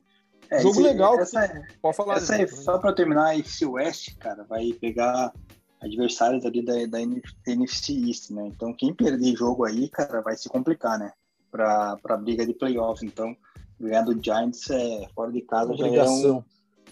É, 0.50 0.60
Jogo 0.60 0.80
esse, 0.80 0.84
legal. 0.84 1.20
Essa, 1.20 1.48
que... 1.48 1.78
Pode 1.80 1.96
falar. 1.96 2.18
Essa 2.18 2.36
aí, 2.36 2.48
só 2.48 2.78
para 2.78 2.94
terminar, 2.94 3.28
a 3.28 3.38
FC 3.38 3.66
West, 3.66 4.18
cara, 4.18 4.44
vai 4.44 4.74
pegar 4.74 5.32
adversários 5.80 6.46
ali 6.46 6.64
da, 6.64 6.74
da 6.86 7.02
NFC 7.02 7.94
East, 8.08 8.32
né? 8.32 8.48
Então 8.48 8.74
quem 8.74 8.94
perder 8.94 9.36
jogo 9.36 9.66
aí, 9.66 9.88
cara, 9.90 10.22
vai 10.22 10.36
se 10.36 10.50
complicar, 10.50 11.00
né? 11.00 11.12
Para 11.50 11.98
a 12.04 12.18
briga 12.18 12.46
de 12.46 12.54
playoff. 12.54 13.06
Então 13.06 13.36
ganhar 13.80 14.02
do 14.02 14.22
Giants 14.22 14.70
é 14.70 15.08
fora 15.16 15.32
de 15.32 15.42
casa 15.42 15.72
Obrigação. 15.72 16.22
já 16.22 16.28
é 16.28 16.32
um 16.32 16.44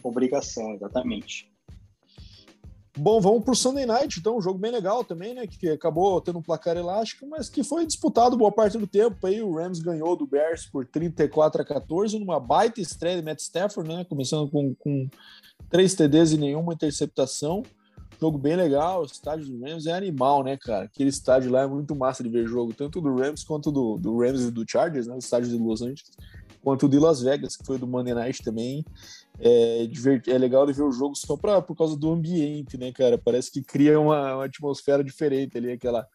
Obrigação, 0.04 0.74
exatamente. 0.74 1.50
Bom, 2.98 3.22
vamos 3.22 3.44
para 3.46 3.54
o 3.54 3.56
Sunday 3.56 3.86
Night, 3.86 4.20
então, 4.20 4.38
um 4.38 4.42
jogo 4.42 4.60
bem 4.60 4.72
legal 4.72 5.06
também, 5.06 5.34
né? 5.34 5.48
Que 5.48 5.70
acabou 5.70 6.20
tendo 6.20 6.40
um 6.40 6.42
placar 6.42 6.76
elástico, 6.76 7.26
mas 7.28 7.48
que 7.48 7.64
foi 7.64 7.86
disputado 7.86 8.36
boa 8.36 8.52
parte 8.52 8.78
do 8.78 8.86
tempo. 8.86 9.26
Aí 9.26 9.42
o 9.42 9.56
Rams 9.56 9.80
ganhou 9.80 10.18
do 10.18 10.28
Bears 10.28 10.66
por 10.66 10.86
34 10.86 11.62
a 11.62 11.66
14, 11.66 12.20
numa 12.20 12.42
baita 12.42 12.82
estreia 12.82 13.16
de 13.16 13.22
Matt 13.22 13.40
Stafford, 13.40 13.90
né? 13.90 14.04
Começando 14.04 14.50
com, 14.50 14.76
com 14.76 15.08
três 15.70 15.96
TDs 15.96 16.34
e 16.34 16.38
nenhuma 16.38 16.74
interceptação. 16.74 17.64
Jogo 18.20 18.38
bem 18.38 18.58
legal, 18.58 19.04
o 19.04 19.06
estádio 19.06 19.46
do 19.46 19.64
Rams 19.64 19.88
é 19.88 19.94
animal, 19.94 20.44
né, 20.44 20.58
cara? 20.58 20.84
Aquele 20.84 21.10
estádio 21.10 21.50
lá 21.50 21.62
é 21.62 21.68
muito 21.68 21.96
massa 21.96 22.22
de 22.22 22.28
ver 22.28 22.46
jogo, 22.48 22.74
tanto 22.74 23.00
do 23.00 23.16
Rams 23.16 23.46
quanto 23.46 23.72
do, 23.72 23.98
do 23.98 24.20
Rams 24.20 24.44
e 24.44 24.52
do 24.52 24.66
Chargers, 24.70 25.08
né? 25.08 25.16
O 25.16 25.20
estádio 25.20 25.50
de 25.50 25.58
Los 25.58 25.82
Angeles, 25.82 26.12
quanto 26.62 26.86
o 26.86 26.90
de 26.90 27.00
Las 27.00 27.22
Vegas, 27.22 27.56
que 27.56 27.66
foi 27.66 27.78
do 27.78 27.88
Monday 27.88 28.14
Night 28.14 28.44
também. 28.44 28.86
É, 29.40 29.88
é 30.28 30.38
legal 30.38 30.66
de 30.66 30.74
ver 30.74 30.84
o 30.84 30.92
jogo 30.92 31.16
só 31.16 31.38
pra, 31.38 31.62
por 31.62 31.76
causa 31.76 31.98
do 31.98 32.12
ambiente, 32.12 32.78
né, 32.78 32.92
cara? 32.92 33.18
Parece 33.18 33.52
que 33.52 33.62
cria 33.62 34.00
uma, 34.00 34.36
uma 34.36 34.46
atmosfera 34.46 35.04
diferente 35.04 35.58
ali, 35.58 35.72
aquela 35.72 36.06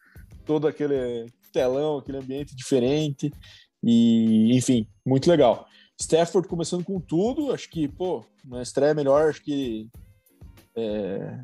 todo 0.45 0.67
aquele 0.67 1.25
telão, 1.51 1.97
aquele 1.97 2.17
ambiente 2.17 2.55
diferente. 2.55 3.31
E, 3.83 4.55
enfim, 4.55 4.87
muito 5.05 5.29
legal. 5.29 5.67
Stafford 5.99 6.47
começando 6.47 6.83
com 6.83 6.99
tudo, 6.99 7.51
acho 7.51 7.69
que, 7.69 7.87
pô, 7.87 8.23
uma 8.43 8.61
estreia 8.61 8.93
melhor, 8.93 9.29
acho 9.29 9.41
que 9.41 9.87
é, 10.75 11.39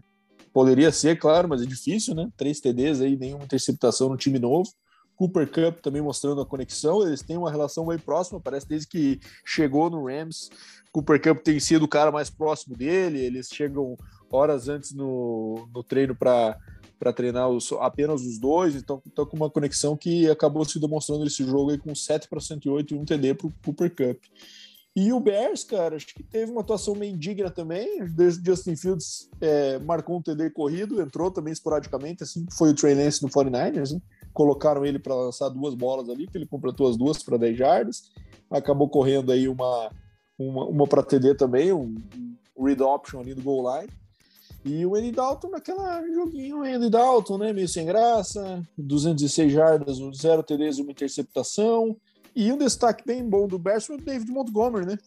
poderia 0.53 0.91
ser, 0.91 1.17
claro, 1.17 1.47
mas 1.47 1.61
é 1.61 1.65
difícil, 1.65 2.13
né? 2.13 2.29
Três 2.35 2.59
TDs 2.59 3.01
aí, 3.01 3.15
nenhuma 3.15 3.45
interceptação 3.45 4.09
no 4.09 4.17
time 4.17 4.37
novo. 4.37 4.69
Cooper 5.21 5.47
Cup 5.47 5.81
também 5.81 6.01
mostrando 6.01 6.41
a 6.41 6.45
conexão, 6.45 7.05
eles 7.05 7.21
têm 7.21 7.37
uma 7.37 7.51
relação 7.51 7.85
bem 7.85 7.99
próxima, 7.99 8.39
parece 8.39 8.67
desde 8.67 8.87
que 8.87 9.19
chegou 9.45 9.87
no 9.87 10.07
Rams, 10.07 10.49
Cooper 10.91 11.21
Cup 11.21 11.43
tem 11.43 11.59
sido 11.59 11.85
o 11.85 11.87
cara 11.87 12.11
mais 12.11 12.31
próximo 12.31 12.75
dele, 12.75 13.23
eles 13.23 13.47
chegam 13.47 13.95
horas 14.31 14.67
antes 14.67 14.93
no, 14.93 15.69
no 15.71 15.83
treino 15.83 16.15
para 16.15 16.57
treinar 17.15 17.49
os, 17.49 17.71
apenas 17.73 18.23
os 18.23 18.39
dois, 18.39 18.75
então 18.75 18.99
estão 19.05 19.23
com 19.23 19.37
uma 19.37 19.49
conexão 19.49 19.95
que 19.95 20.27
acabou 20.27 20.65
se 20.65 20.79
demonstrando 20.79 21.23
nesse 21.23 21.45
jogo 21.45 21.69
aí 21.69 21.77
com 21.77 21.93
7 21.93 22.27
para 22.27 22.39
108 22.39 22.95
e 22.95 22.97
um 22.97 23.05
TD 23.05 23.35
para 23.35 23.45
o 23.45 23.53
Cooper 23.63 23.91
Cup. 23.91 24.23
E 24.95 25.13
o 25.13 25.19
Bears, 25.19 25.63
cara, 25.63 25.95
acho 25.95 26.07
que 26.07 26.23
teve 26.23 26.51
uma 26.51 26.61
atuação 26.61 26.95
meio 26.95 27.13
indigna 27.13 27.49
também. 27.49 27.87
Justin 28.43 28.75
Fields 28.75 29.29
é, 29.39 29.77
marcou 29.79 30.17
um 30.17 30.21
TD 30.21 30.49
corrido, 30.49 30.99
entrou 30.99 31.29
também 31.29 31.53
esporadicamente, 31.53 32.23
assim 32.23 32.45
foi 32.51 32.71
o 32.71 32.75
Trey 32.75 32.95
Lance 32.95 33.21
no 33.21 33.29
49ers, 33.29 33.93
né? 33.93 34.01
Colocaram 34.33 34.85
ele 34.85 34.99
para 34.99 35.15
lançar 35.15 35.49
duas 35.49 35.75
bolas 35.75 36.09
ali, 36.09 36.27
que 36.27 36.37
ele 36.37 36.45
completou 36.45 36.89
as 36.89 36.97
duas 36.97 37.21
para 37.21 37.37
10 37.37 37.57
jardas. 37.57 38.11
Acabou 38.49 38.89
correndo 38.89 39.31
aí 39.31 39.47
uma, 39.47 39.91
uma, 40.37 40.65
uma 40.65 40.87
para 40.87 41.03
TD 41.03 41.35
também, 41.35 41.71
um, 41.71 41.95
um 42.55 42.63
read 42.63 42.81
option 42.81 43.19
ali 43.19 43.33
do 43.33 43.41
goal 43.41 43.79
line. 43.79 43.91
E 44.63 44.85
o 44.85 44.95
Andy 44.95 45.11
Dalton 45.11 45.49
naquela 45.49 46.05
joguinho, 46.13 46.63
Andy 46.63 46.89
Dalton, 46.89 47.37
né? 47.39 47.51
Meio 47.51 47.67
sem 47.67 47.85
graça, 47.85 48.61
206 48.77 49.51
jardas, 49.51 49.97
0 49.97 50.43
TDs 50.43 50.77
uma 50.77 50.91
interceptação. 50.91 51.97
E 52.35 52.51
um 52.51 52.57
destaque 52.57 53.03
bem 53.05 53.27
bom 53.27 53.47
do 53.47 53.57
Bears 53.57 53.85
foi 53.85 53.97
o 53.97 54.01
David 54.01 54.31
Montgomery, 54.31 54.85
né? 54.85 54.97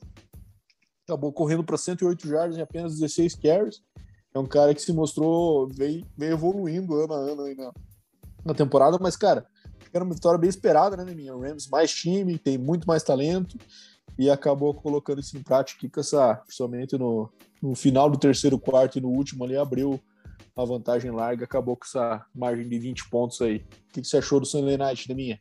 Acabou 1.05 1.33
correndo 1.33 1.63
para 1.63 1.79
108 1.79 2.27
jardas 2.27 2.59
em 2.59 2.63
apenas 2.63 2.99
16 2.99 3.37
carries. 3.37 3.83
É 4.35 4.39
um 4.39 4.47
cara 4.47 4.75
que 4.75 4.83
se 4.83 4.93
mostrou, 4.93 5.69
veio, 5.69 6.05
veio 6.17 6.33
evoluindo 6.33 6.95
ano 6.97 7.15
a 7.15 7.19
ano 7.19 7.43
aí 7.43 7.55
na, 7.55 7.73
na 8.45 8.55
temporada, 8.55 8.99
mas, 9.01 9.17
cara, 9.17 9.47
era 9.93 10.05
uma 10.05 10.15
vitória 10.15 10.39
bem 10.39 10.51
esperada, 10.51 10.97
né, 10.97 11.15
minha? 11.15 11.35
O 11.35 11.41
Rams 11.41 11.69
mais 11.69 11.93
time, 11.93 12.39
tem 12.39 12.59
muito 12.59 12.87
mais 12.87 13.03
talento 13.03 13.57
e 14.19 14.29
acabou 14.31 14.75
colocando 14.75 15.21
isso 15.21 15.37
em 15.37 15.43
prática 15.43 15.89
com 15.89 16.01
essa, 16.01 16.35
principalmente 16.37 16.99
no, 16.99 17.31
no 17.63 17.75
final 17.75 18.11
do 18.11 18.19
terceiro 18.19 18.59
quarto 18.59 18.99
e 18.99 19.01
no 19.01 19.09
último 19.09 19.45
ali, 19.45 19.57
abriu 19.57 20.01
uma 20.57 20.67
vantagem 20.67 21.11
larga, 21.11 21.45
acabou 21.45 21.77
com 21.77 21.85
essa 21.85 22.25
margem 22.35 22.69
de 22.69 22.79
20 22.79 23.09
pontos 23.09 23.41
aí. 23.41 23.57
O 23.57 23.93
que, 23.93 24.03
que 24.03 24.07
você 24.07 24.19
achou 24.19 24.39
do 24.39 24.47
Sunday 24.47 24.77
Night, 24.77 25.09
da 25.09 25.15
minha? 25.15 25.41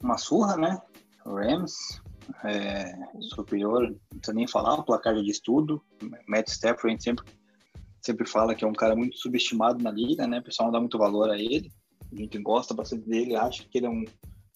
Uma 0.00 0.18
surra, 0.18 0.56
né? 0.56 0.80
Rams, 1.24 2.00
é, 2.44 2.92
superior, 3.20 3.82
não 3.82 4.18
precisa 4.18 4.34
nem 4.34 4.46
falar, 4.46 4.74
o 4.74 4.84
placar 4.84 5.14
de 5.14 5.30
estudo. 5.30 5.82
Matt 6.26 6.48
Stafford 6.48 6.96
a 6.96 7.00
sempre, 7.00 7.24
sempre 8.00 8.28
fala 8.28 8.54
que 8.54 8.64
é 8.64 8.68
um 8.68 8.72
cara 8.72 8.94
muito 8.94 9.18
subestimado 9.18 9.82
na 9.82 9.90
liga, 9.90 10.26
né? 10.26 10.38
O 10.38 10.44
pessoal 10.44 10.68
não 10.68 10.72
dá 10.72 10.80
muito 10.80 10.98
valor 10.98 11.30
a 11.30 11.38
ele. 11.38 11.72
A 12.10 12.16
gente 12.16 12.38
gosta 12.38 12.74
bastante 12.74 13.08
dele, 13.08 13.36
acha 13.36 13.64
que 13.64 13.78
ele 13.78 13.86
é 13.86 13.90
um 13.90 14.04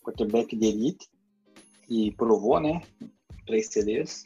quarterback 0.02 0.56
de 0.56 0.66
elite 0.66 1.09
e 1.89 2.12
provou, 2.12 2.60
né? 2.60 2.81
Três 3.47 3.69
CDs. 3.69 4.24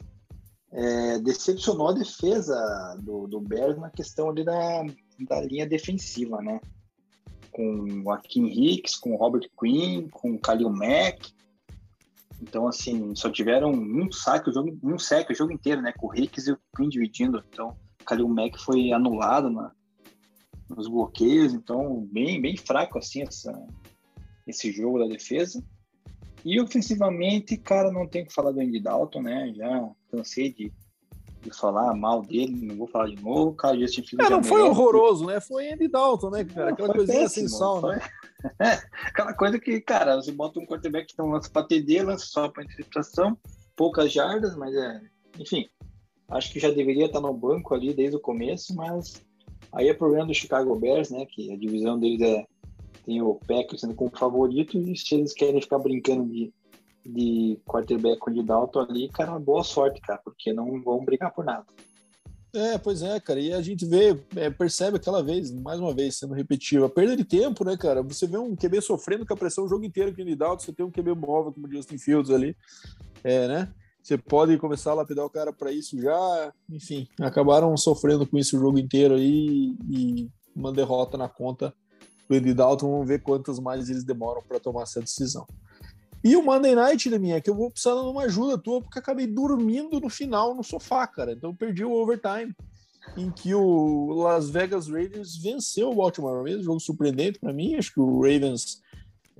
É, 0.71 1.19
decepcionou 1.19 1.89
a 1.89 1.93
defesa 1.93 2.55
do, 3.01 3.27
do 3.27 3.39
Bears 3.39 3.77
na 3.77 3.89
questão 3.89 4.29
ali 4.29 4.43
da, 4.43 4.85
da 5.19 5.41
linha 5.41 5.65
defensiva, 5.65 6.41
né? 6.41 6.59
Com 7.51 8.03
o 8.05 8.11
Akin 8.11 8.47
Hicks, 8.47 8.95
com 8.95 9.13
o 9.13 9.17
Robert 9.17 9.49
Quinn, 9.59 10.07
com 10.09 10.31
o 10.31 10.39
Khalil 10.39 10.69
Mack. 10.69 11.33
Então, 12.41 12.67
assim, 12.67 13.15
só 13.15 13.29
tiveram 13.31 13.71
um 13.71 14.11
saque 14.11 14.49
o 14.49 14.53
jogo, 14.53 14.77
um 14.83 14.99
saque 14.99 15.33
o 15.33 15.35
jogo 15.35 15.51
inteiro, 15.51 15.81
né? 15.81 15.91
Com 15.93 16.07
o 16.07 16.15
Hicks 16.15 16.47
e 16.47 16.51
o 16.51 16.59
Quinn 16.75 16.89
dividindo. 16.89 17.43
Então, 17.49 17.75
o 18.01 18.03
Khalil 18.05 18.27
Mack 18.27 18.57
foi 18.59 18.91
anulado 18.91 19.49
na, 19.49 19.71
nos 20.69 20.87
bloqueios. 20.87 21.53
Então, 21.53 22.07
bem, 22.11 22.41
bem 22.41 22.57
fraco, 22.57 22.97
assim, 22.97 23.21
essa, 23.21 23.53
esse 24.45 24.71
jogo 24.71 24.99
da 24.99 25.07
defesa. 25.07 25.63
E 26.45 26.61
ofensivamente, 26.61 27.57
cara, 27.57 27.91
não 27.91 28.07
tem 28.07 28.25
que 28.25 28.33
falar 28.33 28.51
do 28.51 28.61
Andy 28.61 28.79
Dalton, 28.79 29.21
né? 29.21 29.51
Já 29.55 29.89
cansei 30.11 30.53
de, 30.53 30.71
de 31.41 31.51
falar 31.51 31.93
mal 31.93 32.21
dele, 32.21 32.65
não 32.65 32.77
vou 32.77 32.87
falar 32.87 33.09
de 33.09 33.21
novo. 33.21 33.53
Cara, 33.53 33.77
Justin 33.77 34.03
Fields. 34.03 34.27
É, 34.27 34.29
não 34.29 34.43
foi 34.43 34.61
horroroso, 34.61 35.25
né? 35.25 35.41
Foi 35.41 35.71
Andy 35.71 35.87
Dalton, 35.87 36.29
né, 36.29 36.45
cara? 36.45 36.71
Aquela 36.71 36.93
coisinha 36.93 37.25
assim 37.25 37.47
só, 37.47 37.81
né? 37.81 37.99
É, 38.61 38.79
aquela 39.07 39.33
coisa 39.33 39.59
que, 39.59 39.81
cara, 39.81 40.15
você 40.15 40.31
bota 40.31 40.59
um 40.59 40.65
quarterback 40.65 41.07
que 41.07 41.17
não 41.17 41.31
lança 41.31 41.49
para 41.49 41.65
TD, 41.65 42.03
lança 42.03 42.27
só 42.27 42.47
para 42.47 42.63
interceptação, 42.63 43.35
poucas 43.75 44.13
jardas, 44.13 44.55
mas 44.55 44.75
é. 44.75 45.01
Enfim, 45.39 45.67
acho 46.29 46.53
que 46.53 46.59
já 46.59 46.69
deveria 46.69 47.07
estar 47.07 47.19
no 47.19 47.33
banco 47.33 47.73
ali 47.73 47.95
desde 47.95 48.15
o 48.15 48.21
começo, 48.21 48.75
mas 48.75 49.25
aí 49.71 49.87
é 49.87 49.93
problema 49.93 50.25
do 50.25 50.33
Chicago 50.33 50.75
Bears, 50.75 51.09
né? 51.09 51.25
Que 51.25 51.51
a 51.51 51.57
divisão 51.57 51.99
deles 51.99 52.21
é 52.21 52.45
tem 53.07 53.21
o 53.21 53.35
Packers 53.35 53.79
sendo 53.79 53.95
como 53.95 54.11
favorito, 54.13 54.77
e 54.77 54.97
se 54.97 55.15
eles 55.15 55.33
querem 55.33 55.61
ficar 55.61 55.79
brincando 55.79 56.25
de, 56.25 56.53
de 57.05 57.57
quarterback 57.65 58.19
com 58.19 58.29
de 58.29 58.43
Dalton 58.43 58.81
ali, 58.81 59.07
cara, 59.07 59.39
boa 59.39 59.63
sorte, 59.63 60.01
cara, 60.01 60.19
porque 60.21 60.51
não 60.51 60.81
vão 60.81 61.05
brigar 61.05 61.33
por 61.33 61.45
nada. 61.45 61.65
É, 62.53 62.77
pois 62.77 63.01
é, 63.01 63.17
cara, 63.19 63.39
e 63.39 63.53
a 63.53 63.61
gente 63.61 63.85
vê, 63.85 64.19
é, 64.35 64.49
percebe 64.49 64.97
aquela 64.97 65.23
vez, 65.23 65.53
mais 65.53 65.79
uma 65.79 65.93
vez, 65.93 66.15
sendo 66.15 66.33
repetitivo, 66.33 66.83
a 66.83 66.89
perda 66.89 67.15
de 67.15 67.23
tempo, 67.23 67.63
né, 67.63 67.77
cara? 67.77 68.03
Você 68.03 68.27
vê 68.27 68.37
um 68.37 68.55
QB 68.55 68.81
sofrendo 68.81 69.25
com 69.25 69.33
a 69.33 69.37
pressão 69.37 69.63
o 69.63 69.69
jogo 69.69 69.85
inteiro 69.85 70.13
que 70.13 70.19
ele 70.19 70.35
dá, 70.35 70.49
você 70.49 70.73
tem 70.73 70.85
um 70.85 70.91
QB 70.91 71.13
móvel 71.13 71.53
como 71.53 71.65
o 71.65 71.71
Justin 71.71 71.97
Fields 71.97 72.29
ali, 72.29 72.57
é, 73.23 73.47
né? 73.47 73.73
Você 74.07 74.17
pode 74.17 74.57
começar 74.57 74.91
a 74.91 74.93
lapidar 74.93 75.25
o 75.25 75.29
cara 75.29 75.51
para 75.51 75.69
isso 75.69 76.01
já, 76.01 76.53
enfim, 76.69 77.09
acabaram 77.19 77.75
sofrendo 77.75 78.25
com 78.25 78.37
isso 78.37 78.55
o 78.55 78.59
jogo 78.61 78.79
inteiro 78.79 79.15
aí 79.15 79.75
e 79.89 80.29
uma 80.55 80.71
derrota 80.71 81.17
na 81.17 81.27
conta 81.27 81.73
do 82.29 82.33
Andy 82.33 82.53
Dalton, 82.53 82.89
vamos 82.89 83.05
ver 83.05 83.21
quantas 83.21 83.59
mais 83.59 83.89
eles 83.89 84.05
demoram 84.05 84.41
para 84.41 84.61
tomar 84.61 84.83
essa 84.83 85.01
decisão. 85.01 85.45
E 86.23 86.37
o 86.37 86.41
Monday 86.41 86.73
Night, 86.73 87.09
minha, 87.19 87.41
que 87.41 87.49
eu 87.49 87.55
vou 87.55 87.69
precisar 87.69 87.95
de 87.95 88.07
uma 88.07 88.23
ajuda 88.23 88.57
tua, 88.57 88.81
porque 88.81 88.97
acabei 88.97 89.27
dormindo 89.27 89.99
no 89.99 90.07
final 90.07 90.55
no 90.55 90.63
sofá, 90.63 91.05
cara. 91.05 91.33
Então 91.33 91.53
perdi 91.53 91.83
o 91.83 91.91
overtime, 91.91 92.55
em 93.17 93.29
que 93.29 93.53
o 93.53 94.13
Las 94.13 94.49
Vegas 94.49 94.87
Raiders 94.87 95.35
venceu 95.35 95.91
o 95.91 95.95
Baltimore 95.95 96.37
Ravens, 96.37 96.63
jogo 96.63 96.79
surpreendente 96.79 97.39
para 97.39 97.51
mim. 97.51 97.75
Acho 97.75 97.93
que 97.93 97.99
o 97.99 98.21
Ravens, 98.21 98.81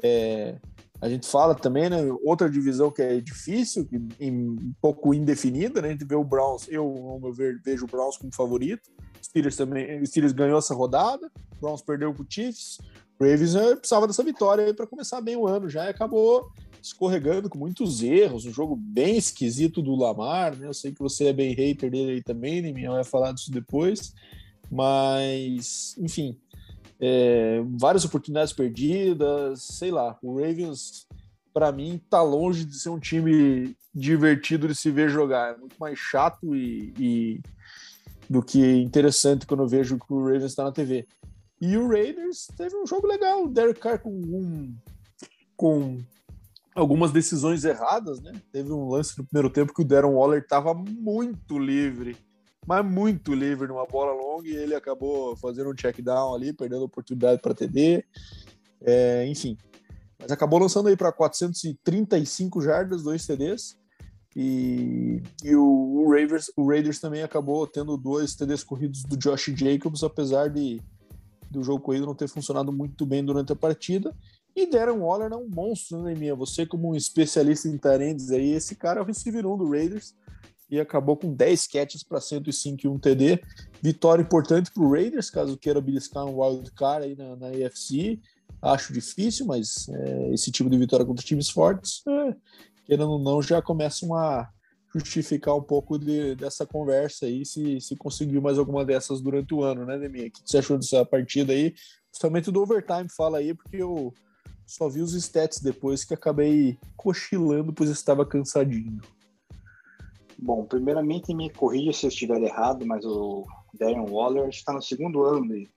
é, 0.04 0.60
a 1.00 1.08
gente 1.10 1.28
fala 1.28 1.54
também, 1.54 1.90
né, 1.90 1.98
outra 2.24 2.50
divisão 2.50 2.90
que 2.90 3.02
é 3.02 3.22
difícil, 3.22 3.86
que, 3.86 3.98
um 4.22 4.74
pouco 4.82 5.14
indefinida, 5.14 5.82
né, 5.82 5.90
a 5.90 5.92
gente 5.92 6.06
vê 6.06 6.16
o 6.16 6.24
Browns, 6.24 6.68
eu, 6.70 6.86
ao 6.86 7.20
meu 7.20 7.32
ver, 7.32 7.62
vejo 7.64 7.86
o 7.86 7.88
Browns 7.88 8.18
como 8.18 8.34
favorito. 8.34 8.90
Steelers 9.24 9.56
também, 9.56 10.04
Steelers 10.06 10.34
ganhou 10.34 10.58
essa 10.58 10.74
rodada, 10.74 11.30
Browns 11.60 11.82
perdeu 11.82 12.14
para 12.14 12.24
o 12.24 12.28
Chiefs, 12.28 12.78
Ravens 13.20 13.56
eh, 13.56 13.76
precisava 13.76 14.08
dessa 14.08 14.24
vitória 14.24 14.74
para 14.74 14.88
começar 14.88 15.20
bem 15.22 15.36
o 15.36 15.48
ano 15.48 15.68
já 15.68 15.86
e 15.86 15.90
acabou 15.90 16.52
escorregando 16.82 17.50
com 17.50 17.58
muitos 17.58 18.02
erros, 18.04 18.46
um 18.46 18.54
jogo 18.54 18.76
bem 18.76 19.18
esquisito 19.18 19.82
do 19.82 19.96
Lamar, 19.96 20.56
né? 20.56 20.68
Eu 20.68 20.74
sei 20.74 20.92
que 20.92 21.00
você 21.00 21.26
é 21.26 21.34
bem 21.34 21.54
hater 21.54 21.90
dele 21.90 22.12
aí 22.12 22.24
também, 22.24 22.62
nem 22.62 22.74
né? 22.74 22.88
vai 22.88 23.04
falar 23.04 23.32
disso 23.34 23.52
depois, 23.52 24.14
mas 24.72 25.96
enfim, 25.98 26.38
é, 27.00 27.62
várias 27.78 28.06
oportunidades 28.06 28.54
perdidas, 28.54 29.64
sei 29.64 29.92
lá, 29.92 30.18
o 30.22 30.36
Ravens 30.36 31.08
para 31.54 31.72
mim 31.72 32.02
tá 32.10 32.22
longe 32.22 32.64
de 32.64 32.80
ser 32.80 32.90
um 32.90 33.00
time 33.00 33.76
divertido 33.94 34.68
de 34.68 34.76
se 34.76 34.92
ver 34.92 35.10
jogar, 35.10 35.56
é 35.56 35.58
muito 35.58 35.76
mais 35.80 35.98
chato 35.98 36.56
e, 36.56 36.94
e 37.00 37.42
do 38.30 38.44
que 38.44 38.64
interessante 38.76 39.48
quando 39.48 39.64
eu 39.64 39.68
vejo 39.68 39.98
que 39.98 40.14
o 40.14 40.24
Ravens 40.24 40.46
está 40.46 40.64
na 40.64 40.72
TV. 40.72 41.08
E 41.60 41.76
o 41.76 41.88
Raiders 41.88 42.48
teve 42.56 42.76
um 42.76 42.86
jogo 42.86 43.08
legal, 43.08 43.46
o 43.46 43.50
Derek 43.50 43.80
Carr 43.80 44.00
com, 44.00 44.12
um, 44.12 44.76
com 45.56 45.98
algumas 46.76 47.12
decisões 47.12 47.66
erradas, 47.66 48.22
né? 48.22 48.32
Teve 48.52 48.72
um 48.72 48.88
lance 48.88 49.18
no 49.18 49.26
primeiro 49.26 49.50
tempo 49.50 49.74
que 49.74 49.82
o 49.82 49.86
Darren 49.86 50.14
Waller 50.14 50.42
estava 50.42 50.76
muito 50.76 51.58
livre, 51.58 52.16
mas 52.68 52.86
muito 52.86 53.34
livre 53.34 53.66
numa 53.66 53.86
bola 53.86 54.12
longa 54.12 54.50
e 54.50 54.56
ele 54.56 54.76
acabou 54.76 55.38
fazendo 55.38 55.72
um 55.72 55.74
check 55.74 56.02
down 56.02 56.36
ali, 56.36 56.52
perdendo 56.52 56.82
a 56.82 56.86
oportunidade 56.86 57.42
para 57.42 57.56
TD. 57.56 58.04
É, 58.82 59.26
enfim, 59.26 59.58
mas 60.20 60.32
acabou 60.32 60.60
lançando 60.60 60.90
aí 60.90 60.98
para 60.98 61.14
435 61.14 62.62
jardas, 62.62 63.04
dois 63.04 63.26
TDs. 63.26 63.80
E, 64.36 65.24
e 65.44 65.56
o, 65.56 65.64
o, 65.64 66.12
Raiders, 66.12 66.52
o 66.58 66.68
Raiders 66.68 67.00
também 67.00 67.24
acabou 67.24 67.66
tendo 67.66 67.96
dois 67.96 68.36
TDs 68.36 68.66
corridos 68.66 69.02
do 69.04 69.16
Josh 69.16 69.46
Jacobs, 69.56 70.04
apesar 70.04 70.50
de 70.50 70.82
do 71.50 71.64
jogo 71.64 71.82
corrido 71.82 72.06
não 72.06 72.14
ter 72.14 72.28
funcionado 72.28 72.74
muito 72.74 73.06
bem 73.06 73.24
durante 73.24 73.54
a 73.54 73.56
partida. 73.56 74.14
E 74.54 74.70
Darren 74.70 75.00
Waller 75.00 75.32
é 75.32 75.38
um 75.38 75.48
monstro, 75.48 76.04
né, 76.04 76.14
minha? 76.14 76.36
Você, 76.36 76.66
como 76.66 76.90
um 76.90 76.96
especialista 76.96 77.70
em 77.70 77.78
tarendes 77.78 78.30
aí, 78.30 78.52
esse 78.52 78.76
cara 78.76 79.00
é 79.00 79.04
o 79.04 79.06
receiver 79.06 79.48
1 79.48 79.58
do 79.58 79.70
Raiders 79.70 80.14
e 80.70 80.80
acabou 80.80 81.16
com 81.16 81.34
10 81.34 81.68
catches 81.68 82.04
para 82.04 82.20
105 82.20 82.86
e 82.86 82.88
1 82.88 83.00
TD. 83.00 83.42
Vitória 83.82 84.22
importante 84.22 84.72
para 84.72 84.84
o 84.84 84.92
Raiders, 84.92 85.30
caso 85.30 85.58
queira 85.58 85.80
beliscar 85.80 86.26
um 86.26 86.42
wild 86.42 86.72
card 86.72 87.06
aí 87.06 87.16
na, 87.16 87.36
na 87.36 87.48
AFC. 87.48 88.20
Acho 88.62 88.92
difícil, 88.92 89.46
mas 89.46 89.88
é, 89.90 90.34
esse 90.34 90.52
tipo 90.52 90.70
de 90.70 90.78
vitória 90.78 91.06
contra 91.06 91.24
times 91.24 91.50
fortes 91.50 92.02
é, 92.08 92.36
querendo 92.88 93.12
ou 93.12 93.20
não, 93.20 93.42
já 93.42 93.62
começam 93.62 94.16
a 94.16 94.50
justificar 94.96 95.56
um 95.56 95.62
pouco 95.62 96.00
de, 96.00 96.36
dessa 96.36 96.66
conversa 96.66 97.26
aí, 97.26 97.46
se, 97.46 97.82
se 97.82 97.96
conseguiu 97.98 98.42
mais 98.42 98.58
alguma 98.58 98.86
dessas 98.86 99.22
durante 99.22 99.54
o 99.54 99.62
ano, 99.62 99.86
né, 99.86 100.00
Deminha? 100.00 100.28
O 100.28 100.32
que 100.32 100.42
você 100.46 100.60
achou 100.60 100.78
dessa 100.78 101.06
partida 101.06 101.52
aí? 101.52 101.76
Principalmente 102.10 102.50
do 102.50 102.62
overtime, 102.62 103.10
fala 103.10 103.40
aí, 103.40 103.54
porque 103.54 103.76
eu 103.78 104.14
só 104.66 104.88
vi 104.88 105.02
os 105.02 105.14
stats 105.14 105.60
depois 105.60 106.06
que 106.06 106.14
acabei 106.14 106.80
cochilando, 106.96 107.74
pois 107.74 107.90
estava 107.90 108.26
cansadinho. 108.26 109.02
Bom, 110.38 110.66
primeiramente 110.66 111.34
me 111.34 111.50
corrija 111.50 111.92
se 111.92 112.06
eu 112.06 112.10
estiver 112.10 112.42
errado, 112.42 112.86
mas 112.86 113.04
o 113.04 113.44
Darren 113.74 114.08
Waller 114.10 114.48
está 114.50 114.72
no 114.72 114.82
segundo 114.82 115.24
ano 115.24 115.48
de, 115.48 115.70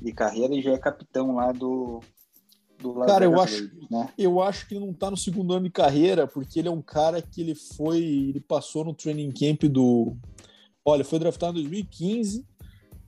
de 0.00 0.12
carreira 0.12 0.54
e 0.54 0.62
já 0.62 0.72
é 0.72 0.78
capitão 0.78 1.36
lá 1.36 1.52
do, 1.52 2.00
do 2.78 2.92
Las 2.92 3.10
cara, 3.10 3.24
eu 3.24 3.40
acho, 3.40 3.70
né? 3.90 4.10
eu 4.18 4.42
acho 4.42 4.68
que 4.68 4.74
ele 4.74 4.84
não 4.84 4.92
tá 4.92 5.10
no 5.10 5.16
segundo 5.16 5.54
ano 5.54 5.64
de 5.64 5.70
carreira, 5.70 6.26
porque 6.26 6.58
ele 6.58 6.68
é 6.68 6.70
um 6.70 6.82
cara 6.82 7.22
que 7.22 7.40
ele 7.40 7.54
foi, 7.54 7.98
ele 7.98 8.40
passou 8.40 8.84
no 8.84 8.94
training 8.94 9.32
camp 9.32 9.64
do, 9.64 10.14
olha, 10.84 11.04
foi 11.04 11.18
draftado 11.18 11.58
em 11.58 11.62
2015. 11.62 12.46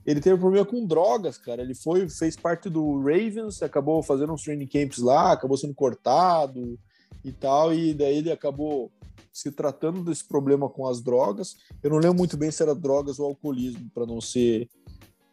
Ele 0.05 0.21
teve 0.21 0.39
problema 0.39 0.65
com 0.65 0.85
drogas, 0.85 1.37
cara. 1.37 1.61
Ele 1.61 1.75
foi, 1.75 2.09
fez 2.09 2.35
parte 2.37 2.69
do 2.69 2.97
Ravens, 2.99 3.61
acabou 3.61 4.01
fazendo 4.01 4.33
uns 4.33 4.41
training 4.41 4.67
camps 4.67 4.99
lá, 4.99 5.33
acabou 5.33 5.57
sendo 5.57 5.75
cortado 5.75 6.79
e 7.23 7.31
tal, 7.31 7.73
e 7.73 7.93
daí 7.93 8.17
ele 8.17 8.31
acabou 8.31 8.89
se 9.31 9.51
tratando 9.51 10.03
desse 10.03 10.25
problema 10.25 10.69
com 10.69 10.87
as 10.87 11.01
drogas. 11.01 11.57
Eu 11.81 11.89
não 11.89 11.97
lembro 11.97 12.17
muito 12.17 12.37
bem 12.37 12.51
se 12.51 12.63
era 12.63 12.73
drogas 12.73 13.19
ou 13.19 13.27
alcoolismo, 13.27 13.89
para 13.93 14.05
não 14.05 14.19
ser 14.19 14.69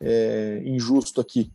é, 0.00 0.62
injusto 0.64 1.20
aqui. 1.20 1.52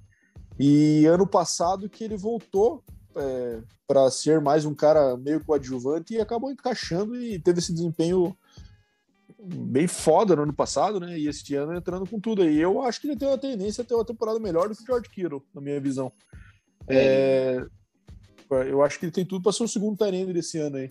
E 0.59 1.05
ano 1.05 1.25
passado 1.25 1.89
que 1.89 2.03
ele 2.03 2.17
voltou 2.17 2.83
é, 3.15 3.61
para 3.87 4.09
ser 4.11 4.41
mais 4.41 4.65
um 4.65 4.75
cara 4.75 5.15
meio 5.17 5.43
coadjuvante 5.43 6.13
e 6.13 6.21
acabou 6.21 6.51
encaixando 6.51 7.15
e 7.15 7.39
teve 7.39 7.59
esse 7.59 7.73
desempenho 7.73 8.35
bem 9.41 9.87
foda 9.87 10.35
no 10.35 10.43
ano 10.43 10.53
passado, 10.53 10.99
né? 10.99 11.17
E 11.17 11.27
este 11.27 11.55
ano 11.55 11.75
entrando 11.75 12.07
com 12.07 12.19
tudo 12.19 12.41
aí. 12.41 12.59
Eu 12.59 12.81
acho 12.81 12.99
que 12.99 13.07
ele 13.07 13.15
tem 13.15 13.27
uma 13.27 13.37
tendência 13.37 13.81
a 13.81 13.85
ter 13.85 13.95
uma 13.95 14.05
temporada 14.05 14.39
melhor 14.39 14.67
do 14.67 14.75
que 14.75 14.83
o 14.83 14.85
George 14.85 15.09
Kittle, 15.09 15.43
na 15.53 15.61
minha 15.61 15.79
visão. 15.79 16.11
É, 16.87 17.65
eu 18.67 18.83
acho 18.83 18.99
que 18.99 19.05
ele 19.05 19.11
tem 19.11 19.25
tudo 19.25 19.43
para 19.43 19.51
ser 19.51 19.63
o 19.63 19.67
segundo 19.67 19.97
Tyrande 19.97 20.33
desse 20.33 20.57
ano 20.57 20.77
aí. 20.77 20.89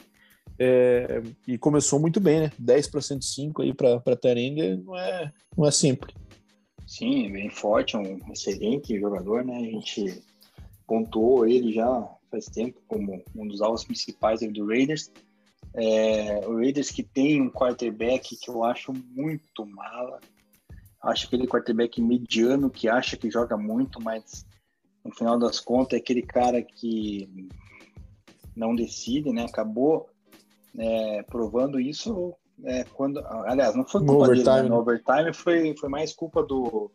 É, 0.59 1.23
e 1.47 1.59
começou 1.59 1.99
muito 1.99 2.20
bem, 2.20 2.41
né? 2.41 2.53
10 2.59 2.89
para 2.89 3.01
105 3.01 3.62
aí 3.62 3.75
para 3.75 4.16
Tyrande 4.16 4.77
não 4.77 4.97
é, 4.97 5.33
não 5.57 5.66
é 5.66 5.70
simples. 5.70 6.15
Sim, 6.87 7.31
bem 7.31 7.51
forte, 7.51 7.97
um 7.97 8.19
excelente 8.33 8.99
jogador, 8.99 9.45
né? 9.45 9.57
A 9.57 9.61
gente 9.61 10.23
pontuou 10.87 11.47
ele 11.47 11.73
já 11.73 12.09
faz 12.31 12.47
tempo 12.47 12.81
como 12.89 13.23
um 13.37 13.47
dos 13.47 13.61
alvos 13.61 13.85
principais 13.85 14.41
do 14.41 14.66
Raiders. 14.66 15.11
É, 15.75 16.47
o 16.47 16.57
Raiders 16.57 16.91
que 16.91 17.03
tem 17.03 17.43
um 17.43 17.51
quarterback 17.51 18.37
que 18.37 18.51
eu 18.51 18.65
acho 18.65 18.93
muito 18.93 19.66
mala. 19.66 20.19
Acho 21.03 21.27
aquele 21.27 21.47
quarterback 21.47 22.01
mediano 22.01 22.70
que 22.70 22.89
acha 22.89 23.16
que 23.16 23.31
joga 23.31 23.57
muito, 23.57 24.03
mas 24.03 24.47
no 25.05 25.15
final 25.15 25.39
das 25.39 25.61
contas 25.61 25.99
é 25.99 26.03
aquele 26.03 26.23
cara 26.23 26.62
que 26.62 27.49
não 28.57 28.75
decide, 28.75 29.31
né? 29.33 29.45
Acabou 29.45 30.09
é, 30.78 31.22
provando 31.24 31.80
isso 31.80 32.34
é, 32.64 32.84
quando, 32.84 33.18
aliás, 33.46 33.74
não 33.74 33.84
foi 33.84 34.00
culpa 34.05 34.26
no 34.26 34.28
dele, 34.28 34.40
overtime. 34.40 34.62
Né? 34.62 34.68
no 34.68 34.80
overtime 34.80 35.32
foi, 35.32 35.76
foi 35.76 35.88
mais 35.88 36.12
culpa 36.12 36.42
do 36.42 36.90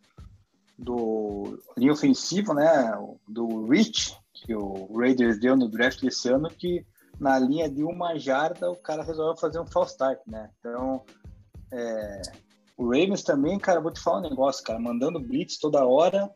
do 0.78 1.60
linha 1.78 1.94
ofensivo, 1.94 2.54
né? 2.54 2.92
Do 3.28 3.68
Rich 3.68 4.18
que 4.34 4.54
o 4.56 4.98
Raiders 4.98 5.40
deu 5.40 5.56
no 5.56 5.70
draft 5.70 6.02
desse 6.02 6.30
ano, 6.30 6.50
que 6.50 6.86
na 7.20 7.38
linha 7.40 7.70
de 7.70 7.84
uma 7.84 8.18
jarda 8.18 8.70
o 8.70 8.76
cara 8.76 9.04
resolveu 9.04 9.38
fazer 9.38 9.60
um 9.60 9.68
false 9.68 9.92
start, 9.92 10.20
né? 10.28 10.50
Então, 10.60 11.04
é, 11.72 12.22
o 12.76 12.86
Ravens 12.86 13.24
também, 13.24 13.58
cara, 13.58 13.80
vou 13.80 13.92
te 13.92 14.02
falar 14.02 14.20
um 14.20 14.30
negócio, 14.30 14.64
cara, 14.64 14.80
mandando 14.80 15.20
blitz 15.20 15.58
toda 15.58 15.86
hora, 15.86 16.30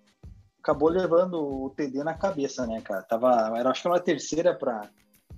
acabou 0.59 0.89
levando 0.89 1.35
o 1.35 1.69
TD 1.71 2.03
na 2.03 2.13
cabeça, 2.13 2.65
né, 2.65 2.79
cara? 2.81 3.01
Tava, 3.03 3.57
era 3.57 3.69
acho 3.69 3.81
que 3.81 3.87
uma 3.87 3.99
terceira 3.99 4.53
para 4.53 4.89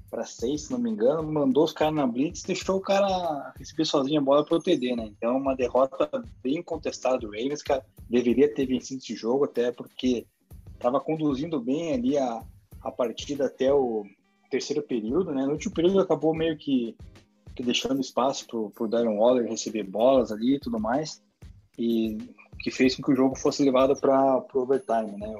para 0.10 0.26
seis, 0.26 0.64
se 0.64 0.72
não 0.72 0.80
me 0.80 0.90
engano, 0.90 1.24
mandou 1.24 1.64
os 1.64 1.72
caras 1.72 1.94
na 1.94 2.08
blitz, 2.08 2.44
deixou 2.44 2.78
o 2.78 2.82
cara 2.82 3.54
receber 3.58 3.86
sozinho 3.86 4.20
a 4.20 4.24
bola 4.24 4.44
para 4.44 4.58
o 4.58 4.62
TD, 4.62 4.96
né? 4.96 5.06
Então, 5.06 5.38
uma 5.38 5.56
derrota 5.56 6.10
bem 6.42 6.62
contestada 6.64 7.20
do 7.20 7.28
Ravens, 7.28 7.62
cara, 7.62 7.86
deveria 8.10 8.54
ter 8.54 8.66
vencido 8.66 9.02
esse 9.02 9.16
jogo 9.16 9.46
até 9.46 9.72
porque 9.72 10.26
estava 10.74 11.00
conduzindo 11.00 11.60
bem 11.60 11.94
ali 11.94 12.18
a, 12.18 12.42
a 12.82 12.92
partida 12.92 13.46
até 13.46 13.72
o 13.74 14.06
terceiro 14.50 14.82
período, 14.82 15.32
né? 15.32 15.46
No 15.46 15.52
último 15.52 15.74
período 15.74 16.00
acabou 16.00 16.34
meio 16.34 16.58
que, 16.58 16.96
que 17.56 17.64
deixando 17.64 18.02
espaço 18.02 18.48
para 18.48 18.84
o 18.84 18.88
Darren 18.88 19.18
Waller 19.18 19.48
receber 19.48 19.84
bolas 19.84 20.32
ali 20.32 20.56
e 20.56 20.60
tudo 20.60 20.80
mais, 20.80 21.22
e 21.78 22.18
que 22.60 22.72
fez 22.72 22.96
com 22.96 23.04
que 23.04 23.12
o 23.12 23.16
jogo 23.16 23.36
fosse 23.36 23.64
levado 23.64 23.96
para 23.96 24.44
o 24.54 24.60
overtime, 24.60 25.18
né? 25.18 25.36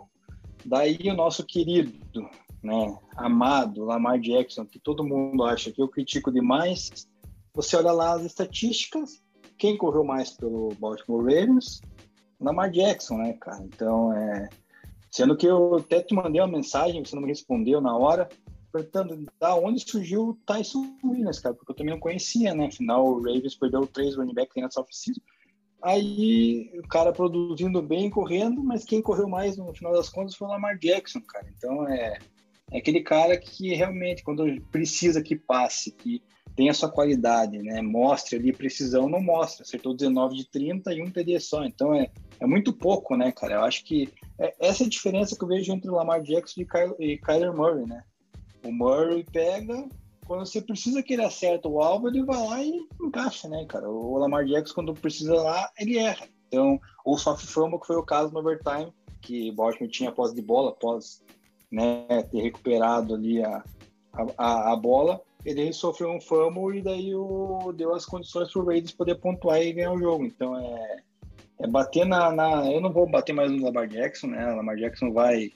Daí 0.66 0.98
o 1.10 1.16
nosso 1.16 1.46
querido, 1.46 2.30
né, 2.62 2.98
amado 3.16 3.86
Lamar 3.86 4.20
Jackson, 4.20 4.66
que 4.66 4.80
todo 4.80 5.04
mundo 5.04 5.44
acha 5.44 5.72
que 5.72 5.82
eu 5.82 5.88
critico 5.88 6.32
demais, 6.32 7.08
você 7.54 7.76
olha 7.76 7.92
lá 7.92 8.14
as 8.14 8.24
estatísticas, 8.24 9.22
quem 9.58 9.78
correu 9.78 10.04
mais 10.04 10.32
pelo 10.32 10.74
Baltimore 10.80 11.24
Ravens? 11.24 11.82
Lamar 12.40 12.72
Jackson, 12.72 13.18
né, 13.18 13.34
cara? 13.34 13.62
Então, 13.64 14.14
é, 14.14 14.48
Sendo 15.12 15.36
que 15.36 15.46
eu 15.46 15.76
até 15.76 16.02
te 16.02 16.14
mandei 16.14 16.40
uma 16.40 16.48
mensagem, 16.48 17.04
você 17.04 17.16
não 17.16 17.24
me 17.24 17.30
respondeu 17.30 17.82
na 17.82 17.98
hora, 17.98 18.30
perguntando 18.72 19.26
da 19.40 19.56
onde 19.56 19.80
surgiu 19.80 20.30
o 20.30 20.34
Tyson 20.46 20.96
Williams, 21.04 21.40
cara, 21.40 21.56
porque 21.56 21.72
eu 21.72 21.76
também 21.76 21.94
não 21.94 22.00
conhecia, 22.00 22.54
né? 22.54 22.68
Afinal, 22.68 23.06
o 23.06 23.18
Ravens 23.18 23.56
perdeu 23.56 23.88
três 23.88 24.16
running 24.16 24.36
backs 24.36 24.56
nessa 24.56 24.82
off-season. 24.82 25.22
Aí 25.82 26.70
o 26.78 26.88
cara 26.88 27.12
produzindo 27.12 27.82
bem, 27.82 28.10
correndo, 28.10 28.62
mas 28.64 28.84
quem 28.84 29.02
correu 29.02 29.28
mais 29.28 29.58
no 29.58 29.74
final 29.74 29.94
das 29.94 30.10
contas 30.10 30.36
foi 30.36 30.48
o 30.48 30.52
Lamar 30.52 30.78
Jackson, 30.78 31.22
cara. 31.22 31.48
Então 31.58 31.88
é, 31.88 32.20
é 32.72 32.78
aquele 32.78 33.02
cara 33.02 33.38
que 33.38 33.74
realmente, 33.74 34.24
quando 34.24 34.46
precisa 34.72 35.22
que 35.22 35.36
passe, 35.36 35.92
que 35.92 36.22
tem 36.56 36.70
a 36.70 36.74
sua 36.74 36.90
qualidade, 36.90 37.58
né? 37.60 37.82
Mostre 37.82 38.36
ali 38.36 38.52
precisão, 38.52 39.08
não 39.08 39.22
mostra. 39.22 39.64
Acertou 39.64 39.96
19 39.96 40.36
de 40.36 40.50
30 40.50 40.94
e 40.94 41.02
um 41.02 41.10
TD 41.10 41.40
só. 41.40 41.64
Então 41.64 41.94
é, 41.94 42.12
é 42.40 42.46
muito 42.46 42.74
pouco, 42.74 43.16
né, 43.16 43.32
cara? 43.32 43.56
Eu 43.56 43.62
acho 43.62 43.84
que 43.86 44.10
é, 44.38 44.54
essa 44.60 44.84
é 44.84 44.86
a 44.86 44.90
diferença 44.90 45.38
que 45.38 45.44
eu 45.44 45.48
vejo 45.48 45.72
entre 45.72 45.90
o 45.90 45.96
Lamar 45.96 46.22
Jackson 46.22 46.62
e, 46.62 46.66
Kyle, 46.66 46.96
e 47.00 47.18
Kyler 47.18 47.56
Murray, 47.56 47.86
né? 47.86 48.04
O 48.64 48.72
Murray 48.72 49.26
pega, 49.32 49.88
quando 50.28 50.46
você 50.46 50.62
precisa 50.62 51.02
que 51.02 51.14
ele 51.14 51.24
acerte 51.24 51.66
o 51.66 51.82
alvo, 51.82 52.10
ele 52.10 52.24
vai 52.24 52.46
lá 52.46 52.62
e 52.62 52.86
encaixa, 53.02 53.48
né, 53.48 53.66
cara? 53.66 53.90
O 53.90 54.18
Lamar 54.18 54.46
Jackson, 54.46 54.76
quando 54.76 54.94
precisa 54.94 55.36
lá, 55.36 55.70
ele 55.80 55.98
erra. 55.98 56.28
Então, 56.48 56.80
ou 57.06 57.18
sofre 57.18 57.48
fama, 57.48 57.80
que 57.80 57.88
foi 57.88 57.96
o 57.96 58.04
caso 58.04 58.34
no 58.34 58.40
overtime, 58.40 58.92
que 59.22 59.52
Baltimore 59.54 59.90
tinha 59.90 60.12
posse 60.12 60.36
de 60.36 60.42
bola, 60.42 60.72
após 60.72 61.24
né, 61.72 62.24
ter 62.32 62.42
recuperado 62.42 63.16
ali 63.16 63.44
a, 63.44 63.64
a, 64.38 64.74
a 64.74 64.76
bola, 64.76 65.22
ele 65.46 65.72
sofreu 65.72 66.10
um 66.10 66.20
fumble 66.20 66.78
e 66.78 66.82
daí 66.82 67.16
o, 67.16 67.72
deu 67.74 67.94
as 67.94 68.06
condições 68.06 68.52
para 68.52 68.62
o 68.62 68.66
Raiders 68.66 68.92
poder 68.92 69.16
pontuar 69.16 69.62
e 69.62 69.74
ganhar 69.74 69.94
o 69.94 70.00
jogo. 70.00 70.26
Então, 70.26 70.58
é, 70.58 70.98
é 71.60 71.68
bater 71.68 72.06
na, 72.06 72.32
na, 72.32 72.72
Eu 72.72 72.82
não 72.82 72.92
vou 72.92 73.10
bater 73.10 73.34
mais 73.34 73.52
no 73.52 73.64
Lamar 73.64 73.88
Jackson, 73.88 74.28
né? 74.28 74.46
Lamar 74.46 74.76
Jackson 74.76 75.12
vai, 75.12 75.52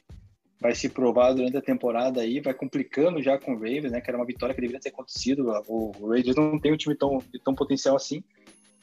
vai 0.60 0.74
se 0.74 0.88
provar 0.88 1.34
durante 1.34 1.58
a 1.58 1.62
temporada 1.62 2.22
aí, 2.22 2.40
vai 2.40 2.54
complicando 2.54 3.22
já 3.22 3.38
com 3.38 3.54
o 3.54 3.56
Ravens, 3.56 3.92
né? 3.92 4.00
Que 4.00 4.10
era 4.10 4.18
uma 4.18 4.26
vitória 4.26 4.56
que 4.56 4.62
deveria 4.62 4.82
ter 4.82 4.90
acontecido. 4.90 5.52
O, 5.68 5.92
o 6.00 6.10
Raiders 6.10 6.36
não 6.36 6.60
tem 6.60 6.72
um 6.72 6.78
time 6.78 6.96
tão, 6.96 7.20
tão 7.44 7.54
potencial 7.54 7.96
assim. 7.96 8.24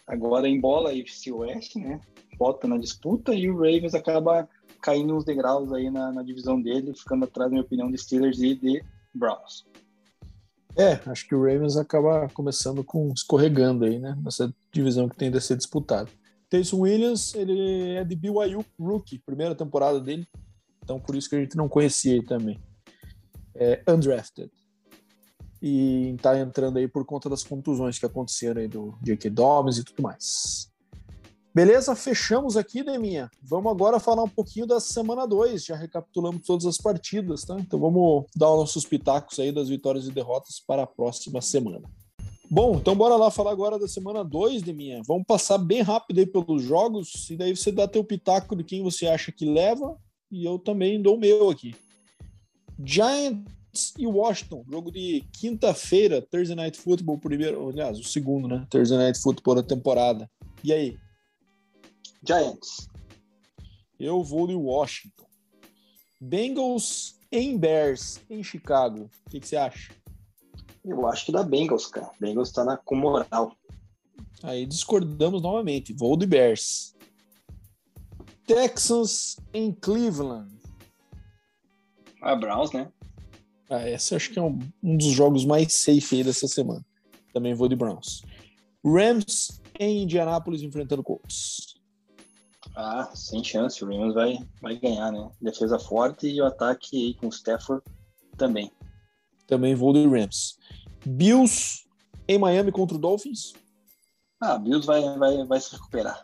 Agora 0.06 0.48
em 0.48 0.60
bola 0.60 0.92
e 0.92 1.00
FC 1.00 1.32
West, 1.32 1.76
né? 1.76 2.00
Bota 2.36 2.68
na 2.68 2.76
disputa 2.76 3.34
e 3.34 3.50
o 3.50 3.56
Ravens 3.56 3.94
acaba 3.94 4.48
caindo 4.80 5.16
uns 5.16 5.24
degraus 5.24 5.72
aí 5.72 5.90
na, 5.90 6.12
na 6.12 6.22
divisão 6.22 6.60
dele, 6.60 6.94
ficando 6.94 7.24
atrás, 7.24 7.50
na 7.50 7.54
minha 7.54 7.64
opinião, 7.64 7.90
de 7.90 7.98
Steelers 7.98 8.40
e 8.40 8.54
de 8.54 8.84
Browns. 9.14 9.66
É, 10.76 11.00
acho 11.10 11.26
que 11.26 11.34
o 11.34 11.42
Ravens 11.42 11.76
acaba 11.76 12.28
começando 12.28 12.84
com 12.84 13.12
escorregando 13.12 13.84
aí, 13.84 13.98
né? 13.98 14.16
Nessa 14.22 14.54
divisão 14.72 15.08
que 15.08 15.16
tem 15.16 15.30
de 15.30 15.40
ser 15.40 15.56
disputada. 15.56 16.08
Taysom 16.48 16.80
Williams, 16.80 17.34
ele 17.34 17.94
é 17.94 18.04
de 18.04 18.16
BYU 18.16 18.64
Rookie, 18.78 19.18
primeira 19.18 19.54
temporada 19.54 20.00
dele. 20.00 20.26
Então, 20.82 20.98
por 20.98 21.14
isso 21.14 21.28
que 21.28 21.36
a 21.36 21.40
gente 21.40 21.56
não 21.56 21.68
conhecia 21.68 22.14
ele 22.14 22.26
também. 22.26 22.60
É 23.54 23.82
undrafted. 23.88 24.50
E 25.62 26.16
tá 26.22 26.38
entrando 26.38 26.78
aí 26.78 26.88
por 26.88 27.04
conta 27.04 27.28
das 27.28 27.44
contusões 27.44 27.98
que 27.98 28.06
aconteceram 28.06 28.60
aí 28.60 28.68
do 28.68 28.96
J.K. 29.02 29.30
Dobbins 29.30 29.78
e 29.78 29.84
tudo 29.84 30.02
mais. 30.02 30.69
Beleza? 31.54 31.96
Fechamos 31.96 32.56
aqui, 32.56 32.82
Deminha. 32.82 33.28
Vamos 33.42 33.72
agora 33.72 33.98
falar 33.98 34.22
um 34.22 34.28
pouquinho 34.28 34.66
da 34.66 34.78
semana 34.78 35.26
2. 35.26 35.64
Já 35.64 35.74
recapitulamos 35.74 36.46
todas 36.46 36.64
as 36.64 36.78
partidas, 36.78 37.42
tá? 37.42 37.58
Então 37.58 37.78
vamos 37.78 38.26
dar 38.36 38.52
os 38.52 38.60
nossos 38.60 38.84
pitacos 38.84 39.38
aí 39.40 39.50
das 39.50 39.68
vitórias 39.68 40.06
e 40.06 40.12
derrotas 40.12 40.60
para 40.64 40.84
a 40.84 40.86
próxima 40.86 41.40
semana. 41.40 41.82
Bom, 42.48 42.76
então 42.76 42.96
bora 42.96 43.16
lá 43.16 43.30
falar 43.30 43.52
agora 43.52 43.78
da 43.78 43.88
semana 43.88 44.24
2 44.24 44.62
de 44.62 44.72
minha. 44.72 45.02
Vamos 45.06 45.24
passar 45.26 45.58
bem 45.58 45.82
rápido 45.82 46.18
aí 46.18 46.26
pelos 46.26 46.62
jogos 46.62 47.30
e 47.30 47.36
daí 47.36 47.56
você 47.56 47.70
dá 47.70 47.86
teu 47.86 48.04
pitaco 48.04 48.56
de 48.56 48.64
quem 48.64 48.82
você 48.82 49.06
acha 49.06 49.30
que 49.32 49.44
leva 49.44 49.96
e 50.30 50.44
eu 50.44 50.58
também 50.58 51.00
dou 51.00 51.16
o 51.16 51.20
meu 51.20 51.50
aqui. 51.50 51.74
Giants 52.84 53.94
e 53.98 54.06
Washington, 54.06 54.64
jogo 54.68 54.90
de 54.90 55.24
quinta-feira, 55.32 56.22
Thursday 56.22 56.56
Night 56.56 56.78
Football, 56.78 57.18
primeiro, 57.18 57.68
aliás, 57.68 57.98
o 57.98 58.04
segundo, 58.04 58.48
né? 58.48 58.66
Thursday 58.70 58.98
Night 58.98 59.20
Football 59.20 59.56
da 59.56 59.62
temporada. 59.62 60.28
E 60.64 60.72
aí? 60.72 60.96
Giants. 62.26 62.88
Eu 63.98 64.22
vou 64.22 64.46
de 64.46 64.54
Washington. 64.54 65.26
Bengals 66.20 67.18
em 67.32 67.56
Bears, 67.56 68.20
em 68.28 68.42
Chicago. 68.42 69.10
O 69.26 69.30
que, 69.30 69.40
que 69.40 69.46
você 69.46 69.56
acha? 69.56 69.92
Eu 70.84 71.06
acho 71.06 71.26
que 71.26 71.32
dá 71.32 71.42
Bengals, 71.42 71.86
cara. 71.86 72.10
Bengals 72.18 72.52
tá 72.52 72.64
na, 72.64 72.76
com 72.76 72.94
moral. 72.94 73.54
Aí 74.42 74.66
discordamos 74.66 75.42
novamente. 75.42 75.92
Vou 75.92 76.16
de 76.16 76.26
Bears. 76.26 76.94
Texans 78.46 79.36
em 79.52 79.72
Cleveland. 79.72 80.50
Ah, 82.22 82.34
Browns, 82.34 82.72
né? 82.72 82.90
Ah, 83.68 83.88
esse 83.88 84.14
acho 84.14 84.30
que 84.30 84.38
é 84.38 84.42
um, 84.42 84.58
um 84.82 84.96
dos 84.96 85.12
jogos 85.12 85.44
mais 85.44 85.72
safe 85.72 86.16
aí 86.16 86.24
dessa 86.24 86.48
semana. 86.48 86.84
Também 87.32 87.54
vou 87.54 87.68
de 87.68 87.76
Browns. 87.76 88.22
Rams 88.84 89.60
em 89.78 90.02
Indianápolis 90.02 90.62
enfrentando 90.62 91.04
Colts. 91.04 91.79
Ah, 92.76 93.10
sem 93.14 93.42
chance. 93.42 93.84
O 93.84 93.88
Rams 93.88 94.14
vai, 94.14 94.38
vai 94.60 94.76
ganhar, 94.76 95.10
né? 95.12 95.30
Defesa 95.40 95.78
forte 95.78 96.28
e 96.28 96.40
o 96.40 96.46
ataque 96.46 96.96
aí 96.96 97.14
com 97.14 97.26
o 97.26 97.30
Stafford 97.30 97.82
também. 98.36 98.70
Também 99.46 99.74
vou 99.74 99.92
do 99.92 100.08
Rams. 100.08 100.56
Bills 101.04 101.84
em 102.28 102.38
Miami 102.38 102.70
contra 102.70 102.96
o 102.96 103.00
Dolphins. 103.00 103.52
Ah, 104.40 104.56
Bills 104.56 104.86
vai, 104.86 105.02
vai, 105.18 105.44
vai 105.44 105.60
se 105.60 105.72
recuperar. 105.72 106.22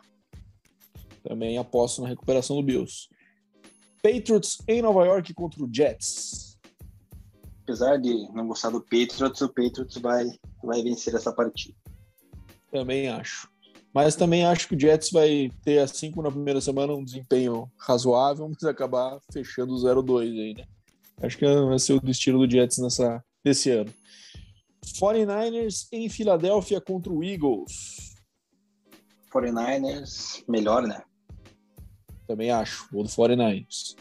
Também 1.23 1.57
aposto 1.57 2.01
na 2.01 2.07
recuperação 2.07 2.55
do 2.55 2.63
Bills. 2.63 3.09
Patriots 4.01 4.59
em 4.67 4.81
Nova 4.81 5.05
York 5.05 5.33
contra 5.33 5.61
o 5.63 5.69
Jets. 5.71 6.57
apesar 7.63 7.97
de 7.97 8.13
não 8.31 8.47
gostar 8.47 8.69
do 8.69 8.79
Patriots, 8.79 9.41
o 9.41 9.49
Patriots 9.49 9.97
vai, 9.97 10.25
vai 10.63 10.81
vencer 10.81 11.13
essa 11.13 11.33
partida. 11.33 11.75
Também 12.71 13.09
acho. 13.09 13.49
Mas 13.97 14.15
também 14.15 14.45
acho 14.45 14.67
que 14.67 14.75
o 14.75 14.79
Jets 14.79 15.09
vai 15.09 15.51
ter, 15.63 15.79
assim 15.79 16.11
como 16.11 16.21
na 16.21 16.31
primeira 16.31 16.61
semana, 16.61 16.93
um 16.93 17.03
desempenho 17.03 17.67
razoável, 17.79 18.47
mas 18.53 18.63
acabar 18.63 19.19
fechando 19.33 19.73
o 19.73 19.75
0-2 19.75 20.39
aí, 20.39 20.53
né? 20.53 20.65
Acho 21.19 21.35
que 21.35 21.45
vai 21.47 21.79
ser 21.79 21.93
o 21.93 21.99
destino 21.99 22.37
do 22.37 22.47
Jets 22.47 22.77
nessa, 22.77 23.25
nesse 23.43 23.71
ano. 23.71 23.91
49ers 25.01 25.87
em 25.91 26.07
Filadélfia 26.09 26.79
contra 26.79 27.11
o 27.11 27.23
Eagles. 27.23 28.13
49ers, 29.33 30.43
melhor, 30.47 30.83
né? 30.83 31.01
Também 32.27 32.51
acho, 32.51 32.87
o 32.93 33.01
do 33.01 33.09
49ers. 33.09 33.95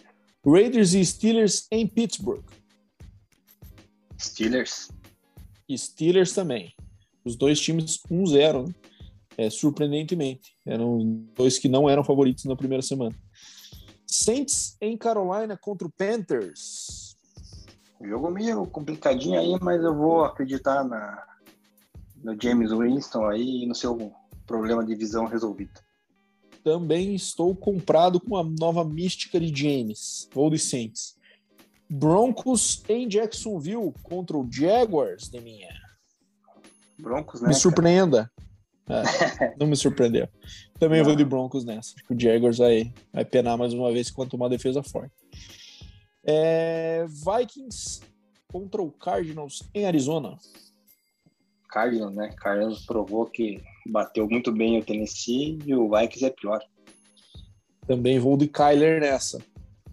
Raiders 0.47 0.93
e 0.93 1.07
Steelers 1.07 1.67
em 1.71 1.87
Pittsburgh. 1.87 2.45
Steelers. 4.21 4.91
Steelers 5.75 6.35
também. 6.35 6.75
Os 7.25 7.35
dois 7.35 7.59
times 7.59 7.99
1-0, 8.11 8.69
né? 8.69 8.75
É, 9.37 9.51
surpreendentemente. 9.51 10.57
Eram 10.65 11.25
dois 11.35 11.59
que 11.59 11.69
não 11.69 11.89
eram 11.89 12.05
favoritos 12.05 12.45
na 12.45 12.57
primeira 12.57 12.83
semana. 12.83 13.15
Saints 14.07 14.77
em 14.81 14.97
Carolina 14.97 15.57
contra 15.57 15.87
o 15.87 15.91
Panthers. 15.91 17.17
Jogo 18.01 18.31
meio 18.31 18.67
complicadinho 18.67 19.39
aí, 19.39 19.59
mas 19.61 19.83
eu 19.83 19.95
vou 19.95 20.25
acreditar 20.25 20.85
na, 20.85 21.25
no 22.23 22.41
James 22.41 22.71
Winston 22.71 23.27
aí 23.27 23.63
e 23.63 23.67
no 23.67 23.75
seu 23.75 24.13
problema 24.47 24.85
de 24.85 24.95
visão 24.95 25.27
resolvido. 25.27 25.81
Também 26.63 27.15
estou 27.15 27.55
comprado 27.55 28.21
com 28.21 28.37
a 28.37 28.45
nova 28.45 28.85
mística 28.85 29.39
de 29.41 29.55
James, 29.55 30.29
ou 30.35 30.51
de 30.51 30.59
Saints. 30.59 31.17
Broncos 31.89 32.83
em 32.89 33.09
Jacksonville 33.09 33.93
contra 34.03 34.37
o 34.37 34.47
Jaguars, 34.51 35.29
de 35.29 35.41
minha. 35.41 35.69
Broncos, 36.99 37.41
né? 37.41 37.49
Me 37.49 37.55
surpreenda. 37.55 38.31
É, 38.89 39.55
não 39.59 39.67
me 39.67 39.77
surpreendeu. 39.77 40.29
Também 40.79 41.03
vou 41.03 41.17
de 41.17 41.25
Broncos 41.25 41.65
nessa. 41.65 41.95
Acho 41.95 42.05
que 42.05 42.15
o 42.15 42.21
Jaguars 42.21 42.59
vai, 42.59 42.93
vai 43.13 43.25
penar 43.25 43.59
mais 43.59 43.73
uma 43.73 43.93
vez 43.93 44.11
quanto 44.11 44.37
uma 44.37 44.49
defesa 44.49 44.83
forte. 44.83 45.15
É, 46.25 47.05
Vikings 47.07 48.01
contra 48.47 48.83
o 48.83 48.91
Cardinals 48.91 49.63
em 49.75 49.87
Arizona. 49.87 50.37
Cardinals, 51.69 52.15
né? 52.15 52.33
Cardinals 52.37 52.85
provou 52.87 53.27
que 53.27 53.63
bateu 53.89 54.29
muito 54.29 54.53
bem 54.53 54.79
o 54.79 54.85
Tennessee 54.85 55.59
e 55.67 55.75
o 55.75 55.91
Vikings 55.91 56.25
é 56.25 56.31
pior. 56.31 56.61
Também 57.87 58.19
vou 58.19 58.37
de 58.37 58.49
Kyler 58.49 59.01
nessa. 59.01 59.41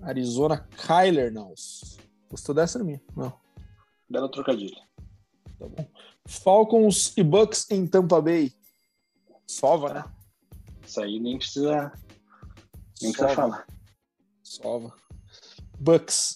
Arizona 0.02 0.68
Kyler 0.86 1.32
não. 1.32 1.54
Gostou 2.30 2.54
dessa 2.54 2.84
minha? 2.84 3.02
Não. 3.16 3.34
Bela 4.10 4.30
trocadilho. 4.30 4.76
Tá 5.60 5.68
bom. 5.68 5.88
Falcons 6.26 7.14
e 7.18 7.24
Bucks 7.24 7.70
em 7.70 7.86
Tampa 7.86 8.22
Bay. 8.22 8.52
Sova, 9.54 9.94
né? 9.94 10.04
Isso 10.86 11.02
aí 11.02 11.20
nem 11.20 11.38
precisa 11.38 11.92
nem 13.02 13.14
Sova. 13.14 13.26
precisa 13.26 13.30
falar. 13.30 13.68
Sova. 14.42 14.94
Bucks. 15.80 16.36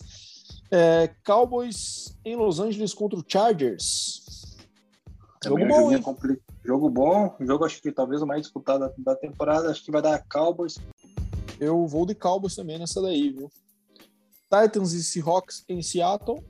É, 0.69 1.07
Cowboys 1.26 2.18
em 2.23 2.35
Los 2.35 2.60
Angeles 2.60 2.94
contra 2.94 3.19
o 3.19 3.23
Chargers. 3.26 4.57
Jogo 5.44 5.65
bom, 5.65 5.91
hein? 5.91 6.02
Compli... 6.02 6.41
Jogo 6.64 6.89
bom. 6.89 7.35
Jogo 7.39 7.65
acho 7.65 7.81
que 7.81 7.91
talvez 7.91 8.22
o 8.22 8.27
mais 8.27 8.41
disputado 8.41 8.91
da 8.98 9.15
temporada. 9.15 9.72
Acho 9.72 9.84
que 9.84 9.91
vai 9.91 10.02
dar 10.02 10.23
Cowboys. 10.27 10.77
Eu 11.60 11.88
vou 11.88 12.06
de 12.06 12.14
Cowboys 12.14 12.56
também 12.56 12.77
nessa 12.77 13.02
daí, 13.02 13.30
viu? 13.30 13.49
Titans 14.49 14.94
e 14.94 15.03
Seahawks 15.03 15.64
em 15.68 15.81
Seattle. 15.81 16.44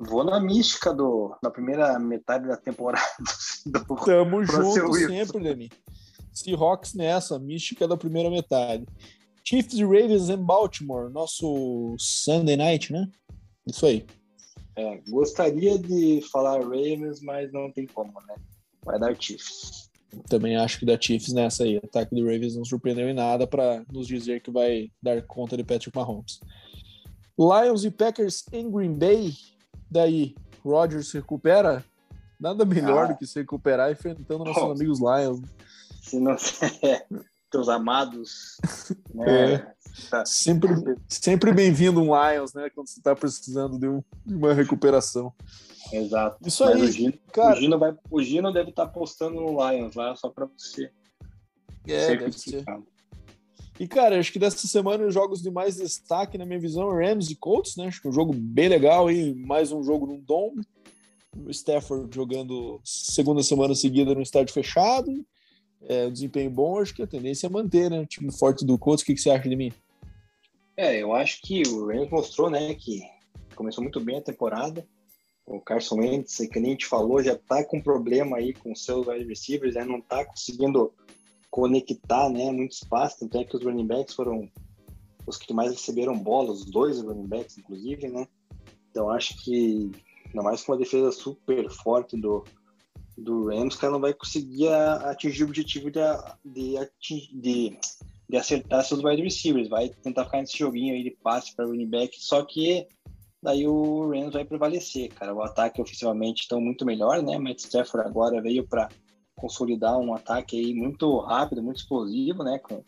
Vou 0.00 0.24
na 0.24 0.38
mística 0.38 0.92
do, 0.92 1.36
na 1.42 1.50
primeira 1.50 1.98
metade 1.98 2.46
da 2.46 2.56
temporada. 2.56 3.02
Do, 3.64 3.96
Tamo 3.96 4.44
junto 4.44 4.94
sempre, 4.94 5.42
Demi. 5.42 5.70
Seahawks 6.32 6.94
nessa, 6.94 7.38
mística 7.38 7.88
da 7.88 7.96
primeira 7.96 8.30
metade. 8.30 8.84
Chiefs 9.42 9.74
e 9.74 9.84
Ravens 9.84 10.28
em 10.28 10.36
Baltimore, 10.36 11.10
nosso 11.10 11.94
Sunday 11.98 12.56
night, 12.56 12.92
né? 12.92 13.08
Isso 13.66 13.86
aí. 13.86 14.04
É, 14.76 15.00
gostaria 15.08 15.78
de 15.78 16.20
falar 16.30 16.58
Ravens, 16.60 17.20
mas 17.22 17.50
não 17.52 17.72
tem 17.72 17.86
como, 17.86 18.12
né? 18.26 18.34
Vai 18.84 18.98
dar 18.98 19.16
Chiefs. 19.18 19.90
Também 20.28 20.56
acho 20.56 20.78
que 20.78 20.86
dá 20.86 21.00
Chiefs 21.00 21.32
nessa 21.32 21.64
aí. 21.64 21.76
O 21.76 21.84
ataque 21.84 22.14
do 22.14 22.24
Ravens 22.24 22.56
não 22.56 22.64
surpreendeu 22.64 23.08
em 23.08 23.14
nada 23.14 23.46
para 23.46 23.84
nos 23.90 24.06
dizer 24.06 24.42
que 24.42 24.50
vai 24.50 24.90
dar 25.02 25.22
conta 25.22 25.56
de 25.56 25.64
Patrick 25.64 25.96
Mahomes. 25.96 26.40
Lions 27.38 27.84
e 27.84 27.90
Packers 27.90 28.44
em 28.52 28.70
Green 28.70 28.94
Bay. 28.94 29.32
Daí, 29.90 30.34
Rodgers 30.64 31.08
se 31.08 31.18
recupera? 31.18 31.84
Nada 32.38 32.64
melhor 32.64 33.04
ah. 33.04 33.12
do 33.12 33.18
que 33.18 33.26
se 33.26 33.38
recuperar 33.38 33.90
enfrentando 33.90 34.44
nossos 34.44 34.62
oh. 34.62 34.72
amigos 34.72 35.00
Lions. 35.00 35.40
Se 36.02 36.20
não 36.20 36.36
é, 36.82 37.06
teus 37.50 37.68
amados. 37.68 38.58
Né? 39.14 39.54
É. 39.54 39.76
Tá. 40.10 40.26
Sempre, 40.26 40.68
sempre 41.08 41.54
bem-vindo 41.54 42.02
um 42.02 42.10
Lions, 42.14 42.52
né? 42.52 42.68
Quando 42.68 42.86
você 42.86 43.00
está 43.00 43.16
precisando 43.16 43.78
de, 43.78 43.88
um, 43.88 44.04
de, 44.26 44.34
uma 44.34 44.52
recuperação. 44.52 45.32
Exato. 45.90 46.36
Isso 46.46 46.62
Mas 46.66 46.74
aí, 46.74 46.82
o 46.82 46.92
Gino, 46.92 47.14
cara... 47.32 47.56
o 47.56 47.60
Gino, 47.60 47.78
vai, 47.78 47.96
o 48.10 48.22
Gino 48.22 48.52
deve 48.52 48.70
estar 48.70 48.84
tá 48.86 48.92
postando 48.92 49.40
no 49.40 49.52
Lions 49.52 49.94
lá 49.94 50.14
só 50.14 50.28
para 50.28 50.44
você. 50.44 50.90
É, 51.86 52.14
deve 52.14 52.32
ser. 52.32 52.62
E, 53.78 53.86
cara, 53.86 54.18
acho 54.18 54.32
que 54.32 54.38
dessa 54.38 54.66
semana 54.66 55.06
os 55.06 55.12
jogos 55.12 55.42
de 55.42 55.50
mais 55.50 55.76
destaque, 55.76 56.38
na 56.38 56.46
minha 56.46 56.58
visão, 56.58 56.98
é 56.98 57.06
Rams 57.06 57.30
e 57.30 57.34
Colts, 57.34 57.76
né? 57.76 57.86
Acho 57.86 58.00
que 58.00 58.08
um 58.08 58.12
jogo 58.12 58.32
bem 58.32 58.68
legal 58.68 59.10
e 59.10 59.34
mais 59.34 59.70
um 59.70 59.82
jogo 59.82 60.06
num 60.06 60.18
dome. 60.18 60.62
O 61.36 61.50
Stafford 61.50 62.14
jogando 62.14 62.80
segunda 62.82 63.42
semana 63.42 63.74
seguida 63.74 64.14
no 64.14 64.22
estádio 64.22 64.54
fechado. 64.54 65.12
É, 65.88 66.06
um 66.06 66.12
desempenho 66.12 66.50
bom, 66.50 66.78
acho 66.80 66.94
que 66.94 67.02
a 67.02 67.06
tendência 67.06 67.46
é 67.46 67.50
manter, 67.50 67.90
né? 67.90 68.00
O 68.00 68.06
time 68.06 68.32
forte 68.32 68.64
do 68.64 68.78
Colts. 68.78 69.02
O 69.02 69.06
que, 69.06 69.14
que 69.14 69.20
você 69.20 69.28
acha 69.28 69.46
de 69.46 69.56
mim? 69.56 69.70
É, 70.74 71.02
eu 71.02 71.14
acho 71.14 71.42
que 71.42 71.62
o 71.68 71.86
Rams 71.86 72.10
mostrou, 72.10 72.50
né, 72.50 72.74
que 72.74 73.02
começou 73.54 73.82
muito 73.82 74.00
bem 74.00 74.18
a 74.18 74.22
temporada. 74.22 74.86
O 75.46 75.60
Carson 75.60 75.96
Wentz, 75.96 76.38
que 76.50 76.58
nem 76.58 76.70
a 76.70 76.72
gente 76.72 76.86
falou, 76.86 77.22
já 77.22 77.36
tá 77.36 77.62
com 77.62 77.80
problema 77.80 78.38
aí 78.38 78.52
com 78.52 78.74
seus 78.74 79.06
wide 79.06 79.24
receivers, 79.24 79.74
né? 79.74 79.84
Não 79.84 80.00
tá 80.00 80.24
conseguindo 80.24 80.92
conectar, 81.56 82.28
né, 82.28 82.52
muito 82.52 82.72
espaço, 82.72 83.20
tanto 83.20 83.38
é 83.38 83.44
que 83.44 83.56
os 83.56 83.64
running 83.64 83.86
backs 83.86 84.14
foram 84.14 84.46
os 85.26 85.38
que 85.38 85.54
mais 85.54 85.70
receberam 85.72 86.16
bola, 86.16 86.52
os 86.52 86.66
dois 86.66 87.00
running 87.00 87.26
backs, 87.26 87.56
inclusive, 87.56 88.08
né? 88.08 88.28
Então 88.90 89.08
acho 89.08 89.42
que, 89.42 89.90
ainda 90.26 90.42
mais 90.42 90.62
com 90.62 90.72
uma 90.72 90.78
defesa 90.78 91.10
super 91.10 91.70
forte 91.70 92.14
do, 92.14 92.44
do 93.16 93.46
Rams, 93.46 93.74
o 93.74 93.78
cara 93.78 93.94
não 93.94 94.00
vai 94.00 94.12
conseguir 94.12 94.68
atingir 94.68 95.44
o 95.44 95.46
objetivo 95.46 95.90
de, 95.90 96.00
de, 96.44 96.74
de, 97.32 97.78
de 98.28 98.36
acertar 98.36 98.84
seus 98.84 99.02
wide 99.02 99.22
receivers, 99.22 99.70
vai 99.70 99.88
tentar 99.88 100.26
ficar 100.26 100.42
nesse 100.42 100.58
joguinho 100.58 100.92
aí 100.92 101.02
de 101.02 101.10
passe 101.10 101.56
para 101.56 101.64
running 101.64 101.88
back, 101.88 102.14
só 102.20 102.44
que 102.44 102.86
daí 103.42 103.66
o 103.66 104.10
Rams 104.10 104.34
vai 104.34 104.44
prevalecer, 104.44 105.08
cara. 105.14 105.34
O 105.34 105.42
ataque 105.42 105.80
oficialmente 105.80 106.42
estão 106.42 106.60
muito 106.60 106.84
melhor, 106.84 107.22
né? 107.22 107.38
Matt 107.38 107.60
Stafford 107.60 108.06
agora 108.06 108.42
veio 108.42 108.68
para 108.68 108.90
consolidar 109.36 109.98
um 109.98 110.14
ataque 110.14 110.58
aí 110.58 110.74
muito 110.74 111.18
rápido, 111.18 111.62
muito 111.62 111.78
explosivo, 111.78 112.42
né? 112.42 112.58
Com 112.58 112.82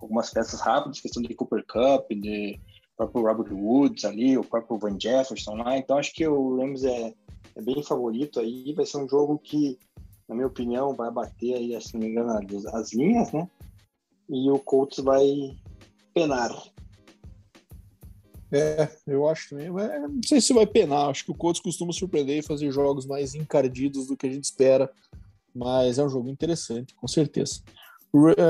algumas 0.00 0.30
peças 0.30 0.60
rápidas, 0.60 1.00
questão 1.00 1.22
de 1.22 1.34
Cooper 1.34 1.64
Cup, 1.66 2.10
de 2.10 2.60
próprio 2.96 3.22
Robert 3.22 3.52
Woods 3.52 4.04
ali, 4.04 4.38
o 4.38 4.44
próprio 4.44 4.78
Van 4.78 4.98
Jefferson 5.00 5.56
lá. 5.56 5.76
Então 5.76 5.98
acho 5.98 6.12
que 6.12 6.26
o 6.26 6.56
Rams 6.56 6.84
é, 6.84 7.14
é 7.56 7.62
bem 7.62 7.82
favorito 7.82 8.38
aí. 8.38 8.72
Vai 8.74 8.86
ser 8.86 8.98
um 8.98 9.08
jogo 9.08 9.38
que, 9.38 9.78
na 10.28 10.34
minha 10.34 10.46
opinião, 10.46 10.94
vai 10.94 11.10
bater 11.10 11.54
aí, 11.54 11.80
se 11.80 11.94
não 11.94 12.00
me 12.00 12.08
engano, 12.08 12.38
as 12.74 12.92
linhas, 12.92 13.32
né? 13.32 13.48
E 14.28 14.50
o 14.50 14.58
Colts 14.58 15.02
vai 15.02 15.56
penar. 16.14 16.50
É, 18.52 18.88
eu 19.06 19.28
acho 19.28 19.50
também. 19.50 19.68
Não 19.68 20.22
sei 20.24 20.40
se 20.40 20.52
vai 20.52 20.66
penar. 20.66 21.10
Acho 21.10 21.24
que 21.24 21.30
o 21.32 21.36
Colts 21.36 21.60
costuma 21.60 21.92
surpreender 21.92 22.38
e 22.38 22.46
fazer 22.46 22.70
jogos 22.70 23.04
mais 23.04 23.34
encardidos 23.34 24.06
do 24.06 24.16
que 24.16 24.26
a 24.26 24.30
gente 24.30 24.44
espera 24.44 24.90
mas 25.54 25.98
é 25.98 26.04
um 26.04 26.08
jogo 26.08 26.28
interessante, 26.28 26.94
com 26.94 27.06
certeza. 27.06 27.60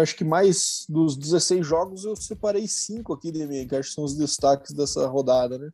Acho 0.02 0.16
que 0.16 0.24
mais 0.24 0.84
dos 0.88 1.16
16 1.16 1.66
jogos 1.66 2.04
eu 2.04 2.14
separei 2.14 2.68
cinco 2.68 3.14
aqui 3.14 3.32
de 3.32 3.46
mim, 3.46 3.66
que 3.66 3.74
acho 3.74 3.88
que 3.88 3.94
são 3.94 4.04
os 4.04 4.14
destaques 4.14 4.72
dessa 4.72 5.06
rodada, 5.06 5.58
né? 5.58 5.70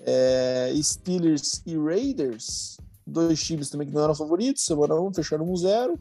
É, 0.00 0.72
Steelers 0.82 1.62
e 1.64 1.76
Raiders, 1.76 2.76
dois 3.06 3.42
times 3.42 3.70
também 3.70 3.88
que 3.88 3.94
não 3.94 4.04
eram 4.04 4.14
favoritos, 4.14 4.64
semana 4.64 4.94
1 5.00 5.14
fecharam 5.14 5.46
1-0. 5.46 5.98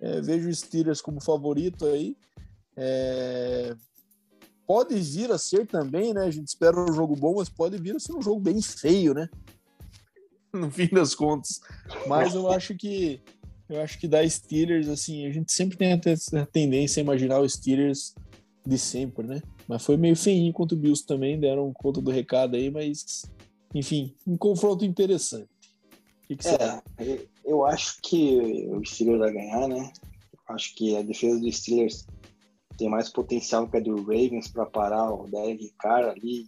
É, 0.00 0.20
vejo 0.20 0.48
o 0.48 0.54
Steelers 0.54 1.00
como 1.00 1.22
favorito 1.22 1.86
aí. 1.86 2.16
É, 2.76 3.76
pode 4.66 4.98
vir 4.98 5.30
a 5.30 5.38
ser 5.38 5.64
também, 5.66 6.12
né? 6.12 6.22
A 6.22 6.30
gente 6.30 6.48
espera 6.48 6.78
um 6.78 6.92
jogo 6.92 7.14
bom, 7.14 7.36
mas 7.36 7.48
pode 7.48 7.76
vir 7.78 7.94
a 7.94 8.00
ser 8.00 8.14
um 8.14 8.22
jogo 8.22 8.40
bem 8.40 8.60
feio, 8.60 9.14
né? 9.14 9.28
No 10.52 10.70
fim 10.70 10.88
das 10.88 11.14
contas. 11.14 11.60
Mas 12.06 12.34
eu 12.34 12.50
acho 12.50 12.74
que 12.74 13.22
eu 13.72 13.80
acho 13.80 13.98
que 13.98 14.06
da 14.06 14.28
Steelers, 14.28 14.88
assim, 14.88 15.26
a 15.26 15.30
gente 15.30 15.52
sempre 15.52 15.76
tem 15.76 15.92
a 15.92 16.46
tendência 16.46 17.00
a 17.00 17.04
imaginar 17.04 17.40
os 17.40 17.54
Steelers 17.54 18.14
de 18.66 18.78
sempre, 18.78 19.26
né? 19.26 19.42
Mas 19.66 19.84
foi 19.84 19.96
meio 19.96 20.14
feinho 20.14 20.52
contra 20.52 20.76
o 20.76 20.78
Bills 20.78 21.06
também, 21.06 21.40
deram 21.40 21.72
conta 21.72 22.00
do 22.00 22.10
recado 22.10 22.56
aí, 22.56 22.70
mas 22.70 23.22
enfim, 23.74 24.14
um 24.26 24.36
confronto 24.36 24.84
interessante. 24.84 25.48
O 26.24 26.26
que, 26.28 26.36
que 26.36 26.44
você 26.44 26.54
é, 26.54 27.26
eu 27.44 27.64
acho 27.64 28.00
que 28.02 28.66
o 28.68 28.84
Steelers 28.84 29.18
vai 29.18 29.32
ganhar, 29.32 29.68
né? 29.68 29.92
Acho 30.48 30.74
que 30.74 30.96
a 30.96 31.02
defesa 31.02 31.40
do 31.40 31.50
Steelers 31.50 32.06
tem 32.76 32.88
mais 32.88 33.08
potencial 33.08 33.68
que 33.68 33.76
a 33.76 33.80
do 33.80 34.02
Ravens 34.02 34.48
para 34.48 34.66
parar 34.66 35.12
o 35.12 35.26
Derek 35.28 35.72
Carr 35.78 36.10
ali 36.10 36.46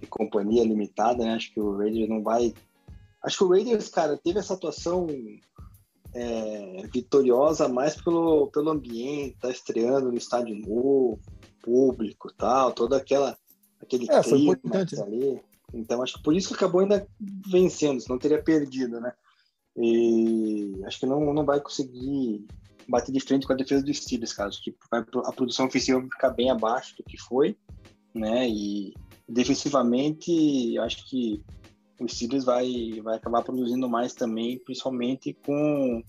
e 0.00 0.06
companhia 0.06 0.64
limitada, 0.64 1.24
né? 1.24 1.34
Acho 1.34 1.52
que 1.52 1.60
o 1.60 1.76
Raiders 1.76 2.08
não 2.08 2.22
vai. 2.22 2.54
Acho 3.22 3.38
que 3.38 3.44
o 3.44 3.48
Raiders, 3.48 3.88
cara, 3.88 4.16
teve 4.16 4.38
essa 4.38 4.54
atuação 4.54 5.06
é, 6.16 6.86
vitoriosa 6.90 7.68
mais 7.68 7.94
pelo, 7.94 8.46
pelo 8.48 8.70
ambiente, 8.70 9.36
tá 9.38 9.50
estreando 9.50 10.10
no 10.10 10.16
estádio 10.16 10.56
novo, 10.56 11.20
público 11.62 12.32
tal, 12.32 12.72
toda 12.72 12.96
aquela 12.96 13.36
aquele 13.80 14.10
é, 14.10 14.22
clima 14.22 14.58
né? 14.64 14.86
ali. 15.02 15.40
Então 15.74 16.02
acho 16.02 16.14
que 16.14 16.22
por 16.22 16.34
isso 16.34 16.48
que 16.48 16.54
acabou 16.54 16.80
ainda 16.80 17.06
vencendo, 17.46 18.00
senão 18.00 18.18
teria 18.18 18.42
perdido, 18.42 18.98
né? 18.98 19.12
E 19.76 20.80
acho 20.86 21.00
que 21.00 21.06
não, 21.06 21.34
não 21.34 21.44
vai 21.44 21.60
conseguir 21.60 22.46
bater 22.88 23.12
de 23.12 23.20
frente 23.20 23.46
com 23.46 23.52
a 23.52 23.56
defesa 23.56 23.84
dos 23.84 23.98
Steelers, 23.98 24.32
cara. 24.32 24.48
Acho 24.48 24.62
que 24.62 24.74
a 24.92 25.32
produção 25.32 25.66
ofensiva 25.66 26.00
vai 26.00 26.08
ficar 26.08 26.30
bem 26.30 26.50
abaixo 26.50 26.96
do 26.96 27.04
que 27.04 27.18
foi, 27.18 27.58
né? 28.14 28.48
E 28.48 28.94
defensivamente, 29.28 30.78
acho 30.78 31.04
que 31.10 31.44
o 31.98 32.08
Steelers 32.08 32.44
vai, 32.44 33.00
vai 33.02 33.16
acabar 33.16 33.42
produzindo 33.42 33.88
mais 33.88 34.12
também, 34.12 34.58
principalmente 34.58 35.32
com, 35.44 36.02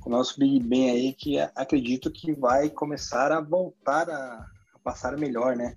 com 0.00 0.10
o 0.10 0.12
nosso 0.12 0.38
Big 0.38 0.60
Ben 0.60 0.90
aí, 0.90 1.12
que 1.12 1.38
acredito 1.38 2.10
que 2.10 2.32
vai 2.32 2.70
começar 2.70 3.30
a 3.30 3.40
voltar 3.40 4.08
a, 4.10 4.46
a 4.74 4.78
passar 4.82 5.16
melhor, 5.16 5.56
né? 5.56 5.76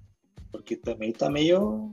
Porque 0.51 0.75
também 0.75 1.13
tá 1.13 1.29
meio 1.29 1.91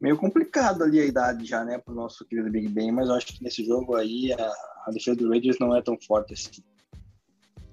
meio 0.00 0.18
complicado 0.18 0.84
ali 0.84 1.00
a 1.00 1.06
idade 1.06 1.46
já, 1.46 1.64
né, 1.64 1.78
pro 1.78 1.94
nosso 1.94 2.26
querido 2.26 2.50
Big 2.50 2.68
Ben, 2.68 2.92
mas 2.92 3.08
eu 3.08 3.14
acho 3.14 3.28
que 3.28 3.42
nesse 3.42 3.64
jogo 3.64 3.96
aí 3.96 4.32
a, 4.34 4.52
a 4.86 4.90
defesa 4.90 5.16
do 5.16 5.30
Raiders 5.30 5.58
não 5.58 5.74
é 5.74 5.80
tão 5.80 5.98
forte 5.98 6.34
assim. 6.34 6.62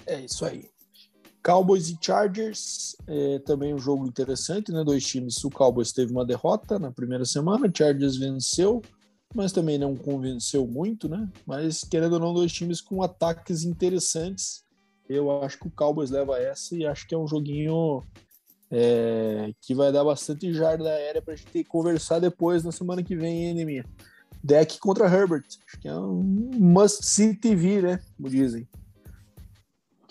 É 0.06 0.22
isso 0.22 0.46
aí. 0.46 0.71
Cowboys 1.44 1.90
e 1.90 1.98
Chargers, 2.00 2.96
é, 3.08 3.40
também 3.40 3.74
um 3.74 3.80
jogo 3.80 4.06
interessante, 4.06 4.72
né? 4.72 4.84
Dois 4.84 5.06
times. 5.06 5.44
O 5.44 5.50
Cowboys 5.50 5.92
teve 5.92 6.12
uma 6.12 6.26
derrota 6.26 6.78
na 6.78 6.92
primeira 6.92 7.26
semana, 7.26 7.68
o 7.68 7.72
Chargers 7.76 8.16
venceu, 8.16 8.82
mas 9.34 9.52
também 9.52 9.78
não 9.78 9.96
convenceu 9.96 10.68
muito, 10.68 11.10
né? 11.10 11.28
Mas 11.46 11.84
querendo 11.84 12.14
ou 12.14 12.20
não, 12.20 12.34
dois 12.34 12.52
times 12.52 12.80
com 12.80 13.02
ataques 13.02 13.64
interessantes. 13.64 14.64
Eu 15.10 15.44
acho 15.44 15.58
que 15.58 15.68
o 15.68 15.72
Cowboys 15.72 16.10
leva 16.10 16.40
essa 16.40 16.76
e 16.76 16.86
acho 16.86 17.06
que 17.08 17.14
é 17.14 17.18
um 17.18 17.28
joguinho 17.28 18.02
é, 18.70 19.52
que 19.60 19.74
vai 19.76 19.92
dar 19.92 20.06
bastante 20.06 20.54
jarda 20.54 20.90
aérea 20.90 21.22
para 21.22 21.34
a 21.34 21.38
gente 21.38 21.64
conversar 21.66 22.20
depois 22.20 22.64
na 22.64 22.72
semana 22.72 23.04
que 23.04 23.16
vem, 23.16 23.48
hein, 23.48 23.54
Nemir? 23.54 23.86
Deck 24.44 24.80
contra 24.80 25.12
Herbert. 25.12 25.44
Acho 25.68 25.80
que 25.80 25.88
é 25.88 25.96
um 25.96 26.52
must 26.58 27.06
see 27.06 27.36
TV, 27.36 27.82
né? 27.82 28.00
Como 28.16 28.30
dizem 28.30 28.68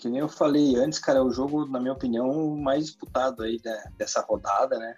que 0.01 0.09
nem 0.09 0.19
eu 0.19 0.27
falei 0.27 0.75
antes, 0.75 0.97
cara, 0.97 1.19
é 1.19 1.21
o 1.21 1.29
jogo, 1.29 1.67
na 1.67 1.79
minha 1.79 1.93
opinião, 1.93 2.57
mais 2.57 2.85
disputado 2.85 3.43
aí 3.43 3.61
né, 3.63 3.83
dessa 3.95 4.19
rodada, 4.21 4.79
né? 4.79 4.95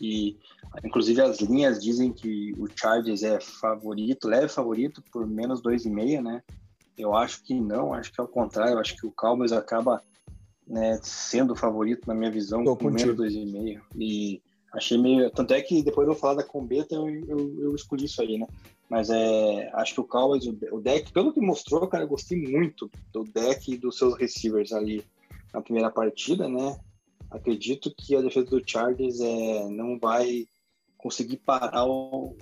E 0.00 0.36
inclusive 0.84 1.20
as 1.20 1.40
linhas 1.40 1.80
dizem 1.80 2.12
que 2.12 2.52
o 2.58 2.66
Chargers 2.74 3.22
é 3.22 3.38
favorito, 3.40 4.26
leve 4.26 4.48
favorito 4.48 5.00
por 5.12 5.28
menos 5.28 5.62
dois 5.62 5.84
e 5.84 5.90
meia, 5.90 6.20
né? 6.20 6.42
Eu 6.98 7.14
acho 7.14 7.44
que 7.44 7.54
não, 7.54 7.94
acho 7.94 8.12
que 8.12 8.20
é 8.20 8.24
o 8.24 8.28
contrário, 8.28 8.80
acho 8.80 8.96
que 8.96 9.06
o 9.06 9.12
Cowboys 9.12 9.52
acaba 9.52 10.02
né, 10.66 10.98
sendo 11.04 11.52
o 11.52 11.56
favorito 11.56 12.08
na 12.08 12.14
minha 12.14 12.30
visão 12.30 12.64
Tô 12.64 12.76
por 12.76 12.90
menos 12.90 13.16
dois 13.16 13.34
e 13.34 13.46
meio. 13.46 13.80
E 13.94 14.42
achei 14.72 14.98
meio, 14.98 15.30
tanto 15.30 15.54
é 15.54 15.62
que 15.62 15.84
depois 15.84 16.08
eu 16.08 16.14
vou 16.14 16.20
falar 16.20 16.34
da 16.34 16.42
Combeta, 16.42 16.96
eu, 16.96 17.08
eu, 17.08 17.60
eu 17.60 17.74
escolhi 17.76 18.06
isso 18.06 18.20
aí, 18.20 18.38
né? 18.38 18.48
Mas 18.92 19.08
é, 19.08 19.70
acho 19.72 19.94
que 19.94 20.00
o 20.02 20.04
Cowboys, 20.04 20.44
o 20.70 20.78
deck, 20.78 21.10
pelo 21.14 21.32
que 21.32 21.40
mostrou, 21.40 21.88
cara, 21.88 22.04
eu 22.04 22.08
gostei 22.08 22.38
muito 22.38 22.90
do 23.10 23.24
deck 23.24 23.72
e 23.72 23.78
dos 23.78 23.96
seus 23.96 24.18
receivers 24.18 24.70
ali 24.70 25.02
na 25.50 25.62
primeira 25.62 25.90
partida, 25.90 26.46
né? 26.46 26.78
Acredito 27.30 27.90
que 27.96 28.14
a 28.14 28.20
defesa 28.20 28.50
do 28.50 28.62
Chargers 28.62 29.18
é, 29.18 29.66
não 29.70 29.98
vai 29.98 30.46
conseguir 30.98 31.38
parar 31.38 31.86
o, 31.86 32.36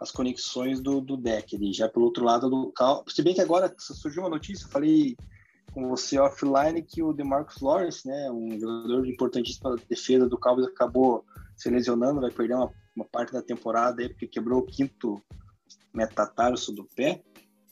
as 0.00 0.10
conexões 0.10 0.80
do, 0.80 1.00
do 1.00 1.16
deck 1.16 1.54
ali. 1.54 1.72
Já 1.72 1.88
pelo 1.88 2.06
outro 2.06 2.24
lado 2.24 2.50
do 2.50 2.72
Cowboys. 2.76 3.14
Se 3.14 3.22
bem 3.22 3.32
que 3.32 3.40
agora 3.40 3.72
surgiu 3.78 4.24
uma 4.24 4.30
notícia, 4.30 4.64
eu 4.64 4.70
falei 4.70 5.16
com 5.72 5.88
você 5.88 6.18
offline 6.18 6.82
que 6.82 7.00
o 7.00 7.12
DeMarcus 7.12 7.60
Lawrence, 7.60 8.08
né, 8.08 8.28
um 8.28 8.58
jogador 8.58 9.06
importantíssimo 9.06 9.62
para 9.62 9.74
a 9.74 9.86
defesa 9.88 10.28
do 10.28 10.36
Cowboys, 10.36 10.66
acabou 10.66 11.24
se 11.56 11.70
lesionando, 11.70 12.20
vai 12.20 12.32
perder 12.32 12.54
uma, 12.54 12.72
uma 12.96 13.04
parte 13.04 13.32
da 13.32 13.40
temporada 13.40 14.02
aí, 14.02 14.08
porque 14.08 14.26
quebrou 14.26 14.58
o 14.58 14.66
quinto 14.66 15.22
metatarso 15.94 16.72
do 16.72 16.84
pé. 16.84 17.20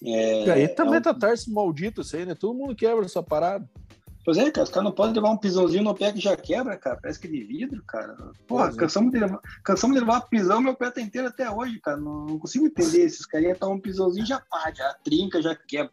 É, 0.02 0.46
e 0.46 0.50
aí 0.50 0.68
tá 0.68 0.84
é 0.84 0.90
metatarso 0.90 1.50
um... 1.50 1.54
maldito 1.54 2.00
isso 2.00 2.16
aí, 2.16 2.24
né? 2.24 2.34
Todo 2.34 2.54
mundo 2.54 2.74
quebra 2.74 3.04
essa 3.04 3.22
parada. 3.22 3.68
Pois 4.24 4.36
é, 4.36 4.50
cara, 4.50 4.64
os 4.64 4.70
caras 4.70 4.84
não 4.84 4.92
podem 4.92 5.14
levar 5.14 5.30
um 5.30 5.36
pisãozinho 5.36 5.82
no 5.82 5.94
pé 5.94 6.12
que 6.12 6.20
já 6.20 6.36
quebra, 6.36 6.76
cara. 6.76 6.98
Parece 7.00 7.18
que 7.18 7.26
é 7.26 7.30
de 7.30 7.42
vidro, 7.42 7.82
cara. 7.86 8.16
Porra, 8.46 8.68
é. 8.68 8.76
cansamos, 8.76 9.12
de 9.12 9.18
levar, 9.18 9.40
cansamos 9.64 9.94
de 9.94 10.00
levar 10.00 10.20
pisão, 10.22 10.60
meu 10.60 10.74
pé 10.74 10.90
tá 10.90 11.00
inteiro 11.00 11.28
até 11.28 11.50
hoje, 11.50 11.80
cara. 11.80 11.96
Não, 11.96 12.26
não 12.26 12.38
consigo 12.38 12.66
entender. 12.66 13.02
Esses 13.02 13.24
carinha 13.24 13.56
tomam 13.56 13.76
um 13.76 13.80
pisãozinho 13.80 14.26
já 14.26 14.38
pá, 14.38 14.70
já 14.74 14.94
trinca, 15.02 15.40
já 15.40 15.54
quebra. 15.54 15.92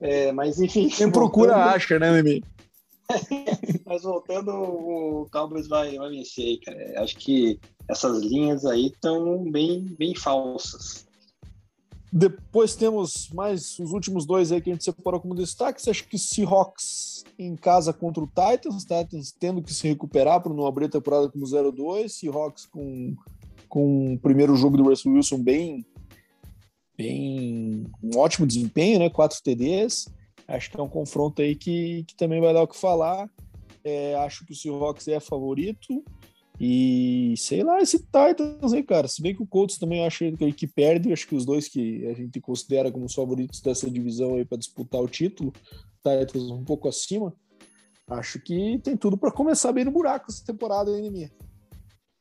É, 0.00 0.32
mas 0.32 0.60
enfim. 0.60 0.88
Quem 0.88 1.10
procura 1.10 1.56
acha, 1.56 1.98
né, 1.98 2.10
Mimi? 2.10 2.42
mas 3.86 4.02
voltando, 4.02 4.50
o 4.50 5.26
Cowboys 5.30 5.68
vai, 5.68 5.96
vai 5.96 6.10
vencer, 6.10 6.58
cara. 6.64 7.02
Acho 7.02 7.16
que 7.16 7.58
essas 7.88 8.20
linhas 8.22 8.64
aí 8.64 8.86
estão 8.86 9.44
bem, 9.50 9.94
bem 9.98 10.14
falsas. 10.14 11.06
Depois 12.12 12.74
temos 12.74 13.30
mais 13.30 13.78
os 13.78 13.92
últimos 13.92 14.26
dois 14.26 14.50
aí 14.50 14.60
que 14.60 14.70
a 14.70 14.72
gente 14.72 14.84
separou 14.84 15.20
como 15.20 15.34
destaques. 15.34 15.86
Acho 15.86 16.06
que 16.08 16.18
Seahawks 16.18 17.24
em 17.38 17.54
casa 17.54 17.92
contra 17.92 18.22
o 18.22 18.26
Titans, 18.26 18.82
Titans 18.84 19.32
tendo 19.32 19.62
que 19.62 19.72
se 19.72 19.86
recuperar 19.86 20.42
para 20.42 20.52
não 20.52 20.66
abrir 20.66 20.86
a 20.86 20.90
temporada 20.90 21.28
como 21.30 21.44
0-2, 21.44 22.08
Seahawks 22.08 22.66
com, 22.66 23.14
com 23.68 24.14
o 24.14 24.18
primeiro 24.18 24.56
jogo 24.56 24.76
do 24.76 24.82
Russell 24.82 25.12
Wilson 25.12 25.42
bem, 25.42 25.86
bem 26.98 27.86
um 28.02 28.18
ótimo 28.18 28.46
desempenho, 28.46 28.98
né? 28.98 29.08
Quatro 29.08 29.40
TDs. 29.42 30.08
Acho 30.48 30.68
que 30.68 30.80
é 30.80 30.82
um 30.82 30.88
confronto 30.88 31.40
aí 31.40 31.54
que, 31.54 32.02
que 32.08 32.16
também 32.16 32.40
vai 32.40 32.52
dar 32.52 32.62
o 32.62 32.68
que 32.68 32.76
falar. 32.76 33.30
É, 33.84 34.16
acho 34.16 34.44
que 34.44 34.52
o 34.52 34.56
Seahawks 34.56 35.06
é 35.06 35.20
favorito. 35.20 36.04
E 36.62 37.34
sei 37.38 37.64
lá, 37.64 37.80
esse 37.80 37.98
Titans 37.98 38.74
aí, 38.74 38.82
cara. 38.82 39.08
Se 39.08 39.22
bem 39.22 39.34
que 39.34 39.42
o 39.42 39.46
Colts 39.46 39.78
também 39.78 40.04
acho 40.04 40.18
que, 40.36 40.52
que 40.52 40.66
perde, 40.66 41.10
acho 41.10 41.26
que 41.26 41.34
os 41.34 41.46
dois 41.46 41.66
que 41.66 42.06
a 42.06 42.12
gente 42.12 42.38
considera 42.38 42.92
como 42.92 43.06
os 43.06 43.14
favoritos 43.14 43.62
dessa 43.62 43.90
divisão 43.90 44.34
aí 44.34 44.44
para 44.44 44.58
disputar 44.58 45.00
o 45.00 45.08
título, 45.08 45.54
Titans 46.04 46.50
um 46.50 46.62
pouco 46.62 46.86
acima. 46.86 47.34
Acho 48.06 48.38
que 48.38 48.78
tem 48.84 48.94
tudo 48.94 49.16
para 49.16 49.32
começar 49.32 49.72
bem 49.72 49.86
no 49.86 49.90
buraco 49.90 50.26
essa 50.28 50.44
temporada 50.44 50.90
aí, 50.90 51.08
minha. 51.08 51.32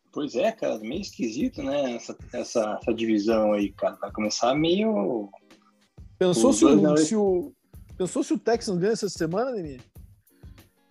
Pois 0.09 0.35
é, 0.35 0.53
cara, 0.53 0.79
meio 0.79 1.01
esquisito, 1.01 1.61
né? 1.61 1.95
Essa, 1.95 2.17
essa, 2.31 2.79
essa 2.81 2.93
divisão 2.93 3.51
aí, 3.51 3.73
cara. 3.73 3.97
Vai 3.99 4.11
começar 4.11 4.55
meio. 4.55 5.29
Pensou 6.17 6.53
se 6.53 6.63
o, 6.63 6.97
se 6.97 7.15
o, 7.15 7.53
pensou 7.97 8.23
se 8.23 8.33
o 8.33 8.39
Texans 8.39 8.77
ganha 8.77 8.93
essa 8.93 9.09
semana, 9.09 9.51
Neminha? 9.51 9.79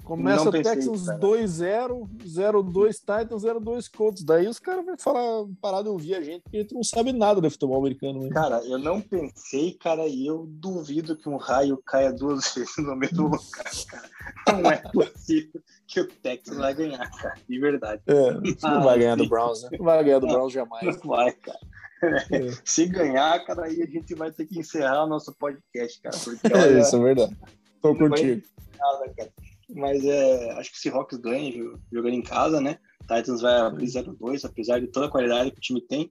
Começa 0.09 0.51
pensei, 0.51 0.75
Texans 0.75 1.03
2-0, 1.21 2.09
0-2 2.25 2.93
Titans, 2.95 3.43
0-2 3.43 3.91
Colts. 3.95 4.25
Daí 4.25 4.49
os 4.49 4.59
caras 4.59 4.87
vão 4.87 4.97
falar, 4.97 5.45
parar 5.61 5.83
de 5.83 5.91
ouvir 5.91 6.15
a 6.15 6.23
gente, 6.23 6.41
porque 6.45 6.57
a 6.57 6.61
gente 6.63 6.75
não 6.75 6.83
sabe 6.83 7.13
nada 7.13 7.43
de 7.43 7.51
futebol 7.51 7.79
americano. 7.79 8.23
Né? 8.23 8.31
Cara, 8.31 8.63
eu 8.65 8.79
não 8.79 9.03
pensei, 9.03 9.75
cara, 9.75 10.07
e 10.07 10.27
eu 10.27 10.47
duvido 10.49 11.15
que 11.15 11.29
um 11.29 11.37
raio 11.37 11.77
caia 11.85 12.11
duas 12.11 12.49
vezes 12.57 12.75
no 12.79 12.97
mesmo 12.97 13.25
lugar, 13.25 13.71
cara. 13.87 14.09
Não 14.49 14.71
é 14.71 14.77
possível 14.79 15.61
que 15.87 16.01
o 16.01 16.07
Texas 16.07 16.57
vai 16.57 16.73
ganhar, 16.73 17.11
cara, 17.11 17.35
de 17.47 17.59
verdade. 17.59 18.03
É, 18.07 18.31
não 18.67 18.83
vai 18.83 18.99
ganhar 18.99 19.17
do 19.17 19.29
Browns, 19.29 19.63
né? 19.65 19.69
Não 19.79 19.85
vai 19.85 20.03
ganhar 20.03 20.21
do 20.21 20.27
Browns 20.27 20.55
jamais. 20.55 20.87
Não 20.87 21.11
vai, 21.11 21.33
cara. 21.33 21.59
É. 22.03 22.51
Se 22.65 22.87
ganhar, 22.87 23.45
cara, 23.45 23.67
aí 23.67 23.83
a 23.83 23.87
gente 23.87 24.15
vai 24.15 24.33
ter 24.33 24.47
que 24.47 24.59
encerrar 24.59 25.05
o 25.05 25.07
nosso 25.07 25.35
podcast, 25.35 26.01
cara. 26.01 26.17
Porque, 26.17 26.47
é 26.47 26.57
olha, 26.57 26.79
é, 26.79 26.81
isso 26.81 26.97
é 26.97 26.99
verdade. 26.99 27.37
Tô 27.83 27.95
contigo. 27.95 28.43
Nada, 28.79 29.13
cara. 29.15 29.31
Mas 29.69 30.05
é, 30.05 30.53
acho 30.53 30.71
que 30.71 30.77
se 30.77 30.85
Seahawks 30.85 31.19
ganha 31.19 31.53
jogando 31.93 32.15
em 32.15 32.23
casa, 32.23 32.61
né? 32.61 32.79
Titans 33.03 33.41
vai 33.41 33.59
abrir 33.59 33.87
0-2, 33.87 34.45
apesar 34.45 34.81
de 34.81 34.87
toda 34.89 35.07
a 35.07 35.11
qualidade 35.11 35.51
que 35.51 35.59
o 35.59 35.61
time 35.61 35.81
tem. 35.81 36.11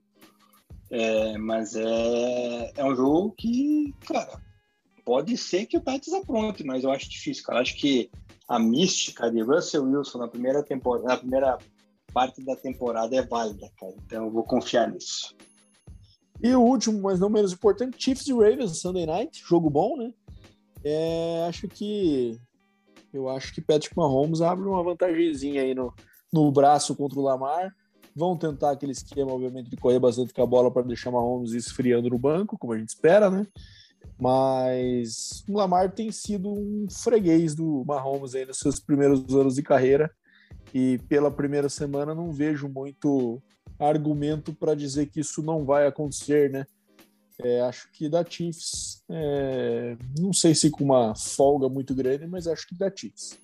É, 0.90 1.36
mas 1.38 1.74
é, 1.74 2.72
é 2.76 2.84
um 2.84 2.94
jogo 2.94 3.34
que, 3.36 3.94
cara, 4.06 4.40
pode 5.04 5.36
ser 5.36 5.66
que 5.66 5.76
o 5.76 5.80
Titans 5.80 6.12
apronte, 6.12 6.64
mas 6.64 6.84
eu 6.84 6.90
acho 6.90 7.10
difícil, 7.10 7.44
cara. 7.44 7.60
Acho 7.60 7.76
que 7.76 8.10
a 8.48 8.58
mística 8.58 9.30
de 9.30 9.42
Russell 9.42 9.84
Wilson 9.84 10.18
na 10.18 10.28
primeira 10.28 10.62
temporada, 10.62 11.08
na 11.08 11.16
primeira 11.16 11.58
parte 12.12 12.42
da 12.44 12.56
temporada 12.56 13.14
é 13.14 13.22
válida, 13.22 13.70
cara. 13.78 13.94
Então 14.06 14.24
eu 14.24 14.30
vou 14.30 14.44
confiar 14.44 14.90
nisso. 14.90 15.36
E 16.42 16.54
o 16.54 16.60
último, 16.60 17.00
mas 17.02 17.18
não 17.18 17.28
menos 17.28 17.52
importante, 17.52 18.02
Chiefs 18.02 18.26
e 18.28 18.32
Ravens 18.32 18.80
Sunday 18.80 19.06
Night, 19.06 19.42
jogo 19.44 19.68
bom, 19.68 19.96
né? 19.96 20.12
É, 20.84 21.44
acho 21.48 21.66
que 21.68 22.38
eu 23.12 23.28
acho 23.28 23.52
que 23.54 23.60
Patrick 23.60 23.96
Mahomes 23.96 24.40
abre 24.40 24.66
uma 24.66 24.82
vantagemzinha 24.82 25.62
aí 25.62 25.74
no, 25.74 25.92
no 26.32 26.50
braço 26.50 26.94
contra 26.94 27.18
o 27.18 27.22
Lamar. 27.22 27.74
Vão 28.14 28.36
tentar 28.36 28.72
aquele 28.72 28.92
esquema, 28.92 29.32
obviamente, 29.32 29.70
de 29.70 29.76
correr 29.76 29.98
bastante 29.98 30.32
com 30.32 30.42
a 30.42 30.46
bola 30.46 30.70
para 30.70 30.86
deixar 30.86 31.10
Mahomes 31.10 31.52
esfriando 31.52 32.10
no 32.10 32.18
banco, 32.18 32.58
como 32.58 32.72
a 32.72 32.78
gente 32.78 32.88
espera, 32.88 33.30
né? 33.30 33.46
Mas 34.18 35.44
o 35.48 35.56
Lamar 35.56 35.92
tem 35.92 36.10
sido 36.10 36.50
um 36.50 36.86
freguês 36.90 37.54
do 37.54 37.84
Mahomes 37.86 38.34
aí 38.34 38.44
nos 38.44 38.58
seus 38.58 38.80
primeiros 38.80 39.32
anos 39.34 39.54
de 39.54 39.62
carreira. 39.62 40.10
E 40.74 40.98
pela 41.08 41.30
primeira 41.30 41.68
semana 41.68 42.14
não 42.14 42.32
vejo 42.32 42.68
muito 42.68 43.40
argumento 43.78 44.52
para 44.52 44.74
dizer 44.74 45.06
que 45.06 45.20
isso 45.20 45.42
não 45.42 45.64
vai 45.64 45.86
acontecer, 45.86 46.50
né? 46.50 46.66
É, 47.40 47.60
acho 47.60 47.90
que 47.92 48.08
da 48.08 48.24
Chiefs, 48.24 49.04
é, 49.08 49.96
não 50.18 50.32
sei 50.32 50.54
se 50.54 50.70
com 50.70 50.82
uma 50.82 51.14
folga 51.14 51.68
muito 51.68 51.94
grande, 51.94 52.26
mas 52.26 52.46
acho 52.48 52.66
que 52.66 52.74
da 52.74 52.90
Chiefs. 52.94 53.38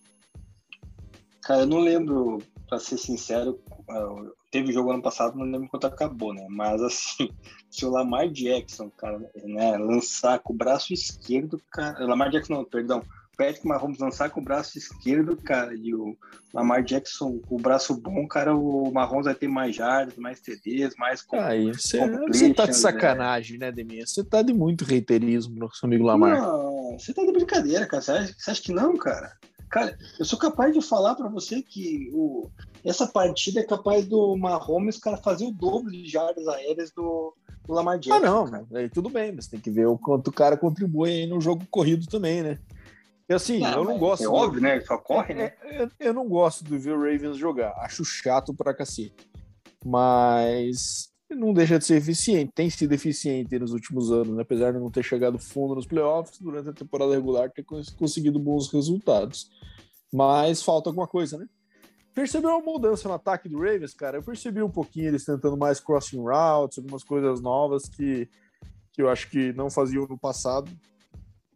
Cara, 1.43 1.62
eu 1.62 1.66
não 1.66 1.79
lembro, 1.79 2.43
para 2.66 2.79
ser 2.81 2.97
sincero, 2.97 3.61
ah, 3.89 4.31
teve 4.51 4.73
jogo 4.73 4.91
ano 4.91 5.03
passado, 5.03 5.37
não 5.37 5.45
lembro 5.45 5.69
quanto 5.69 5.87
acabou, 5.87 6.33
né? 6.33 6.47
Mas 6.49 6.83
assim, 6.83 7.29
se 7.71 7.85
o 7.85 7.91
Lamar 7.91 8.29
Jackson, 8.31 8.91
cara, 8.91 9.19
né, 9.45 9.77
lançar 9.77 10.39
com 10.41 10.53
o 10.53 10.57
braço 10.57 10.93
esquerdo, 10.93 11.61
cara, 11.71 12.05
Lamar 12.07 12.31
Jackson, 12.31 12.55
não, 12.55 12.65
perdão, 12.65 13.03
Patrick 13.36 13.66
Mahomes 13.66 13.98
lançar 13.98 14.31
com 14.31 14.40
o 14.40 14.44
braço 14.44 14.78
esquerdo, 14.78 15.36
cara, 15.36 15.74
e 15.74 15.94
o 15.94 16.16
Lamar 16.52 16.82
Jackson 16.82 17.39
com 17.40 17.56
o 17.56 17.61
braço 17.61 17.94
bom, 17.94 18.27
cara, 18.27 18.55
o 18.55 18.93
Mahomes 18.93 19.27
vai 19.27 19.35
ter 19.35 19.48
mais 19.48 19.74
jardas, 19.74 20.16
mais 20.16 20.40
TDs, 20.40 20.94
mais 20.98 21.24
Aí 21.32 21.73
você, 21.73 21.98
você 22.28 22.55
tá 22.55 22.66
de 22.66 22.77
sacanagem, 22.77 23.59
né, 23.59 23.73
Deminha? 23.73 24.06
Você 24.06 24.23
tá 24.23 24.43
de 24.43 24.52
muito 24.52 24.85
reiterismo 24.85 25.59
no 25.59 25.74
seu 25.74 25.86
amigo 25.86 26.05
Lamar. 26.05 26.40
Não, 26.40 26.97
você 26.98 27.12
tá 27.12 27.24
de 27.24 27.32
brincadeira, 27.32 27.86
cara. 27.86 28.02
Você 28.02 28.12
acha, 28.12 28.35
você 28.39 28.51
acha 28.51 28.62
que 28.62 28.73
não, 28.73 28.97
cara? 28.97 29.32
Cara, 29.74 29.98
eu 30.19 30.24
sou 30.24 30.39
capaz 30.39 30.73
de 30.73 30.81
falar 30.81 31.16
para 31.16 31.28
você 31.28 31.61
que 31.61 32.09
o, 32.12 32.48
essa 32.85 33.09
partida 33.09 33.59
é 33.59 33.65
capaz 33.65 34.06
do 34.06 34.36
Mahomes, 34.36 34.98
cara, 34.98 35.16
fazer 35.16 35.47
o 35.47 35.51
dobro 35.51 35.90
de 35.90 36.06
jardas 36.06 36.47
aéreas 36.47 36.93
do, 36.93 37.35
do 37.66 37.73
Lamar 37.73 37.98
Jackson. 37.98 38.24
Ah, 38.24 38.44
não, 38.47 38.66
aí 38.73 38.89
tudo 38.89 39.11
bem, 39.11 39.32
mas 39.32 39.48
tem 39.48 39.59
que 39.59 39.70
ver 39.70 39.86
o 39.86 39.98
quanto 39.98 40.28
o 40.28 40.32
cara 40.32 40.56
contribui 40.56 41.11
aí 41.11 41.27
no 41.27 41.40
jogo 41.40 41.66
corrido 41.70 42.06
também, 42.06 42.40
né? 42.40 42.59
E 43.28 43.32
assim, 43.32 43.59
não, 43.60 43.72
eu 43.72 43.84
não 43.84 43.98
gosto. 43.98 44.24
É 44.24 44.28
óbvio, 44.28 44.60
né? 44.60 44.80
Só 44.80 44.98
corre, 44.98 45.34
né? 45.34 45.52
É, 45.62 45.82
é, 45.84 45.88
eu 46.01 46.12
não 46.12 46.28
gosto 46.28 46.62
de 46.64 46.76
ver 46.76 46.92
o 46.92 47.01
Ravens 47.01 47.36
jogar. 47.36 47.72
Acho 47.78 48.05
chato 48.05 48.55
pra 48.55 48.74
cacete. 48.74 49.28
Mas 49.84 51.10
não 51.30 51.52
deixa 51.52 51.78
de 51.78 51.84
ser 51.84 51.96
eficiente. 51.96 52.52
Tem 52.55 52.68
sido 52.68 52.92
eficiente 52.92 53.59
nos 53.59 53.72
últimos 53.72 54.12
anos, 54.12 54.36
né? 54.36 54.42
apesar 54.42 54.72
de 54.72 54.78
não 54.78 54.90
ter 54.90 55.02
chegado 55.02 55.38
fundo 55.38 55.74
nos 55.74 55.86
playoffs, 55.86 56.38
durante 56.38 56.68
a 56.68 56.72
temporada 56.72 57.14
regular 57.14 57.51
ter 57.51 57.64
conseguido 57.96 58.38
bons 58.38 58.70
resultados. 58.70 59.51
Mas 60.12 60.62
falta 60.62 60.90
alguma 60.90 61.09
coisa, 61.09 61.38
né? 61.38 61.46
Percebeu 62.14 62.51
uma 62.51 62.60
mudança 62.60 63.09
no 63.09 63.14
ataque 63.14 63.48
do 63.48 63.59
Ravens, 63.59 63.92
cara? 63.92 64.18
Eu 64.18 64.22
percebi 64.22 64.62
um 64.62 64.70
pouquinho 64.70 65.09
eles 65.09 65.24
tentando 65.24 65.56
mais 65.56 65.80
crossing 65.80 66.20
routes, 66.20 66.78
algumas 66.78 67.02
coisas 67.02 67.40
novas 67.40 67.88
que, 67.88 68.28
que 68.92 69.02
eu 69.02 69.09
acho 69.09 69.28
que 69.28 69.52
não 69.55 69.68
faziam 69.68 70.06
no 70.06 70.16
passado. 70.16 70.70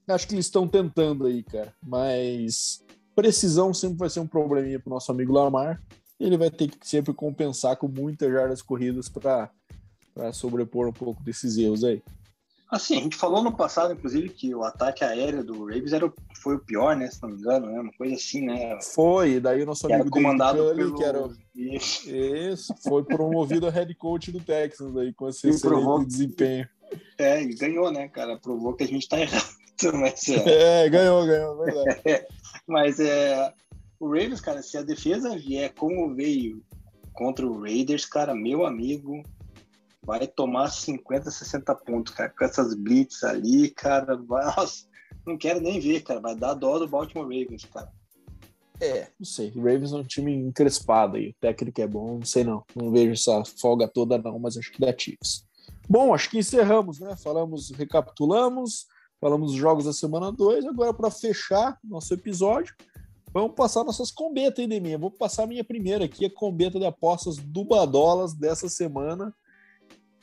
Acho 0.08 0.26
que 0.26 0.34
eles 0.34 0.46
estão 0.46 0.66
tentando 0.66 1.26
aí, 1.26 1.42
cara. 1.42 1.74
Mas 1.82 2.82
precisão 3.14 3.74
sempre 3.74 3.98
vai 3.98 4.08
ser 4.08 4.20
um 4.20 4.26
probleminha 4.26 4.80
pro 4.80 4.90
nosso 4.90 5.10
amigo 5.10 5.32
Lamar. 5.32 5.82
Ele 6.18 6.36
vai 6.36 6.50
ter 6.50 6.68
que 6.68 6.88
sempre 6.88 7.12
compensar 7.12 7.76
com 7.76 7.88
muitas 7.88 8.30
jardas 8.30 8.62
corridas 8.62 9.08
para 9.08 9.50
sobrepor 10.32 10.88
um 10.88 10.92
pouco 10.92 11.22
desses 11.22 11.56
erros 11.56 11.84
aí. 11.84 12.02
Assim, 12.70 12.98
a 12.98 13.00
gente 13.00 13.16
falou 13.16 13.42
no 13.42 13.56
passado, 13.56 13.94
inclusive, 13.94 14.28
que 14.28 14.54
o 14.54 14.62
ataque 14.62 15.02
aéreo 15.02 15.42
do 15.42 15.64
Ravens 15.64 15.92
era, 15.92 16.12
foi 16.42 16.56
o 16.56 16.58
pior, 16.58 16.94
né? 16.94 17.10
Se 17.10 17.22
não 17.22 17.30
me 17.30 17.38
engano, 17.38 17.66
né? 17.66 17.80
Uma 17.80 17.92
coisa 17.94 18.14
assim, 18.14 18.42
né? 18.42 18.78
Foi, 18.82 19.40
daí 19.40 19.62
o 19.62 19.66
nosso 19.66 19.86
amigo 19.86 20.02
era 20.02 20.10
comandado 20.10 20.58
Cully, 20.58 20.76
pelo... 20.76 20.94
que 20.94 21.04
era 21.04 21.30
Isso. 21.54 22.10
Isso, 22.14 22.74
foi 22.82 23.02
promovido 23.04 23.66
a 23.66 23.70
head 23.70 23.94
coach 23.94 24.30
do 24.30 24.40
Texans 24.40 24.94
aí, 24.96 25.14
com 25.14 25.28
esse 25.28 25.48
excelente 25.48 25.82
provou... 25.82 26.04
desempenho. 26.04 26.68
É, 27.16 27.42
e 27.42 27.54
ganhou, 27.54 27.90
né, 27.90 28.06
cara? 28.06 28.38
Provou 28.38 28.74
que 28.74 28.84
a 28.84 28.86
gente 28.86 29.08
tá 29.08 29.18
errado. 29.18 29.57
Mas, 29.94 30.28
é... 30.28 30.84
é, 30.84 30.88
ganhou, 30.88 31.26
ganhou, 31.26 31.58
verdade. 31.58 32.26
mas 32.66 32.98
é, 33.00 33.52
o 34.00 34.06
Ravens, 34.08 34.40
cara, 34.40 34.62
se 34.62 34.76
a 34.76 34.82
defesa 34.82 35.36
vier 35.36 35.72
como 35.74 36.14
veio 36.14 36.62
contra 37.12 37.46
o 37.46 37.60
Raiders, 37.60 38.04
cara, 38.04 38.34
meu 38.34 38.64
amigo, 38.64 39.22
vai 40.02 40.26
tomar 40.26 40.68
50, 40.68 41.30
60 41.30 41.74
pontos, 41.74 42.14
cara, 42.14 42.30
com 42.30 42.44
essas 42.44 42.74
blitz 42.74 43.24
ali, 43.24 43.70
cara, 43.70 44.16
vai, 44.16 44.44
nossa, 44.56 44.86
não 45.26 45.36
quero 45.36 45.60
nem 45.60 45.80
ver, 45.80 46.02
cara, 46.02 46.20
vai 46.20 46.34
dar 46.34 46.54
dó 46.54 46.78
do 46.78 46.88
Baltimore 46.88 47.24
Ravens, 47.24 47.64
cara. 47.64 47.92
É, 48.80 49.08
não 49.18 49.26
sei, 49.26 49.52
o 49.56 49.58
Ravens 49.58 49.92
é 49.92 49.96
um 49.96 50.04
time 50.04 50.32
encrespado 50.32 51.16
aí, 51.16 51.30
o 51.30 51.34
técnico 51.40 51.80
é 51.80 51.86
bom, 51.86 52.18
não 52.18 52.24
sei 52.24 52.44
não, 52.44 52.64
não 52.76 52.92
vejo 52.92 53.12
essa 53.12 53.44
folga 53.60 53.88
toda 53.88 54.16
não, 54.16 54.38
mas 54.38 54.56
acho 54.56 54.70
que 54.70 54.80
dá 54.80 54.94
Chiefs. 54.96 55.44
Bom, 55.88 56.14
acho 56.14 56.30
que 56.30 56.38
encerramos, 56.38 57.00
né, 57.00 57.16
falamos, 57.16 57.70
recapitulamos, 57.70 58.86
falamos 59.20 59.52
dos 59.52 59.60
jogos 59.60 59.84
da 59.84 59.92
semana 59.92 60.32
2, 60.32 60.66
agora 60.66 60.92
para 60.92 61.10
fechar 61.10 61.78
nosso 61.84 62.14
episódio, 62.14 62.74
Vamos 63.32 63.54
passar 63.54 63.84
nossas 63.84 64.10
combetas 64.10 64.58
aí, 64.58 64.66
Deminha. 64.66 64.98
Vou 64.98 65.10
passar 65.10 65.44
a 65.44 65.46
minha 65.46 65.62
primeira 65.62 66.06
aqui, 66.06 66.24
a 66.24 66.30
combeta 66.30 66.78
de 66.78 66.86
apostas 66.86 67.36
do 67.36 67.62
Badolas 67.64 68.32
dessa 68.32 68.68
semana. 68.68 69.34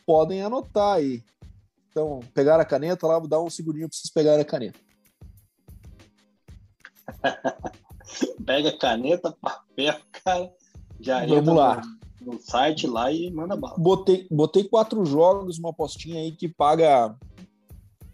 Podem 0.05 0.41
anotar 0.41 0.97
aí. 0.97 1.23
Então, 1.89 2.19
pegar 2.33 2.59
a 2.59 2.65
caneta 2.65 3.07
lá, 3.07 3.19
vou 3.19 3.27
dar 3.27 3.41
um 3.41 3.49
segundinho 3.49 3.87
para 3.87 3.97
vocês 3.97 4.11
pegarem 4.11 4.41
a 4.41 4.45
caneta. 4.45 4.79
Pega 8.45 8.69
a 8.69 8.77
caneta, 8.77 9.31
papel, 9.39 9.95
cara. 10.23 10.51
Já 10.99 11.25
Vamos 11.25 11.55
lá. 11.55 11.81
No, 12.21 12.33
no, 12.33 12.39
site 12.39 12.87
lá 12.87 13.11
e 13.11 13.31
manda 13.31 13.55
bala. 13.55 13.75
Botei, 13.77 14.27
botei 14.31 14.63
quatro 14.63 15.05
jogos, 15.05 15.59
uma 15.59 15.69
apostinha 15.69 16.19
aí 16.19 16.31
que 16.31 16.47
paga. 16.47 17.15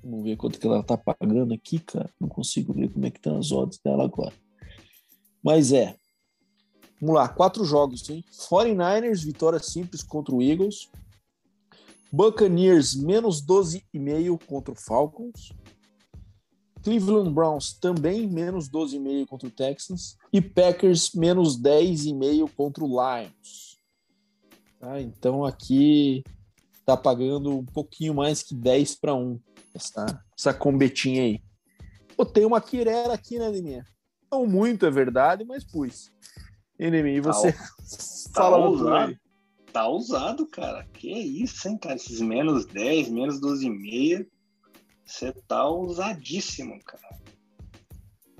Vamos 0.04 0.24
ver 0.24 0.36
quanto 0.36 0.60
que 0.60 0.66
ela 0.66 0.84
tá 0.84 0.98
pagando 0.98 1.54
aqui, 1.54 1.80
cara. 1.80 2.10
Não 2.20 2.28
consigo 2.28 2.74
ver 2.74 2.92
como 2.92 3.06
é 3.06 3.12
que 3.12 3.20
estão 3.20 3.38
as 3.38 3.52
odds 3.52 3.80
dela 3.84 4.06
agora. 4.06 4.34
Mas 5.44 5.72
é. 5.72 5.96
Vamos 7.00 7.16
lá, 7.16 7.28
quatro 7.28 7.64
jogos, 7.66 8.10
hein? 8.10 8.24
49ers, 8.50 9.24
vitória 9.24 9.60
simples 9.60 10.04
contra 10.04 10.34
o 10.34 10.42
Eagles. 10.42 10.90
Buccaneers, 12.12 12.96
menos 12.96 13.46
12,5 13.46 14.44
contra 14.46 14.74
o 14.74 14.78
Falcons. 14.78 15.54
Cleveland 16.84 17.32
Browns 17.32 17.74
também 17.74 18.28
menos 18.28 18.70
12,5 18.70 19.28
contra 19.28 19.48
o 19.48 19.52
Texans. 19.52 20.18
E 20.34 20.42
Packers, 20.42 21.14
menos 21.14 21.60
10,5 21.60 22.50
contra 22.56 22.84
o 22.84 22.88
Lions. 22.88 23.80
Tá? 24.80 25.00
Então 25.00 25.46
aqui 25.46 26.24
tá 26.86 26.98
pagando 26.98 27.60
um 27.60 27.66
pouquinho 27.66 28.16
mais 28.16 28.42
que 28.42 28.56
10 28.56 28.96
para 28.96 29.14
1 29.14 29.40
essa, 29.74 30.24
essa 30.38 30.54
combetinha 30.54 31.24
aí. 31.24 31.42
Pô, 32.16 32.26
tem 32.26 32.46
uma 32.46 32.62
quirera 32.62 33.14
aqui, 33.14 33.40
né, 33.40 33.50
Liminha? 33.50 33.86
Não 34.32 34.46
muito, 34.46 34.86
é 34.86 34.92
verdade, 34.92 35.44
mas 35.44 35.64
pus. 35.64 36.12
Enemy, 36.80 37.20
você 37.20 37.52
tá, 37.52 37.60
fala 38.34 38.58
tá 38.58 38.66
ousado, 38.66 39.20
tá 39.72 39.88
ousado, 39.88 40.48
cara. 40.48 40.88
Que 40.94 41.12
isso, 41.12 41.68
hein, 41.68 41.78
cara? 41.78 41.96
Esses 41.96 42.22
menos 42.22 42.66
10, 42.66 43.10
menos 43.10 43.40
12,5. 43.40 44.26
Você 45.06 45.34
tá 45.48 45.66
ousadíssimo, 45.66 46.80
cara. 46.84 47.20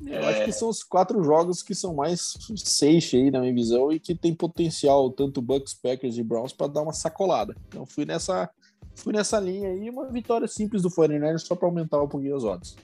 Eu 0.06 0.20
é... 0.20 0.30
acho 0.30 0.46
que 0.46 0.52
são 0.52 0.70
os 0.70 0.84
quatro 0.84 1.24
jogos 1.24 1.62
que 1.62 1.76
são 1.76 1.94
mais 1.94 2.34
safe 2.56 3.18
aí 3.18 3.32
na 3.32 3.40
minha 3.40 3.54
visão 3.54 3.92
e 3.92 4.00
que 4.00 4.16
tem 4.16 4.34
potencial, 4.34 5.12
tanto 5.12 5.42
Bucks, 5.42 5.74
Packers 5.74 6.18
e 6.18 6.24
Browns, 6.24 6.54
para 6.54 6.68
dar 6.68 6.82
uma 6.82 6.94
sacolada. 6.94 7.56
Então 7.68 7.86
fui 7.86 8.06
nessa, 8.06 8.50
fui 8.96 9.14
nessa 9.14 9.40
linha 9.40 9.70
aí, 9.70 9.90
uma 9.90 10.10
vitória 10.10 10.48
simples 10.48 10.82
do 10.82 10.92
49 10.92 11.40
só 11.40 11.56
para 11.56 11.68
aumentar 11.68 12.02
um 12.02 12.08
pouquinho 12.08 12.36
as 12.36 12.44
odds. 12.44 12.76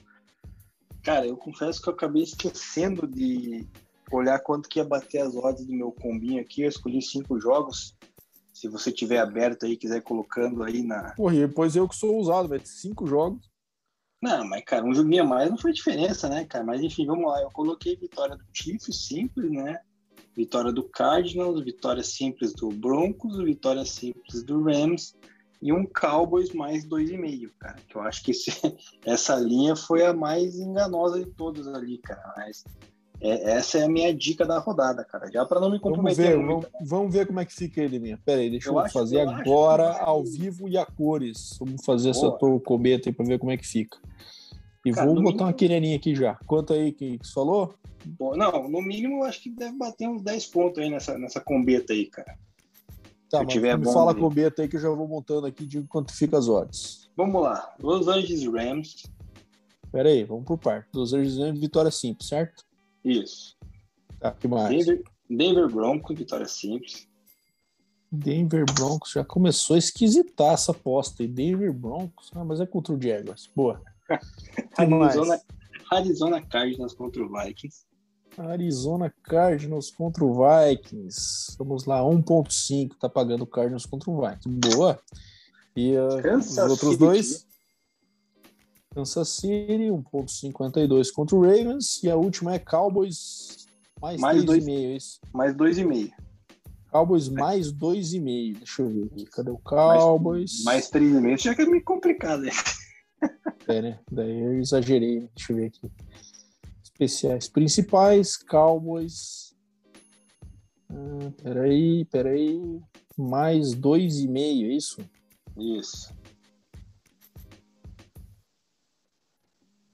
Cara, 1.02 1.26
eu 1.26 1.36
confesso 1.36 1.80
que 1.80 1.88
eu 1.88 1.94
acabei 1.94 2.22
esquecendo 2.22 3.06
de 3.06 3.66
olhar 4.10 4.38
quanto 4.40 4.68
que 4.68 4.78
ia 4.78 4.84
bater 4.84 5.20
as 5.20 5.34
odds 5.34 5.66
do 5.66 5.72
meu 5.72 5.92
combinho 5.92 6.40
aqui. 6.40 6.62
Eu 6.62 6.68
escolhi 6.68 7.00
cinco 7.00 7.40
jogos. 7.40 7.96
Se 8.52 8.68
você 8.68 8.90
tiver 8.90 9.18
aberto 9.18 9.64
aí, 9.64 9.76
quiser 9.76 10.02
colocando 10.02 10.62
aí 10.64 10.82
na. 10.82 11.14
Porra, 11.14 11.34
depois 11.34 11.76
eu 11.76 11.88
que 11.88 11.94
sou 11.94 12.18
usado, 12.18 12.48
vai 12.48 12.58
ter 12.58 12.66
cinco 12.66 13.06
jogos. 13.06 13.48
Não, 14.20 14.44
mas, 14.44 14.64
cara, 14.64 14.84
um 14.84 14.92
joguinho 14.92 15.22
a 15.22 15.26
mais 15.26 15.48
não 15.48 15.56
foi 15.56 15.72
diferença, 15.72 16.28
né, 16.28 16.44
cara? 16.44 16.64
Mas 16.64 16.82
enfim, 16.82 17.06
vamos 17.06 17.30
lá. 17.30 17.40
Eu 17.40 17.50
coloquei 17.52 17.94
vitória 17.94 18.36
do 18.36 18.44
Chiefs, 18.52 19.06
simples, 19.06 19.50
né? 19.50 19.80
Vitória 20.36 20.72
do 20.72 20.82
Cardinals, 20.82 21.64
vitória 21.64 22.02
simples 22.02 22.52
do 22.52 22.68
Broncos, 22.68 23.38
vitória 23.38 23.84
simples 23.84 24.42
do 24.42 24.62
Rams 24.62 25.14
e 25.60 25.72
um 25.72 25.84
Cowboys 25.84 26.52
mais 26.52 26.86
2,5, 26.86 27.50
cara. 27.58 27.76
Que 27.88 27.96
eu 27.96 28.02
acho 28.02 28.22
que 28.22 28.30
esse, 28.30 28.50
essa 29.04 29.36
linha 29.36 29.74
foi 29.74 30.04
a 30.04 30.12
mais 30.12 30.58
enganosa 30.58 31.18
de 31.18 31.30
todas 31.32 31.66
ali, 31.66 31.98
cara. 31.98 32.32
Mas 32.36 32.64
é, 33.20 33.52
essa 33.52 33.78
é 33.78 33.84
a 33.84 33.88
minha 33.88 34.14
dica 34.14 34.44
da 34.46 34.58
rodada, 34.58 35.04
cara. 35.04 35.30
Já 35.30 35.44
para 35.44 35.60
não 35.60 35.70
me 35.70 35.80
comprometer. 35.80 36.36
Vamos 36.36 36.38
ver, 36.38 36.52
muito, 36.52 36.68
vamos, 36.72 36.88
vamos, 36.88 37.12
ver 37.12 37.26
como 37.26 37.40
é 37.40 37.44
que 37.44 37.52
fica 37.52 37.80
ele, 37.80 37.98
minha. 37.98 38.16
Pera 38.18 38.40
aí, 38.40 38.50
deixa 38.50 38.70
eu, 38.70 38.78
eu 38.78 38.88
fazer 38.90 39.22
eu 39.22 39.30
agora 39.30 39.98
ao 39.98 40.24
vivo 40.24 40.68
e 40.68 40.78
a 40.78 40.86
cores. 40.86 41.56
Vamos 41.58 41.84
fazer 41.84 42.12
Boa. 42.12 42.26
essa 42.26 42.38
tua 42.38 42.60
cometa 42.60 43.08
aí 43.08 43.12
para 43.12 43.26
ver 43.26 43.38
como 43.38 43.50
é 43.50 43.56
que 43.56 43.66
fica. 43.66 43.98
E 44.84 44.92
cara, 44.92 45.06
vou 45.06 45.16
botar 45.16 45.30
mínimo... 45.30 45.44
uma 45.44 45.52
quireninha 45.52 45.96
aqui 45.96 46.14
já. 46.14 46.36
Quanto 46.46 46.72
aí 46.72 46.92
que 46.92 47.18
você 47.20 47.32
falou? 47.32 47.74
Bom, 48.04 48.36
não, 48.36 48.68
no 48.68 48.80
mínimo 48.80 49.18
eu 49.18 49.24
acho 49.24 49.42
que 49.42 49.50
deve 49.50 49.76
bater 49.76 50.08
uns 50.08 50.22
10 50.22 50.46
pontos 50.46 50.78
aí 50.82 50.88
nessa, 50.88 51.18
nessa 51.18 51.40
combeta 51.40 51.92
aí, 51.92 52.06
cara. 52.06 52.38
Tá, 53.30 53.44
mas 53.44 53.78
me 53.78 53.92
fala 53.92 54.14
com 54.14 54.26
o 54.26 54.30
Beta 54.30 54.62
aí 54.62 54.68
que 54.68 54.76
eu 54.76 54.80
já 54.80 54.88
vou 54.88 55.06
montando 55.06 55.46
aqui 55.46 55.66
de 55.66 55.82
quanto 55.82 56.14
fica 56.14 56.38
as 56.38 56.48
odds. 56.48 57.10
Vamos 57.14 57.42
lá. 57.42 57.74
Los 57.78 58.08
Angeles 58.08 58.44
Rams. 58.46 59.04
Pera 59.92 60.08
aí, 60.08 60.24
vamos 60.24 60.44
por 60.44 60.58
parte. 60.58 60.88
Los 60.94 61.12
Angeles 61.12 61.36
Rams, 61.36 61.60
vitória 61.60 61.90
simples, 61.90 62.28
certo? 62.28 62.64
Isso. 63.04 63.56
Tá, 64.18 64.32
que 64.32 64.48
mais? 64.48 64.68
Denver, 64.68 65.02
Denver 65.28 65.68
Broncos, 65.68 66.16
vitória 66.16 66.48
simples. 66.48 67.06
Denver 68.10 68.64
Broncos 68.74 69.12
já 69.12 69.22
começou 69.22 69.76
a 69.76 69.78
esquisitar 69.78 70.54
essa 70.54 70.72
aposta. 70.72 71.22
E 71.22 71.28
Denver 71.28 71.72
Broncos, 71.72 72.30
ah, 72.34 72.44
mas 72.44 72.60
é 72.60 72.66
contra 72.66 72.94
o 72.94 73.00
Jaguars. 73.00 73.50
Boa. 73.54 73.82
Arizona, 74.78 75.40
Arizona 75.90 76.42
Cardinals 76.42 76.94
contra 76.94 77.22
o 77.22 77.28
Vikings. 77.30 77.87
Arizona 78.38 79.12
Cardinals 79.22 79.90
contra 79.90 80.24
o 80.24 80.34
Vikings. 80.34 81.56
Vamos 81.58 81.84
lá, 81.84 82.00
1.5 82.00 82.92
tá 82.98 83.08
pagando 83.08 83.42
o 83.42 83.46
Cardinals 83.46 83.86
contra 83.86 84.10
o 84.10 84.20
Vikings. 84.20 84.76
Boa. 84.76 84.98
E 85.76 85.96
uh, 85.96 86.36
os 86.36 86.58
outros 86.58 86.90
City. 86.92 86.98
dois? 86.98 87.46
Kansas 88.94 89.28
City, 89.28 89.88
1.52 89.90 91.12
contra 91.12 91.36
o 91.36 91.42
Ravens. 91.42 92.02
E 92.02 92.10
a 92.10 92.16
última 92.16 92.54
é 92.54 92.58
Cowboys 92.58 93.66
mais, 94.00 94.20
mais 94.20 94.44
2,5, 94.44 94.68
é 94.68 94.96
isso? 94.96 95.20
Mais 95.32 95.54
2,5. 95.54 96.10
Cowboys 96.90 97.28
mais 97.28 97.72
2,5. 97.72 98.56
Deixa 98.58 98.82
eu 98.82 98.88
ver 98.88 99.04
aqui. 99.04 99.26
Cadê 99.26 99.50
o 99.50 99.58
Cowboys? 99.58 100.64
Mais 100.64 100.90
3,5. 100.90 101.38
Já 101.38 101.54
que 101.54 101.62
é 101.62 101.66
meio 101.66 101.84
complicado, 101.84 102.42
né? 102.42 102.50
É, 103.68 103.82
né? 103.82 103.98
Daí 104.10 104.40
eu 104.40 104.58
exagerei. 104.58 105.28
Deixa 105.34 105.52
eu 105.52 105.56
ver 105.56 105.66
aqui 105.66 105.90
especiais 106.98 107.48
principais, 107.48 108.36
Cowboys. 108.36 109.54
Ah, 110.90 111.32
peraí, 111.42 112.04
peraí. 112.06 112.80
Mais 113.16 113.74
2,5, 113.74 114.36
é 114.36 114.74
isso? 114.74 115.00
Isso. 115.56 116.16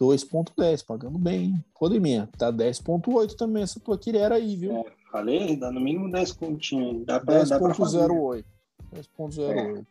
2,10, 0.00 0.84
pagando 0.84 1.18
bem, 1.18 1.44
hein? 1.44 1.64
Podemia. 1.78 2.28
Tá 2.36 2.52
10,8 2.52 3.34
também 3.36 3.62
essa 3.62 3.80
tua 3.80 3.96
quirera 3.96 4.34
aí, 4.34 4.56
viu? 4.56 4.72
É, 4.72 4.84
falei, 5.10 5.56
dá 5.56 5.70
no 5.70 5.80
mínimo 5.80 6.10
10 6.10 6.32
pontinhos. 6.32 7.06
10,08. 7.06 8.44
10,08. 8.92 9.86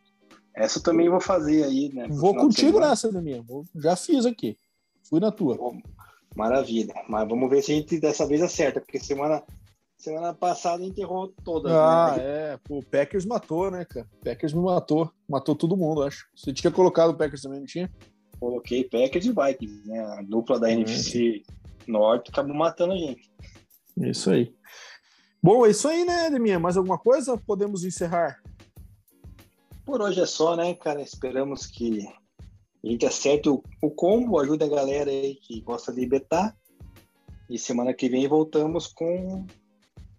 É. 0.55 0.63
Essa 0.63 0.79
também 0.79 1.09
vou 1.09 1.21
fazer 1.21 1.63
aí, 1.63 1.91
né? 1.91 2.07
Vou 2.09 2.35
contigo 2.35 2.79
nessa, 2.79 3.11
Deminha. 3.11 3.43
Já 3.75 3.95
fiz 3.95 4.25
aqui. 4.25 4.55
Fui 5.01 5.19
na 5.19 5.31
tua. 5.31 5.57
Maravilha. 6.35 6.93
Mas 7.07 7.27
vamos 7.27 7.49
ver 7.49 7.61
se 7.61 7.71
a 7.71 7.75
gente 7.75 7.99
dessa 7.99 8.25
vez 8.25 8.41
acerta, 8.41 8.81
porque 8.81 8.99
semana, 8.99 9.43
semana 9.97 10.33
passada 10.33 10.83
enterrou 10.83 11.33
todas. 11.43 11.71
Ah, 11.71 12.15
né? 12.17 12.23
é. 12.23 12.59
Pô, 12.63 12.79
o 12.79 12.85
Packers 12.85 13.25
matou, 13.25 13.69
né, 13.69 13.85
cara? 13.85 14.07
O 14.13 14.23
Packers 14.23 14.53
me 14.53 14.61
matou. 14.61 15.11
Matou 15.27 15.55
todo 15.55 15.77
mundo, 15.77 16.03
acho. 16.03 16.27
Você 16.35 16.51
tinha 16.53 16.71
colocado 16.71 17.11
o 17.11 17.17
Packers 17.17 17.41
também, 17.41 17.59
não 17.59 17.67
tinha? 17.67 17.91
Coloquei 18.39 18.83
Packers 18.83 19.25
e 19.25 19.31
Vikings, 19.31 19.87
né? 19.87 19.99
A 19.99 20.21
dupla 20.21 20.59
da 20.59 20.71
NFC 20.71 21.43
Norte 21.87 22.31
acabou 22.31 22.55
matando 22.55 22.93
a 22.93 22.97
gente. 22.97 23.31
Isso 23.97 24.31
aí. 24.31 24.53
Bom, 25.41 25.65
é 25.65 25.69
isso 25.71 25.87
aí, 25.87 26.05
né, 26.05 26.29
Deminha? 26.29 26.59
Mais 26.59 26.77
alguma 26.77 26.97
coisa? 26.97 27.37
Podemos 27.37 27.83
encerrar? 27.83 28.41
Por 29.85 30.01
hoje 30.01 30.21
é 30.21 30.25
só, 30.25 30.55
né, 30.55 30.73
cara? 30.73 31.01
Esperamos 31.01 31.65
que 31.65 32.07
a 32.83 32.87
gente 32.87 33.05
acerta 33.05 33.49
o, 33.49 33.63
o 33.81 33.89
combo, 33.89 34.39
ajuda 34.39 34.65
a 34.65 34.69
galera 34.69 35.09
aí 35.09 35.35
que 35.35 35.61
gosta 35.61 35.93
de 35.93 36.05
betar. 36.05 36.55
E 37.49 37.57
semana 37.57 37.93
que 37.93 38.09
vem 38.09 38.27
voltamos 38.27 38.87
com 38.87 39.45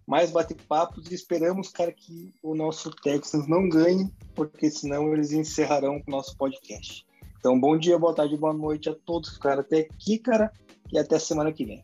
mais 0.07 0.31
bate-papos 0.31 1.11
e 1.11 1.15
esperamos, 1.15 1.69
cara, 1.69 1.91
que 1.91 2.33
o 2.41 2.55
nosso 2.55 2.91
Texans 2.91 3.47
não 3.47 3.67
ganhe, 3.67 4.11
porque 4.33 4.69
senão 4.69 5.13
eles 5.13 5.31
encerrarão 5.31 6.01
o 6.05 6.11
nosso 6.11 6.37
podcast. 6.37 7.05
Então, 7.39 7.59
bom 7.59 7.77
dia, 7.77 7.97
boa 7.97 8.13
tarde, 8.13 8.37
boa 8.37 8.53
noite 8.53 8.89
a 8.89 8.95
todos 8.95 9.29
que 9.29 9.35
ficaram 9.35 9.61
até 9.61 9.81
aqui, 9.81 10.17
cara, 10.17 10.51
e 10.91 10.97
até 10.97 11.19
semana 11.19 11.51
que 11.51 11.65
vem. 11.65 11.83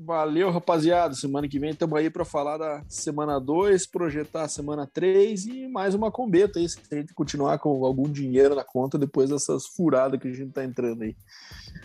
Valeu, 0.00 0.48
rapaziada. 0.48 1.12
Semana 1.12 1.48
que 1.48 1.58
vem 1.58 1.70
estamos 1.70 1.98
aí 1.98 2.08
para 2.08 2.24
falar 2.24 2.56
da 2.56 2.84
semana 2.88 3.40
2, 3.40 3.84
projetar 3.88 4.44
a 4.44 4.48
semana 4.48 4.86
3 4.86 5.46
e 5.46 5.66
mais 5.66 5.92
uma 5.92 6.08
combeta 6.08 6.60
aí, 6.60 6.68
se 6.68 6.78
a 6.92 6.94
gente 6.94 7.12
continuar 7.12 7.58
com 7.58 7.84
algum 7.84 8.08
dinheiro 8.08 8.54
na 8.54 8.62
conta 8.62 8.96
depois 8.96 9.28
dessas 9.28 9.66
furadas 9.66 10.20
que 10.20 10.28
a 10.28 10.32
gente 10.32 10.50
está 10.50 10.62
entrando 10.62 11.02
aí. 11.02 11.16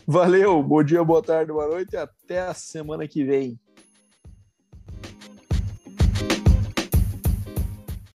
Valeu, 0.05 0.61
bom 0.61 0.83
dia, 0.83 1.03
boa 1.03 1.23
tarde, 1.23 1.51
boa 1.51 1.67
noite 1.67 1.93
e 1.93 1.97
até 1.97 2.41
a 2.41 2.53
semana 2.53 3.07
que 3.07 3.23
vem. 3.23 3.59